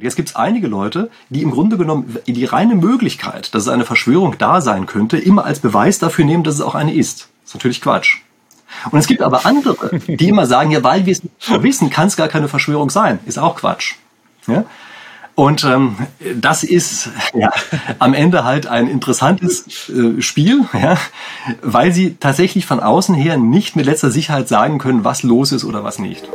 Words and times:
Jetzt 0.00 0.16
gibt 0.16 0.28
es 0.28 0.36
einige 0.36 0.68
Leute, 0.68 1.10
die 1.30 1.42
im 1.42 1.50
Grunde 1.50 1.78
genommen 1.78 2.18
die 2.26 2.44
reine 2.44 2.74
Möglichkeit, 2.74 3.54
dass 3.54 3.62
es 3.62 3.68
eine 3.68 3.86
Verschwörung 3.86 4.36
da 4.38 4.60
sein 4.60 4.86
könnte, 4.86 5.16
immer 5.16 5.46
als 5.46 5.60
Beweis 5.60 5.98
dafür 5.98 6.24
nehmen, 6.24 6.44
dass 6.44 6.56
es 6.56 6.60
auch 6.60 6.74
eine 6.74 6.94
ist. 6.94 7.28
Das 7.42 7.50
ist 7.50 7.54
natürlich 7.54 7.80
Quatsch. 7.80 8.18
Und 8.90 8.98
es 8.98 9.06
gibt 9.06 9.22
aber 9.22 9.46
andere, 9.46 9.98
die 10.06 10.28
immer 10.28 10.46
sagen, 10.46 10.70
ja, 10.70 10.82
weil 10.82 11.06
wir 11.06 11.12
es 11.12 11.22
nicht 11.22 11.62
wissen, 11.62 11.90
kann 11.90 12.08
es 12.08 12.16
gar 12.16 12.28
keine 12.28 12.48
Verschwörung 12.48 12.90
sein. 12.90 13.18
Ist 13.24 13.38
auch 13.38 13.56
Quatsch. 13.56 13.94
Ja? 14.46 14.64
Und 15.34 15.64
ähm, 15.64 15.96
das 16.34 16.64
ist 16.64 17.10
ja, 17.32 17.50
am 17.98 18.12
Ende 18.12 18.44
halt 18.44 18.66
ein 18.66 18.88
interessantes 18.88 19.88
äh, 19.88 20.20
Spiel, 20.20 20.64
ja, 20.72 20.98
weil 21.62 21.92
sie 21.92 22.16
tatsächlich 22.16 22.66
von 22.66 22.80
außen 22.80 23.14
her 23.14 23.38
nicht 23.38 23.74
mit 23.76 23.86
letzter 23.86 24.10
Sicherheit 24.10 24.48
sagen 24.48 24.78
können, 24.78 25.04
was 25.04 25.22
los 25.22 25.52
ist 25.52 25.64
oder 25.64 25.82
was 25.82 25.98
nicht. 25.98 26.28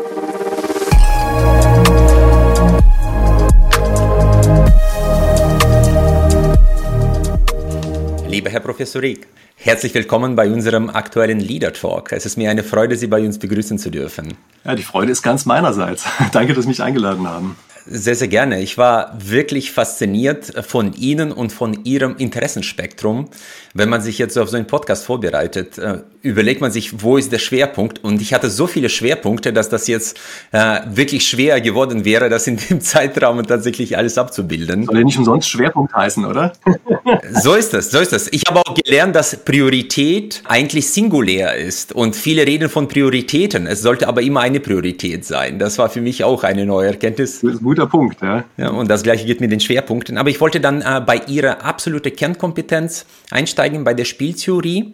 Lieber 8.34 8.50
Herr 8.50 8.62
Professor 8.62 9.00
Rieck, 9.00 9.28
herzlich 9.58 9.94
willkommen 9.94 10.36
bei 10.36 10.50
unserem 10.50 10.90
aktuellen 10.90 11.40
Leader 11.40 11.72
Talk. 11.72 12.12
Es 12.14 12.26
ist 12.26 12.36
mir 12.36 12.50
eine 12.50 12.64
Freude, 12.64 12.96
Sie 12.96 13.06
bei 13.06 13.24
uns 13.24 13.38
begrüßen 13.38 13.78
zu 13.78 13.92
dürfen. 13.92 14.34
Ja, 14.66 14.74
die 14.74 14.82
Freude 14.82 15.12
ist 15.12 15.22
ganz 15.22 15.46
meinerseits. 15.46 16.08
Danke, 16.32 16.56
dass 16.56 16.64
Sie 16.64 16.70
mich 16.70 16.82
eingeladen 16.82 17.28
haben. 17.28 17.56
Sehr, 17.86 18.16
sehr 18.16 18.30
gerne. 18.30 18.62
Ich 18.62 18.78
war 18.78 19.14
wirklich 19.18 19.72
fasziniert 19.72 20.54
von 20.66 20.94
Ihnen 20.94 21.32
und 21.34 21.52
von 21.52 21.84
Ihrem 21.84 22.16
Interessenspektrum. 22.18 23.30
Wenn 23.74 23.90
man 23.90 24.02
sich 24.02 24.20
jetzt 24.20 24.38
auf 24.38 24.50
so 24.50 24.56
einen 24.56 24.68
Podcast 24.68 25.04
vorbereitet, 25.06 25.78
äh, 25.80 25.98
überlegt 26.22 26.62
man 26.62 26.72
sich, 26.72 27.02
wo 27.02 27.18
ist 27.18 27.32
der 27.32 27.40
Schwerpunkt? 27.40 28.04
Und 28.04 28.22
ich 28.22 28.34
hatte 28.34 28.50
so 28.50 28.68
viele 28.68 28.88
Schwerpunkte, 28.88 29.52
dass 29.52 29.68
das 29.68 29.88
jetzt 29.88 30.18
äh, 30.52 30.80
wirklich 30.86 31.28
schwer 31.28 31.60
geworden 31.60 32.06
wäre, 32.06 32.30
das 32.30 32.48
in 32.48 32.58
dem 32.58 32.80
Zeitraum 32.82 33.46
tatsächlich 33.46 33.98
alles 33.98 34.18
abzubilden. 34.18 34.86
Soll 34.86 35.00
ja 35.00 35.04
nicht 35.04 35.18
umsonst 35.18 35.50
Schwerpunkt 35.50 35.94
heißen, 35.94 36.24
oder? 36.24 36.54
so 37.32 37.56
ist 37.56 37.74
es, 37.74 37.92
so 37.92 38.00
ist 38.00 38.14
es. 38.14 38.32
Ich 38.32 38.44
habe 38.48 38.60
auch 38.60 38.76
gelernt, 38.76 39.16
dass 39.16 39.36
Priorität 39.44 40.42
eigentlich 40.46 40.90
singulär 40.90 41.56
ist. 41.56 41.94
Und 41.94 42.16
viele 42.16 42.46
reden 42.48 42.70
von 42.70 42.88
Prioritäten. 42.88 43.68
Es 43.68 43.82
sollte 43.82 44.08
aber 44.08 44.22
immer 44.22 44.42
eine 44.42 44.62
Priorität 44.62 45.26
sein. 45.26 45.60
Das 45.60 45.78
war 45.78 45.90
für 45.90 46.02
mich 46.02 46.24
auch 46.24 46.44
eine 46.44 46.66
neue 46.66 46.90
Erkenntnis. 46.90 47.42
Guter 47.74 47.88
Punkt, 47.88 48.22
ja. 48.22 48.44
ja 48.56 48.70
und 48.70 48.88
das 48.88 49.02
gleiche 49.02 49.26
geht 49.26 49.42
mit 49.42 49.52
den 49.52 49.60
Schwerpunkten. 49.60 50.20
Aber 50.20 50.30
ich 50.30 50.40
wollte 50.40 50.60
dann 50.60 50.84
äh, 50.84 51.02
bei 51.04 51.24
Ihrer 51.28 51.66
absolute 51.66 52.12
Kernkompetenz 52.12 53.08
einsteigen, 53.32 53.84
bei 53.84 53.96
der 53.96 54.06
Spieltheorie. 54.06 54.94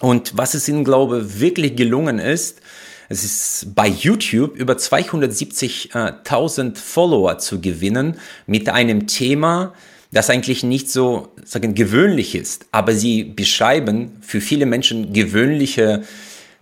Und 0.00 0.32
was 0.34 0.54
es 0.54 0.66
ihnen, 0.66 0.82
glaube 0.82 1.20
ich, 1.20 1.40
wirklich 1.40 1.76
gelungen 1.76 2.18
ist, 2.18 2.62
es 3.10 3.22
ist 3.22 3.74
bei 3.74 3.86
YouTube 3.86 4.56
über 4.56 4.72
270.000 4.74 6.78
Follower 6.78 7.36
zu 7.36 7.60
gewinnen 7.60 8.16
mit 8.46 8.70
einem 8.70 9.06
Thema, 9.06 9.74
das 10.10 10.30
eigentlich 10.30 10.62
nicht 10.62 10.88
so 10.88 11.34
sagen, 11.44 11.74
gewöhnlich 11.74 12.34
ist, 12.34 12.64
aber 12.72 12.94
sie 12.94 13.24
beschreiben 13.24 14.16
für 14.22 14.40
viele 14.40 14.64
Menschen 14.64 15.12
gewöhnliche 15.12 16.04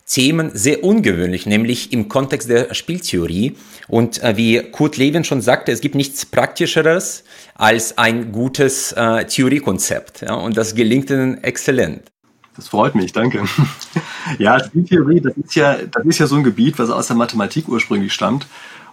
Themen 0.08 0.50
sehr 0.54 0.82
ungewöhnlich, 0.82 1.46
nämlich 1.46 1.92
im 1.92 2.08
Kontext 2.08 2.48
der 2.48 2.74
Spieltheorie. 2.74 3.56
Und 3.86 4.22
äh, 4.22 4.36
wie 4.36 4.62
Kurt 4.70 4.96
Lewin 4.96 5.24
schon 5.24 5.42
sagte, 5.42 5.70
es 5.70 5.80
gibt 5.80 5.94
nichts 5.94 6.26
Praktischeres 6.26 7.24
als 7.54 7.98
ein 7.98 8.32
gutes 8.32 8.92
äh, 8.92 9.26
Theoriekonzept. 9.26 10.22
Ja, 10.22 10.34
und 10.34 10.56
das 10.56 10.74
gelingt 10.74 11.10
ihnen 11.10 11.42
exzellent. 11.44 12.10
Das 12.56 12.68
freut 12.68 12.94
mich, 12.94 13.12
danke. 13.12 13.44
ja, 14.38 14.58
Spieltheorie, 14.64 15.20
das 15.20 15.34
ist 15.36 15.54
ja, 15.54 15.76
das 15.76 16.04
ist 16.04 16.18
ja 16.18 16.26
so 16.26 16.36
ein 16.36 16.42
Gebiet, 16.42 16.78
was 16.78 16.90
aus 16.90 17.06
der 17.06 17.16
Mathematik 17.16 17.68
ursprünglich 17.68 18.12
stammt. 18.12 18.46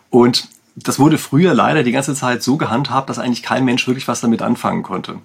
Und 0.10 0.50
das 0.76 1.00
wurde 1.00 1.18
früher 1.18 1.54
leider 1.54 1.84
die 1.84 1.92
ganze 1.92 2.14
Zeit 2.14 2.44
so 2.44 2.58
gehandhabt, 2.58 3.10
dass 3.10 3.18
eigentlich 3.18 3.42
kein 3.42 3.66
Mensch 3.66 3.88
wirklich 3.88 4.08
was 4.08 4.22
damit 4.22 4.42
anfangen 4.42 4.84
konnte. 4.84 5.20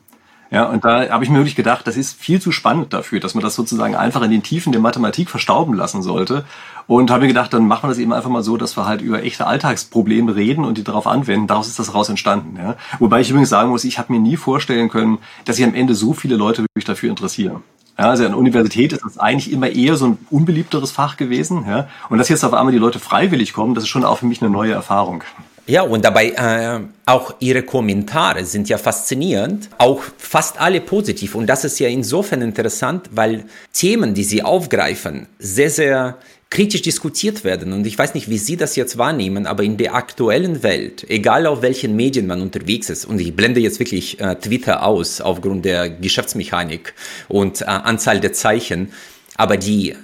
Ja, 0.50 0.64
und 0.64 0.84
da 0.84 1.08
habe 1.10 1.22
ich 1.22 1.30
mir 1.30 1.38
wirklich 1.38 1.54
gedacht, 1.54 1.86
das 1.86 1.96
ist 1.96 2.20
viel 2.20 2.40
zu 2.40 2.50
spannend 2.50 2.92
dafür, 2.92 3.20
dass 3.20 3.34
man 3.34 3.44
das 3.44 3.54
sozusagen 3.54 3.94
einfach 3.94 4.22
in 4.22 4.32
den 4.32 4.42
Tiefen 4.42 4.72
der 4.72 4.80
Mathematik 4.80 5.30
verstauben 5.30 5.74
lassen 5.74 6.02
sollte. 6.02 6.44
Und 6.88 7.12
habe 7.12 7.22
mir 7.22 7.28
gedacht, 7.28 7.52
dann 7.52 7.68
machen 7.68 7.84
wir 7.84 7.88
das 7.90 7.98
eben 7.98 8.12
einfach 8.12 8.30
mal 8.30 8.42
so, 8.42 8.56
dass 8.56 8.76
wir 8.76 8.84
halt 8.84 9.00
über 9.00 9.22
echte 9.22 9.46
Alltagsprobleme 9.46 10.34
reden 10.34 10.64
und 10.64 10.76
die 10.76 10.82
darauf 10.82 11.06
anwenden. 11.06 11.46
Daraus 11.46 11.68
ist 11.68 11.78
das 11.78 11.86
daraus 11.86 12.08
entstanden. 12.08 12.58
Ja. 12.60 12.76
Wobei 12.98 13.20
ich 13.20 13.30
übrigens 13.30 13.48
sagen 13.48 13.70
muss, 13.70 13.84
ich 13.84 13.98
habe 13.98 14.12
mir 14.12 14.18
nie 14.18 14.36
vorstellen 14.36 14.88
können, 14.88 15.18
dass 15.44 15.56
sich 15.56 15.64
am 15.64 15.74
Ende 15.74 15.94
so 15.94 16.14
viele 16.14 16.34
Leute 16.34 16.62
wirklich 16.62 16.84
dafür 16.84 17.10
interessieren. 17.10 17.62
Ja, 17.96 18.08
also 18.08 18.24
an 18.24 18.30
der 18.30 18.38
Universität 18.38 18.92
ist 18.92 19.04
das 19.04 19.18
eigentlich 19.18 19.52
immer 19.52 19.68
eher 19.68 19.94
so 19.94 20.06
ein 20.06 20.18
unbeliebteres 20.30 20.90
Fach 20.90 21.16
gewesen. 21.16 21.66
Ja? 21.68 21.86
Und 22.08 22.18
dass 22.18 22.28
jetzt 22.28 22.44
auf 22.44 22.54
einmal 22.54 22.72
die 22.72 22.78
Leute 22.78 22.98
freiwillig 22.98 23.52
kommen, 23.52 23.74
das 23.74 23.84
ist 23.84 23.90
schon 23.90 24.04
auch 24.04 24.18
für 24.18 24.26
mich 24.26 24.40
eine 24.40 24.50
neue 24.50 24.72
Erfahrung. 24.72 25.22
Ja, 25.70 25.82
und 25.82 26.04
dabei 26.04 26.30
äh, 26.30 26.80
auch 27.06 27.34
Ihre 27.38 27.62
Kommentare 27.62 28.44
sind 28.44 28.68
ja 28.68 28.76
faszinierend, 28.76 29.68
auch 29.78 30.02
fast 30.18 30.60
alle 30.60 30.80
positiv. 30.80 31.36
Und 31.36 31.46
das 31.46 31.64
ist 31.64 31.78
ja 31.78 31.86
insofern 31.86 32.42
interessant, 32.42 33.08
weil 33.12 33.44
Themen, 33.72 34.12
die 34.12 34.24
Sie 34.24 34.42
aufgreifen, 34.42 35.28
sehr, 35.38 35.70
sehr 35.70 36.18
kritisch 36.50 36.82
diskutiert 36.82 37.44
werden. 37.44 37.72
Und 37.72 37.86
ich 37.86 37.96
weiß 37.96 38.14
nicht, 38.14 38.28
wie 38.28 38.38
Sie 38.38 38.56
das 38.56 38.74
jetzt 38.74 38.98
wahrnehmen, 38.98 39.46
aber 39.46 39.62
in 39.62 39.76
der 39.76 39.94
aktuellen 39.94 40.64
Welt, 40.64 41.08
egal 41.08 41.46
auf 41.46 41.62
welchen 41.62 41.94
Medien 41.94 42.26
man 42.26 42.42
unterwegs 42.42 42.90
ist, 42.90 43.04
und 43.04 43.20
ich 43.20 43.36
blende 43.36 43.60
jetzt 43.60 43.78
wirklich 43.78 44.18
äh, 44.18 44.34
Twitter 44.34 44.84
aus 44.84 45.20
aufgrund 45.20 45.64
der 45.64 45.88
Geschäftsmechanik 45.88 46.94
und 47.28 47.62
äh, 47.62 47.66
Anzahl 47.66 48.18
der 48.18 48.32
Zeichen, 48.32 48.90
aber 49.36 49.56
die, 49.56 49.94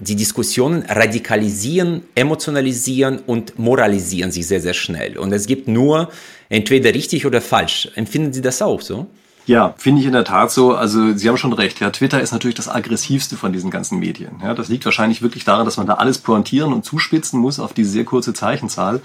die 0.00 0.16
Diskussionen 0.16 0.82
radikalisieren, 0.88 2.02
emotionalisieren 2.14 3.18
und 3.18 3.58
moralisieren 3.58 4.32
sich 4.32 4.46
sehr, 4.46 4.60
sehr 4.60 4.74
schnell. 4.74 5.18
Und 5.18 5.32
es 5.32 5.46
gibt 5.46 5.68
nur 5.68 6.10
entweder 6.48 6.94
richtig 6.94 7.26
oder 7.26 7.40
falsch. 7.40 7.88
Empfinden 7.94 8.32
Sie 8.32 8.40
das 8.40 8.62
auch 8.62 8.80
so? 8.80 9.06
Ja, 9.46 9.74
finde 9.78 10.00
ich 10.00 10.06
in 10.06 10.12
der 10.12 10.24
Tat 10.24 10.50
so. 10.50 10.74
Also 10.74 11.12
Sie 11.16 11.28
haben 11.28 11.36
schon 11.36 11.52
recht. 11.52 11.80
Ja, 11.80 11.90
Twitter 11.90 12.20
ist 12.20 12.32
natürlich 12.32 12.56
das 12.56 12.68
aggressivste 12.68 13.36
von 13.36 13.52
diesen 13.52 13.70
ganzen 13.70 13.98
Medien. 13.98 14.40
Ja, 14.42 14.54
das 14.54 14.68
liegt 14.68 14.84
wahrscheinlich 14.84 15.22
wirklich 15.22 15.44
daran, 15.44 15.66
dass 15.66 15.76
man 15.76 15.86
da 15.86 15.94
alles 15.94 16.18
pointieren 16.18 16.72
und 16.72 16.84
zuspitzen 16.84 17.38
muss 17.38 17.60
auf 17.60 17.72
diese 17.72 17.90
sehr 17.90 18.04
kurze 18.04 18.32
Zeichenzahl. 18.32 19.00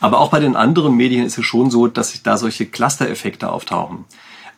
Aber 0.00 0.20
auch 0.20 0.30
bei 0.30 0.40
den 0.40 0.56
anderen 0.56 0.96
Medien 0.96 1.26
ist 1.26 1.36
es 1.36 1.44
schon 1.44 1.70
so, 1.70 1.86
dass 1.86 2.12
sich 2.12 2.22
da 2.22 2.38
solche 2.38 2.66
Cluster-Effekte 2.66 3.50
auftauchen. 3.50 4.06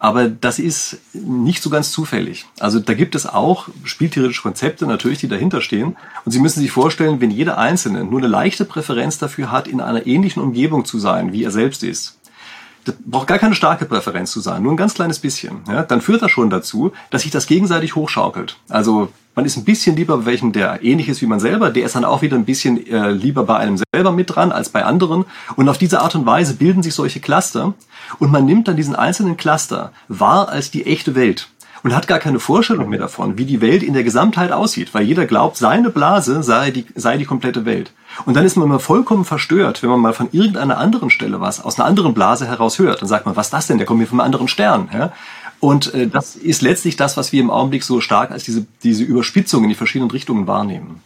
Aber 0.03 0.29
das 0.29 0.59
ist 0.59 0.99
nicht 1.13 1.63
so 1.63 1.71
ganz 1.71 1.93
zufällig. 1.93 2.47
Also 2.59 2.81
da 2.81 2.93
gibt 2.93 3.15
es 3.15 3.25
auch 3.25 3.69
spieltheoretische 3.85 4.43
Konzepte 4.43 4.85
natürlich, 4.85 5.21
die 5.21 5.29
dahinter 5.29 5.61
stehen. 5.61 5.97
Und 6.25 6.33
Sie 6.33 6.41
müssen 6.41 6.59
sich 6.59 6.73
vorstellen, 6.73 7.21
wenn 7.21 7.31
jeder 7.31 7.57
Einzelne 7.57 8.03
nur 8.03 8.19
eine 8.19 8.27
leichte 8.27 8.65
Präferenz 8.65 9.19
dafür 9.19 9.53
hat, 9.53 9.69
in 9.69 9.81
einer 9.81 10.05
ähnlichen 10.05 10.43
Umgebung 10.43 10.85
zu 10.85 10.99
sein, 10.99 11.33
wie 11.33 11.45
er 11.45 11.53
selbst 11.53 11.85
ist, 11.85 12.19
das 12.85 12.97
braucht 13.07 13.29
gar 13.29 13.39
keine 13.39 13.55
starke 13.55 13.85
Präferenz 13.85 14.33
zu 14.33 14.41
sein, 14.41 14.65
nur 14.65 14.73
ein 14.73 14.77
ganz 14.77 14.95
kleines 14.95 15.21
bisschen. 15.21 15.61
Ja, 15.69 15.85
dann 15.85 16.01
führt 16.01 16.21
das 16.21 16.33
schon 16.33 16.51
dazu, 16.51 16.91
dass 17.11 17.23
sich 17.23 17.31
das 17.31 17.47
gegenseitig 17.47 17.95
hochschaukelt. 17.95 18.57
Also 18.69 19.09
man 19.35 19.45
ist 19.45 19.57
ein 19.57 19.65
bisschen 19.65 19.97
lieber 19.97 20.19
bei 20.19 20.27
welchem, 20.27 20.53
der 20.53 20.83
ähnlich 20.83 21.09
ist 21.09 21.23
wie 21.23 21.27
man 21.27 21.41
selber, 21.41 21.71
der 21.71 21.85
ist 21.85 21.95
dann 21.95 22.05
auch 22.05 22.23
wieder 22.23 22.37
ein 22.37 22.45
bisschen 22.45 22.87
äh, 22.87 23.11
lieber 23.11 23.45
bei 23.45 23.57
einem 23.57 23.79
selber 23.93 24.13
mit 24.13 24.35
dran 24.35 24.53
als 24.53 24.69
bei 24.69 24.85
anderen. 24.85 25.25
Und 25.57 25.69
auf 25.69 25.79
diese 25.79 26.01
Art 26.01 26.15
und 26.15 26.27
Weise 26.27 26.55
bilden 26.55 26.83
sich 26.83 26.95
solche 26.95 27.21
Cluster 27.21 27.75
und 28.19 28.31
man 28.31 28.45
nimmt 28.45 28.69
dann 28.69 28.77
diesen 28.77 28.95
einzelnen 28.95 29.37
Cluster 29.37 29.93
wahr 30.09 30.49
als 30.49 30.71
die 30.71 30.87
echte 30.87 31.15
Welt 31.15 31.49
und 31.83 31.95
hat 31.95 32.07
gar 32.07 32.19
keine 32.19 32.39
Vorstellung 32.39 32.89
mehr 32.89 32.99
davon, 32.99 33.39
wie 33.39 33.45
die 33.45 33.61
Welt 33.61 33.83
in 33.83 33.95
der 33.95 34.05
Gesamtheit 34.05 34.53
aussieht, 34.53 34.95
weil 34.95 35.03
jeder 35.03 35.27
glaubt, 35.27 35.57
seine 35.57 35.91
Blase 35.91 36.43
sei 36.43 36.71
die, 36.71 36.87
sei 36.95 37.17
die 37.17 37.25
komplette 37.25 37.65
Welt. 37.65 37.93
Und 38.25 38.37
dann 38.37 38.45
ist 38.45 38.57
man 38.57 38.69
mal 38.69 38.79
vollkommen 38.79 39.25
verstört, 39.25 39.83
wenn 39.83 39.91
man 39.91 40.01
mal 40.01 40.13
von 40.13 40.29
irgendeiner 40.33 40.79
anderen 40.79 41.11
Stelle 41.11 41.41
was 41.41 41.65
aus 41.65 41.79
einer 41.79 41.89
anderen 41.89 42.15
Blase 42.15 42.47
heraus 42.47 42.79
hört. 42.79 43.01
Dann 43.01 43.09
sagt 43.09 43.27
man, 43.27 43.37
was 43.37 43.47
ist 43.47 43.53
das 43.53 43.67
denn? 43.67 43.79
Der 43.79 43.87
kommt 43.87 44.01
hier 44.01 44.11
einem 44.11 44.21
anderen 44.21 44.49
Stern. 44.49 44.89
Ja? 44.93 45.13
Und 45.63 45.95
äh, 45.95 46.09
das 46.09 46.35
ist 46.35 46.61
letztlich 46.61 46.97
das, 46.97 47.17
was 47.17 47.31
wir 47.31 47.41
im 47.41 47.49
Augenblick 47.49 47.85
so 47.85 48.01
stark 48.01 48.33
als 48.33 48.43
diese, 48.43 48.67
diese 48.83 49.05
Überspitzung 49.05 49.63
in 49.63 49.69
die 49.69 49.77
verschiedenen 49.77 50.11
Richtungen 50.11 50.49
wahrnehmen. 50.49 51.01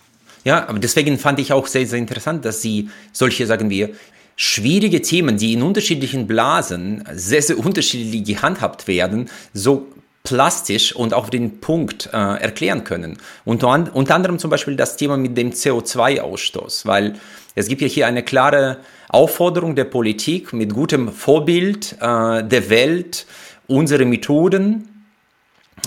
Ja, 0.45 0.67
aber 0.67 0.79
deswegen 0.79 1.19
fand 1.19 1.39
ich 1.41 1.53
auch 1.53 1.67
sehr, 1.67 1.87
sehr 1.87 1.99
interessant, 1.99 2.47
dass 2.47 2.63
Sie 2.63 2.89
solche, 3.13 3.47
sagen 3.47 3.69
wir, 3.69 3.91
schwierige 4.35 5.03
Themen, 5.03 5.37
die 5.37 5.53
in 5.53 5.63
unterschiedlichen 5.63 6.27
Blasen 6.27 7.05
sehr, 7.13 7.43
sehr 7.43 7.59
unterschiedlich 7.59 8.25
gehandhabt 8.25 8.89
werden, 8.89 9.29
so 9.53 9.89
plastisch 10.23 10.97
und 10.97 11.13
auf 11.13 11.29
den 11.29 11.61
Punkt 11.61 12.09
äh, 12.15 12.17
erklären 12.17 12.83
können. 12.83 13.19
Unter, 13.45 13.91
unter 13.93 14.15
anderem 14.15 14.39
zum 14.39 14.49
Beispiel 14.49 14.75
das 14.75 14.97
Thema 14.97 15.19
mit 15.19 15.37
dem 15.37 15.51
CO2-Ausstoß, 15.51 16.87
weil 16.87 17.17
es 17.55 17.69
gibt 17.69 17.83
ja 17.83 17.89
hier 17.89 18.07
eine 18.07 18.23
klare 18.23 18.79
Aufforderung 19.11 19.77
der 19.77 19.85
Politik 19.85 20.55
mit 20.55 20.73
gutem 20.73 21.13
Vorbild 21.13 21.93
äh, 22.01 22.43
der 22.43 22.71
Welt, 22.71 23.27
unsere 23.67 24.05
Methoden 24.05 24.89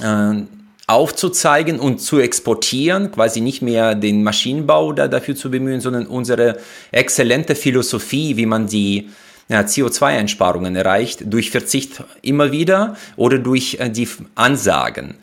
äh, 0.01 0.33
aufzuzeigen 0.87 1.79
und 1.79 2.01
zu 2.01 2.19
exportieren, 2.19 3.11
quasi 3.11 3.41
nicht 3.41 3.61
mehr 3.61 3.93
den 3.93 4.23
Maschinenbau 4.23 4.91
da 4.91 5.07
dafür 5.07 5.35
zu 5.35 5.51
bemühen, 5.51 5.81
sondern 5.81 6.07
unsere 6.07 6.57
exzellente 6.91 7.55
Philosophie, 7.55 8.37
wie 8.37 8.47
man 8.47 8.65
die 8.65 9.09
ja, 9.49 9.61
CO2-Einsparungen 9.61 10.75
erreicht, 10.75 11.23
durch 11.25 11.51
Verzicht 11.51 12.03
immer 12.21 12.51
wieder 12.51 12.95
oder 13.17 13.37
durch 13.37 13.77
äh, 13.79 13.89
die 13.89 14.07
Ansagen. 14.35 15.15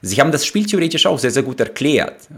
Sie 0.00 0.20
haben 0.20 0.32
das 0.32 0.44
Spiel 0.44 0.66
theoretisch 0.66 1.06
auch 1.06 1.18
sehr, 1.18 1.30
sehr 1.30 1.44
gut 1.44 1.60
erklärt. 1.60 2.28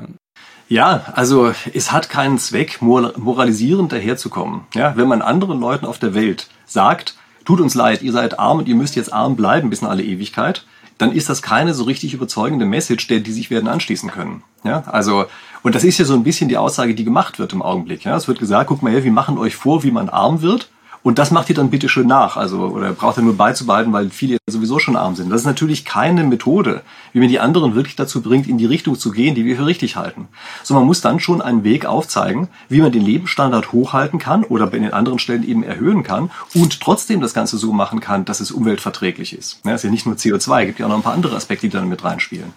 Ja, 0.68 1.06
also 1.14 1.52
es 1.72 1.92
hat 1.92 2.10
keinen 2.10 2.38
Zweck, 2.38 2.82
moralisierend 2.82 3.92
daherzukommen. 3.92 4.62
Ja, 4.74 4.96
wenn 4.96 5.08
man 5.08 5.22
anderen 5.22 5.60
Leuten 5.60 5.86
auf 5.86 5.98
der 5.98 6.14
Welt 6.14 6.48
sagt, 6.66 7.14
tut 7.44 7.60
uns 7.60 7.74
leid, 7.74 8.02
ihr 8.02 8.12
seid 8.12 8.38
arm 8.38 8.58
und 8.58 8.68
ihr 8.68 8.74
müsst 8.74 8.96
jetzt 8.96 9.12
arm 9.12 9.36
bleiben 9.36 9.70
bis 9.70 9.82
in 9.82 9.88
alle 9.88 10.02
Ewigkeit, 10.02 10.64
dann 10.98 11.12
ist 11.12 11.28
das 11.28 11.42
keine 11.42 11.74
so 11.74 11.84
richtig 11.84 12.14
überzeugende 12.14 12.66
Message, 12.66 13.06
der 13.08 13.20
die 13.20 13.32
sich 13.32 13.50
werden 13.50 13.68
anschließen 13.68 14.10
können. 14.10 14.42
Ja, 14.62 14.84
also 14.86 15.26
und 15.62 15.74
das 15.74 15.84
ist 15.84 15.98
ja 15.98 16.04
so 16.04 16.14
ein 16.14 16.24
bisschen 16.24 16.48
die 16.48 16.56
Aussage, 16.56 16.94
die 16.94 17.04
gemacht 17.04 17.38
wird 17.38 17.52
im 17.52 17.62
Augenblick. 17.62 18.04
Ja, 18.04 18.16
es 18.16 18.28
wird 18.28 18.38
gesagt, 18.38 18.68
guck 18.68 18.82
mal 18.82 18.92
her, 18.92 19.04
wir 19.04 19.12
machen 19.12 19.38
euch 19.38 19.56
vor, 19.56 19.82
wie 19.82 19.90
man 19.90 20.08
arm 20.08 20.42
wird 20.42 20.68
und 21.04 21.18
das 21.18 21.30
macht 21.30 21.50
ihr 21.50 21.54
dann 21.54 21.68
bitte 21.68 21.90
schön 21.90 22.06
nach. 22.06 22.38
Also, 22.38 22.60
oder 22.60 22.92
braucht 22.92 23.18
ihr 23.18 23.22
nur 23.22 23.36
beizubehalten, 23.36 23.92
weil 23.92 24.08
viele 24.08 24.38
sowieso 24.48 24.78
schon 24.78 24.96
arm 24.96 25.14
sind. 25.14 25.30
Das 25.30 25.42
ist 25.42 25.46
natürlich 25.46 25.84
keine 25.84 26.24
Methode, 26.24 26.80
wie 27.12 27.20
man 27.20 27.28
die 27.28 27.40
anderen 27.40 27.74
wirklich 27.74 27.94
dazu 27.94 28.22
bringt, 28.22 28.48
in 28.48 28.56
die 28.56 28.64
Richtung 28.64 28.98
zu 28.98 29.10
gehen, 29.10 29.34
die 29.34 29.44
wir 29.44 29.56
für 29.56 29.66
richtig 29.66 29.96
halten. 29.96 30.28
So, 30.62 30.72
man 30.72 30.86
muss 30.86 31.02
dann 31.02 31.20
schon 31.20 31.42
einen 31.42 31.62
Weg 31.62 31.84
aufzeigen, 31.84 32.48
wie 32.70 32.80
man 32.80 32.90
den 32.90 33.02
Lebensstandard 33.02 33.70
hochhalten 33.72 34.18
kann 34.18 34.44
oder 34.44 34.66
bei 34.66 34.78
den 34.78 34.94
anderen 34.94 35.18
Stellen 35.18 35.46
eben 35.46 35.62
erhöhen 35.62 36.04
kann 36.04 36.30
und 36.54 36.80
trotzdem 36.80 37.20
das 37.20 37.34
Ganze 37.34 37.58
so 37.58 37.74
machen 37.74 38.00
kann, 38.00 38.24
dass 38.24 38.40
es 38.40 38.50
umweltverträglich 38.50 39.36
ist. 39.36 39.60
Ja, 39.66 39.74
ist 39.74 39.84
ja 39.84 39.90
nicht 39.90 40.06
nur 40.06 40.14
CO2, 40.14 40.64
gibt 40.64 40.78
ja 40.78 40.86
auch 40.86 40.90
noch 40.90 40.96
ein 40.96 41.02
paar 41.02 41.12
andere 41.12 41.36
Aspekte, 41.36 41.68
die 41.68 41.76
dann 41.76 41.90
mit 41.90 42.02
reinspielen. 42.02 42.54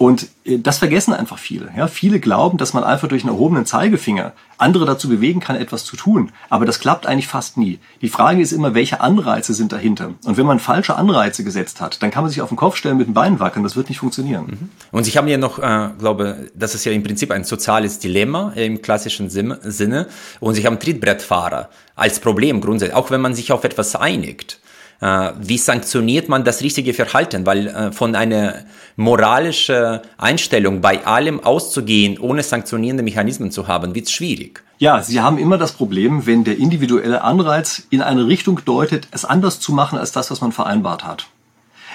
Und 0.00 0.28
äh, 0.46 0.58
das 0.58 0.78
vergessen 0.78 1.12
einfach 1.12 1.38
viele. 1.38 1.68
Ja, 1.76 1.86
viele 1.86 2.20
glauben, 2.20 2.56
dass 2.56 2.72
man 2.72 2.84
einfach 2.84 3.06
durch 3.06 3.22
einen 3.22 3.34
erhobenen 3.34 3.66
Zeigefinger 3.66 4.32
andere 4.56 4.86
dazu 4.86 5.10
bewegen 5.10 5.40
kann, 5.40 5.56
etwas 5.56 5.84
zu 5.84 5.94
tun. 5.94 6.32
Aber 6.48 6.64
das 6.64 6.80
klappt 6.80 7.06
eigentlich 7.06 7.28
fast 7.28 7.58
nie. 7.58 7.80
Die 8.00 8.08
Frage 8.08 8.40
ist 8.40 8.52
immer, 8.52 8.74
welche 8.74 9.02
Anreize 9.02 9.52
sind 9.52 9.72
dahinter? 9.72 10.14
Und 10.24 10.38
wenn 10.38 10.46
man 10.46 10.58
falsche 10.58 10.96
Anreize 10.96 11.44
gesetzt 11.44 11.82
hat, 11.82 12.02
dann 12.02 12.10
kann 12.10 12.22
man 12.22 12.30
sich 12.30 12.40
auf 12.40 12.48
den 12.48 12.56
Kopf 12.56 12.76
stellen, 12.76 12.96
mit 12.96 13.08
den 13.08 13.14
Beinen 13.14 13.40
wackeln. 13.40 13.62
Das 13.62 13.76
wird 13.76 13.90
nicht 13.90 13.98
funktionieren. 13.98 14.46
Mhm. 14.46 14.68
Und 14.90 15.04
Sie 15.04 15.10
haben 15.10 15.28
ja 15.28 15.36
noch, 15.36 15.58
äh, 15.58 15.90
glaube, 15.98 16.50
das 16.54 16.74
ist 16.74 16.86
ja 16.86 16.92
im 16.92 17.02
Prinzip 17.02 17.30
ein 17.30 17.44
soziales 17.44 17.98
Dilemma 17.98 18.52
im 18.54 18.80
klassischen 18.80 19.28
Sinne. 19.28 20.06
Und 20.40 20.54
Sie 20.54 20.64
haben 20.64 20.80
Trittbrettfahrer 20.80 21.68
als 21.94 22.20
Problem 22.20 22.62
grundsätzlich, 22.62 22.96
auch 22.96 23.10
wenn 23.10 23.20
man 23.20 23.34
sich 23.34 23.52
auf 23.52 23.64
etwas 23.64 23.94
einigt. 23.96 24.59
Äh, 25.00 25.32
wie 25.38 25.58
sanktioniert 25.58 26.28
man 26.28 26.44
das 26.44 26.62
richtige 26.62 26.94
Verhalten? 26.94 27.46
Weil 27.46 27.66
äh, 27.68 27.92
von 27.92 28.14
einer 28.14 28.64
moralischen 28.96 30.00
Einstellung 30.18 30.80
bei 30.80 31.06
allem 31.06 31.40
auszugehen, 31.40 32.18
ohne 32.18 32.42
sanktionierende 32.42 33.02
Mechanismen 33.02 33.50
zu 33.50 33.66
haben, 33.66 33.94
wird 33.94 34.10
schwierig. 34.10 34.62
Ja, 34.78 35.02
Sie 35.02 35.20
haben 35.20 35.38
immer 35.38 35.58
das 35.58 35.72
Problem, 35.72 36.26
wenn 36.26 36.44
der 36.44 36.58
individuelle 36.58 37.22
Anreiz 37.22 37.82
in 37.90 38.02
eine 38.02 38.26
Richtung 38.26 38.60
deutet, 38.64 39.08
es 39.10 39.24
anders 39.24 39.60
zu 39.60 39.72
machen 39.72 39.98
als 39.98 40.12
das, 40.12 40.30
was 40.30 40.40
man 40.40 40.52
vereinbart 40.52 41.04
hat 41.04 41.26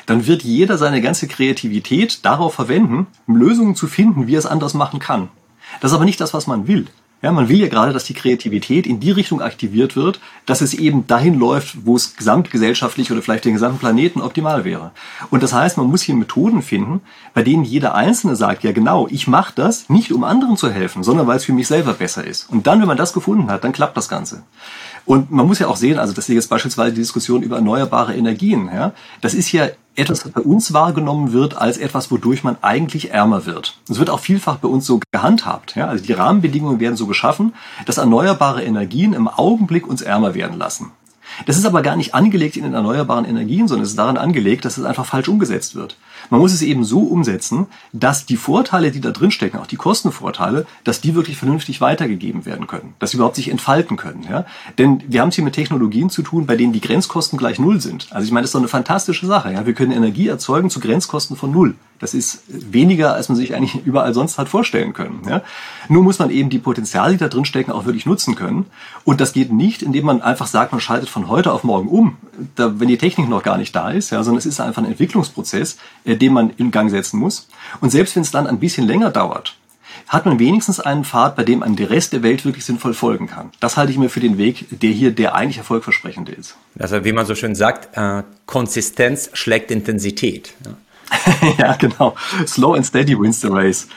dann 0.06 0.28
wird 0.28 0.44
jeder 0.44 0.78
seine 0.78 1.02
ganze 1.02 1.28
Kreativität 1.28 2.26
darauf 2.26 2.54
verwenden, 2.54 3.08
Lösungen 3.28 3.76
zu 3.76 3.88
finden, 3.88 4.28
wie 4.28 4.36
er 4.36 4.40
es 4.40 4.46
anders 4.46 4.74
machen 4.74 5.00
kann. 5.00 5.30
Das 5.82 5.92
ist 5.92 5.96
aber 5.96 6.06
nicht 6.06 6.22
das, 6.22 6.34
was 6.34 6.48
man 6.48 6.68
will. 6.68 6.88
Ja, 7.26 7.32
man 7.32 7.50
will 7.50 7.60
ja 7.60 7.70
gerade, 7.70 7.92
dass 7.92 8.04
die 8.04 8.14
Kreativität 8.14 8.86
in 8.86 9.00
die 9.00 9.10
Richtung 9.10 9.42
aktiviert 9.42 9.96
wird, 9.96 10.20
dass 10.46 10.62
es 10.62 10.76
eben 10.76 11.08
dahin 11.08 11.40
läuft, 11.40 11.84
wo 11.84 11.96
es 11.96 12.16
gesamtgesellschaftlich 12.16 13.12
oder 13.12 13.24
vielleicht 13.24 13.46
den 13.46 13.54
gesamten 13.54 13.80
Planeten 13.80 14.22
optimal 14.22 14.64
wäre. 14.64 14.92
Und 15.32 15.42
das 15.42 15.52
heißt, 15.52 15.78
man 15.78 15.88
muss 15.88 16.04
hier 16.04 16.14
Methoden 16.14 16.62
finden, 16.62 17.02
bei 17.34 17.42
denen 17.42 17.64
jeder 17.64 17.96
Einzelne 17.96 18.36
sagt, 18.36 18.64
ja 18.64 18.74
genau, 18.74 19.08
ich 19.10 19.28
mache 19.28 19.54
das 19.56 19.90
nicht, 19.90 20.14
um 20.14 20.24
anderen 20.24 20.56
zu 20.56 20.70
helfen, 20.70 21.02
sondern 21.02 21.26
weil 21.26 21.38
es 21.38 21.46
für 21.46 21.54
mich 21.54 21.68
selber 21.68 21.94
besser 21.94 22.24
ist. 22.24 22.48
Und 22.48 22.68
dann, 22.68 22.80
wenn 22.80 22.88
man 22.88 22.96
das 22.96 23.12
gefunden 23.12 23.50
hat, 23.50 23.64
dann 23.64 23.74
klappt 23.74 23.98
das 23.98 24.08
Ganze. 24.08 24.44
Und 25.06 25.32
man 25.32 25.46
muss 25.46 25.60
ja 25.60 25.68
auch 25.68 25.76
sehen, 25.76 26.00
also 26.00 26.14
das 26.14 26.28
ist 26.30 26.36
jetzt 26.36 26.50
beispielsweise 26.50 26.94
die 26.94 27.02
Diskussion 27.02 27.44
über 27.44 27.58
erneuerbare 27.58 28.16
Energien. 28.16 28.70
Ja, 28.74 28.94
das 29.22 29.34
ist 29.34 29.52
ja 29.52 29.68
etwas, 29.96 30.24
das 30.24 30.32
bei 30.32 30.42
uns 30.42 30.74
wahrgenommen 30.74 31.32
wird 31.32 31.58
als 31.58 31.78
etwas, 31.78 32.12
wodurch 32.12 32.44
man 32.44 32.58
eigentlich 32.62 33.12
ärmer 33.12 33.46
wird. 33.46 33.78
Es 33.90 34.00
wird 34.00 34.10
auch 34.10 34.20
vielfach 34.20 34.58
bei 34.58 34.68
uns 34.68 34.86
so 34.86 35.00
gehandhabt. 35.12 35.76
Ja, 35.76 35.88
also 35.88 36.04
die 36.04 36.14
Rahmenbedingungen 36.14 36.80
werden 36.80 36.98
so 36.98 37.06
geschaffen, 37.06 37.54
dass 37.86 37.98
erneuerbare 37.98 38.64
Energien 38.64 39.14
im 39.14 39.28
Augenblick 39.28 39.88
uns 39.88 40.02
ärmer 40.02 40.34
werden 40.34 40.58
lassen. 40.58 40.92
Das 41.46 41.58
ist 41.58 41.66
aber 41.66 41.82
gar 41.82 41.96
nicht 41.96 42.14
angelegt 42.14 42.56
in 42.56 42.64
den 42.64 42.74
erneuerbaren 42.74 43.26
Energien, 43.26 43.68
sondern 43.68 43.84
es 43.84 43.92
ist 43.92 44.00
daran 44.00 44.18
angelegt, 44.18 44.66
dass 44.66 44.78
es 44.78 44.86
einfach 44.86 45.06
falsch 45.06 45.28
umgesetzt 45.28 45.76
wird. 45.76 45.98
Man 46.30 46.40
muss 46.40 46.54
es 46.54 46.62
eben 46.62 46.84
so 46.84 47.02
umsetzen, 47.02 47.68
dass 47.94 48.26
die 48.26 48.38
Vorteile, 48.38 48.92
die 48.92 49.02
da 49.02 49.12
drin 49.12 49.32
stecken, 49.32 49.58
auch 49.58 49.68
die 49.68 49.76
Kostenvorteile, 49.76 50.66
dass 50.84 51.02
die 51.02 51.16
wirklich 51.16 51.38
vernünftig 51.38 51.82
weitergegeben 51.82 52.46
werden 52.46 52.68
können, 52.68 52.94
dass 53.00 53.12
sie 53.12 53.18
überhaupt 53.18 53.36
sich 53.36 53.50
entfalten 53.50 53.98
können. 53.98 54.26
Ja? 54.30 54.46
Denn 54.78 55.04
wir 55.08 55.22
haben 55.22 55.30
es 55.30 55.36
hier 55.36 55.44
mit 55.44 55.54
Technologien 55.54 56.10
zu 56.10 56.22
tun, 56.22 56.46
bei 56.46 56.56
denen 56.56 56.74
die 56.74 56.82
Grenzkosten 56.82 57.38
gleich 57.38 57.60
null 57.60 57.82
sind. 57.82 58.08
Also 58.12 58.26
ich 58.26 58.32
meine, 58.32 58.44
das 58.44 58.50
ist 58.50 58.56
doch 58.56 58.60
eine 58.60 58.68
fantastische 58.68 59.26
Sache. 59.28 59.54
Ja? 59.54 59.66
Wir 59.66 59.74
können 59.74 59.92
Energie 59.92 60.28
erzeugen 60.28 60.70
zu 60.70 60.80
Grenzkosten 60.80 61.36
von 61.36 61.52
null. 61.52 61.76
Das 62.00 62.14
ist 62.14 62.44
weniger, 62.48 63.14
als 63.14 63.30
man 63.30 63.38
sich 63.38 63.56
eigentlich 63.56 63.86
überall 63.86 64.14
sonst 64.14 64.38
hat 64.38 64.50
vorstellen 64.50 64.94
können. 64.94 65.22
Ja? 65.28 65.42
Nur 65.88 66.04
muss 66.04 66.20
man 66.20 66.30
eben 66.30 66.50
die 66.50 66.60
Potenziale, 66.60 67.14
die 67.14 67.20
da 67.20 67.28
drin 67.28 67.46
stecken, 67.46 67.72
auch 67.72 67.86
wirklich 67.86 68.06
nutzen 68.06 68.36
können. 68.36 68.66
Und 69.04 69.22
das 69.22 69.34
geht 69.34 69.52
nicht, 69.52 69.82
indem 69.82 70.06
man 70.06 70.22
einfach 70.22 70.48
sagt, 70.48 70.72
man 70.72 70.82
schaltet 70.82 71.10
von 71.10 71.30
heute 71.30 71.52
auf 71.52 71.64
morgen 71.64 71.88
um, 71.88 72.18
da, 72.56 72.80
wenn 72.80 72.88
die 72.88 72.98
Technik 72.98 73.30
noch 73.30 73.44
gar 73.44 73.58
nicht 73.58 73.76
da 73.76 73.92
ist, 73.92 74.10
ja, 74.10 74.24
sondern 74.24 74.40
es 74.40 74.46
ist 74.46 74.60
einfach 74.60 74.82
ein 74.82 74.90
Entwicklungsprozess, 74.90 75.78
äh, 76.04 76.16
den 76.16 76.34
man 76.34 76.52
in 76.58 76.72
Gang 76.72 76.90
setzen 76.90 77.20
muss. 77.20 77.48
Und 77.82 77.92
selbst 77.92 78.16
wenn 78.16 78.24
es 78.24 78.32
dann 78.32 78.48
ein 78.48 78.60
bisschen 78.60 78.88
länger 78.88 79.10
dauert, 79.10 79.56
hat 80.08 80.26
man 80.26 80.40
wenigstens 80.40 80.80
einen 80.80 81.04
Pfad, 81.04 81.36
bei 81.36 81.44
dem 81.44 81.60
man 81.60 81.76
der 81.76 81.90
Rest 81.90 82.14
der 82.14 82.24
Welt 82.24 82.46
wirklich 82.46 82.66
sinnvoll 82.66 82.94
folgen 82.94 83.28
kann. 83.28 83.52
Das 83.60 83.78
halte 83.78 83.92
ich 83.92 83.98
mir 83.98 84.10
für 84.10 84.20
den 84.20 84.38
Weg, 84.38 84.66
der 84.70 84.92
hier 84.92 85.12
der 85.12 85.36
eigentlich 85.36 85.58
erfolgversprechende 85.58 86.32
ist. 86.32 86.56
Also 86.78 87.04
wie 87.06 87.14
man 87.14 87.26
so 87.26 87.36
schön 87.36 87.56
sagt, 87.56 87.98
äh, 87.98 88.24
Konsistenz 88.46 89.30
schlägt 89.34 89.72
Intensität. 89.72 90.54
Ja. 90.66 90.74
ja, 91.58 91.76
genau. 91.76 92.16
Slow 92.46 92.74
and 92.74 92.86
steady 92.86 93.18
wins 93.18 93.42
the 93.42 93.48
race. 93.48 93.88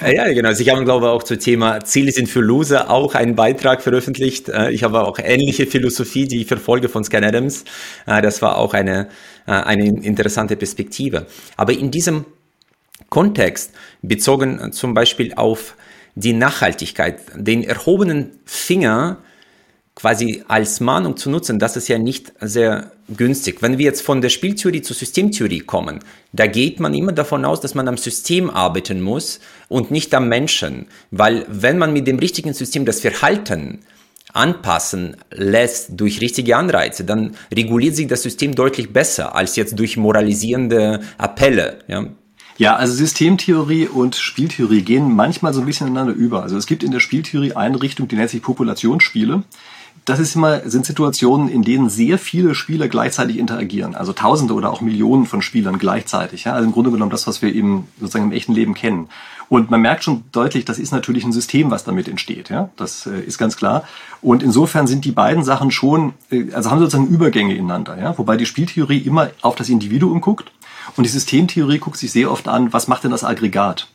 ja, 0.00 0.32
genau. 0.32 0.48
Also 0.48 0.62
ich 0.62 0.70
habe, 0.70 0.84
glaube 0.84 1.06
ich, 1.06 1.12
auch 1.12 1.22
zum 1.22 1.38
Thema 1.38 1.84
Ziele 1.84 2.12
sind 2.12 2.28
für 2.28 2.40
Loser 2.40 2.90
auch 2.90 3.14
einen 3.14 3.34
Beitrag 3.34 3.82
veröffentlicht. 3.82 4.48
Äh, 4.48 4.70
ich 4.70 4.82
habe 4.82 5.06
auch 5.06 5.18
ähnliche 5.18 5.66
Philosophie, 5.66 6.26
die 6.26 6.42
ich 6.42 6.46
verfolge 6.46 6.88
von 6.88 7.04
Scan 7.04 7.24
Adams. 7.24 7.64
Äh, 8.06 8.22
das 8.22 8.42
war 8.42 8.58
auch 8.58 8.74
eine, 8.74 9.08
äh, 9.46 9.52
eine 9.52 9.86
interessante 9.86 10.56
Perspektive. 10.56 11.26
Aber 11.56 11.72
in 11.72 11.90
diesem 11.90 12.24
Kontext, 13.08 13.72
bezogen 14.02 14.72
zum 14.72 14.94
Beispiel 14.94 15.34
auf 15.34 15.76
die 16.14 16.32
Nachhaltigkeit, 16.32 17.20
den 17.34 17.64
erhobenen 17.64 18.32
Finger 18.44 19.18
quasi 19.94 20.42
als 20.48 20.80
Mahnung 20.80 21.16
zu 21.16 21.30
nutzen, 21.30 21.58
das 21.58 21.76
ist 21.76 21.88
ja 21.88 21.98
nicht 21.98 22.32
sehr 22.40 22.90
günstig. 23.08 23.62
Wenn 23.62 23.78
wir 23.78 23.84
jetzt 23.84 24.02
von 24.02 24.20
der 24.20 24.28
Spieltheorie 24.28 24.82
zur 24.82 24.96
Systemtheorie 24.96 25.60
kommen, 25.60 26.00
da 26.32 26.46
geht 26.46 26.80
man 26.80 26.94
immer 26.94 27.12
davon 27.12 27.44
aus, 27.44 27.60
dass 27.60 27.74
man 27.74 27.86
am 27.86 27.96
System 27.96 28.50
arbeiten 28.50 29.00
muss 29.00 29.40
und 29.68 29.90
nicht 29.90 30.12
am 30.14 30.28
Menschen. 30.28 30.86
Weil 31.10 31.46
wenn 31.48 31.78
man 31.78 31.92
mit 31.92 32.06
dem 32.06 32.18
richtigen 32.18 32.54
System 32.54 32.84
das 32.84 33.00
Verhalten 33.00 33.80
anpassen 34.32 35.16
lässt 35.30 35.90
durch 35.92 36.20
richtige 36.20 36.56
Anreize, 36.56 37.04
dann 37.04 37.36
reguliert 37.54 37.94
sich 37.94 38.08
das 38.08 38.22
System 38.22 38.56
deutlich 38.56 38.92
besser 38.92 39.36
als 39.36 39.54
jetzt 39.54 39.78
durch 39.78 39.96
moralisierende 39.96 41.00
Appelle. 41.18 41.78
Ja. 41.86 42.06
Ja, 42.56 42.76
also 42.76 42.94
Systemtheorie 42.94 43.88
und 43.88 44.14
Spieltheorie 44.14 44.82
gehen 44.82 45.12
manchmal 45.12 45.52
so 45.52 45.60
ein 45.60 45.66
bisschen 45.66 45.88
ineinander 45.88 46.14
über. 46.14 46.42
Also 46.42 46.56
es 46.56 46.66
gibt 46.66 46.84
in 46.84 46.92
der 46.92 47.00
Spieltheorie 47.00 47.54
eine 47.54 47.82
Richtung, 47.82 48.06
die 48.06 48.14
nennt 48.14 48.30
sich 48.30 48.42
Populationsspiele 48.42 49.42
das 50.04 50.18
ist 50.18 50.36
immer, 50.36 50.68
sind 50.68 50.84
Situationen, 50.84 51.48
in 51.48 51.62
denen 51.62 51.88
sehr 51.88 52.18
viele 52.18 52.54
Spieler 52.54 52.88
gleichzeitig 52.88 53.38
interagieren. 53.38 53.94
Also 53.94 54.12
Tausende 54.12 54.52
oder 54.52 54.70
auch 54.70 54.82
Millionen 54.82 55.24
von 55.24 55.40
Spielern 55.40 55.78
gleichzeitig. 55.78 56.44
Ja? 56.44 56.52
Also 56.52 56.66
im 56.66 56.72
Grunde 56.72 56.90
genommen 56.90 57.10
das, 57.10 57.26
was 57.26 57.40
wir 57.40 57.54
eben 57.54 57.88
sozusagen 57.98 58.26
im 58.26 58.32
echten 58.32 58.52
Leben 58.52 58.74
kennen. 58.74 59.08
Und 59.48 59.70
man 59.70 59.80
merkt 59.80 60.04
schon 60.04 60.24
deutlich, 60.32 60.64
das 60.64 60.78
ist 60.78 60.92
natürlich 60.92 61.24
ein 61.24 61.32
System, 61.32 61.70
was 61.70 61.84
damit 61.84 62.08
entsteht. 62.08 62.50
Ja? 62.50 62.68
Das 62.76 63.06
äh, 63.06 63.20
ist 63.20 63.38
ganz 63.38 63.56
klar. 63.56 63.84
Und 64.20 64.42
insofern 64.42 64.86
sind 64.86 65.06
die 65.06 65.12
beiden 65.12 65.42
Sachen 65.42 65.70
schon, 65.70 66.12
äh, 66.30 66.52
also 66.52 66.70
haben 66.70 66.80
sozusagen 66.80 67.08
Übergänge 67.08 67.54
ineinander. 67.54 67.98
Ja? 67.98 68.18
Wobei 68.18 68.36
die 68.36 68.46
Spieltheorie 68.46 68.98
immer 68.98 69.30
auf 69.40 69.54
das 69.54 69.70
Individuum 69.70 70.20
guckt 70.20 70.50
und 70.96 71.04
die 71.04 71.10
Systemtheorie 71.10 71.78
guckt 71.78 71.96
sich 71.96 72.12
sehr 72.12 72.30
oft 72.30 72.46
an, 72.46 72.72
was 72.72 72.88
macht 72.88 73.04
denn 73.04 73.10
das 73.10 73.24
Aggregat? 73.24 73.88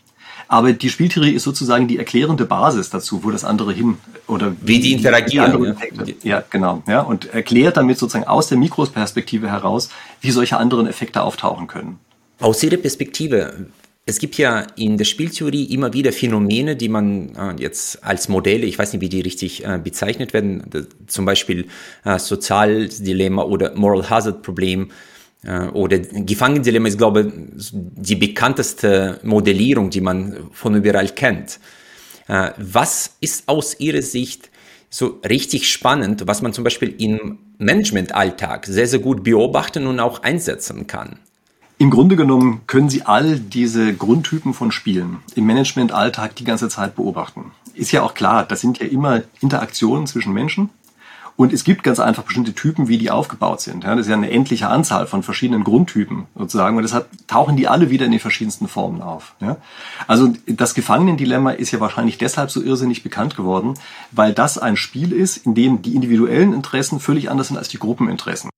Aber 0.52 0.74
die 0.74 0.90
Spieltheorie 0.90 1.34
ist 1.34 1.44
sozusagen 1.44 1.88
die 1.88 2.00
erklärende 2.00 2.44
Basis 2.44 2.90
dazu, 2.90 3.24
wo 3.24 3.30
das 3.30 3.44
andere 3.44 3.72
hin 3.72 4.00
oder 4.26 4.56
wie 4.62 4.80
die 4.80 4.94
interagieren. 4.94 5.76
Die 6.08 6.28
ja. 6.28 6.38
ja, 6.38 6.44
genau. 6.50 6.82
Ja, 6.88 7.02
und 7.02 7.32
erklärt 7.32 7.78
damit 7.78 8.00
sozusagen 8.00 8.26
aus 8.26 8.48
der 8.48 8.58
Mikroperspektive 8.58 9.48
heraus, 9.48 9.90
wie 10.22 10.32
solche 10.32 10.58
anderen 10.58 10.88
Effekte 10.88 11.22
auftauchen 11.22 11.68
können. 11.68 12.00
Aus 12.40 12.64
Ihrer 12.64 12.78
Perspektive, 12.78 13.68
es 14.08 14.18
gibt 14.18 14.40
ja 14.40 14.66
in 14.76 14.98
der 14.98 15.06
Spieltheorie 15.06 15.66
immer 15.66 15.94
wieder 15.94 16.12
Phänomene, 16.12 16.76
die 16.76 16.90
man 16.90 17.36
äh, 17.36 17.62
jetzt 17.62 18.04
als 18.04 18.28
Modelle, 18.28 18.66
ich 18.66 18.80
weiß 18.80 18.94
nicht, 18.94 19.02
wie 19.02 19.10
die 19.10 19.22
richtig 19.22 19.64
äh, 19.64 19.78
bezeichnet 19.78 20.34
werden, 20.34 20.64
zum 21.06 21.26
Beispiel 21.26 21.68
äh, 22.06 22.18
Sozialdilemma 22.18 23.44
oder 23.44 23.76
Moral 23.76 24.10
Hazard 24.10 24.42
Problem, 24.42 24.90
oder 25.48 26.00
Gefangenendilemma 26.00 26.90
ist, 26.90 26.98
glaube 26.98 27.32
ich, 27.56 27.72
die 27.72 28.16
bekannteste 28.16 29.20
Modellierung, 29.24 29.90
die 29.90 30.02
man 30.02 30.50
von 30.52 30.76
überall 30.76 31.08
kennt. 31.10 31.60
Äh, 32.28 32.52
was 32.58 33.16
ist 33.22 33.48
aus 33.48 33.80
Ihrer 33.80 34.02
Sicht 34.02 34.50
so 34.90 35.20
richtig 35.28 35.72
spannend, 35.72 36.24
was 36.28 36.42
man 36.42 36.54
zum 36.54 36.64
Beispiel 36.64 36.94
im 36.98 37.40
Managementalltag 37.58 38.66
sehr, 38.66 38.88
sehr 38.88 39.00
gut 39.00 39.24
beobachten 39.24 39.88
und 39.88 40.00
auch 40.00 40.24
einsetzen 40.24 40.88
kann? 40.88 41.20
Im 41.78 41.90
Grunde 41.90 42.18
genommen 42.18 42.62
können 42.68 42.90
Sie 42.90 43.04
all 43.04 43.40
diese 43.40 43.94
Grundtypen 43.94 44.54
von 44.54 44.72
Spielen 44.72 45.20
im 45.36 45.46
Managementalltag 45.46 46.36
die 46.36 46.44
ganze 46.44 46.68
Zeit 46.68 46.96
beobachten. 46.96 47.52
Ist 47.74 47.94
ja 47.94 48.04
auch 48.04 48.14
klar, 48.14 48.46
das 48.46 48.60
sind 48.60 48.80
ja 48.80 48.88
immer 48.88 49.22
Interaktionen 49.40 50.06
zwischen 50.06 50.34
Menschen 50.34 50.70
Und 51.40 51.54
es 51.54 51.64
gibt 51.64 51.84
ganz 51.84 52.02
einfach 52.02 52.24
bestimmte 52.24 52.54
Typen, 52.54 52.90
wie 52.90 52.98
die 52.98 53.12
aufgebaut 53.12 53.62
sind. 53.62 53.86
Das 53.86 53.98
ist 53.98 54.10
ja 54.10 54.14
eine 54.14 54.30
endliche 54.30 54.68
Anzahl 54.68 55.08
von 55.08 55.24
verschiedenen 55.24 55.64
Grundtypen 55.64 56.26
sozusagen. 56.38 56.76
Und 56.76 56.84
deshalb 56.84 57.08
tauchen 57.28 57.56
die 57.56 57.70
alle 57.70 57.90
wieder 57.90 58.06
in 58.06 58.12
den 58.12 58.20
verschiedensten 58.20 58.68
Formen 58.68 59.02
auf. 59.02 59.36
Also 60.06 60.34
das 60.48 60.74
Gefangenendilemma 60.74 61.52
ist 61.52 61.72
ja 61.72 61.80
wahrscheinlich 61.80 62.18
deshalb 62.18 62.52
so 62.52 62.62
irrsinnig 62.62 63.04
bekannt 63.04 63.38
geworden, 63.38 63.76
weil 64.12 64.34
das 64.34 64.58
ein 64.58 64.76
Spiel 64.76 65.14
ist, 65.14 65.38
in 65.38 65.56
dem 65.56 65.82
die 65.82 65.96
individuellen 65.96 66.52
Interessen 66.52 67.00
völlig 67.00 67.32
anders 67.32 67.48
sind 67.48 67.58
als 67.58 67.70
die 67.70 67.80
Gruppeninteressen. 67.80 68.50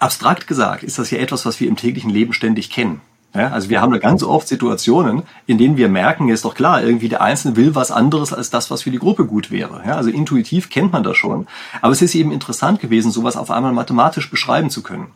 Abstrakt 0.00 0.48
gesagt 0.48 0.82
ist 0.82 0.98
das 0.98 1.12
ja 1.12 1.18
etwas, 1.18 1.46
was 1.46 1.60
wir 1.60 1.68
im 1.68 1.76
täglichen 1.76 2.10
Leben 2.10 2.32
ständig 2.32 2.70
kennen. 2.70 3.00
Ja, 3.36 3.50
also 3.50 3.68
wir 3.68 3.80
haben 3.80 3.92
da 3.92 3.98
ganz 3.98 4.22
oft 4.22 4.48
Situationen, 4.48 5.22
in 5.46 5.58
denen 5.58 5.76
wir 5.76 5.88
merken, 5.88 6.28
ist 6.28 6.44
doch 6.44 6.54
klar, 6.54 6.82
irgendwie 6.82 7.08
der 7.08 7.20
Einzelne 7.20 7.56
will 7.56 7.74
was 7.74 7.90
anderes 7.90 8.32
als 8.32 8.50
das, 8.50 8.70
was 8.70 8.82
für 8.82 8.90
die 8.90 8.98
Gruppe 8.98 9.26
gut 9.26 9.50
wäre. 9.50 9.82
Ja, 9.86 9.96
also 9.96 10.10
intuitiv 10.10 10.70
kennt 10.70 10.92
man 10.92 11.02
das 11.02 11.16
schon. 11.16 11.46
Aber 11.82 11.92
es 11.92 12.02
ist 12.02 12.14
eben 12.14 12.32
interessant 12.32 12.80
gewesen, 12.80 13.10
sowas 13.10 13.36
auf 13.36 13.50
einmal 13.50 13.72
mathematisch 13.72 14.30
beschreiben 14.30 14.70
zu 14.70 14.82
können. 14.82 15.08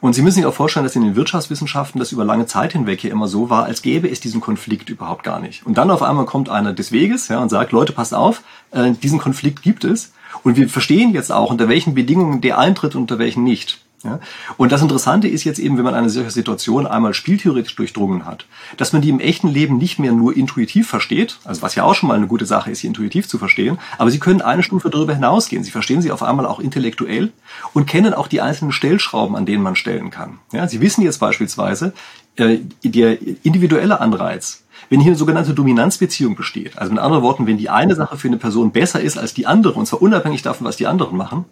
Und 0.00 0.14
Sie 0.14 0.22
müssen 0.22 0.36
sich 0.36 0.46
auch 0.46 0.54
vorstellen, 0.54 0.84
dass 0.84 0.94
in 0.94 1.02
den 1.02 1.16
Wirtschaftswissenschaften 1.16 1.98
das 1.98 2.12
über 2.12 2.24
lange 2.24 2.46
Zeit 2.46 2.72
hinweg 2.72 3.00
hier 3.00 3.10
immer 3.10 3.26
so 3.26 3.50
war, 3.50 3.64
als 3.64 3.82
gäbe 3.82 4.08
es 4.08 4.20
diesen 4.20 4.40
Konflikt 4.40 4.90
überhaupt 4.90 5.24
gar 5.24 5.40
nicht. 5.40 5.66
Und 5.66 5.76
dann 5.76 5.90
auf 5.90 6.02
einmal 6.02 6.24
kommt 6.24 6.48
einer 6.48 6.72
des 6.72 6.92
Weges 6.92 7.28
ja, 7.28 7.40
und 7.40 7.48
sagt, 7.48 7.72
Leute, 7.72 7.92
passt 7.92 8.14
auf, 8.14 8.42
äh, 8.70 8.92
diesen 8.92 9.18
Konflikt 9.18 9.62
gibt 9.62 9.84
es. 9.84 10.12
Und 10.44 10.56
wir 10.56 10.68
verstehen 10.68 11.12
jetzt 11.14 11.32
auch, 11.32 11.50
unter 11.50 11.68
welchen 11.68 11.94
Bedingungen 11.94 12.40
der 12.40 12.58
eintritt 12.58 12.94
und 12.94 13.02
unter 13.02 13.18
welchen 13.18 13.42
nicht. 13.42 13.80
Ja? 14.04 14.20
Und 14.56 14.72
das 14.72 14.82
Interessante 14.82 15.28
ist 15.28 15.44
jetzt 15.44 15.58
eben, 15.58 15.76
wenn 15.76 15.84
man 15.84 15.94
eine 15.94 16.10
solche 16.10 16.30
Situation 16.30 16.86
einmal 16.86 17.14
spieltheoretisch 17.14 17.74
durchdrungen 17.76 18.26
hat, 18.26 18.46
dass 18.76 18.92
man 18.92 19.02
die 19.02 19.08
im 19.08 19.20
echten 19.20 19.48
Leben 19.48 19.78
nicht 19.78 19.98
mehr 19.98 20.12
nur 20.12 20.36
intuitiv 20.36 20.88
versteht, 20.88 21.38
also 21.44 21.62
was 21.62 21.74
ja 21.74 21.84
auch 21.84 21.94
schon 21.94 22.08
mal 22.08 22.16
eine 22.16 22.26
gute 22.26 22.46
Sache 22.46 22.70
ist, 22.70 22.80
sie 22.80 22.86
intuitiv 22.86 23.28
zu 23.28 23.38
verstehen, 23.38 23.78
aber 23.98 24.10
sie 24.10 24.20
können 24.20 24.40
eine 24.40 24.62
Stufe 24.62 24.90
darüber 24.90 25.14
hinausgehen. 25.14 25.64
Sie 25.64 25.70
verstehen 25.70 26.02
sie 26.02 26.12
auf 26.12 26.22
einmal 26.22 26.46
auch 26.46 26.60
intellektuell 26.60 27.32
und 27.72 27.86
kennen 27.86 28.14
auch 28.14 28.28
die 28.28 28.40
einzelnen 28.40 28.72
Stellschrauben, 28.72 29.36
an 29.36 29.46
denen 29.46 29.62
man 29.62 29.76
stellen 29.76 30.10
kann. 30.10 30.38
Ja? 30.52 30.68
Sie 30.68 30.80
wissen 30.80 31.02
jetzt 31.02 31.18
beispielsweise, 31.18 31.92
äh, 32.36 32.58
der 32.84 33.18
individuelle 33.42 34.00
Anreiz, 34.00 34.62
wenn 34.90 35.00
hier 35.00 35.10
eine 35.10 35.18
sogenannte 35.18 35.54
Dominanzbeziehung 35.54 36.36
besteht, 36.36 36.78
also 36.78 36.92
mit 36.92 37.02
anderen 37.02 37.22
Worten, 37.22 37.46
wenn 37.46 37.58
die 37.58 37.68
eine 37.68 37.94
Sache 37.94 38.16
für 38.16 38.28
eine 38.28 38.36
Person 38.36 38.70
besser 38.70 39.00
ist 39.00 39.18
als 39.18 39.34
die 39.34 39.46
andere, 39.46 39.74
und 39.74 39.86
zwar 39.86 40.00
unabhängig 40.00 40.42
davon, 40.42 40.66
was 40.66 40.76
die 40.76 40.86
anderen 40.86 41.16
machen, 41.16 41.44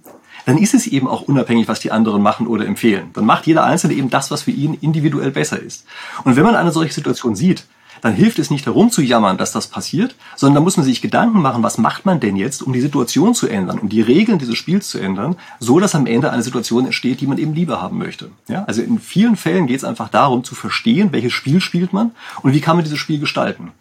dann 0.47 0.57
ist 0.59 0.73
es 0.73 0.87
eben 0.87 1.07
auch 1.09 1.23
unabhängig, 1.23 1.69
was 1.69 1.81
die 1.81 1.93
anderen 1.93 2.23
machen 2.23 2.47
oder 2.47 2.65
empfehlen. 2.65 3.11
Dann 3.13 3.27
macht 3.27 3.47
jeder 3.47 3.65
Einzelne 3.65 3.95
eben 3.95 4.09
das, 4.09 4.31
was 4.31 4.43
für 4.43 4.53
ihn 4.53 4.75
individuell 4.81 5.33
besser 5.33 5.61
ist. 5.61 5.85
Und 6.25 6.37
wenn 6.37 6.45
man 6.45 6.57
eine 6.57 6.73
solche 6.73 6.95
Situation 6.95 7.37
sieht, 7.37 7.65
dann 8.03 8.15
hilft 8.15 8.39
es 8.39 8.51
nicht 8.51 8.67
herum 8.67 8.91
zu 8.91 9.03
jammern, 9.03 9.39
dass 9.39 9.53
das 9.53 9.67
passiert, 9.67 10.15
sondern 10.37 10.57
da 10.57 10.61
muss 10.61 10.77
man 10.77 10.85
sich 10.85 11.03
Gedanken 11.03 11.41
machen, 11.41 11.63
was 11.63 11.79
macht 11.79 12.07
man 12.07 12.21
denn 12.21 12.37
jetzt, 12.37 12.63
um 12.63 12.73
die 12.73 12.81
Situation 12.81 13.35
zu 13.35 13.49
ändern, 13.49 13.79
um 13.79 13.89
die 13.89 14.03
Regeln 14.03 14.39
dieses 14.39 14.57
Spiels 14.57 14.89
zu 14.89 14.99
ändern, 14.99 15.37
so 15.59 15.81
dass 15.81 15.95
am 15.95 16.07
Ende 16.07 16.31
eine 16.31 16.43
Situation 16.43 16.85
entsteht, 16.85 17.21
die 17.21 17.27
man 17.27 17.39
eben 17.39 17.55
lieber 17.55 17.81
haben 17.81 17.99
möchte. 17.99 18.31
Ja? 18.49 18.65
Also 18.65 18.83
in 18.83 18.99
vielen 18.99 19.37
Fällen 19.37 19.67
geht 19.67 19.79
es 19.79 19.85
einfach 19.85 20.09
darum 20.09 20.45
zu 20.45 20.55
verstehen, 20.55 21.11
welches 21.13 21.33
Spiel 21.33 21.61
spielt 21.61 21.93
man 21.93 22.13
und 22.43 22.53
wie 22.53 22.61
kann 22.61 22.77
man 22.77 22.85
dieses 22.85 22.99
Spiel 22.99 23.19
gestalten. 23.19 23.73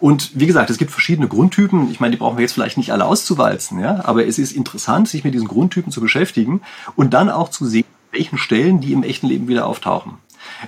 Und 0.00 0.32
wie 0.34 0.46
gesagt, 0.46 0.70
es 0.70 0.78
gibt 0.78 0.90
verschiedene 0.90 1.28
Grundtypen. 1.28 1.90
Ich 1.90 2.00
meine, 2.00 2.12
die 2.12 2.18
brauchen 2.18 2.36
wir 2.36 2.42
jetzt 2.42 2.52
vielleicht 2.52 2.76
nicht 2.76 2.92
alle 2.92 3.04
auszuwalzen, 3.04 3.80
ja, 3.80 4.04
aber 4.04 4.26
es 4.26 4.38
ist 4.38 4.52
interessant, 4.52 5.08
sich 5.08 5.24
mit 5.24 5.34
diesen 5.34 5.48
Grundtypen 5.48 5.92
zu 5.92 6.00
beschäftigen 6.00 6.60
und 6.96 7.14
dann 7.14 7.30
auch 7.30 7.48
zu 7.48 7.66
sehen, 7.66 7.86
welchen 8.10 8.38
Stellen 8.38 8.80
die 8.80 8.92
im 8.92 9.02
echten 9.02 9.26
Leben 9.26 9.48
wieder 9.48 9.66
auftauchen. 9.66 10.14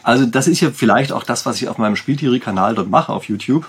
Also 0.03 0.27
das 0.27 0.49
ist 0.49 0.61
ja 0.61 0.71
vielleicht 0.71 1.13
auch 1.13 1.23
das, 1.23 1.47
was 1.47 1.61
ich 1.61 1.69
auf 1.69 1.79
meinem 1.79 1.97
Spieltheorie-Kanal 1.97 2.75
dort 2.75 2.91
mache 2.91 3.13
auf 3.13 3.25
YouTube 3.25 3.67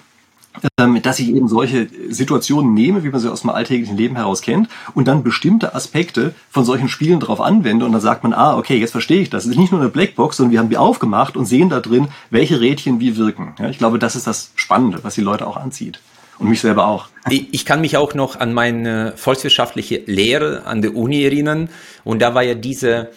dass 1.03 1.19
ich 1.19 1.29
eben 1.29 1.47
solche 1.47 1.87
Situationen 2.09 2.73
nehme, 2.73 3.03
wie 3.03 3.09
man 3.09 3.19
sie 3.19 3.31
aus 3.31 3.41
dem 3.41 3.49
alltäglichen 3.49 3.97
Leben 3.97 4.15
heraus 4.15 4.41
kennt, 4.41 4.69
und 4.93 5.07
dann 5.07 5.23
bestimmte 5.23 5.75
Aspekte 5.75 6.33
von 6.49 6.65
solchen 6.65 6.89
Spielen 6.89 7.19
darauf 7.19 7.41
anwende 7.41 7.85
und 7.85 7.91
dann 7.91 8.01
sagt 8.01 8.23
man, 8.23 8.33
ah, 8.33 8.57
okay, 8.57 8.77
jetzt 8.77 8.91
verstehe 8.91 9.21
ich 9.21 9.29
das. 9.29 9.45
Es 9.45 9.51
ist 9.51 9.57
nicht 9.57 9.71
nur 9.71 9.81
eine 9.81 9.89
Blackbox, 9.89 10.37
sondern 10.37 10.51
wir 10.51 10.59
haben 10.59 10.69
die 10.69 10.77
aufgemacht 10.77 11.37
und 11.37 11.45
sehen 11.45 11.69
da 11.69 11.79
drin, 11.79 12.07
welche 12.29 12.59
Rädchen 12.59 12.99
wie 12.99 13.17
wirken. 13.17 13.53
Ja, 13.59 13.69
ich 13.69 13.77
glaube, 13.77 13.99
das 13.99 14.15
ist 14.15 14.27
das 14.27 14.51
Spannende, 14.55 15.03
was 15.03 15.15
die 15.15 15.21
Leute 15.21 15.47
auch 15.47 15.57
anzieht. 15.57 15.99
Und 16.39 16.49
mich 16.49 16.61
selber 16.61 16.85
auch. 16.85 17.07
Ich 17.29 17.65
kann 17.65 17.81
mich 17.81 17.97
auch 17.97 18.13
noch 18.13 18.39
an 18.39 18.53
meine 18.53 19.13
volkswirtschaftliche 19.15 20.03
Lehre 20.05 20.65
an 20.65 20.83
der 20.83 20.95
Uni 20.95 21.23
erinnern. 21.23 21.69
Und 22.03 22.21
da 22.21 22.35
war 22.35 22.43
ja 22.43 22.53
diese 22.53 23.09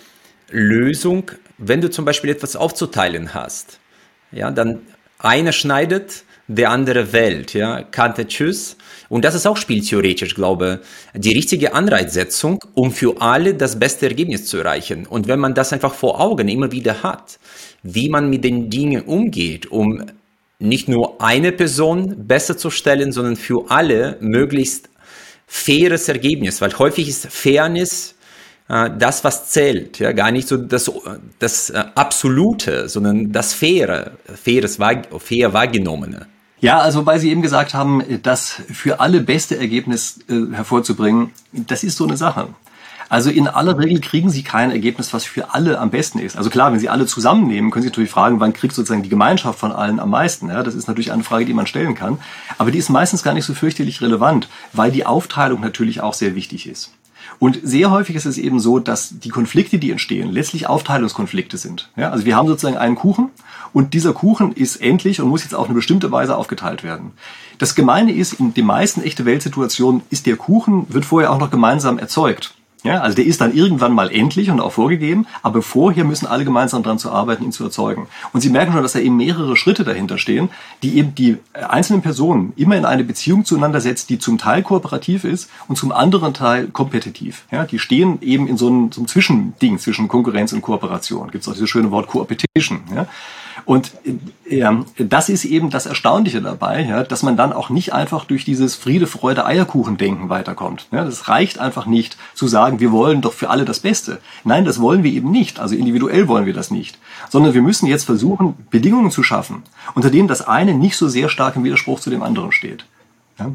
Lösung, 0.50 1.30
wenn 1.58 1.82
du 1.82 1.90
zum 1.90 2.06
Beispiel 2.06 2.30
etwas 2.30 2.56
aufzuteilen 2.56 3.34
hast, 3.34 3.78
ja, 4.32 4.50
dann 4.50 4.80
einer 5.18 5.52
schneidet 5.52 6.24
der 6.56 6.70
andere 6.70 7.12
Welt, 7.12 7.54
ja, 7.54 7.82
Kante 7.82 8.26
Tschüss. 8.26 8.76
Und 9.08 9.24
das 9.24 9.36
ist 9.36 9.46
auch 9.46 9.56
spieltheoretisch, 9.56 10.34
glaube 10.34 10.80
die 11.14 11.32
richtige 11.32 11.74
Anreizsetzung, 11.74 12.58
um 12.74 12.90
für 12.90 13.20
alle 13.20 13.54
das 13.54 13.78
beste 13.78 14.08
Ergebnis 14.08 14.46
zu 14.46 14.58
erreichen. 14.58 15.06
Und 15.06 15.28
wenn 15.28 15.38
man 15.38 15.54
das 15.54 15.72
einfach 15.72 15.94
vor 15.94 16.20
Augen 16.20 16.48
immer 16.48 16.72
wieder 16.72 17.04
hat, 17.04 17.38
wie 17.84 18.08
man 18.08 18.28
mit 18.28 18.42
den 18.42 18.68
Dingen 18.68 19.02
umgeht, 19.02 19.70
um 19.70 20.02
nicht 20.58 20.88
nur 20.88 21.20
eine 21.22 21.52
Person 21.52 22.26
besser 22.26 22.56
zu 22.56 22.70
stellen, 22.70 23.12
sondern 23.12 23.36
für 23.36 23.70
alle 23.70 24.16
möglichst 24.20 24.88
faires 25.46 26.08
Ergebnis, 26.08 26.60
weil 26.60 26.76
häufig 26.78 27.08
ist 27.08 27.28
Fairness 27.28 28.16
äh, 28.68 28.90
das, 28.98 29.22
was 29.22 29.50
zählt, 29.50 30.00
ja, 30.00 30.10
gar 30.12 30.32
nicht 30.32 30.48
so 30.48 30.56
das, 30.56 30.90
das 31.38 31.70
äh, 31.70 31.84
Absolute, 31.94 32.88
sondern 32.88 33.30
das 33.30 33.54
Faire, 33.54 34.12
faires, 34.34 34.78
fair 35.18 35.52
wahrgenommene. 35.52 36.26
Ja, 36.60 36.78
also 36.78 37.06
weil 37.06 37.18
Sie 37.18 37.30
eben 37.30 37.42
gesagt 37.42 37.72
haben, 37.72 38.02
das 38.22 38.50
für 38.70 39.00
alle 39.00 39.20
beste 39.20 39.56
Ergebnis 39.56 40.20
äh, 40.28 40.54
hervorzubringen, 40.54 41.30
das 41.52 41.82
ist 41.84 41.96
so 41.96 42.04
eine 42.04 42.16
Sache. 42.16 42.48
Also 43.08 43.28
in 43.28 43.48
aller 43.48 43.76
Regel 43.76 44.00
kriegen 44.00 44.30
Sie 44.30 44.44
kein 44.44 44.70
Ergebnis, 44.70 45.12
was 45.12 45.24
für 45.24 45.52
alle 45.52 45.80
am 45.80 45.90
besten 45.90 46.20
ist. 46.20 46.36
Also 46.36 46.48
klar, 46.48 46.70
wenn 46.70 46.78
Sie 46.78 46.88
alle 46.88 47.06
zusammennehmen, 47.06 47.72
können 47.72 47.82
Sie 47.82 47.88
natürlich 47.88 48.10
fragen, 48.10 48.38
wann 48.38 48.52
kriegt 48.52 48.72
sozusagen 48.72 49.02
die 49.02 49.08
Gemeinschaft 49.08 49.58
von 49.58 49.72
allen 49.72 49.98
am 49.98 50.10
meisten. 50.10 50.48
Ja, 50.48 50.62
das 50.62 50.76
ist 50.76 50.86
natürlich 50.86 51.10
eine 51.10 51.24
Frage, 51.24 51.44
die 51.44 51.52
man 51.52 51.66
stellen 51.66 51.96
kann. 51.96 52.18
Aber 52.56 52.70
die 52.70 52.78
ist 52.78 52.88
meistens 52.88 53.24
gar 53.24 53.34
nicht 53.34 53.46
so 53.46 53.54
fürchterlich 53.54 54.00
relevant, 54.00 54.48
weil 54.72 54.92
die 54.92 55.06
Aufteilung 55.06 55.60
natürlich 55.60 56.02
auch 56.02 56.14
sehr 56.14 56.36
wichtig 56.36 56.68
ist. 56.68 56.92
Und 57.40 57.58
sehr 57.62 57.90
häufig 57.90 58.16
ist 58.16 58.26
es 58.26 58.36
eben 58.36 58.60
so, 58.60 58.78
dass 58.78 59.18
die 59.18 59.30
Konflikte, 59.30 59.78
die 59.78 59.90
entstehen, 59.90 60.30
letztlich 60.30 60.68
Aufteilungskonflikte 60.68 61.56
sind. 61.56 61.88
Ja, 61.96 62.10
also 62.10 62.26
wir 62.26 62.36
haben 62.36 62.46
sozusagen 62.46 62.76
einen 62.76 62.96
Kuchen 62.96 63.30
und 63.72 63.94
dieser 63.94 64.12
Kuchen 64.12 64.52
ist 64.52 64.76
endlich 64.76 65.22
und 65.22 65.28
muss 65.28 65.42
jetzt 65.42 65.54
auf 65.54 65.64
eine 65.64 65.74
bestimmte 65.74 66.12
Weise 66.12 66.36
aufgeteilt 66.36 66.84
werden. 66.84 67.12
Das 67.56 67.74
Gemeine 67.74 68.12
ist, 68.12 68.34
in 68.34 68.52
den 68.52 68.66
meisten 68.66 69.02
echte 69.02 69.24
Weltsituationen 69.24 70.02
ist 70.10 70.26
der 70.26 70.36
Kuchen, 70.36 70.84
wird 70.92 71.06
vorher 71.06 71.32
auch 71.32 71.38
noch 71.38 71.50
gemeinsam 71.50 71.98
erzeugt. 71.98 72.54
Ja, 72.82 73.00
also 73.00 73.14
der 73.14 73.26
ist 73.26 73.40
dann 73.40 73.54
irgendwann 73.54 73.92
mal 73.92 74.10
endlich 74.10 74.50
und 74.50 74.60
auch 74.60 74.72
vorgegeben, 74.72 75.26
aber 75.42 75.60
vorher 75.60 76.04
müssen 76.04 76.26
alle 76.26 76.44
gemeinsam 76.44 76.82
dran 76.82 76.98
zu 76.98 77.10
arbeiten, 77.10 77.44
ihn 77.44 77.52
zu 77.52 77.64
erzeugen. 77.64 78.08
Und 78.32 78.40
Sie 78.40 78.48
merken 78.48 78.72
schon, 78.72 78.82
dass 78.82 78.92
da 78.92 79.00
eben 79.00 79.16
mehrere 79.16 79.56
Schritte 79.56 79.84
dahinter 79.84 80.16
stehen, 80.16 80.48
die 80.82 80.96
eben 80.96 81.14
die 81.14 81.36
einzelnen 81.52 82.00
Personen 82.00 82.52
immer 82.56 82.76
in 82.76 82.84
eine 82.86 83.04
Beziehung 83.04 83.44
zueinander 83.44 83.80
setzt, 83.80 84.08
die 84.08 84.18
zum 84.18 84.38
Teil 84.38 84.62
kooperativ 84.62 85.24
ist 85.24 85.50
und 85.68 85.76
zum 85.76 85.92
anderen 85.92 86.32
Teil 86.32 86.68
kompetitiv. 86.68 87.44
Ja, 87.50 87.64
die 87.64 87.78
stehen 87.78 88.18
eben 88.22 88.46
in 88.46 88.56
so 88.56 88.68
einem, 88.68 88.92
so 88.92 89.00
einem 89.00 89.08
Zwischending 89.08 89.78
zwischen 89.78 90.08
Konkurrenz 90.08 90.52
und 90.52 90.62
Kooperation. 90.62 91.30
Gibt 91.30 91.42
es 91.42 91.48
auch 91.48 91.54
dieses 91.54 91.68
schöne 91.68 91.90
Wort 91.90 92.06
Coopetition. 92.06 92.80
Ja? 92.94 93.06
Und 93.64 93.92
ja, 94.48 94.84
das 94.98 95.28
ist 95.28 95.44
eben 95.44 95.70
das 95.70 95.86
Erstaunliche 95.86 96.40
dabei, 96.42 96.82
ja, 96.82 97.02
dass 97.02 97.22
man 97.22 97.36
dann 97.36 97.52
auch 97.52 97.70
nicht 97.70 97.92
einfach 97.92 98.24
durch 98.24 98.44
dieses 98.44 98.74
Friede, 98.74 99.06
Freude, 99.06 99.46
Eierkuchen-Denken 99.46 100.28
weiterkommt. 100.28 100.86
Ja, 100.90 101.04
das 101.04 101.28
reicht 101.28 101.58
einfach 101.58 101.86
nicht 101.86 102.16
zu 102.34 102.48
sagen, 102.48 102.80
wir 102.80 102.92
wollen 102.92 103.20
doch 103.20 103.32
für 103.32 103.50
alle 103.50 103.64
das 103.64 103.80
Beste. 103.80 104.18
Nein, 104.44 104.64
das 104.64 104.80
wollen 104.80 105.02
wir 105.02 105.12
eben 105.12 105.30
nicht. 105.30 105.60
Also 105.60 105.74
individuell 105.74 106.28
wollen 106.28 106.46
wir 106.46 106.54
das 106.54 106.70
nicht. 106.70 106.98
Sondern 107.28 107.54
wir 107.54 107.62
müssen 107.62 107.86
jetzt 107.86 108.04
versuchen, 108.04 108.54
Bedingungen 108.70 109.10
zu 109.10 109.22
schaffen, 109.22 109.62
unter 109.94 110.10
denen 110.10 110.28
das 110.28 110.46
eine 110.46 110.74
nicht 110.74 110.96
so 110.96 111.08
sehr 111.08 111.28
stark 111.28 111.56
im 111.56 111.64
Widerspruch 111.64 112.00
zu 112.00 112.10
dem 112.10 112.22
anderen 112.22 112.52
steht. 112.52 112.84
Ja? 113.38 113.52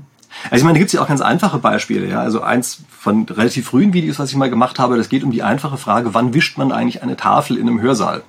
Also 0.50 0.58
ich 0.58 0.64
meine, 0.64 0.74
da 0.74 0.80
gibt 0.80 0.90
es 0.90 0.94
ja 0.94 1.02
auch 1.02 1.08
ganz 1.08 1.22
einfache 1.22 1.60
Beispiele. 1.60 2.10
Ja? 2.10 2.20
Also 2.20 2.42
eins 2.42 2.84
von 2.90 3.24
relativ 3.24 3.68
frühen 3.68 3.94
Videos, 3.94 4.20
was 4.20 4.30
ich 4.30 4.36
mal 4.36 4.50
gemacht 4.50 4.80
habe, 4.80 4.98
das 4.98 5.10
geht 5.10 5.24
um 5.24 5.32
die 5.32 5.44
einfache 5.44 5.78
Frage, 5.78 6.14
wann 6.14 6.34
wischt 6.34 6.58
man 6.58 6.72
eigentlich 6.72 7.04
eine 7.04 7.18
Tafel 7.18 7.58
in 7.58 7.68
einem 7.68 7.82
Hörsaal? 7.82 8.24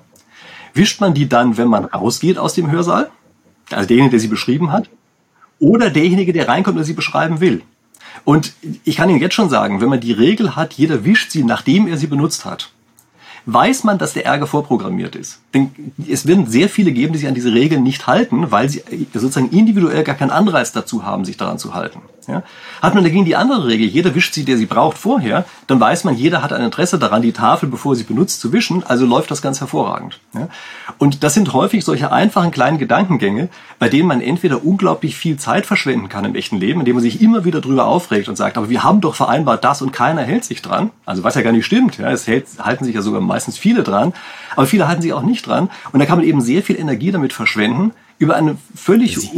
Wischt 0.77 1.01
man 1.01 1.15
die 1.15 1.29
dann, 1.29 1.57
wenn 1.57 1.69
man 1.69 1.87
rausgeht 1.87 2.39
aus 2.39 2.55
dem 2.55 2.71
Hörsaal? 2.71 3.11
Also 3.71 3.89
derjenige, 3.89 4.13
der 4.13 4.21
sie 4.21 4.29
beschrieben 4.29 4.73
hat? 4.73 4.89
Oder 5.59 5.91
derjenige, 5.91 6.33
der 6.33 6.49
reinkommt 6.49 6.77
und 6.77 6.85
sie 6.85 6.93
beschreiben 6.93 7.41
will? 7.41 7.63
Und 8.25 8.53
ich 8.85 8.97
kann 8.97 9.09
Ihnen 9.09 9.21
jetzt 9.21 9.35
schon 9.35 9.49
sagen, 9.49 9.81
wenn 9.81 9.89
man 9.89 10.01
die 10.01 10.13
Regel 10.13 10.55
hat, 10.57 10.75
jeder 10.75 11.05
wischt 11.05 11.31
sie, 11.31 11.45
nachdem 11.45 11.87
er 11.87 11.97
sie 11.97 12.07
benutzt 12.07 12.45
hat, 12.45 12.71
weiß 13.47 13.85
man, 13.85 13.99
dass 13.99 14.13
der 14.13 14.27
Ärger 14.27 14.47
vorprogrammiert 14.47 15.15
ist. 15.15 15.41
Denn 15.55 15.71
es 16.09 16.27
werden 16.27 16.47
sehr 16.47 16.69
viele 16.69 16.93
geben, 16.93 17.13
die 17.13 17.21
sich 17.21 17.29
an 17.29 17.35
diese 17.35 17.53
Regeln 17.53 17.83
nicht 17.83 18.07
halten, 18.07 18.51
weil 18.51 18.69
sie 18.69 18.83
sozusagen 19.15 19.51
individuell 19.51 20.03
gar 20.03 20.17
keinen 20.17 20.31
Anreiz 20.31 20.73
dazu 20.73 21.05
haben, 21.05 21.25
sich 21.25 21.37
daran 21.37 21.59
zu 21.59 21.73
halten. 21.73 22.01
Ja? 22.27 22.43
Hat 22.83 22.95
man 22.95 23.05
dagegen 23.05 23.25
die 23.25 23.37
andere 23.37 23.67
Regel, 23.67 23.87
jeder 23.87 24.15
wischt 24.15 24.35
sie, 24.35 24.45
der 24.45 24.57
sie 24.57 24.67
braucht, 24.67 24.99
vorher, 24.99 25.45
dann 25.67 25.81
weiß 25.81 26.05
man, 26.05 26.15
jeder 26.15 26.43
hat 26.43 26.53
ein 26.53 26.63
Interesse 26.63 26.99
daran, 26.99 27.23
die 27.23 27.33
Tafel, 27.33 27.69
bevor 27.69 27.95
sie 27.97 28.05
benutzt, 28.05 28.41
zu 28.41 28.53
wischen, 28.53 28.85
also 28.85 29.07
läuft 29.07 29.31
das 29.31 29.43
ganz 29.43 29.61
hervorragend. 29.61 30.21
Ja? 30.35 30.49
Und 30.99 31.23
das 31.23 31.35
sind 31.35 31.53
häufig 31.53 31.85
solche 31.85 32.13
einfachen 32.13 32.51
kleinen 32.51 32.79
Gedankengänge, 32.79 33.49
bei 33.79 33.89
denen 33.89 34.09
man 34.09 34.21
entweder 34.21 34.65
unglaublich 34.65 35.17
viel 35.17 35.37
Zeit 35.37 35.67
verschwenden 35.67 36.09
kann 36.09 36.25
im 36.25 36.35
echten 36.35 36.59
Leben, 36.59 36.81
indem 36.81 36.97
man 36.97 37.03
sich 37.03 37.21
immer 37.21 37.45
wieder 37.45 37.61
drüber 37.61 37.87
aufregt 37.87 38.29
und 38.29 38.37
sagt, 38.37 38.57
aber 38.57 38.71
wir 38.71 38.83
haben 38.83 39.01
doch 39.01 39.15
vereinbart 39.15 39.65
das 39.65 39.83
und 39.83 39.93
keiner 39.93 40.23
hält 40.23 40.45
sich 40.45 40.63
dran. 40.63 40.91
Also 41.05 41.25
was 41.25 41.35
ja 41.35 41.43
gar 41.43 41.53
nicht 41.53 41.67
stimmt. 41.67 41.99
Ja? 41.99 42.11
Es 42.11 42.27
hält, 42.27 42.47
halten 42.59 42.85
sich 42.85 42.95
ja 42.95 43.03
sogar 43.03 43.21
meistens 43.21 43.59
viele 43.59 43.83
dran, 43.83 44.13
aber 44.55 44.67
viele 44.67 44.89
halten 44.89 45.03
sich 45.03 45.13
auch 45.13 45.23
nicht 45.23 45.47
dran. 45.47 45.71
Und 45.93 46.01
da 46.01 46.07
kann 46.07 46.19
man 46.19 46.27
eben 46.27 46.41
sehr 46.41 46.63
viel 46.63 46.79
Energie 46.79 47.11
damit 47.11 47.33
verschwenden, 47.33 47.93
über 48.19 48.37
eine 48.37 48.57
völlig 48.75 49.19
zu 49.19 49.31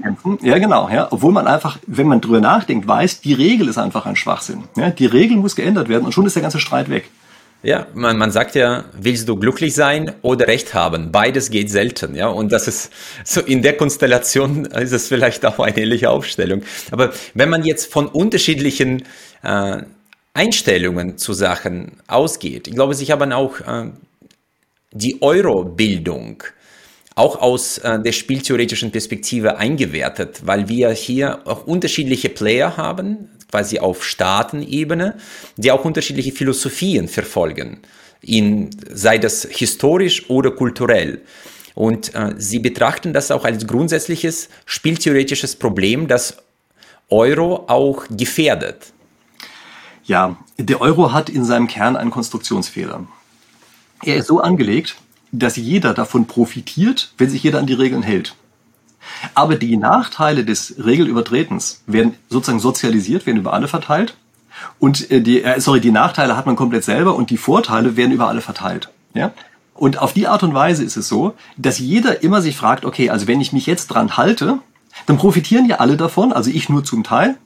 kämpfen. 0.00 0.38
Ja, 0.42 0.58
genau. 0.58 0.88
Ja, 0.88 1.08
obwohl 1.10 1.32
man 1.32 1.46
einfach, 1.46 1.78
wenn 1.86 2.06
man 2.06 2.20
drüber 2.20 2.40
nachdenkt, 2.40 2.86
weiß, 2.86 3.20
die 3.20 3.34
Regel 3.34 3.68
ist 3.68 3.78
einfach 3.78 4.06
ein 4.06 4.16
Schwachsinn. 4.16 4.64
Ja, 4.76 4.90
die 4.90 5.06
Regel 5.06 5.36
muss 5.36 5.56
geändert 5.56 5.88
werden 5.88 6.04
und 6.04 6.12
schon 6.12 6.26
ist 6.26 6.36
der 6.36 6.42
ganze 6.42 6.60
Streit 6.60 6.88
weg. 6.88 7.10
Ja, 7.62 7.86
man, 7.94 8.16
man 8.16 8.30
sagt 8.30 8.54
ja, 8.54 8.84
willst 8.92 9.28
du 9.28 9.36
glücklich 9.36 9.74
sein 9.74 10.12
oder 10.22 10.46
Recht 10.46 10.74
haben? 10.74 11.10
Beides 11.10 11.50
geht 11.50 11.70
selten, 11.70 12.14
ja. 12.14 12.28
Und 12.28 12.52
das 12.52 12.68
ist 12.68 12.92
so 13.24 13.40
in 13.40 13.62
der 13.62 13.76
Konstellation 13.76 14.66
ist 14.66 14.92
es 14.92 15.08
vielleicht 15.08 15.44
auch 15.44 15.58
eine 15.58 15.76
ähnliche 15.76 16.10
Aufstellung. 16.10 16.62
Aber 16.92 17.12
wenn 17.34 17.48
man 17.48 17.64
jetzt 17.64 17.92
von 17.92 18.06
unterschiedlichen 18.06 19.02
äh, 19.42 19.82
Einstellungen 20.32 21.18
zu 21.18 21.32
Sachen 21.32 21.92
ausgeht, 22.06 22.68
ich 22.68 22.74
glaube, 22.74 22.94
sich 22.94 23.10
haben 23.10 23.32
auch 23.32 23.58
äh, 23.60 23.90
die 24.92 25.20
Euro-Bildung 25.22 26.44
auch 27.16 27.40
aus 27.40 27.78
äh, 27.78 27.98
der 27.98 28.12
spieltheoretischen 28.12 28.92
Perspektive 28.92 29.56
eingewertet, 29.56 30.42
weil 30.44 30.68
wir 30.68 30.90
hier 30.90 31.40
auch 31.46 31.66
unterschiedliche 31.66 32.28
Player 32.28 32.76
haben, 32.76 33.30
quasi 33.50 33.78
auf 33.78 34.04
Staatenebene, 34.04 35.16
die 35.56 35.72
auch 35.72 35.84
unterschiedliche 35.84 36.32
Philosophien 36.32 37.08
verfolgen, 37.08 37.78
in, 38.20 38.70
sei 38.90 39.18
das 39.18 39.48
historisch 39.50 40.28
oder 40.28 40.50
kulturell. 40.50 41.22
Und 41.74 42.14
äh, 42.14 42.34
sie 42.36 42.58
betrachten 42.58 43.14
das 43.14 43.30
auch 43.30 43.44
als 43.44 43.66
grundsätzliches 43.66 44.50
spieltheoretisches 44.66 45.56
Problem, 45.56 46.08
das 46.08 46.36
Euro 47.08 47.64
auch 47.68 48.04
gefährdet. 48.10 48.92
Ja, 50.04 50.36
der 50.58 50.80
Euro 50.82 51.12
hat 51.12 51.30
in 51.30 51.44
seinem 51.44 51.66
Kern 51.66 51.96
einen 51.96 52.10
Konstruktionsfehler. 52.10 53.06
Er 54.02 54.16
ist 54.16 54.26
so 54.26 54.40
angelegt, 54.40 54.96
dass 55.38 55.56
jeder 55.56 55.94
davon 55.94 56.26
profitiert, 56.26 57.12
wenn 57.18 57.30
sich 57.30 57.42
jeder 57.42 57.58
an 57.58 57.66
die 57.66 57.74
Regeln 57.74 58.02
hält. 58.02 58.34
Aber 59.34 59.54
die 59.54 59.76
Nachteile 59.76 60.44
des 60.44 60.74
Regelübertretens 60.84 61.82
werden 61.86 62.14
sozusagen 62.28 62.58
sozialisiert, 62.58 63.26
werden 63.26 63.38
über 63.38 63.52
alle 63.52 63.68
verteilt. 63.68 64.16
Und 64.78 65.10
äh, 65.10 65.20
die, 65.20 65.42
äh, 65.42 65.60
sorry, 65.60 65.80
die 65.80 65.90
Nachteile 65.90 66.36
hat 66.36 66.46
man 66.46 66.56
komplett 66.56 66.84
selber 66.84 67.14
und 67.14 67.30
die 67.30 67.36
Vorteile 67.36 67.96
werden 67.96 68.12
über 68.12 68.28
alle 68.28 68.40
verteilt. 68.40 68.88
Ja? 69.14 69.32
Und 69.74 69.98
auf 69.98 70.12
die 70.12 70.26
Art 70.26 70.42
und 70.42 70.54
Weise 70.54 70.82
ist 70.82 70.96
es 70.96 71.08
so, 71.08 71.34
dass 71.56 71.78
jeder 71.78 72.22
immer 72.22 72.40
sich 72.40 72.56
fragt, 72.56 72.84
okay, 72.84 73.10
also 73.10 73.26
wenn 73.26 73.40
ich 73.40 73.52
mich 73.52 73.66
jetzt 73.66 73.88
dran 73.88 74.16
halte, 74.16 74.58
dann 75.04 75.18
profitieren 75.18 75.66
ja 75.66 75.76
alle 75.76 75.96
davon, 75.96 76.32
also 76.32 76.50
ich 76.50 76.68
nur 76.68 76.84
zum 76.84 77.04
Teil. 77.04 77.36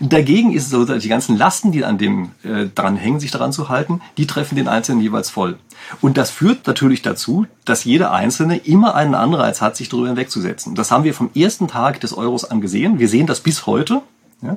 Dagegen 0.00 0.52
ist 0.52 0.64
es 0.64 0.70
so, 0.70 0.84
dass 0.84 1.02
die 1.02 1.08
ganzen 1.08 1.36
Lasten, 1.36 1.72
die 1.72 1.84
an 1.84 1.98
dem 1.98 2.30
äh, 2.42 2.66
dran 2.74 2.96
hängen, 2.96 3.20
sich 3.20 3.30
daran 3.30 3.52
zu 3.52 3.68
halten, 3.68 4.00
die 4.16 4.26
treffen 4.26 4.56
den 4.56 4.68
Einzelnen 4.68 5.00
jeweils 5.00 5.30
voll. 5.30 5.58
Und 6.00 6.16
das 6.16 6.30
führt 6.30 6.66
natürlich 6.66 7.02
dazu, 7.02 7.46
dass 7.64 7.84
jeder 7.84 8.12
Einzelne 8.12 8.56
immer 8.58 8.94
einen 8.94 9.14
Anreiz 9.14 9.60
hat, 9.60 9.76
sich 9.76 9.88
darüber 9.88 10.08
hinwegzusetzen. 10.08 10.74
Das 10.74 10.90
haben 10.90 11.04
wir 11.04 11.14
vom 11.14 11.30
ersten 11.34 11.68
Tag 11.68 12.00
des 12.00 12.12
Euros 12.12 12.44
angesehen. 12.44 12.98
Wir 12.98 13.08
sehen 13.08 13.26
das 13.26 13.40
bis 13.40 13.66
heute. 13.66 14.02
Ja? 14.42 14.56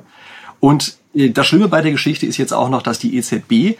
Und 0.58 0.96
äh, 1.14 1.30
das 1.30 1.46
Schlimme 1.46 1.68
bei 1.68 1.82
der 1.82 1.92
Geschichte 1.92 2.26
ist 2.26 2.36
jetzt 2.36 2.52
auch 2.52 2.68
noch, 2.68 2.82
dass 2.82 2.98
die 2.98 3.16
EZB 3.16 3.78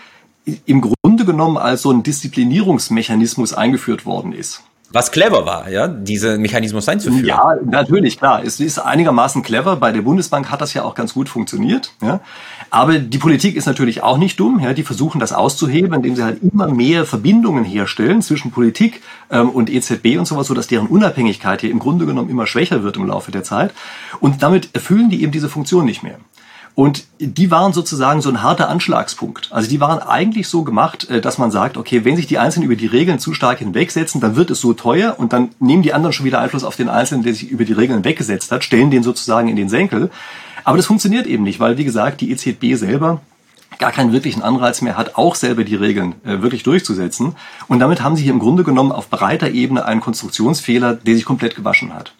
im 0.64 0.80
Grunde 0.80 1.24
genommen 1.24 1.58
als 1.58 1.82
so 1.82 1.90
ein 1.90 2.02
Disziplinierungsmechanismus 2.02 3.52
eingeführt 3.52 4.06
worden 4.06 4.32
ist 4.32 4.62
was 4.92 5.12
clever 5.12 5.46
war, 5.46 5.70
ja, 5.70 5.86
diesen 5.86 6.42
Mechanismus 6.42 6.88
einzuführen. 6.88 7.24
Ja, 7.24 7.54
natürlich, 7.64 8.18
klar. 8.18 8.42
Es 8.44 8.58
ist 8.58 8.78
einigermaßen 8.78 9.42
clever. 9.42 9.76
Bei 9.76 9.92
der 9.92 10.02
Bundesbank 10.02 10.50
hat 10.50 10.60
das 10.60 10.74
ja 10.74 10.82
auch 10.82 10.96
ganz 10.96 11.14
gut 11.14 11.28
funktioniert. 11.28 11.92
Ja. 12.02 12.20
Aber 12.70 12.98
die 12.98 13.18
Politik 13.18 13.54
ist 13.54 13.66
natürlich 13.66 14.02
auch 14.02 14.18
nicht 14.18 14.40
dumm. 14.40 14.58
Ja. 14.58 14.72
Die 14.72 14.82
versuchen 14.82 15.20
das 15.20 15.32
auszuheben, 15.32 15.94
indem 15.94 16.16
sie 16.16 16.24
halt 16.24 16.42
immer 16.42 16.66
mehr 16.66 17.04
Verbindungen 17.04 17.64
herstellen 17.64 18.20
zwischen 18.20 18.50
Politik 18.50 19.00
ähm, 19.30 19.50
und 19.50 19.70
EZB 19.70 20.18
und 20.18 20.26
sowas, 20.26 20.48
sodass 20.48 20.66
deren 20.66 20.88
Unabhängigkeit 20.88 21.60
hier 21.60 21.70
im 21.70 21.78
Grunde 21.78 22.04
genommen 22.04 22.28
immer 22.28 22.48
schwächer 22.48 22.82
wird 22.82 22.96
im 22.96 23.06
Laufe 23.06 23.30
der 23.30 23.44
Zeit. 23.44 23.72
Und 24.18 24.42
damit 24.42 24.70
erfüllen 24.74 25.08
die 25.08 25.22
eben 25.22 25.30
diese 25.30 25.48
Funktion 25.48 25.84
nicht 25.84 26.02
mehr. 26.02 26.18
Und 26.74 27.04
die 27.18 27.50
waren 27.50 27.72
sozusagen 27.72 28.22
so 28.22 28.30
ein 28.30 28.42
harter 28.42 28.68
Anschlagspunkt. 28.68 29.48
Also 29.52 29.68
die 29.68 29.80
waren 29.80 29.98
eigentlich 29.98 30.48
so 30.48 30.62
gemacht, 30.62 31.10
äh, 31.10 31.20
dass 31.20 31.38
man 31.38 31.50
sagt, 31.50 31.76
okay, 31.76 32.04
wenn 32.04 32.16
sich 32.16 32.26
die 32.26 32.38
Einzelnen 32.38 32.66
über 32.66 32.76
die 32.76 32.86
Regeln 32.86 33.18
zu 33.18 33.34
stark 33.34 33.58
hinwegsetzen, 33.58 34.20
dann 34.20 34.36
wird 34.36 34.50
es 34.50 34.60
so 34.60 34.72
teuer 34.72 35.16
und 35.18 35.32
dann 35.32 35.50
nehmen 35.58 35.82
die 35.82 35.92
anderen 35.92 36.12
schon 36.12 36.26
wieder 36.26 36.40
Einfluss 36.40 36.64
auf 36.64 36.76
den 36.76 36.88
Einzelnen, 36.88 37.22
der 37.22 37.34
sich 37.34 37.50
über 37.50 37.64
die 37.64 37.72
Regeln 37.72 38.04
weggesetzt 38.04 38.50
hat, 38.52 38.64
stellen 38.64 38.90
den 38.90 39.02
sozusagen 39.02 39.48
in 39.48 39.56
den 39.56 39.68
Senkel. 39.68 40.10
Aber 40.64 40.76
das 40.76 40.86
funktioniert 40.86 41.26
eben 41.26 41.42
nicht, 41.42 41.60
weil, 41.60 41.78
wie 41.78 41.84
gesagt, 41.84 42.20
die 42.20 42.30
EZB 42.30 42.76
selber 42.76 43.20
gar 43.78 43.92
keinen 43.92 44.12
wirklichen 44.12 44.42
Anreiz 44.42 44.82
mehr 44.82 44.96
hat, 44.96 45.16
auch 45.16 45.34
selber 45.34 45.64
die 45.64 45.74
Regeln 45.74 46.14
äh, 46.24 46.42
wirklich 46.42 46.62
durchzusetzen. 46.62 47.34
Und 47.68 47.80
damit 47.80 48.02
haben 48.02 48.16
sie 48.16 48.24
hier 48.24 48.32
im 48.32 48.38
Grunde 48.38 48.64
genommen 48.64 48.92
auf 48.92 49.08
breiter 49.08 49.50
Ebene 49.50 49.84
einen 49.84 50.00
Konstruktionsfehler, 50.00 50.94
der 50.94 51.14
sich 51.14 51.24
komplett 51.24 51.56
gewaschen 51.56 51.94
hat. 51.94 52.12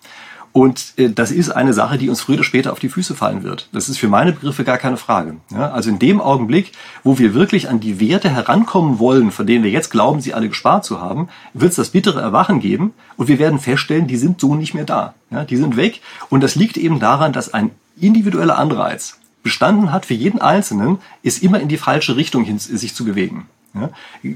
Und 0.52 0.94
äh, 0.96 1.10
das 1.10 1.30
ist 1.30 1.50
eine 1.50 1.72
Sache, 1.72 1.96
die 1.96 2.08
uns 2.08 2.22
früher 2.22 2.36
oder 2.36 2.44
später 2.44 2.72
auf 2.72 2.80
die 2.80 2.88
Füße 2.88 3.14
fallen 3.14 3.42
wird. 3.42 3.68
Das 3.72 3.88
ist 3.88 3.98
für 3.98 4.08
meine 4.08 4.32
Begriffe 4.32 4.64
gar 4.64 4.78
keine 4.78 4.96
Frage. 4.96 5.36
Ja, 5.52 5.70
also 5.70 5.90
in 5.90 5.98
dem 5.98 6.20
Augenblick, 6.20 6.72
wo 7.04 7.18
wir 7.18 7.34
wirklich 7.34 7.68
an 7.68 7.80
die 7.80 8.00
Werte 8.00 8.30
herankommen 8.30 8.98
wollen, 8.98 9.30
von 9.30 9.46
denen 9.46 9.62
wir 9.62 9.70
jetzt 9.70 9.90
glauben, 9.90 10.20
sie 10.20 10.34
alle 10.34 10.48
gespart 10.48 10.84
zu 10.84 11.00
haben, 11.00 11.28
wird 11.54 11.70
es 11.70 11.76
das 11.76 11.90
bittere 11.90 12.20
Erwachen 12.20 12.60
geben 12.60 12.92
und 13.16 13.28
wir 13.28 13.38
werden 13.38 13.60
feststellen, 13.60 14.08
die 14.08 14.16
sind 14.16 14.40
so 14.40 14.54
nicht 14.54 14.74
mehr 14.74 14.84
da. 14.84 15.14
Ja, 15.30 15.44
die 15.44 15.56
sind 15.56 15.76
weg 15.76 16.00
und 16.28 16.42
das 16.42 16.56
liegt 16.56 16.76
eben 16.76 16.98
daran, 16.98 17.32
dass 17.32 17.54
ein 17.54 17.70
individueller 18.00 18.58
Anreiz 18.58 19.18
bestanden 19.42 19.92
hat 19.92 20.06
für 20.06 20.14
jeden 20.14 20.40
Einzelnen, 20.40 20.98
ist 21.22 21.42
immer 21.42 21.60
in 21.60 21.68
die 21.68 21.78
falsche 21.78 22.16
Richtung 22.16 22.44
hin, 22.44 22.58
sich 22.58 22.94
zu 22.94 23.04
bewegen. 23.04 23.46
Ja? 23.74 23.90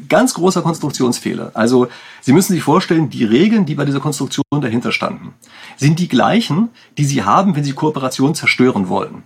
Ganz 0.08 0.34
großer 0.34 0.62
Konstruktionsfehler. 0.62 1.50
Also 1.54 1.88
Sie 2.20 2.32
müssen 2.32 2.52
sich 2.52 2.62
vorstellen, 2.62 3.10
die 3.10 3.24
Regeln, 3.24 3.66
die 3.66 3.74
bei 3.74 3.84
dieser 3.84 4.00
Konstruktion 4.00 4.44
dahinter 4.50 4.92
standen, 4.92 5.34
sind 5.76 5.98
die 5.98 6.08
gleichen, 6.08 6.70
die 6.98 7.04
Sie 7.04 7.22
haben, 7.22 7.56
wenn 7.56 7.64
Sie 7.64 7.72
Kooperation 7.72 8.34
zerstören 8.34 8.88
wollen. 8.88 9.24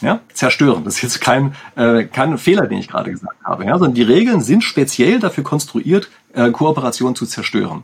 Ja, 0.00 0.20
zerstören. 0.32 0.84
Das 0.84 0.96
ist 0.96 1.02
jetzt 1.02 1.20
kein, 1.20 1.54
äh, 1.76 2.04
kein 2.04 2.38
Fehler, 2.38 2.66
den 2.66 2.78
ich 2.78 2.88
gerade 2.88 3.10
gesagt 3.10 3.36
habe. 3.44 3.66
Ja, 3.66 3.78
sondern 3.78 3.94
die 3.94 4.02
Regeln 4.02 4.40
sind 4.40 4.64
speziell 4.64 5.18
dafür 5.18 5.44
konstruiert, 5.44 6.08
äh, 6.32 6.50
Kooperation 6.50 7.14
zu 7.14 7.26
zerstören. 7.26 7.82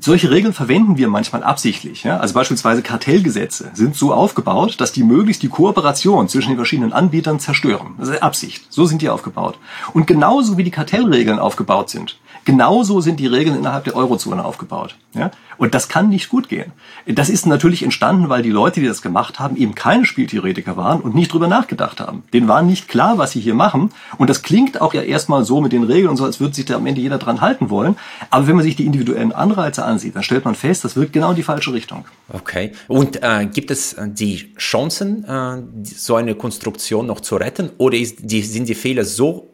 Solche 0.00 0.30
Regeln 0.30 0.52
verwenden 0.52 0.98
wir 0.98 1.08
manchmal 1.08 1.44
absichtlich. 1.44 2.02
Ja? 2.02 2.18
Also 2.18 2.34
beispielsweise 2.34 2.82
Kartellgesetze 2.82 3.70
sind 3.74 3.94
so 3.94 4.12
aufgebaut, 4.12 4.80
dass 4.80 4.90
die 4.90 5.04
möglichst 5.04 5.42
die 5.44 5.48
Kooperation 5.48 6.28
zwischen 6.28 6.48
den 6.48 6.56
verschiedenen 6.56 6.92
Anbietern 6.92 7.38
zerstören. 7.38 7.94
Das 7.98 8.08
ist 8.08 8.22
Absicht. 8.22 8.66
So 8.70 8.86
sind 8.86 9.02
die 9.02 9.08
aufgebaut. 9.08 9.58
Und 9.92 10.08
genauso 10.08 10.58
wie 10.58 10.64
die 10.64 10.72
Kartellregeln 10.72 11.38
aufgebaut 11.38 11.90
sind, 11.90 12.18
Genauso 12.48 13.02
sind 13.02 13.20
die 13.20 13.26
Regeln 13.26 13.58
innerhalb 13.58 13.84
der 13.84 13.94
Eurozone 13.94 14.42
aufgebaut. 14.42 14.96
Ja? 15.12 15.30
Und 15.58 15.74
das 15.74 15.90
kann 15.90 16.08
nicht 16.08 16.30
gut 16.30 16.48
gehen. 16.48 16.72
Das 17.04 17.28
ist 17.28 17.44
natürlich 17.44 17.82
entstanden, 17.82 18.30
weil 18.30 18.40
die 18.40 18.48
Leute, 18.48 18.80
die 18.80 18.86
das 18.86 19.02
gemacht 19.02 19.38
haben, 19.38 19.54
eben 19.58 19.74
keine 19.74 20.06
Spieltheoretiker 20.06 20.74
waren 20.78 21.02
und 21.02 21.14
nicht 21.14 21.30
drüber 21.30 21.46
nachgedacht 21.46 22.00
haben. 22.00 22.22
Denen 22.32 22.48
war 22.48 22.62
nicht 22.62 22.88
klar, 22.88 23.18
was 23.18 23.32
sie 23.32 23.40
hier 23.40 23.52
machen. 23.52 23.90
Und 24.16 24.30
das 24.30 24.42
klingt 24.42 24.80
auch 24.80 24.94
ja 24.94 25.02
erstmal 25.02 25.44
so 25.44 25.60
mit 25.60 25.72
den 25.72 25.82
Regeln 25.82 26.08
und 26.08 26.16
so, 26.16 26.24
als 26.24 26.40
würde 26.40 26.54
sich 26.54 26.64
da 26.64 26.76
am 26.76 26.86
Ende 26.86 27.02
jeder 27.02 27.18
dran 27.18 27.42
halten 27.42 27.68
wollen. 27.68 27.96
Aber 28.30 28.46
wenn 28.46 28.56
man 28.56 28.64
sich 28.64 28.76
die 28.76 28.86
individuellen 28.86 29.32
Anreize 29.32 29.84
ansieht, 29.84 30.16
dann 30.16 30.22
stellt 30.22 30.46
man 30.46 30.54
fest, 30.54 30.86
das 30.86 30.96
wirkt 30.96 31.12
genau 31.12 31.28
in 31.28 31.36
die 31.36 31.42
falsche 31.42 31.74
Richtung. 31.74 32.06
Okay. 32.32 32.72
Und 32.86 33.22
äh, 33.22 33.44
gibt 33.44 33.70
es 33.70 33.92
äh, 33.92 34.08
die 34.08 34.54
Chancen, 34.56 35.22
äh, 35.24 35.62
so 35.84 36.14
eine 36.14 36.34
Konstruktion 36.34 37.04
noch 37.04 37.20
zu 37.20 37.36
retten? 37.36 37.72
Oder 37.76 37.98
ist 37.98 38.20
die, 38.20 38.40
sind 38.40 38.70
die 38.70 38.74
Fehler 38.74 39.04
so 39.04 39.50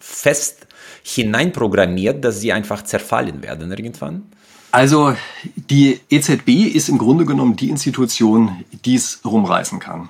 fest 0.00 0.66
hineinprogrammiert, 1.04 2.24
dass 2.24 2.40
sie 2.40 2.52
einfach 2.52 2.82
zerfallen 2.82 3.42
werden 3.42 3.70
irgendwann? 3.70 4.22
Also 4.72 5.14
die 5.54 6.00
EZB 6.10 6.74
ist 6.74 6.88
im 6.88 6.98
Grunde 6.98 7.26
genommen 7.26 7.54
die 7.54 7.70
Institution, 7.70 8.64
die 8.84 8.96
es 8.96 9.20
rumreißen 9.24 9.78
kann. 9.78 10.08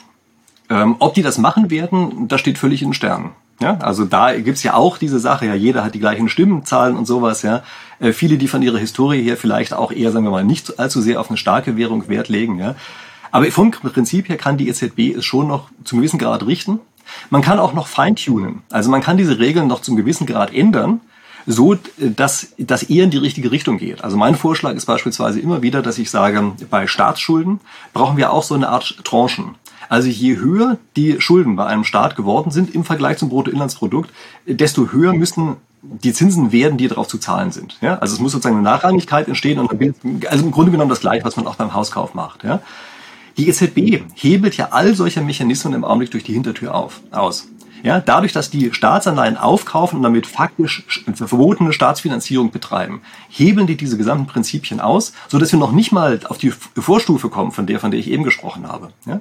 Ähm, 0.71 0.97
ob 1.01 1.13
die 1.13 1.23
das 1.23 1.37
machen 1.37 1.71
werden, 1.71 2.29
das 2.29 2.41
steht 2.41 2.57
völlig 2.57 2.81
in 2.81 2.89
den 2.89 2.95
Sternen. 2.95 3.33
Ja, 3.61 3.77
also 3.79 4.05
da 4.05 4.35
gibt's 4.35 4.63
ja 4.63 4.75
auch 4.75 4.97
diese 4.99 5.19
Sache, 5.19 5.47
ja, 5.47 5.55
jeder 5.55 5.85
hat 5.85 5.95
die 5.95 6.01
gleichen 6.01 6.29
Stimmenzahlen 6.29 6.97
und 6.97 7.07
sowas, 7.07 7.43
ja. 7.43 7.63
Äh, 8.01 8.13
viele, 8.13 8.39
die 8.39 8.49
von 8.49 8.63
ihrer 8.63 8.79
Historie 8.79 9.23
her 9.23 9.37
vielleicht 9.37 9.75
auch 9.75 9.93
eher, 9.93 10.11
sagen 10.11 10.25
wir 10.25 10.31
mal, 10.31 10.45
nicht 10.45 10.79
allzu 10.79 11.01
sehr 11.01 11.21
auf 11.21 11.29
eine 11.29 11.37
starke 11.37 11.77
Währung 11.77 12.09
Wert 12.09 12.29
legen, 12.29 12.59
ja. 12.59 12.75
Aber 13.31 13.51
vom 13.51 13.71
Prinzip 13.73 14.29
her 14.29 14.37
kann 14.37 14.57
die 14.57 14.69
EZB 14.69 15.17
es 15.17 15.25
schon 15.25 15.49
noch 15.49 15.69
zum 15.83 15.99
gewissen 15.99 16.19
Grad 16.19 16.47
richten. 16.47 16.79
Man 17.31 17.43
kann 17.43 17.59
auch 17.59 17.73
noch 17.73 17.87
feintunen. 17.87 18.63
Also 18.71 18.91
man 18.91 19.03
kann 19.03 19.17
diese 19.17 19.39
Regeln 19.39 19.67
noch 19.67 19.81
zum 19.81 19.97
gewissen 19.97 20.27
Grad 20.27 20.53
ändern, 20.53 21.01
so 21.47 21.77
dass 21.99 22.49
das 22.59 22.85
eher 22.85 23.05
in 23.05 23.11
die 23.11 23.19
richtige 23.19 23.51
Richtung 23.51 23.79
geht. 23.79 24.03
Also 24.03 24.17
mein 24.17 24.35
Vorschlag 24.35 24.75
ist 24.75 24.87
beispielsweise 24.87 25.41
immer 25.41 25.63
wieder, 25.63 25.83
dass 25.83 25.99
ich 25.99 26.11
sage, 26.11 26.53
bei 26.71 26.87
Staatsschulden 26.87 27.61
brauchen 27.93 28.17
wir 28.17 28.33
auch 28.33 28.43
so 28.43 28.55
eine 28.55 28.69
Art 28.69 28.99
Tranchen. 29.05 29.57
Also 29.89 30.09
je 30.09 30.37
höher 30.37 30.79
die 30.97 31.21
Schulden 31.21 31.57
bei 31.57 31.67
einem 31.67 31.85
Staat 31.85 32.17
geworden 32.17 32.51
sind 32.51 32.75
im 32.75 32.85
Vergleich 32.85 33.19
zum 33.19 33.29
Bruttoinlandsprodukt, 33.29 34.11
desto 34.47 34.93
höher 34.93 35.13
müssen 35.13 35.57
die 35.83 36.15
Zinsen 36.15 36.51
werden, 36.53 36.79
die 36.79 36.89
darauf 36.89 37.09
zu 37.09 37.19
zahlen 37.19 37.53
sind. 37.53 37.77
Ja? 37.83 37.99
Also 37.99 38.15
es 38.15 38.21
muss 38.21 38.33
sozusagen 38.33 38.57
eine 38.57 38.65
Nachrangigkeit 38.65 39.29
entstehen 39.29 39.59
und 39.59 39.71
also 40.31 40.45
im 40.45 40.51
Grunde 40.51 40.73
genommen 40.73 40.89
das 40.89 41.01
gleiche, 41.01 41.25
was 41.25 41.37
man 41.37 41.47
auch 41.47 41.57
beim 41.57 41.75
Hauskauf 41.75 42.15
macht. 42.15 42.43
Ja? 42.43 42.61
Die 43.37 43.49
EZB 43.49 44.03
hebelt 44.15 44.57
ja 44.57 44.69
all 44.71 44.95
solche 44.95 45.21
Mechanismen 45.21 45.75
im 45.75 45.85
Augenblick 45.85 46.11
durch 46.11 46.25
die 46.25 46.33
Hintertür 46.33 46.75
auf, 46.75 47.01
aus. 47.11 47.49
Ja, 47.85 48.01
dadurch, 48.01 48.33
dass 48.33 48.49
die 48.49 48.73
Staatsanleihen 48.73 49.37
aufkaufen 49.37 49.99
und 49.99 50.05
damit 50.05 50.27
faktisch 50.27 50.85
verbotene 51.15 51.75
Staatsfinanzierung 51.75 52.51
betreiben, 52.51 53.03
hebeln 53.29 53.67
die 53.67 53.77
diese 53.77 53.99
gesamten 53.99 54.27
Prinzipien 54.27 54.81
aus, 54.81 55.13
so 55.29 55.39
dass 55.39 55.53
wir 55.53 55.59
noch 55.59 55.71
nicht 55.71 55.93
mal 55.93 56.19
auf 56.25 56.39
die 56.39 56.51
Vorstufe 56.51 57.29
kommen, 57.29 57.53
von 57.53 57.67
der, 57.67 57.79
von 57.81 57.91
der 57.91 58.01
ich 58.01 58.11
eben 58.11 58.25
gesprochen 58.25 58.67
habe. 58.67 58.89
Ja? 59.05 59.21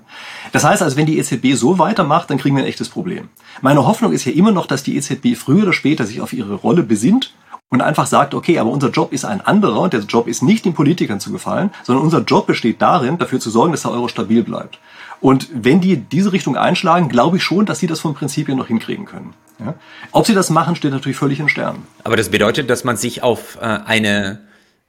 Das 0.54 0.64
heißt 0.64 0.82
also, 0.82 0.96
wenn 0.96 1.08
die 1.08 1.18
EZB 1.18 1.56
so 1.56 1.78
weitermacht, 1.78 2.30
dann 2.30 2.38
kriegen 2.38 2.56
wir 2.56 2.64
ein 2.64 2.70
echtes 2.70 2.88
Problem. 2.88 3.28
Meine 3.62 3.86
Hoffnung 3.86 4.14
ist 4.14 4.24
ja 4.24 4.32
immer 4.32 4.54
noch, 4.54 4.66
dass 4.66 4.82
die 4.82 4.96
EZB 4.96 5.36
früher 5.36 5.64
oder 5.64 5.74
später 5.74 6.06
sich 6.06 6.22
auf 6.22 6.32
ihre 6.32 6.54
Rolle 6.54 6.84
besinnt 6.84 7.34
und 7.74 7.82
einfach 7.82 8.06
sagt, 8.06 8.36
okay, 8.36 8.60
aber 8.60 8.70
unser 8.70 8.92
Job 8.92 9.12
ist 9.12 9.26
ein 9.26 9.42
anderer 9.42 9.82
und 9.82 9.94
der 9.94 10.02
Job 10.02 10.28
ist 10.28 10.44
nicht 10.44 10.64
den 10.64 10.76
Politikern 10.76 11.20
zu 11.20 11.32
gefallen, 11.32 11.72
sondern 11.82 12.06
unser 12.06 12.20
Job 12.20 12.46
besteht 12.46 12.80
darin, 12.84 13.18
dafür 13.18 13.40
zu 13.40 13.50
sorgen, 13.50 13.72
dass 13.72 13.82
der 13.82 13.90
Euro 13.90 14.08
stabil 14.08 14.44
bleibt. 14.44 14.78
Und 15.22 15.48
wenn 15.52 15.82
die 15.82 15.98
diese 15.98 16.34
Richtung 16.34 16.56
einschlagen, 16.56 17.10
glaube 17.10 17.38
ich 17.38 17.44
schon, 17.44 17.66
dass 17.66 17.80
sie 17.80 17.88
das 17.88 18.00
vom 18.00 18.14
Prinzip 18.14 18.48
her 18.48 18.54
noch 18.54 18.68
hinkriegen 18.68 19.06
können. 19.06 19.34
Ja? 19.60 19.74
Ob 20.12 20.28
sie 20.28 20.36
das 20.36 20.52
machen, 20.52 20.76
steht 20.76 20.92
natürlich 20.92 21.18
völlig 21.18 21.40
in 21.40 21.50
Sternen. 21.50 21.88
Aber 22.04 22.16
das 22.16 22.30
bedeutet, 22.30 22.70
dass 22.70 22.84
man 22.84 22.96
sich 22.96 23.24
auf 23.24 23.58
äh, 23.60 23.62
eine 23.66 24.42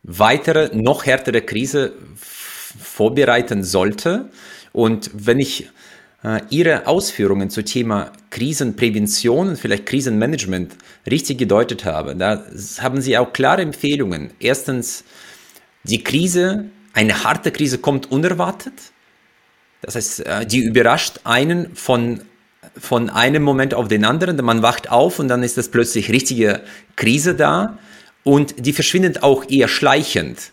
weitere, 0.03 0.77
noch 0.77 1.07
härtere 1.07 1.40
Krise 1.40 1.94
vorbereiten 2.18 3.64
sollte. 3.64 4.29
Und 4.73 5.11
wenn 5.14 5.38
ich 5.40 5.70
Ihre 6.49 6.87
Ausführungen 6.87 7.51
zum 7.51 7.67
Thema 7.67 8.11
Krisenprävention 8.31 9.51
und 9.51 9.59
vielleicht 9.59 9.85
Krisenmanagement 9.85 10.75
richtig 11.11 11.37
gedeutet 11.37 11.85
habe, 11.85 12.17
da 12.17 12.45
haben 12.79 13.03
Sie 13.03 13.19
auch 13.19 13.33
klare 13.33 13.61
Empfehlungen. 13.61 14.31
Erstens, 14.41 15.05
die 15.83 16.03
Krise, 16.03 16.65
eine 16.95 17.25
harte 17.25 17.53
Krise 17.53 17.77
kommt 17.77 18.11
unerwartet. 18.11 18.73
Das 19.83 19.97
heißt, 19.97 20.21
äh, 20.21 20.47
die 20.47 20.61
überrascht 20.61 21.21
einen 21.25 21.77
von, 21.77 22.23
von 22.75 23.11
einem 23.11 23.43
Moment 23.43 23.75
auf 23.75 23.89
den 23.89 24.07
anderen. 24.07 24.43
Man 24.43 24.63
wacht 24.63 24.91
auf 24.91 25.19
und 25.19 25.29
dann 25.29 25.43
ist 25.43 25.59
das 25.59 25.69
plötzlich 25.69 26.11
richtige 26.11 26.63
Krise 26.97 27.35
da. 27.35 27.79
Und 28.23 28.65
die 28.65 28.73
verschwindet 28.73 29.23
auch 29.23 29.51
eher 29.51 29.69
schleichend. 29.69 30.53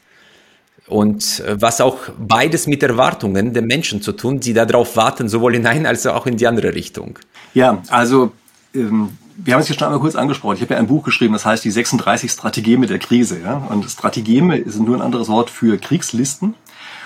Und 0.91 1.39
äh, 1.39 1.55
was 1.61 1.79
auch 1.79 1.97
beides 2.19 2.67
mit 2.67 2.83
Erwartungen 2.83 3.53
der 3.53 3.61
Menschen 3.61 4.01
zu 4.01 4.11
tun, 4.11 4.41
die 4.41 4.53
darauf 4.53 4.97
warten, 4.97 5.29
sowohl 5.29 5.55
in 5.55 5.65
eine 5.65 5.87
als 5.87 6.05
auch 6.05 6.27
in 6.27 6.35
die 6.35 6.45
andere 6.45 6.75
Richtung. 6.75 7.17
Ja, 7.53 7.81
also 7.87 8.33
ähm, 8.75 9.17
wir 9.37 9.53
haben 9.53 9.61
es 9.61 9.67
hier 9.67 9.77
schon 9.77 9.85
einmal 9.85 10.01
kurz 10.01 10.15
angesprochen. 10.15 10.55
Ich 10.55 10.61
habe 10.61 10.73
ja 10.73 10.79
ein 10.81 10.87
Buch 10.87 11.05
geschrieben, 11.05 11.31
das 11.31 11.45
heißt 11.45 11.63
die 11.63 11.71
36 11.71 12.29
Strategeme 12.29 12.87
der 12.87 12.99
Krise. 12.99 13.39
Ja? 13.39 13.65
Und 13.69 13.89
Strategeme 13.89 14.57
ist 14.57 14.81
nur 14.81 14.97
ein 14.97 15.01
anderes 15.01 15.29
Wort 15.29 15.49
für 15.49 15.77
Kriegslisten. 15.77 16.55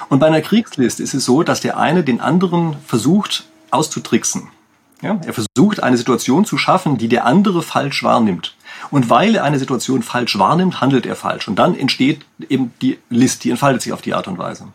Und 0.09 0.17
bei 0.17 0.25
einer 0.25 0.41
Kriegsliste 0.41 1.03
ist 1.03 1.13
es 1.13 1.23
so, 1.23 1.43
dass 1.43 1.61
der 1.61 1.77
eine 1.77 2.03
den 2.03 2.21
anderen 2.21 2.77
versucht 2.87 3.45
auszutricksen. 3.69 4.47
Ja? 5.01 5.19
Er 5.25 5.33
versucht 5.33 5.83
eine 5.83 5.97
Situation 5.97 6.45
zu 6.45 6.57
schaffen, 6.57 6.97
die 6.97 7.07
der 7.07 7.25
andere 7.25 7.61
falsch 7.61 8.03
wahrnimmt. 8.03 8.55
Und 8.91 9.09
weil 9.09 9.35
er 9.35 9.43
eine 9.43 9.59
Situation 9.59 10.03
falsch 10.03 10.37
wahrnimmt, 10.37 10.81
handelt 10.81 11.05
er 11.05 11.15
falsch. 11.15 11.47
Und 11.47 11.57
dann 11.57 11.77
entsteht 11.77 12.25
eben 12.49 12.73
die 12.81 12.97
List, 13.09 13.43
die 13.43 13.51
entfaltet 13.51 13.81
sich 13.81 13.93
auf 13.93 14.01
die 14.01 14.13
Art 14.13 14.27
und 14.27 14.37
Weise. 14.37 14.67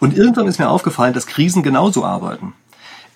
Und 0.00 0.16
irgendwann 0.16 0.46
ist 0.46 0.58
mir 0.58 0.68
aufgefallen, 0.68 1.14
dass 1.14 1.26
Krisen 1.26 1.62
genauso 1.62 2.04
arbeiten. 2.04 2.52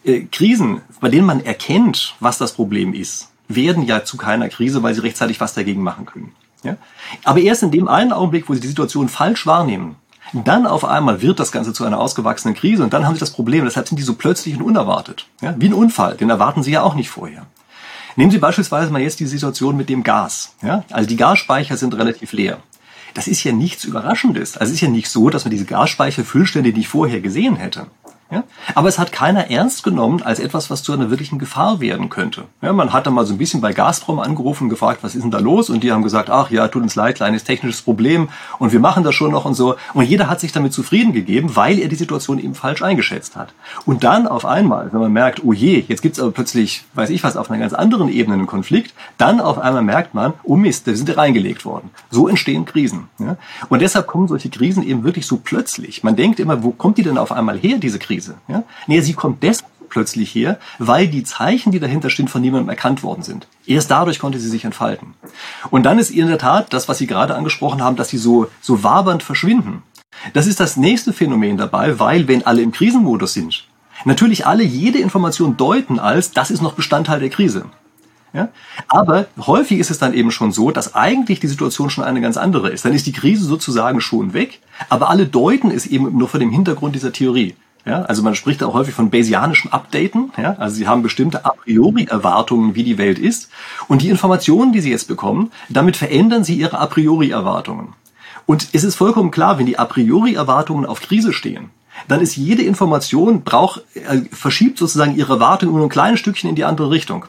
Äh, 0.05 0.23
Krisen, 0.31 0.81
bei 1.01 1.09
denen 1.09 1.27
man 1.27 1.45
erkennt, 1.45 2.15
was 2.21 2.39
das 2.39 2.53
Problem 2.53 2.95
ist, 2.95 3.31
werden 3.49 3.85
ja 3.85 4.05
zu 4.05 4.17
keiner 4.17 4.49
Krise, 4.49 4.83
weil 4.83 4.95
sie 4.95 5.03
rechtzeitig 5.03 5.41
was 5.41 5.55
dagegen 5.55 5.83
machen 5.83 6.07
können. 6.07 6.33
Ja? 6.63 6.77
Aber 7.25 7.41
erst 7.41 7.63
in 7.63 7.71
dem 7.71 7.89
einen 7.89 8.13
Augenblick, 8.13 8.49
wo 8.49 8.55
sie 8.55 8.61
die 8.61 8.69
Situation 8.69 9.09
falsch 9.09 9.47
wahrnehmen, 9.47 9.97
dann 10.33 10.67
auf 10.67 10.85
einmal 10.85 11.23
wird 11.23 11.41
das 11.41 11.53
Ganze 11.53 11.73
zu 11.73 11.85
einer 11.85 11.99
ausgewachsenen 11.99 12.55
Krise 12.55 12.83
und 12.83 12.93
dann 12.93 13.07
haben 13.07 13.14
sie 13.14 13.21
das 13.21 13.31
Problem. 13.31 13.64
Deshalb 13.64 13.88
sind 13.88 13.99
die 13.99 14.03
so 14.03 14.14
plötzlich 14.14 14.57
und 14.57 14.62
unerwartet. 14.62 15.27
Ja? 15.41 15.55
Wie 15.59 15.69
ein 15.69 15.75
Unfall, 15.75 16.17
den 16.17 16.31
erwarten 16.31 16.62
sie 16.62 16.73
ja 16.73 16.83
auch 16.83 16.95
nicht 16.95 17.11
vorher. 17.11 17.47
Nehmen 18.17 18.33
Sie 18.33 18.38
beispielsweise 18.38 18.91
mal 18.91 19.01
jetzt 19.01 19.21
die 19.21 19.27
Situation 19.27 19.77
mit 19.77 19.88
dem 19.88 20.03
Gas. 20.03 20.55
Ja? 20.61 20.83
Also 20.91 21.09
die 21.09 21.17
Gasspeicher 21.17 21.77
sind 21.77 21.97
relativ 21.97 22.33
leer. 22.33 22.59
Das 23.14 23.29
ist 23.29 23.45
ja 23.45 23.53
nichts 23.53 23.85
Überraschendes. 23.85 24.57
Also 24.57 24.71
es 24.71 24.77
ist 24.77 24.81
ja 24.81 24.88
nicht 24.88 25.09
so, 25.09 25.31
dass 25.31 25.45
man 25.45 25.53
diese 25.53 25.64
Gasspeicherfüllstände 25.64 26.73
nicht 26.73 26.88
vorher 26.88 27.21
gesehen 27.21 27.57
hätte. 27.57 27.87
Ja? 28.31 28.45
Aber 28.75 28.88
es 28.88 28.99
hat 28.99 29.11
keiner 29.11 29.51
ernst 29.51 29.83
genommen 29.83 30.23
als 30.23 30.38
etwas, 30.38 30.69
was 30.69 30.83
zu 30.83 30.93
einer 30.93 31.09
wirklichen 31.09 31.38
Gefahr 31.38 31.81
werden 31.81 32.11
könnte. 32.11 32.45
Ja, 32.61 32.73
man 32.75 32.93
hat 32.93 33.07
dann 33.07 33.14
mal 33.14 33.25
so 33.25 33.33
ein 33.33 33.38
bisschen 33.38 33.62
bei 33.62 33.73
Gazprom 33.73 34.19
angerufen 34.21 34.64
und 34.64 34.71
gefragt, 34.71 35.03
was 35.03 35.14
ist 35.14 35.23
denn 35.23 35.31
da 35.31 35.38
los? 35.38 35.71
Und 35.71 35.83
die 35.83 35.93
haben 35.93 36.03
gesagt, 36.03 36.29
ach 36.29 36.51
ja, 36.51 36.69
tut 36.69 36.83
uns 36.83 36.95
leid, 36.95 37.17
kleines 37.17 37.45
technisches 37.45 37.81
Problem 37.81 38.29
und 38.59 38.73
wir 38.73 38.81
machen 38.81 39.03
das 39.03 39.14
schon 39.14 39.33
noch 39.33 39.47
und 39.47 39.55
so. 39.55 39.77
Und 39.95 40.05
jeder 40.05 40.29
hat 40.29 40.41
sich 40.41 40.53
damit 40.53 40.75
zufrieden 40.75 41.12
gegeben, 41.12 41.57
weil 41.57 41.79
er 41.79 41.88
die 41.88 41.97
Situation 41.97 42.38
eben 42.38 42.55
falsch 42.55 42.83
eingeschätzt 42.83 43.35
hat. 43.37 43.55
Und 43.87 44.05
dann 44.05 44.27
auf 44.27 44.45
einmal, 44.45 44.93
wenn 44.93 45.01
man 45.01 45.12
merkt, 45.12 45.43
oh 45.45 45.55
je, 45.55 45.85
jetzt 45.88 46.03
gibt's 46.03 46.21
aber 46.21 46.33
plötzlich, 46.33 46.85
weiß 46.95 47.09
ich 47.11 47.25
was, 47.25 47.37
auf 47.37 47.51
einer 47.51 47.61
ganz 47.61 47.73
anderen 47.73 48.11
Ebene 48.11 48.35
einen 48.35 48.47
Konflikt, 48.47 48.93
dann 49.17 49.41
auf 49.41 49.59
einmal 49.59 49.83
merkt 49.83 50.12
man, 50.12 50.35
oh 50.45 50.57
Mist, 50.57 50.87
da 50.87 50.95
sind 50.95 51.17
reingelegt 51.17 51.64
worden. 51.64 51.91
So 52.11 52.29
entstehen 52.29 52.67
Krisen. 52.67 53.09
Ja? 53.19 53.37
Und 53.71 53.81
deshalb 53.81 54.07
kommen 54.07 54.29
solche 54.29 54.51
Krisen 54.51 54.83
eben 54.83 55.03
wirklich 55.05 55.27
so 55.27 55.38
plötzlich. 55.43 56.05
Man 56.05 56.14
denkt 56.14 56.41
immer, 56.41 56.62
wo 56.62 56.73
kommt 56.73 56.99
die 56.99 57.03
denn 57.03 57.17
auf 57.17 57.33
einmal 57.33 57.57
her, 57.57 57.79
diese 57.79 57.99
Krise? 57.99 58.18
Krise. 58.19 58.35
Ja? 58.49 58.65
Nee, 58.87 59.01
sie 59.01 59.15
kommt 59.15 59.43
deshalb 59.43 59.71
plötzlich 59.89 60.35
her, 60.35 60.59
weil 60.79 61.07
die 61.09 61.23
Zeichen, 61.23 61.73
die 61.73 61.81
dahinter 61.81 62.11
stehen, 62.11 62.29
von 62.29 62.43
niemandem 62.43 62.69
erkannt 62.69 63.03
worden 63.03 63.23
sind. 63.23 63.47
Erst 63.65 63.91
dadurch 63.91 64.19
konnte 64.19 64.39
sie 64.39 64.49
sich 64.49 64.65
entfalten. 64.65 65.15
Und 65.71 65.85
dann 65.85 65.99
ist 65.99 66.11
in 66.11 66.27
der 66.27 66.39
Tat 66.39 66.73
das, 66.73 66.89
was 66.89 66.99
Sie 66.99 67.07
gerade 67.07 67.35
angesprochen 67.37 67.83
haben, 67.83 67.97
dass 67.97 68.09
sie 68.09 68.19
so, 68.19 68.49
so 68.61 68.83
wabernd 68.83 69.23
verschwinden. 69.23 69.83
Das 70.33 70.47
ist 70.47 70.61
das 70.61 70.77
nächste 70.77 71.13
Phänomen 71.13 71.57
dabei, 71.57 71.99
weil 71.99 72.29
wenn 72.29 72.45
alle 72.45 72.61
im 72.61 72.73
Krisenmodus 72.73 73.35
sind, 73.35 73.65
natürlich 74.05 74.47
alle 74.47 74.65
jede 74.65 74.99
Information 74.99 75.57
deuten 75.57 75.99
als, 75.99 76.33
das 76.33 76.51
ist 76.51 76.61
noch 76.61 76.73
Bestandteil 76.75 77.21
der 77.21 77.31
Krise. 77.31 77.67
Ja? 78.33 78.49
Aber 78.89 79.27
häufig 79.39 79.79
ist 79.79 79.91
es 79.91 79.99
dann 79.99 80.13
eben 80.13 80.33
schon 80.33 80.53
so, 80.53 80.71
dass 80.71 80.95
eigentlich 80.95 81.41
die 81.41 81.47
Situation 81.47 81.89
schon 81.89 82.05
eine 82.05 82.21
ganz 82.21 82.37
andere 82.37 82.69
ist. 82.69 82.85
Dann 82.85 82.93
ist 82.93 83.07
die 83.07 83.13
Krise 83.13 83.45
sozusagen 83.45 84.01
schon 84.01 84.35
weg, 84.35 84.61
aber 84.89 85.09
alle 85.09 85.27
deuten 85.27 85.71
es 85.71 85.87
eben 85.87 86.19
nur 86.19 86.29
vor 86.29 86.41
dem 86.41 86.51
Hintergrund 86.51 86.95
dieser 86.95 87.13
Theorie. 87.13 87.55
Ja, 87.88 88.03
also 88.03 88.22
man 88.22 88.35
spricht 88.35 88.62
auch 88.62 88.74
häufig 88.74 88.94
von 88.94 89.09
Bayesianischem 89.09 89.72
Updaten. 89.72 90.31
Ja, 90.37 90.57
also 90.59 90.77
sie 90.77 90.87
haben 90.87 91.03
bestimmte 91.03 91.46
a 91.46 91.51
priori 91.51 92.05
Erwartungen, 92.05 92.74
wie 92.74 92.85
die 92.85 92.98
Welt 92.98 93.18
ist. 93.18 93.48
Und 93.88 94.03
die 94.03 94.11
Informationen, 94.11 94.72
die 94.72 94.81
sie 94.81 94.90
jetzt 94.90 95.09
bekommen, 95.09 95.51
damit 95.70 95.96
verändern 95.96 96.44
sie 96.44 96.55
ihre 96.55 96.79
a 96.79 96.87
priori 96.87 97.31
Erwartungen. 97.31 97.94
Und 98.44 98.68
es 98.72 98.85
ist 98.85 98.96
vollkommen 98.96 99.31
klar, 99.31 99.59
wenn 99.59 99.66
die 99.66 99.79
a 99.79 99.87
priori 99.87 100.35
Erwartungen 100.35 100.85
auf 100.85 101.01
Krise 101.01 101.33
stehen, 101.33 101.70
dann 102.09 102.20
ist 102.20 102.37
jede 102.37 102.62
Information 102.62 103.42
braucht, 103.42 103.83
äh, 103.94 104.20
verschiebt 104.33 104.79
sozusagen 104.79 105.16
ihre 105.16 105.35
Erwartungen 105.35 105.74
nur 105.74 105.87
ein 105.87 105.90
kleines 105.90 106.20
Stückchen 106.20 106.51
in 106.51 106.57
die 106.57 106.64
andere 106.64 106.90
Richtung. 106.90 107.24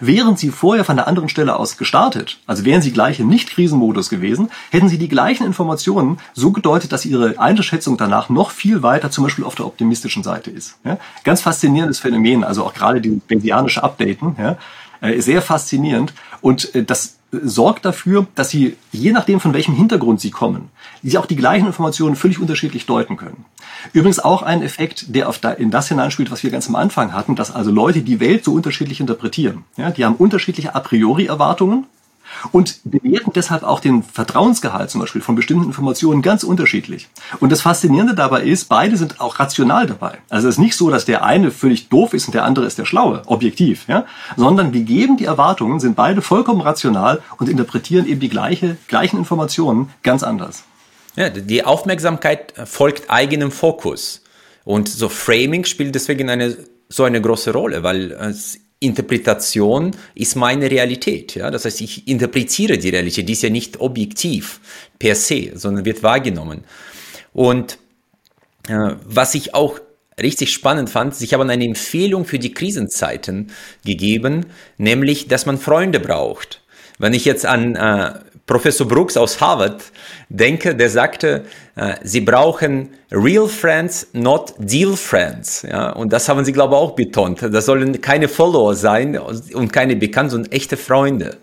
Wären 0.00 0.36
Sie 0.36 0.50
vorher 0.50 0.84
von 0.84 0.96
der 0.96 1.06
anderen 1.06 1.28
Stelle 1.28 1.56
aus 1.56 1.76
gestartet, 1.76 2.38
also 2.46 2.64
wären 2.64 2.82
Sie 2.82 2.92
gleich 2.92 3.20
im 3.20 3.28
Nicht-Krisenmodus 3.28 4.08
gewesen, 4.08 4.50
hätten 4.70 4.88
Sie 4.88 4.98
die 4.98 5.08
gleichen 5.08 5.46
Informationen 5.46 6.18
so 6.32 6.50
gedeutet, 6.50 6.92
dass 6.92 7.04
Ihre 7.04 7.38
Einschätzung 7.38 7.96
danach 7.96 8.28
noch 8.28 8.50
viel 8.50 8.82
weiter 8.82 9.10
zum 9.10 9.24
Beispiel 9.24 9.44
auf 9.44 9.54
der 9.54 9.66
optimistischen 9.66 10.22
Seite 10.22 10.50
ist. 10.50 10.76
Ja? 10.84 10.98
Ganz 11.24 11.42
faszinierendes 11.42 11.98
Phänomen, 11.98 12.44
also 12.44 12.64
auch 12.64 12.74
gerade 12.74 13.00
die 13.00 13.20
Bayesianische 13.28 13.82
Updaten, 13.82 14.36
ja? 14.38 14.56
Äh, 15.02 15.20
sehr 15.20 15.42
faszinierend. 15.42 16.14
Und 16.40 16.74
äh, 16.74 16.84
das 16.84 17.18
sorgt 17.32 17.84
dafür, 17.84 18.26
dass 18.34 18.50
sie, 18.50 18.76
je 18.92 19.12
nachdem 19.12 19.40
von 19.40 19.52
welchem 19.52 19.74
Hintergrund 19.74 20.20
sie 20.20 20.30
kommen, 20.30 20.68
sie 21.02 21.18
auch 21.18 21.26
die 21.26 21.36
gleichen 21.36 21.66
Informationen 21.66 22.14
völlig 22.14 22.38
unterschiedlich 22.38 22.86
deuten 22.86 23.16
können. 23.16 23.44
Übrigens 23.92 24.20
auch 24.20 24.42
ein 24.42 24.62
Effekt, 24.62 25.14
der 25.14 25.28
auf 25.28 25.38
da, 25.38 25.50
in 25.50 25.70
das 25.70 25.88
hineinspielt, 25.88 26.30
was 26.30 26.42
wir 26.42 26.50
ganz 26.50 26.68
am 26.68 26.76
Anfang 26.76 27.12
hatten, 27.12 27.34
dass 27.34 27.50
also 27.50 27.70
Leute 27.70 28.02
die 28.02 28.20
Welt 28.20 28.44
so 28.44 28.52
unterschiedlich 28.52 29.00
interpretieren. 29.00 29.64
Ja, 29.76 29.90
die 29.90 30.04
haben 30.04 30.16
unterschiedliche 30.16 30.74
a 30.74 30.80
priori 30.80 31.26
Erwartungen 31.26 31.86
und 32.52 32.80
bewerten 32.84 33.32
deshalb 33.34 33.62
auch 33.62 33.80
den 33.80 34.02
Vertrauensgehalt 34.02 34.90
zum 34.90 35.00
Beispiel 35.00 35.20
von 35.20 35.34
bestimmten 35.34 35.66
Informationen 35.66 36.22
ganz 36.22 36.44
unterschiedlich. 36.44 37.08
Und 37.40 37.52
das 37.52 37.62
Faszinierende 37.62 38.14
dabei 38.14 38.42
ist, 38.42 38.68
beide 38.68 38.96
sind 38.96 39.20
auch 39.20 39.38
rational 39.38 39.86
dabei. 39.86 40.18
Also 40.28 40.48
es 40.48 40.56
ist 40.56 40.60
nicht 40.60 40.76
so, 40.76 40.90
dass 40.90 41.04
der 41.04 41.24
eine 41.24 41.50
völlig 41.50 41.88
doof 41.88 42.14
ist 42.14 42.26
und 42.26 42.34
der 42.34 42.44
andere 42.44 42.66
ist 42.66 42.78
der 42.78 42.84
Schlaue, 42.84 43.22
objektiv, 43.26 43.86
ja? 43.88 44.04
sondern 44.36 44.72
gegeben 44.72 45.16
die 45.16 45.24
Erwartungen 45.24 45.80
sind 45.80 45.96
beide 45.96 46.22
vollkommen 46.22 46.60
rational 46.60 47.22
und 47.38 47.48
interpretieren 47.48 48.06
eben 48.06 48.20
die 48.20 48.28
gleiche, 48.28 48.76
gleichen 48.88 49.18
Informationen 49.18 49.90
ganz 50.02 50.22
anders. 50.22 50.64
Ja, 51.16 51.28
die 51.28 51.64
Aufmerksamkeit 51.64 52.54
folgt 52.64 53.10
eigenem 53.10 53.50
Fokus. 53.50 54.22
Und 54.64 54.88
so 54.88 55.08
Framing 55.08 55.64
spielt 55.64 55.94
deswegen 55.94 56.30
eine, 56.30 56.56
so 56.88 57.04
eine 57.04 57.20
große 57.20 57.52
Rolle, 57.52 57.82
weil 57.82 58.12
es 58.12 58.58
Interpretation 58.82 59.92
ist 60.14 60.36
meine 60.36 60.70
Realität. 60.70 61.34
Ja? 61.34 61.50
Das 61.50 61.64
heißt, 61.64 61.80
ich 61.80 62.08
interpretiere 62.08 62.78
die 62.78 62.90
Realität, 62.90 63.28
die 63.28 63.32
ist 63.32 63.42
ja 63.42 63.50
nicht 63.50 63.80
objektiv 63.80 64.60
per 64.98 65.14
se, 65.14 65.52
sondern 65.54 65.84
wird 65.84 66.02
wahrgenommen. 66.02 66.64
Und 67.32 67.78
äh, 68.68 68.94
was 69.04 69.34
ich 69.34 69.54
auch 69.54 69.80
richtig 70.20 70.52
spannend 70.52 70.90
fand, 70.90 71.20
ich 71.20 71.34
habe 71.34 71.44
eine 71.48 71.64
Empfehlung 71.64 72.24
für 72.24 72.38
die 72.38 72.52
Krisenzeiten 72.52 73.50
gegeben, 73.84 74.46
nämlich, 74.78 75.28
dass 75.28 75.46
man 75.46 75.58
Freunde 75.58 76.00
braucht. 76.00 76.62
Wenn 76.98 77.14
ich 77.14 77.24
jetzt 77.24 77.46
an 77.46 77.74
äh, 77.74 78.14
Professor 78.52 78.86
Brooks 78.86 79.16
aus 79.16 79.40
Harvard 79.40 79.82
denke, 80.28 80.74
der 80.74 80.90
sagte, 80.90 81.46
äh, 81.74 81.94
sie 82.02 82.20
brauchen 82.20 82.90
real 83.10 83.48
friends, 83.48 84.08
not 84.12 84.52
deal 84.58 84.94
friends. 84.94 85.62
Ja, 85.62 85.88
und 85.92 86.12
das 86.12 86.28
haben 86.28 86.44
sie, 86.44 86.52
glaube 86.52 86.74
ich, 86.74 86.78
auch 86.78 86.90
betont. 86.90 87.40
Das 87.40 87.64
sollen 87.64 88.02
keine 88.02 88.28
Follower 88.28 88.74
sein 88.74 89.18
und 89.18 89.72
keine 89.72 89.96
Bekannten, 89.96 90.32
sondern 90.32 90.52
echte 90.52 90.76
Freunde. 90.76 91.38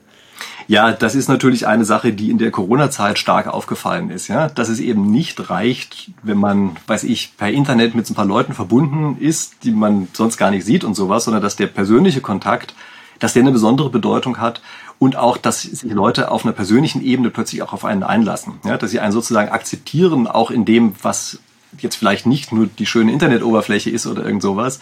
Ja, 0.67 0.91
das 0.91 1.15
ist 1.15 1.30
natürlich 1.30 1.65
eine 1.65 1.84
Sache, 1.84 2.13
die 2.13 2.30
in 2.30 2.38
der 2.38 2.52
Corona-Zeit 2.52 3.17
stark 3.17 3.48
aufgefallen 3.48 4.12
ist, 4.12 4.28
ja, 4.28 4.48
dass 4.48 4.69
es 4.69 4.80
eben 4.80 5.10
nicht 5.10 5.50
reicht, 5.50 6.12
wenn 6.22 6.38
man, 6.38 6.78
weiß 6.86 7.06
ich, 7.06 7.36
per 7.38 7.50
Internet 7.50 7.95
mit 7.95 8.06
so 8.06 8.13
ein 8.13 8.17
paar 8.17 8.26
Leuten 8.26 8.54
verbunden 8.54 9.17
ist, 9.19 9.63
die 9.63 9.72
man 9.72 10.10
sonst 10.13 10.38
gar 10.38 10.52
nicht 10.52 10.63
sieht 10.63 10.84
und 10.84 10.93
sowas, 10.93 11.24
sondern 11.24 11.41
dass 11.41 11.56
der 11.56 11.65
persönliche 11.65 12.22
Kontakt, 12.22 12.76
dass 13.17 13.34
der 13.34 13.41
eine 13.41 13.52
besondere 13.52 13.89
Bedeutung 13.89 14.38
hat 14.38 14.62
und 15.00 15.16
auch, 15.16 15.38
dass 15.38 15.62
sich 15.62 15.92
Leute 15.92 16.30
auf 16.30 16.46
einer 16.46 16.54
persönlichen 16.54 17.02
Ebene 17.02 17.30
plötzlich 17.30 17.64
auch 17.64 17.74
auf 17.74 17.86
einen 17.86 18.04
einlassen, 18.04 18.56
ja, 18.66 18.78
dass 18.78 18.92
sie 18.92 19.00
einen 19.00 19.14
sozusagen 19.14 19.50
akzeptieren, 19.50 20.28
auch 20.28 20.52
in 20.52 20.66
dem, 20.66 20.94
was 21.02 21.40
jetzt 21.78 21.96
vielleicht 21.96 22.26
nicht 22.26 22.52
nur 22.52 22.68
die 22.68 22.86
schöne 22.86 23.12
Internetoberfläche 23.12 23.90
ist 23.90 24.06
oder 24.08 24.26
irgend 24.26 24.42
sowas, 24.42 24.80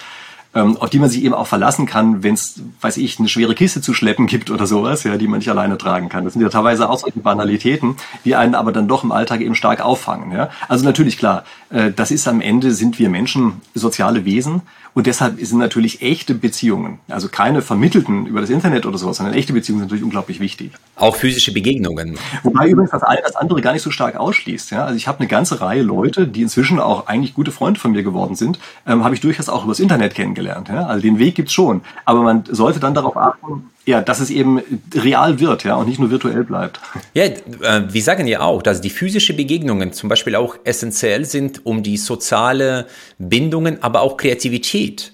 ähm, 0.55 0.77
auf 0.77 0.89
die 0.89 0.99
man 0.99 1.09
sich 1.09 1.23
eben 1.23 1.33
auch 1.33 1.45
verlassen 1.45 1.85
kann, 1.85 2.23
wenn 2.23 2.33
es, 2.33 2.61
weiß 2.81 2.97
ich, 2.97 3.19
eine 3.19 3.27
schwere 3.27 3.53
Kiste 3.53 3.81
zu 3.81 3.93
schleppen 3.93 4.27
gibt 4.27 4.49
oder 4.49 4.65
sowas, 4.65 5.03
ja, 5.03 5.17
die 5.17 5.27
man 5.27 5.39
nicht 5.39 5.49
alleine 5.49 5.77
tragen 5.77 6.09
kann. 6.09 6.23
Das 6.23 6.33
sind 6.33 6.41
ja 6.41 6.49
teilweise 6.49 6.89
auch 6.89 6.97
solche 6.97 7.19
Banalitäten, 7.19 7.95
die 8.25 8.35
einen 8.35 8.55
aber 8.55 8.71
dann 8.71 8.87
doch 8.87 9.03
im 9.03 9.11
Alltag 9.11 9.41
eben 9.41 9.55
stark 9.55 9.81
auffangen. 9.81 10.31
Ja. 10.31 10.49
Also 10.67 10.85
natürlich 10.85 11.17
klar, 11.17 11.43
äh, 11.69 11.91
das 11.91 12.11
ist 12.11 12.27
am 12.27 12.41
Ende 12.41 12.71
sind 12.71 12.97
wir 12.97 13.09
Menschen 13.09 13.61
soziale 13.75 14.25
Wesen 14.25 14.61
und 14.97 15.05
deshalb 15.05 15.39
sind 15.39 15.59
natürlich 15.59 16.01
echte 16.01 16.33
Beziehungen, 16.33 16.97
also 17.07 17.29
keine 17.29 17.61
vermittelten 17.61 18.25
über 18.25 18.41
das 18.41 18.49
Internet 18.49 18.87
oder 18.87 18.97
sowas, 18.97 19.17
sondern 19.17 19.35
echte 19.35 19.53
Beziehungen 19.53 19.81
sind 19.81 19.89
natürlich 19.89 20.03
unglaublich 20.03 20.39
wichtig. 20.39 20.71
Auch 20.95 21.15
physische 21.15 21.53
Begegnungen. 21.53 22.17
Wobei 22.41 22.67
übrigens 22.69 22.89
das 22.89 23.03
eine 23.03 23.21
das 23.21 23.35
andere 23.35 23.61
gar 23.61 23.73
nicht 23.73 23.83
so 23.83 23.91
stark 23.91 24.15
ausschließt. 24.15 24.71
Ja? 24.71 24.85
Also 24.85 24.97
ich 24.97 25.07
habe 25.07 25.19
eine 25.19 25.27
ganze 25.27 25.61
Reihe 25.61 25.83
Leute, 25.83 26.27
die 26.27 26.41
inzwischen 26.41 26.79
auch 26.79 27.05
eigentlich 27.05 27.35
gute 27.35 27.51
Freunde 27.51 27.79
von 27.79 27.91
mir 27.91 28.01
geworden 28.01 28.33
sind, 28.33 28.57
ähm, 28.87 29.03
habe 29.03 29.13
ich 29.13 29.21
durchaus 29.21 29.49
auch 29.49 29.65
übers 29.65 29.79
Internet 29.79 30.15
kennengelernt. 30.15 30.69
Ja? 30.69 30.87
Also 30.87 31.03
den 31.03 31.19
Weg 31.19 31.35
gibt's 31.35 31.53
schon. 31.53 31.81
Aber 32.03 32.23
man 32.23 32.45
sollte 32.49 32.79
dann 32.79 32.95
darauf 32.95 33.15
achten, 33.17 33.69
ja, 33.87 34.01
dass 34.01 34.19
es 34.19 34.29
eben 34.29 34.61
real 34.93 35.39
wird, 35.39 35.63
ja, 35.63 35.75
und 35.75 35.87
nicht 35.87 35.97
nur 35.97 36.11
virtuell 36.11 36.43
bleibt. 36.43 36.81
Ja, 37.13 37.23
äh, 37.23 37.39
wir 37.87 38.01
sagen 38.03 38.27
ja 38.27 38.41
auch, 38.41 38.61
dass 38.61 38.81
die 38.81 38.89
physischen 38.89 39.37
Begegnungen 39.37 39.93
zum 39.93 40.09
Beispiel 40.09 40.35
auch 40.35 40.57
essentiell 40.65 41.23
sind, 41.23 41.65
um 41.65 41.83
die 41.83 41.95
soziale 41.95 42.87
Bindungen, 43.17 43.81
aber 43.81 44.01
auch 44.01 44.17
Kreativität 44.17 45.13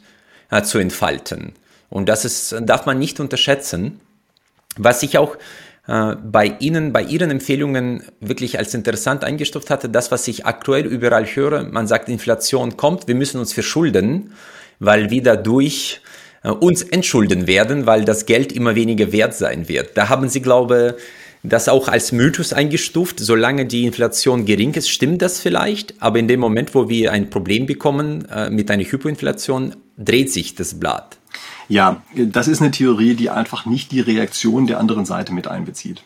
äh, 0.50 0.64
zu 0.64 0.80
entfalten. 0.80 1.54
Und 1.92 2.10
das 2.10 2.26
ist, 2.26 2.56
darf 2.62 2.88
man 2.88 2.98
nicht 2.98 3.20
unterschätzen. 3.20 4.00
Was 4.76 5.04
ich 5.04 5.20
auch 5.20 5.38
äh, 5.88 6.16
bei 6.16 6.56
Ihnen, 6.60 6.94
bei 6.94 7.04
Ihren 7.04 7.30
Empfehlungen 7.30 8.02
wirklich 8.22 8.58
als 8.58 8.74
interessant 8.74 9.24
eingestuft 9.24 9.70
hatte, 9.70 9.88
das, 9.88 10.10
was 10.10 10.28
ich 10.28 10.48
aktuell 10.48 10.88
überall 10.88 11.28
höre, 11.28 11.64
man 11.66 11.86
sagt, 11.86 12.10
Inflation 12.10 12.76
kommt, 12.76 13.08
wir 13.08 13.14
müssen 13.14 13.40
uns 13.40 13.54
verschulden, 13.54 14.34
weil 14.80 15.12
wir 15.12 15.22
dadurch 15.22 16.02
uns 16.52 16.84
entschulden 16.84 17.48
werden, 17.48 17.86
weil 17.86 18.06
das 18.06 18.26
Geld 18.26 18.52
immer 18.52 18.76
weniger 18.76 19.12
wert 19.12 19.34
sein 19.34 19.68
wird. 19.68 19.98
Da 19.98 20.10
haben 20.10 20.30
Sie, 20.30 20.42
glaube 20.42 20.98
das 21.44 21.68
auch 21.68 21.90
als 21.90 22.14
Mythos 22.14 22.54
eingestuft. 22.54 23.20
Solange 23.20 23.66
die 23.66 23.84
Inflation 23.84 24.46
gering 24.46 24.74
ist, 24.74 24.90
stimmt 24.90 25.22
das 25.22 25.40
vielleicht. 25.42 26.02
Aber 26.02 26.18
in 26.18 26.28
dem 26.28 26.40
Moment, 26.40 26.74
wo 26.74 26.88
wir 26.90 27.12
ein 27.12 27.30
Problem 27.30 27.66
bekommen 27.66 28.26
äh, 28.30 28.50
mit 28.50 28.72
einer 28.72 28.84
Hyperinflation, 28.84 29.76
dreht 29.98 30.32
sich 30.32 30.56
das 30.56 30.80
Blatt. 30.80 31.18
Ja, 31.68 32.02
das 32.16 32.48
ist 32.48 32.62
eine 32.62 32.72
Theorie, 32.72 33.16
die 33.16 33.30
einfach 33.30 33.66
nicht 33.66 33.92
die 33.92 34.00
Reaktion 34.00 34.68
der 34.68 34.80
anderen 34.80 35.06
Seite 35.06 35.34
mit 35.34 35.48
einbezieht. 35.48 36.04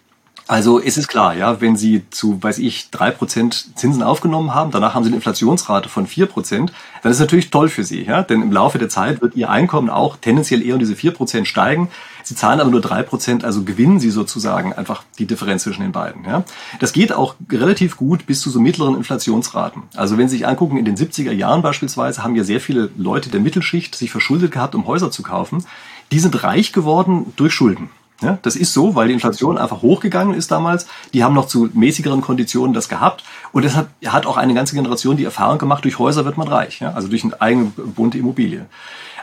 Also 0.47 0.81
es 0.81 0.97
ist 0.97 1.09
klar, 1.09 1.35
ja, 1.35 1.59
wenn 1.59 1.75
Sie 1.75 2.03
zu, 2.09 2.41
weiß 2.41 2.59
ich, 2.59 2.89
drei 2.89 3.11
Prozent 3.11 3.77
Zinsen 3.77 4.01
aufgenommen 4.01 4.55
haben, 4.55 4.71
danach 4.71 4.93
haben 4.93 5.03
Sie 5.03 5.09
eine 5.09 5.17
Inflationsrate 5.17 5.89
von 5.89 6.07
vier 6.07 6.25
Prozent, 6.25 6.71
dann 7.03 7.11
ist 7.11 7.17
es 7.17 7.21
natürlich 7.21 7.49
toll 7.49 7.67
für 7.67 7.83
Sie, 7.83 8.03
ja, 8.03 8.23
denn 8.23 8.41
im 8.41 8.51
Laufe 8.53 8.79
der 8.79 8.87
Zeit 8.87 9.21
wird 9.21 9.35
Ihr 9.35 9.49
Einkommen 9.49 9.89
auch 9.89 10.15
tendenziell 10.15 10.65
eher 10.65 10.75
um 10.75 10.79
diese 10.79 10.95
vier 10.95 11.11
Prozent 11.11 11.49
steigen. 11.49 11.89
Sie 12.23 12.35
zahlen 12.35 12.61
aber 12.61 12.71
nur 12.71 12.79
drei 12.79 13.03
Prozent, 13.03 13.43
also 13.43 13.63
gewinnen 13.63 13.99
Sie 13.99 14.09
sozusagen 14.09 14.71
einfach 14.71 15.03
die 15.19 15.25
Differenz 15.25 15.63
zwischen 15.63 15.81
den 15.81 15.91
beiden. 15.91 16.23
Ja. 16.23 16.45
Das 16.79 16.93
geht 16.93 17.11
auch 17.11 17.35
relativ 17.51 17.97
gut 17.97 18.25
bis 18.25 18.39
zu 18.39 18.49
so 18.49 18.61
mittleren 18.61 18.95
Inflationsraten. 18.95 19.83
Also 19.95 20.17
wenn 20.17 20.29
Sie 20.29 20.37
sich 20.37 20.47
angucken, 20.47 20.77
in 20.77 20.85
den 20.85 20.95
70er 20.95 21.31
Jahren 21.31 21.61
beispielsweise 21.61 22.23
haben 22.23 22.35
ja 22.35 22.45
sehr 22.45 22.61
viele 22.61 22.89
Leute 22.97 23.29
der 23.29 23.41
Mittelschicht 23.41 23.95
sich 23.95 24.11
verschuldet 24.11 24.51
gehabt, 24.51 24.75
um 24.75 24.87
Häuser 24.87 25.11
zu 25.11 25.23
kaufen. 25.23 25.65
Die 26.11 26.19
sind 26.19 26.43
reich 26.43 26.71
geworden 26.71 27.33
durch 27.35 27.53
Schulden. 27.53 27.89
Ja, 28.21 28.39
das 28.41 28.55
ist 28.55 28.73
so, 28.73 28.95
weil 28.95 29.09
die 29.09 29.13
Inflation 29.13 29.59
einfach 29.59 29.83
hochgegangen 29.83 30.33
ist 30.33 30.49
damals. 30.49 30.87
Die 31.13 31.23
haben 31.23 31.35
noch 31.35 31.45
zu 31.45 31.69
mäßigeren 31.73 32.21
Konditionen 32.21 32.73
das 32.73 32.89
gehabt. 32.89 33.23
Und 33.51 33.63
deshalb 33.63 33.89
hat 34.07 34.25
auch 34.25 34.37
eine 34.37 34.55
ganze 34.55 34.75
Generation 34.75 35.17
die 35.17 35.23
Erfahrung 35.23 35.59
gemacht, 35.59 35.83
durch 35.83 35.99
Häuser 35.99 36.25
wird 36.25 36.35
man 36.35 36.47
reich. 36.47 36.79
Ja? 36.79 36.93
Also 36.93 37.09
durch 37.09 37.23
eine 37.23 37.39
eigene 37.39 37.65
bunte 37.65 38.17
Immobilie. 38.17 38.65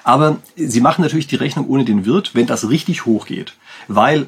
Aber 0.05 0.37
sie 0.55 0.81
machen 0.81 1.03
natürlich 1.03 1.27
die 1.27 1.37
Rechnung 1.37 1.67
ohne 1.69 1.85
den 1.85 2.05
Wirt, 2.05 2.35
wenn 2.35 2.47
das 2.47 2.69
richtig 2.69 3.05
hoch 3.05 3.27
geht. 3.27 3.55
Weil 3.89 4.27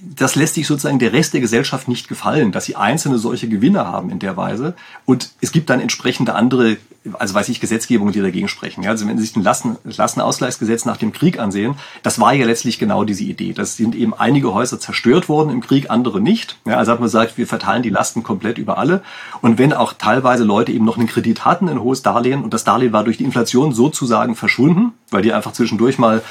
das 0.00 0.36
lässt 0.36 0.54
sich 0.54 0.66
sozusagen 0.66 0.98
der 0.98 1.12
Rest 1.12 1.34
der 1.34 1.42
Gesellschaft 1.42 1.86
nicht 1.86 2.08
gefallen, 2.08 2.50
dass 2.50 2.64
sie 2.64 2.76
einzelne 2.76 3.18
solche 3.18 3.46
Gewinne 3.46 3.86
haben 3.86 4.08
in 4.08 4.18
der 4.18 4.36
Weise. 4.36 4.74
Und 5.04 5.30
es 5.42 5.52
gibt 5.52 5.68
dann 5.68 5.80
entsprechende 5.80 6.34
andere, 6.34 6.78
also 7.18 7.34
weiß 7.34 7.50
ich, 7.50 7.60
Gesetzgebungen, 7.60 8.14
die 8.14 8.22
dagegen 8.22 8.48
sprechen. 8.48 8.86
Also 8.86 9.06
wenn 9.06 9.18
Sie 9.18 9.24
sich 9.26 9.36
ein 9.36 9.42
Lasten, 9.42 9.76
Lastenausgleichsgesetz 9.84 10.86
nach 10.86 10.96
dem 10.96 11.12
Krieg 11.12 11.38
ansehen, 11.38 11.74
das 12.02 12.18
war 12.18 12.32
ja 12.32 12.46
letztlich 12.46 12.78
genau 12.78 13.04
diese 13.04 13.24
Idee. 13.24 13.52
Das 13.52 13.76
sind 13.76 13.94
eben 13.94 14.14
einige 14.14 14.54
Häuser 14.54 14.80
zerstört 14.80 15.28
worden 15.28 15.50
im 15.50 15.60
Krieg, 15.60 15.90
andere 15.90 16.22
nicht. 16.22 16.56
Also 16.64 16.92
hat 16.92 17.00
man 17.00 17.08
gesagt, 17.08 17.36
wir 17.36 17.46
verteilen 17.46 17.82
die 17.82 17.90
Lasten 17.90 18.22
komplett 18.22 18.56
über 18.56 18.78
alle. 18.78 19.02
Und 19.42 19.58
wenn 19.58 19.74
auch 19.74 19.92
teilweise 19.92 20.44
Leute 20.44 20.72
eben 20.72 20.86
noch 20.86 20.96
einen 20.96 21.06
Kredit 21.06 21.44
hatten, 21.44 21.68
ein 21.68 21.82
hohes 21.82 22.00
Darlehen, 22.00 22.44
und 22.44 22.54
das 22.54 22.64
Darlehen 22.64 22.94
war 22.94 23.04
durch 23.04 23.18
die 23.18 23.24
Inflation 23.24 23.74
sozusagen 23.74 24.36
verschwunden, 24.36 24.94
weil 25.10 25.20
die 25.20 25.34
einfach 25.34 25.52
zwischendurch 25.52 25.98
mal 25.98 26.22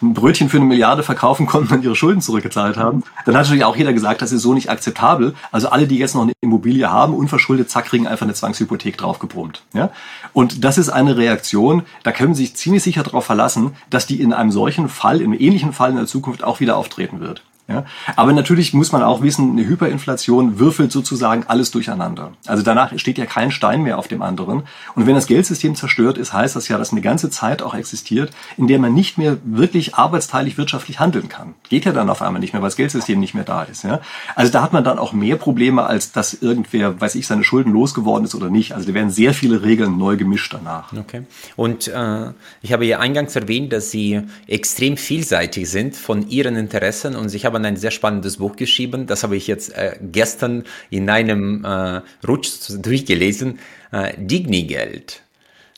ein 0.00 0.14
Brötchen 0.14 0.48
für 0.48 0.58
eine 0.58 0.66
Milliarde 0.66 1.02
verkaufen 1.02 1.46
konnten 1.46 1.74
und 1.74 1.84
ihre 1.84 1.96
Schulden 1.96 2.20
zurückgezahlt 2.20 2.76
haben, 2.76 3.02
dann 3.24 3.34
hat 3.34 3.42
natürlich 3.42 3.64
auch 3.64 3.76
jeder 3.76 3.92
gesagt, 3.92 4.22
das 4.22 4.32
ist 4.32 4.42
so 4.42 4.54
nicht 4.54 4.70
akzeptabel. 4.70 5.34
Also 5.50 5.68
alle, 5.68 5.86
die 5.86 5.98
jetzt 5.98 6.14
noch 6.14 6.22
eine 6.22 6.32
Immobilie 6.40 6.90
haben, 6.90 7.14
unverschuldet, 7.14 7.70
zack, 7.70 7.86
kriegen 7.86 8.06
einfach 8.06 8.24
eine 8.24 8.34
Zwangshypothek 8.34 8.96
draufgebrummt. 8.96 9.62
Ja? 9.74 9.90
Und 10.32 10.64
das 10.64 10.78
ist 10.78 10.88
eine 10.88 11.16
Reaktion, 11.16 11.82
da 12.02 12.12
können 12.12 12.34
Sie 12.34 12.44
sich 12.44 12.56
ziemlich 12.56 12.82
sicher 12.82 13.02
darauf 13.02 13.24
verlassen, 13.24 13.74
dass 13.90 14.06
die 14.06 14.20
in 14.20 14.32
einem 14.32 14.52
solchen 14.52 14.88
Fall, 14.88 15.16
einem 15.16 15.32
ähnlichen 15.32 15.72
Fall 15.72 15.90
in 15.90 15.96
der 15.96 16.06
Zukunft 16.06 16.44
auch 16.44 16.60
wieder 16.60 16.76
auftreten 16.76 17.20
wird. 17.20 17.42
Ja? 17.68 17.84
Aber 18.16 18.32
natürlich 18.32 18.72
muss 18.72 18.92
man 18.92 19.02
auch 19.02 19.22
wissen, 19.22 19.52
eine 19.52 19.66
Hyperinflation 19.66 20.58
würfelt 20.58 20.90
sozusagen 20.90 21.44
alles 21.48 21.70
durcheinander. 21.70 22.32
Also 22.46 22.62
danach 22.62 22.98
steht 22.98 23.18
ja 23.18 23.26
kein 23.26 23.50
Stein 23.50 23.82
mehr 23.82 23.98
auf 23.98 24.08
dem 24.08 24.22
anderen. 24.22 24.62
Und 24.94 25.06
wenn 25.06 25.14
das 25.14 25.26
Geldsystem 25.26 25.74
zerstört 25.74 26.16
ist, 26.16 26.32
heißt 26.32 26.56
das 26.56 26.68
ja, 26.68 26.78
dass 26.78 26.92
eine 26.92 27.02
ganze 27.02 27.28
Zeit 27.28 27.62
auch 27.62 27.74
existiert, 27.74 28.30
in 28.56 28.68
der 28.68 28.78
man 28.78 28.94
nicht 28.94 29.18
mehr 29.18 29.36
wirklich 29.44 29.96
arbeitsteilig 29.96 30.56
wirtschaftlich 30.56 30.98
handeln 30.98 31.28
kann. 31.28 31.54
Geht 31.68 31.84
ja 31.84 31.92
dann 31.92 32.08
auf 32.08 32.22
einmal 32.22 32.40
nicht 32.40 32.54
mehr, 32.54 32.62
weil 32.62 32.68
das 32.68 32.76
Geldsystem 32.76 33.20
nicht 33.20 33.34
mehr 33.34 33.44
da 33.44 33.64
ist. 33.64 33.84
Ja? 33.84 34.00
Also 34.34 34.50
da 34.50 34.62
hat 34.62 34.72
man 34.72 34.82
dann 34.82 34.98
auch 34.98 35.12
mehr 35.12 35.36
Probleme, 35.36 35.84
als 35.84 36.12
dass 36.12 36.32
irgendwer, 36.34 36.98
weiß 36.98 37.16
ich, 37.16 37.26
seine 37.26 37.44
Schulden 37.44 37.72
losgeworden 37.72 38.24
ist 38.24 38.34
oder 38.34 38.48
nicht. 38.48 38.72
Also 38.74 38.88
da 38.88 38.94
werden 38.94 39.10
sehr 39.10 39.34
viele 39.34 39.62
Regeln 39.62 39.98
neu 39.98 40.16
gemischt 40.16 40.54
danach. 40.54 40.94
Okay. 40.94 41.24
Und 41.54 41.88
äh, 41.88 42.32
ich 42.62 42.72
habe 42.72 42.86
ja 42.86 42.98
eingangs 42.98 43.36
erwähnt, 43.36 43.74
dass 43.74 43.90
Sie 43.90 44.22
extrem 44.46 44.96
vielseitig 44.96 45.68
sind 45.68 45.96
von 45.96 46.28
Ihren 46.30 46.56
Interessen 46.56 47.14
und 47.14 47.34
ich 47.34 47.44
habe 47.44 47.57
haben 47.58 47.64
ein 47.64 47.76
sehr 47.76 47.90
spannendes 47.90 48.36
Buch 48.36 48.56
geschrieben. 48.56 49.06
Das 49.06 49.22
habe 49.22 49.36
ich 49.36 49.46
jetzt 49.46 49.76
äh, 49.76 49.96
gestern 50.00 50.64
in 50.90 51.10
einem 51.10 51.64
äh, 51.64 52.00
Rutsch 52.26 52.70
durchgelesen. 52.70 53.58
Äh, 53.90 54.14
Digni-Geld. 54.16 55.22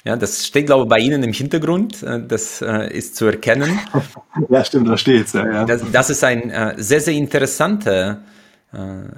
Ja, 0.05 0.17
das 0.17 0.47
steht, 0.47 0.67
glaube 0.67 0.85
ich, 0.85 0.89
bei 0.89 0.99
Ihnen 0.99 1.23
im 1.23 1.33
Hintergrund. 1.33 2.03
Äh, 2.03 2.21
das 2.27 2.63
äh, 2.63 2.93
ist 2.93 3.17
zu 3.17 3.27
erkennen. 3.27 3.79
Ja, 4.49 4.65
stimmt, 4.65 4.89
da 4.89 4.97
steht's. 4.97 5.33
Ja, 5.33 5.45
ja. 5.45 5.65
Das, 5.65 5.83
das 5.91 6.11
ist 6.11 6.25
ein 6.25 6.51
äh, 6.51 6.75
sehr, 6.77 7.01
sehr 7.01 7.15
interessanter 7.15 8.23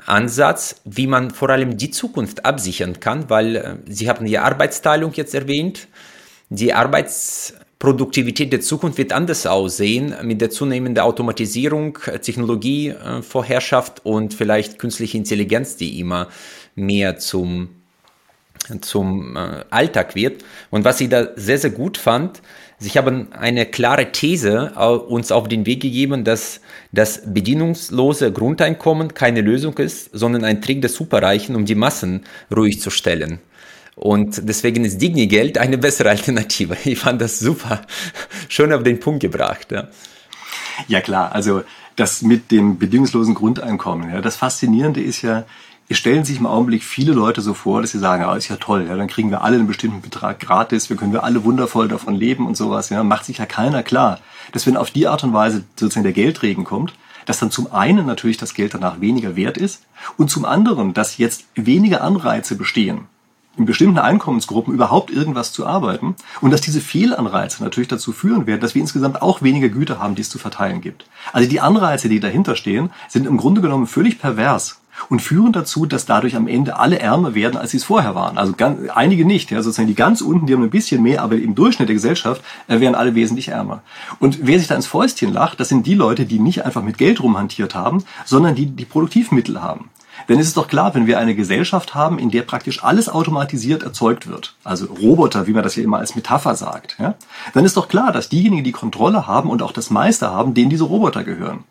Ansatz, 0.06 0.80
wie 0.86 1.06
man 1.06 1.30
vor 1.30 1.50
allem 1.50 1.76
die 1.76 1.90
Zukunft 1.90 2.46
absichern 2.46 3.00
kann, 3.00 3.28
weil 3.28 3.80
Sie 3.86 4.08
haben 4.08 4.24
die 4.24 4.38
Arbeitsteilung 4.38 5.12
jetzt 5.12 5.34
erwähnt. 5.34 5.88
Die 6.48 6.72
Arbeits 6.72 7.52
Produktivität 7.82 8.52
der 8.52 8.60
Zukunft 8.60 8.96
wird 8.96 9.12
anders 9.12 9.44
aussehen 9.44 10.14
mit 10.22 10.40
der 10.40 10.50
zunehmenden 10.50 11.02
Automatisierung, 11.02 11.98
Technologievorherrschaft 12.22 14.06
und 14.06 14.34
vielleicht 14.34 14.78
künstliche 14.78 15.18
Intelligenz, 15.18 15.74
die 15.74 15.98
immer 15.98 16.28
mehr 16.76 17.18
zum 17.18 17.70
zum 18.80 19.36
äh, 19.36 19.64
Alltag 19.70 20.14
wird. 20.14 20.44
Und 20.70 20.84
was 20.84 21.00
ich 21.00 21.08
da 21.08 21.30
sehr, 21.34 21.58
sehr 21.58 21.70
gut 21.70 21.96
fand, 21.96 22.40
Sie 22.78 22.90
haben 22.90 23.32
eine 23.32 23.66
klare 23.66 24.12
These 24.12 24.74
uns 25.08 25.32
auf 25.32 25.48
den 25.48 25.66
Weg 25.66 25.82
gegeben, 25.82 26.22
dass 26.22 26.60
das 26.92 27.22
bedienungslose 27.26 28.32
Grundeinkommen 28.32 29.14
keine 29.14 29.40
Lösung 29.40 29.76
ist, 29.78 30.10
sondern 30.12 30.44
ein 30.44 30.62
Trick 30.62 30.80
der 30.82 30.90
Superreichen, 30.90 31.56
um 31.56 31.64
die 31.64 31.74
Massen 31.74 32.22
ruhig 32.54 32.80
zu 32.80 32.90
stellen. 32.90 33.40
Und 33.94 34.48
deswegen 34.48 34.84
ist 34.84 34.98
Digni-Geld 34.98 35.58
eine 35.58 35.78
bessere 35.78 36.10
Alternative. 36.10 36.76
Ich 36.84 36.98
fand 36.98 37.20
das 37.20 37.38
super. 37.38 37.82
Schön 38.48 38.72
auf 38.72 38.82
den 38.82 39.00
Punkt 39.00 39.20
gebracht. 39.20 39.70
Ja, 39.70 39.88
ja 40.88 41.00
klar, 41.00 41.32
also 41.32 41.62
das 41.96 42.22
mit 42.22 42.50
dem 42.50 42.78
bedingungslosen 42.78 43.34
Grundeinkommen. 43.34 44.10
Ja, 44.10 44.20
das 44.20 44.36
Faszinierende 44.36 45.02
ist 45.02 45.22
ja, 45.22 45.44
es 45.88 45.98
stellen 45.98 46.24
sich 46.24 46.38
im 46.38 46.46
Augenblick 46.46 46.82
viele 46.82 47.12
Leute 47.12 47.42
so 47.42 47.52
vor, 47.52 47.82
dass 47.82 47.90
sie 47.90 47.98
sagen, 47.98 48.24
ah, 48.24 48.34
ist 48.34 48.48
ja 48.48 48.56
toll, 48.56 48.86
ja, 48.88 48.96
dann 48.96 49.08
kriegen 49.08 49.30
wir 49.30 49.42
alle 49.42 49.56
einen 49.56 49.66
bestimmten 49.66 50.00
Betrag 50.00 50.40
gratis, 50.40 50.88
wir 50.88 50.96
können 50.96 51.12
wir 51.12 51.24
alle 51.24 51.44
wundervoll 51.44 51.88
davon 51.88 52.14
leben 52.14 52.46
und 52.46 52.56
sowas. 52.56 52.88
Ja, 52.88 53.04
macht 53.04 53.26
sich 53.26 53.38
ja 53.38 53.46
keiner 53.46 53.82
klar, 53.82 54.20
dass 54.52 54.66
wenn 54.66 54.78
auf 54.78 54.90
die 54.90 55.06
Art 55.06 55.22
und 55.22 55.34
Weise 55.34 55.64
sozusagen 55.76 56.04
der 56.04 56.14
Geldregen 56.14 56.64
kommt, 56.64 56.94
dass 57.26 57.38
dann 57.38 57.50
zum 57.50 57.72
einen 57.72 58.06
natürlich 58.06 58.38
das 58.38 58.54
Geld 58.54 58.74
danach 58.74 59.00
weniger 59.00 59.36
wert 59.36 59.58
ist 59.58 59.84
und 60.16 60.30
zum 60.30 60.44
anderen, 60.44 60.94
dass 60.94 61.18
jetzt 61.18 61.44
weniger 61.54 62.02
Anreize 62.02 62.56
bestehen, 62.56 63.06
in 63.56 63.66
bestimmten 63.66 63.98
Einkommensgruppen 63.98 64.72
überhaupt 64.72 65.10
irgendwas 65.10 65.52
zu 65.52 65.66
arbeiten 65.66 66.14
und 66.40 66.50
dass 66.50 66.60
diese 66.60 66.80
Fehlanreize 66.80 67.62
natürlich 67.62 67.88
dazu 67.88 68.12
führen 68.12 68.46
werden, 68.46 68.60
dass 68.60 68.74
wir 68.74 68.80
insgesamt 68.80 69.20
auch 69.20 69.42
weniger 69.42 69.68
Güter 69.68 69.98
haben, 69.98 70.14
die 70.14 70.22
es 70.22 70.30
zu 70.30 70.38
verteilen 70.38 70.80
gibt. 70.80 71.04
Also 71.32 71.48
die 71.48 71.60
Anreize, 71.60 72.08
die 72.08 72.20
dahinter 72.20 72.56
stehen, 72.56 72.90
sind 73.08 73.26
im 73.26 73.36
Grunde 73.36 73.60
genommen 73.60 73.86
völlig 73.86 74.18
pervers 74.18 74.80
und 75.08 75.20
führen 75.20 75.52
dazu, 75.52 75.86
dass 75.86 76.06
dadurch 76.06 76.36
am 76.36 76.46
Ende 76.46 76.78
alle 76.78 76.98
ärmer 76.98 77.34
werden, 77.34 77.56
als 77.56 77.72
sie 77.72 77.78
es 77.78 77.84
vorher 77.84 78.14
waren. 78.14 78.38
Also 78.38 78.52
ganz, 78.52 78.88
einige 78.90 79.24
nicht, 79.24 79.50
ja, 79.50 79.62
sozusagen 79.62 79.88
die 79.88 79.94
ganz 79.94 80.20
unten, 80.20 80.46
die 80.46 80.54
haben 80.54 80.62
ein 80.62 80.70
bisschen 80.70 81.02
mehr, 81.02 81.22
aber 81.22 81.36
im 81.36 81.54
Durchschnitt 81.54 81.88
der 81.88 81.94
Gesellschaft 81.94 82.42
äh, 82.68 82.80
werden 82.80 82.94
alle 82.94 83.14
wesentlich 83.14 83.48
ärmer. 83.48 83.82
Und 84.20 84.46
wer 84.46 84.58
sich 84.58 84.68
da 84.68 84.74
ins 84.74 84.86
Fäustchen 84.86 85.32
lacht, 85.32 85.60
das 85.60 85.68
sind 85.68 85.86
die 85.86 85.94
Leute, 85.94 86.26
die 86.26 86.38
nicht 86.38 86.64
einfach 86.64 86.82
mit 86.82 86.98
Geld 86.98 87.22
rumhantiert 87.22 87.74
haben, 87.74 88.04
sondern 88.24 88.54
die 88.54 88.66
die 88.66 88.84
Produktivmittel 88.84 89.62
haben. 89.62 89.90
Denn 90.28 90.38
es 90.38 90.48
ist 90.48 90.56
doch 90.56 90.68
klar, 90.68 90.94
wenn 90.94 91.06
wir 91.06 91.18
eine 91.18 91.34
Gesellschaft 91.34 91.94
haben, 91.94 92.18
in 92.18 92.30
der 92.30 92.42
praktisch 92.42 92.82
alles 92.84 93.08
automatisiert 93.08 93.82
erzeugt 93.82 94.28
wird, 94.28 94.54
also 94.64 94.86
Roboter, 94.86 95.46
wie 95.46 95.52
man 95.52 95.62
das 95.62 95.76
ja 95.76 95.82
immer 95.82 95.98
als 95.98 96.14
Metapher 96.14 96.54
sagt, 96.54 96.96
ja, 96.98 97.14
dann 97.54 97.64
ist 97.64 97.76
doch 97.76 97.88
klar, 97.88 98.12
dass 98.12 98.28
diejenigen, 98.28 98.64
die 98.64 98.72
Kontrolle 98.72 99.26
haben 99.26 99.50
und 99.50 99.62
auch 99.62 99.72
das 99.72 99.90
Meister 99.90 100.32
haben, 100.32 100.54
denen 100.54 100.70
diese 100.70 100.84
Roboter 100.84 101.24
gehören. 101.24 101.64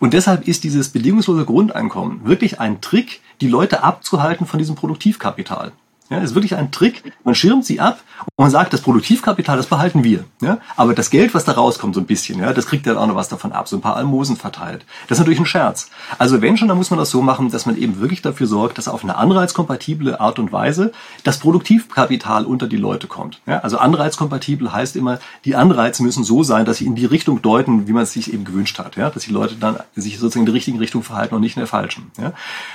Und 0.00 0.14
deshalb 0.14 0.48
ist 0.48 0.64
dieses 0.64 0.90
bedingungslose 0.90 1.44
Grundeinkommen 1.44 2.24
wirklich 2.24 2.60
ein 2.60 2.80
Trick, 2.80 3.20
die 3.40 3.48
Leute 3.48 3.82
abzuhalten 3.82 4.46
von 4.46 4.58
diesem 4.58 4.76
Produktivkapital. 4.76 5.72
Ja, 6.12 6.18
ist 6.18 6.34
wirklich 6.34 6.56
ein 6.56 6.70
Trick. 6.70 7.02
Man 7.24 7.34
schirmt 7.34 7.64
sie 7.64 7.80
ab 7.80 8.00
und 8.36 8.44
man 8.44 8.50
sagt, 8.50 8.72
das 8.74 8.82
Produktivkapital, 8.82 9.56
das 9.56 9.66
behalten 9.66 10.04
wir. 10.04 10.24
Ja, 10.42 10.58
aber 10.76 10.94
das 10.94 11.08
Geld, 11.08 11.32
was 11.34 11.44
da 11.46 11.52
rauskommt, 11.52 11.94
so 11.94 12.00
ein 12.00 12.06
bisschen, 12.06 12.38
ja, 12.38 12.52
das 12.52 12.66
kriegt 12.66 12.86
dann 12.86 12.98
auch 12.98 13.06
noch 13.06 13.14
was 13.14 13.30
davon 13.30 13.52
ab, 13.52 13.66
so 13.66 13.76
ein 13.76 13.80
paar 13.80 13.96
Almosen 13.96 14.36
verteilt. 14.36 14.84
Das 15.08 15.16
ist 15.16 15.20
natürlich 15.20 15.40
ein 15.40 15.46
Scherz. 15.46 15.90
Also 16.18 16.42
wenn 16.42 16.58
schon, 16.58 16.68
dann 16.68 16.76
muss 16.76 16.90
man 16.90 16.98
das 16.98 17.08
so 17.08 17.22
machen, 17.22 17.50
dass 17.50 17.64
man 17.64 17.78
eben 17.78 18.00
wirklich 18.00 18.20
dafür 18.20 18.46
sorgt, 18.46 18.76
dass 18.76 18.88
auf 18.88 19.02
eine 19.02 19.16
anreizkompatible 19.16 20.20
Art 20.20 20.38
und 20.38 20.52
Weise 20.52 20.92
das 21.24 21.38
Produktivkapital 21.38 22.44
unter 22.44 22.66
die 22.66 22.76
Leute 22.76 23.06
kommt. 23.06 23.40
Ja, 23.46 23.60
also 23.60 23.78
anreizkompatibel 23.78 24.70
heißt 24.70 24.96
immer, 24.96 25.18
die 25.46 25.56
Anreize 25.56 26.02
müssen 26.02 26.24
so 26.24 26.42
sein, 26.42 26.66
dass 26.66 26.76
sie 26.76 26.86
in 26.86 26.94
die 26.94 27.06
Richtung 27.06 27.40
deuten, 27.40 27.88
wie 27.88 27.92
man 27.92 28.02
es 28.02 28.12
sich 28.12 28.34
eben 28.34 28.44
gewünscht 28.44 28.78
hat. 28.78 28.96
Ja, 28.96 29.08
dass 29.08 29.24
die 29.24 29.32
Leute 29.32 29.54
dann 29.54 29.78
sich 29.96 30.18
sozusagen 30.18 30.42
in 30.42 30.46
der 30.46 30.54
richtigen 30.54 30.78
Richtung 30.78 31.02
verhalten 31.02 31.34
und 31.34 31.40
nicht 31.40 31.56
in 31.56 31.60
der 31.60 31.68
falschen. 31.68 32.10
Ja, 32.20 32.32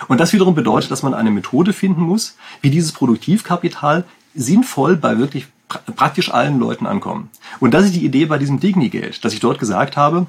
und 0.08 0.20
das 0.20 0.34
wiederum 0.34 0.56
bedeutet, 0.56 0.90
dass 0.90 1.04
man 1.04 1.14
eine 1.14 1.30
Methode 1.30 1.74
finden 1.74 2.02
muss, 2.02 2.36
wie 2.62 2.72
dieses 2.72 2.92
Produktiv 2.92 3.27
Produktivkapital 3.28 4.06
sinnvoll 4.34 4.96
bei 4.96 5.18
wirklich 5.18 5.48
praktisch 5.96 6.34
allen 6.34 6.60
Leuten 6.60 6.88
ankommen. 6.88 7.30
Und 7.60 7.74
das 7.74 7.86
ist 7.86 7.96
die 7.96 8.06
Idee 8.06 8.26
bei 8.26 8.38
diesem 8.38 8.60
Digni-Geld, 8.62 9.24
dass 9.26 9.34
ich 9.34 9.42
dort 9.42 9.60
gesagt 9.60 9.98
habe, 9.98 10.28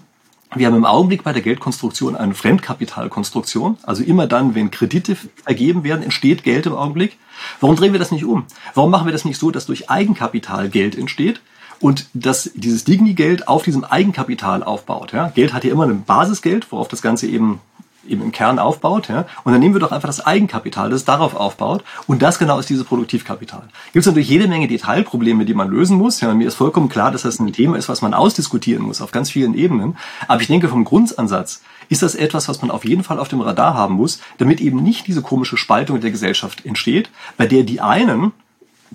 wir 0.56 0.66
haben 0.66 0.74
im 0.74 0.86
Augenblick 0.86 1.22
bei 1.22 1.32
der 1.32 1.42
Geldkonstruktion 1.42 2.16
eine 2.16 2.34
Fremdkapitalkonstruktion. 2.34 3.76
Also 3.82 4.02
immer 4.02 4.26
dann, 4.26 4.54
wenn 4.54 4.70
Kredite 4.70 5.16
ergeben 5.44 5.84
werden, 5.84 6.02
entsteht 6.02 6.42
Geld 6.42 6.66
im 6.66 6.74
Augenblick. 6.74 7.18
Warum 7.60 7.76
drehen 7.76 7.92
wir 7.92 7.98
das 8.00 8.10
nicht 8.10 8.24
um? 8.24 8.46
Warum 8.74 8.90
machen 8.90 9.06
wir 9.06 9.12
das 9.12 9.26
nicht 9.26 9.38
so, 9.38 9.50
dass 9.50 9.66
durch 9.66 9.90
Eigenkapital 9.90 10.70
Geld 10.70 10.96
entsteht? 10.96 11.40
Und 11.80 12.06
dass 12.14 12.50
dieses 12.54 12.82
Digni-Geld 12.84 13.46
auf 13.46 13.62
diesem 13.62 13.84
Eigenkapital 13.84 14.64
aufbaut. 14.64 15.12
Ja? 15.12 15.28
Geld 15.28 15.52
hat 15.52 15.64
ja 15.64 15.70
immer 15.70 15.84
ein 15.86 16.02
Basisgeld, 16.02 16.72
worauf 16.72 16.88
das 16.88 17.02
Ganze 17.02 17.28
eben 17.28 17.60
eben 18.08 18.22
im 18.22 18.32
Kern 18.32 18.58
aufbaut. 18.58 19.08
Ja? 19.08 19.26
Und 19.44 19.52
dann 19.52 19.60
nehmen 19.60 19.74
wir 19.74 19.80
doch 19.80 19.92
einfach 19.92 20.08
das 20.08 20.24
Eigenkapital, 20.24 20.90
das 20.90 21.04
darauf 21.04 21.34
aufbaut. 21.34 21.84
Und 22.06 22.22
das 22.22 22.38
genau 22.38 22.58
ist 22.58 22.68
dieses 22.68 22.84
Produktivkapital. 22.84 23.62
Gibt 23.92 24.02
es 24.02 24.06
natürlich 24.06 24.28
jede 24.28 24.48
Menge 24.48 24.68
Detailprobleme, 24.68 25.44
die 25.44 25.54
man 25.54 25.68
lösen 25.68 25.96
muss. 25.96 26.20
Ja, 26.20 26.34
mir 26.34 26.48
ist 26.48 26.54
vollkommen 26.54 26.88
klar, 26.88 27.10
dass 27.10 27.22
das 27.22 27.38
ein 27.38 27.52
Thema 27.52 27.76
ist, 27.76 27.88
was 27.88 28.02
man 28.02 28.14
ausdiskutieren 28.14 28.82
muss 28.82 29.00
auf 29.00 29.12
ganz 29.12 29.30
vielen 29.30 29.54
Ebenen. 29.54 29.96
Aber 30.26 30.40
ich 30.40 30.46
denke, 30.46 30.68
vom 30.68 30.84
Grundansatz 30.84 31.62
ist 31.88 32.02
das 32.02 32.14
etwas, 32.14 32.48
was 32.48 32.60
man 32.62 32.70
auf 32.70 32.84
jeden 32.84 33.02
Fall 33.02 33.18
auf 33.18 33.28
dem 33.28 33.40
Radar 33.40 33.74
haben 33.74 33.94
muss, 33.94 34.20
damit 34.38 34.60
eben 34.60 34.82
nicht 34.82 35.06
diese 35.06 35.22
komische 35.22 35.56
Spaltung 35.56 36.00
der 36.00 36.10
Gesellschaft 36.10 36.64
entsteht, 36.66 37.10
bei 37.36 37.46
der 37.46 37.62
die 37.62 37.80
einen 37.80 38.32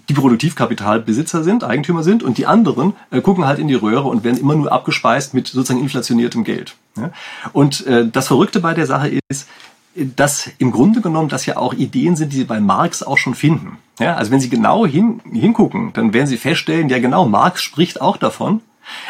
die 0.09 0.13
Produktivkapitalbesitzer 0.13 1.43
sind, 1.43 1.63
Eigentümer 1.63 2.03
sind, 2.03 2.23
und 2.23 2.37
die 2.37 2.45
anderen 2.45 2.93
äh, 3.11 3.21
gucken 3.21 3.45
halt 3.45 3.59
in 3.59 3.67
die 3.67 3.73
Röhre 3.73 4.07
und 4.07 4.23
werden 4.23 4.39
immer 4.39 4.55
nur 4.55 4.71
abgespeist 4.71 5.33
mit 5.33 5.47
sozusagen 5.47 5.81
inflationiertem 5.81 6.43
Geld. 6.43 6.75
Ja? 6.97 7.11
Und 7.53 7.85
äh, 7.87 8.07
das 8.07 8.27
Verrückte 8.27 8.59
bei 8.59 8.73
der 8.73 8.85
Sache 8.85 9.19
ist, 9.29 9.47
dass 9.95 10.49
im 10.57 10.71
Grunde 10.71 11.01
genommen 11.01 11.29
das 11.29 11.45
ja 11.45 11.57
auch 11.57 11.73
Ideen 11.73 12.15
sind, 12.15 12.33
die 12.33 12.37
Sie 12.37 12.43
bei 12.45 12.59
Marx 12.59 13.03
auch 13.03 13.17
schon 13.17 13.35
finden. 13.35 13.77
Ja, 13.99 14.15
also 14.15 14.31
wenn 14.31 14.39
Sie 14.39 14.49
genau 14.49 14.85
hin, 14.87 15.21
hingucken, 15.31 15.93
dann 15.93 16.13
werden 16.13 16.27
Sie 16.27 16.37
feststellen, 16.37 16.89
ja 16.89 16.99
genau, 16.99 17.25
Marx 17.27 17.61
spricht 17.61 18.01
auch 18.01 18.17
davon. 18.17 18.61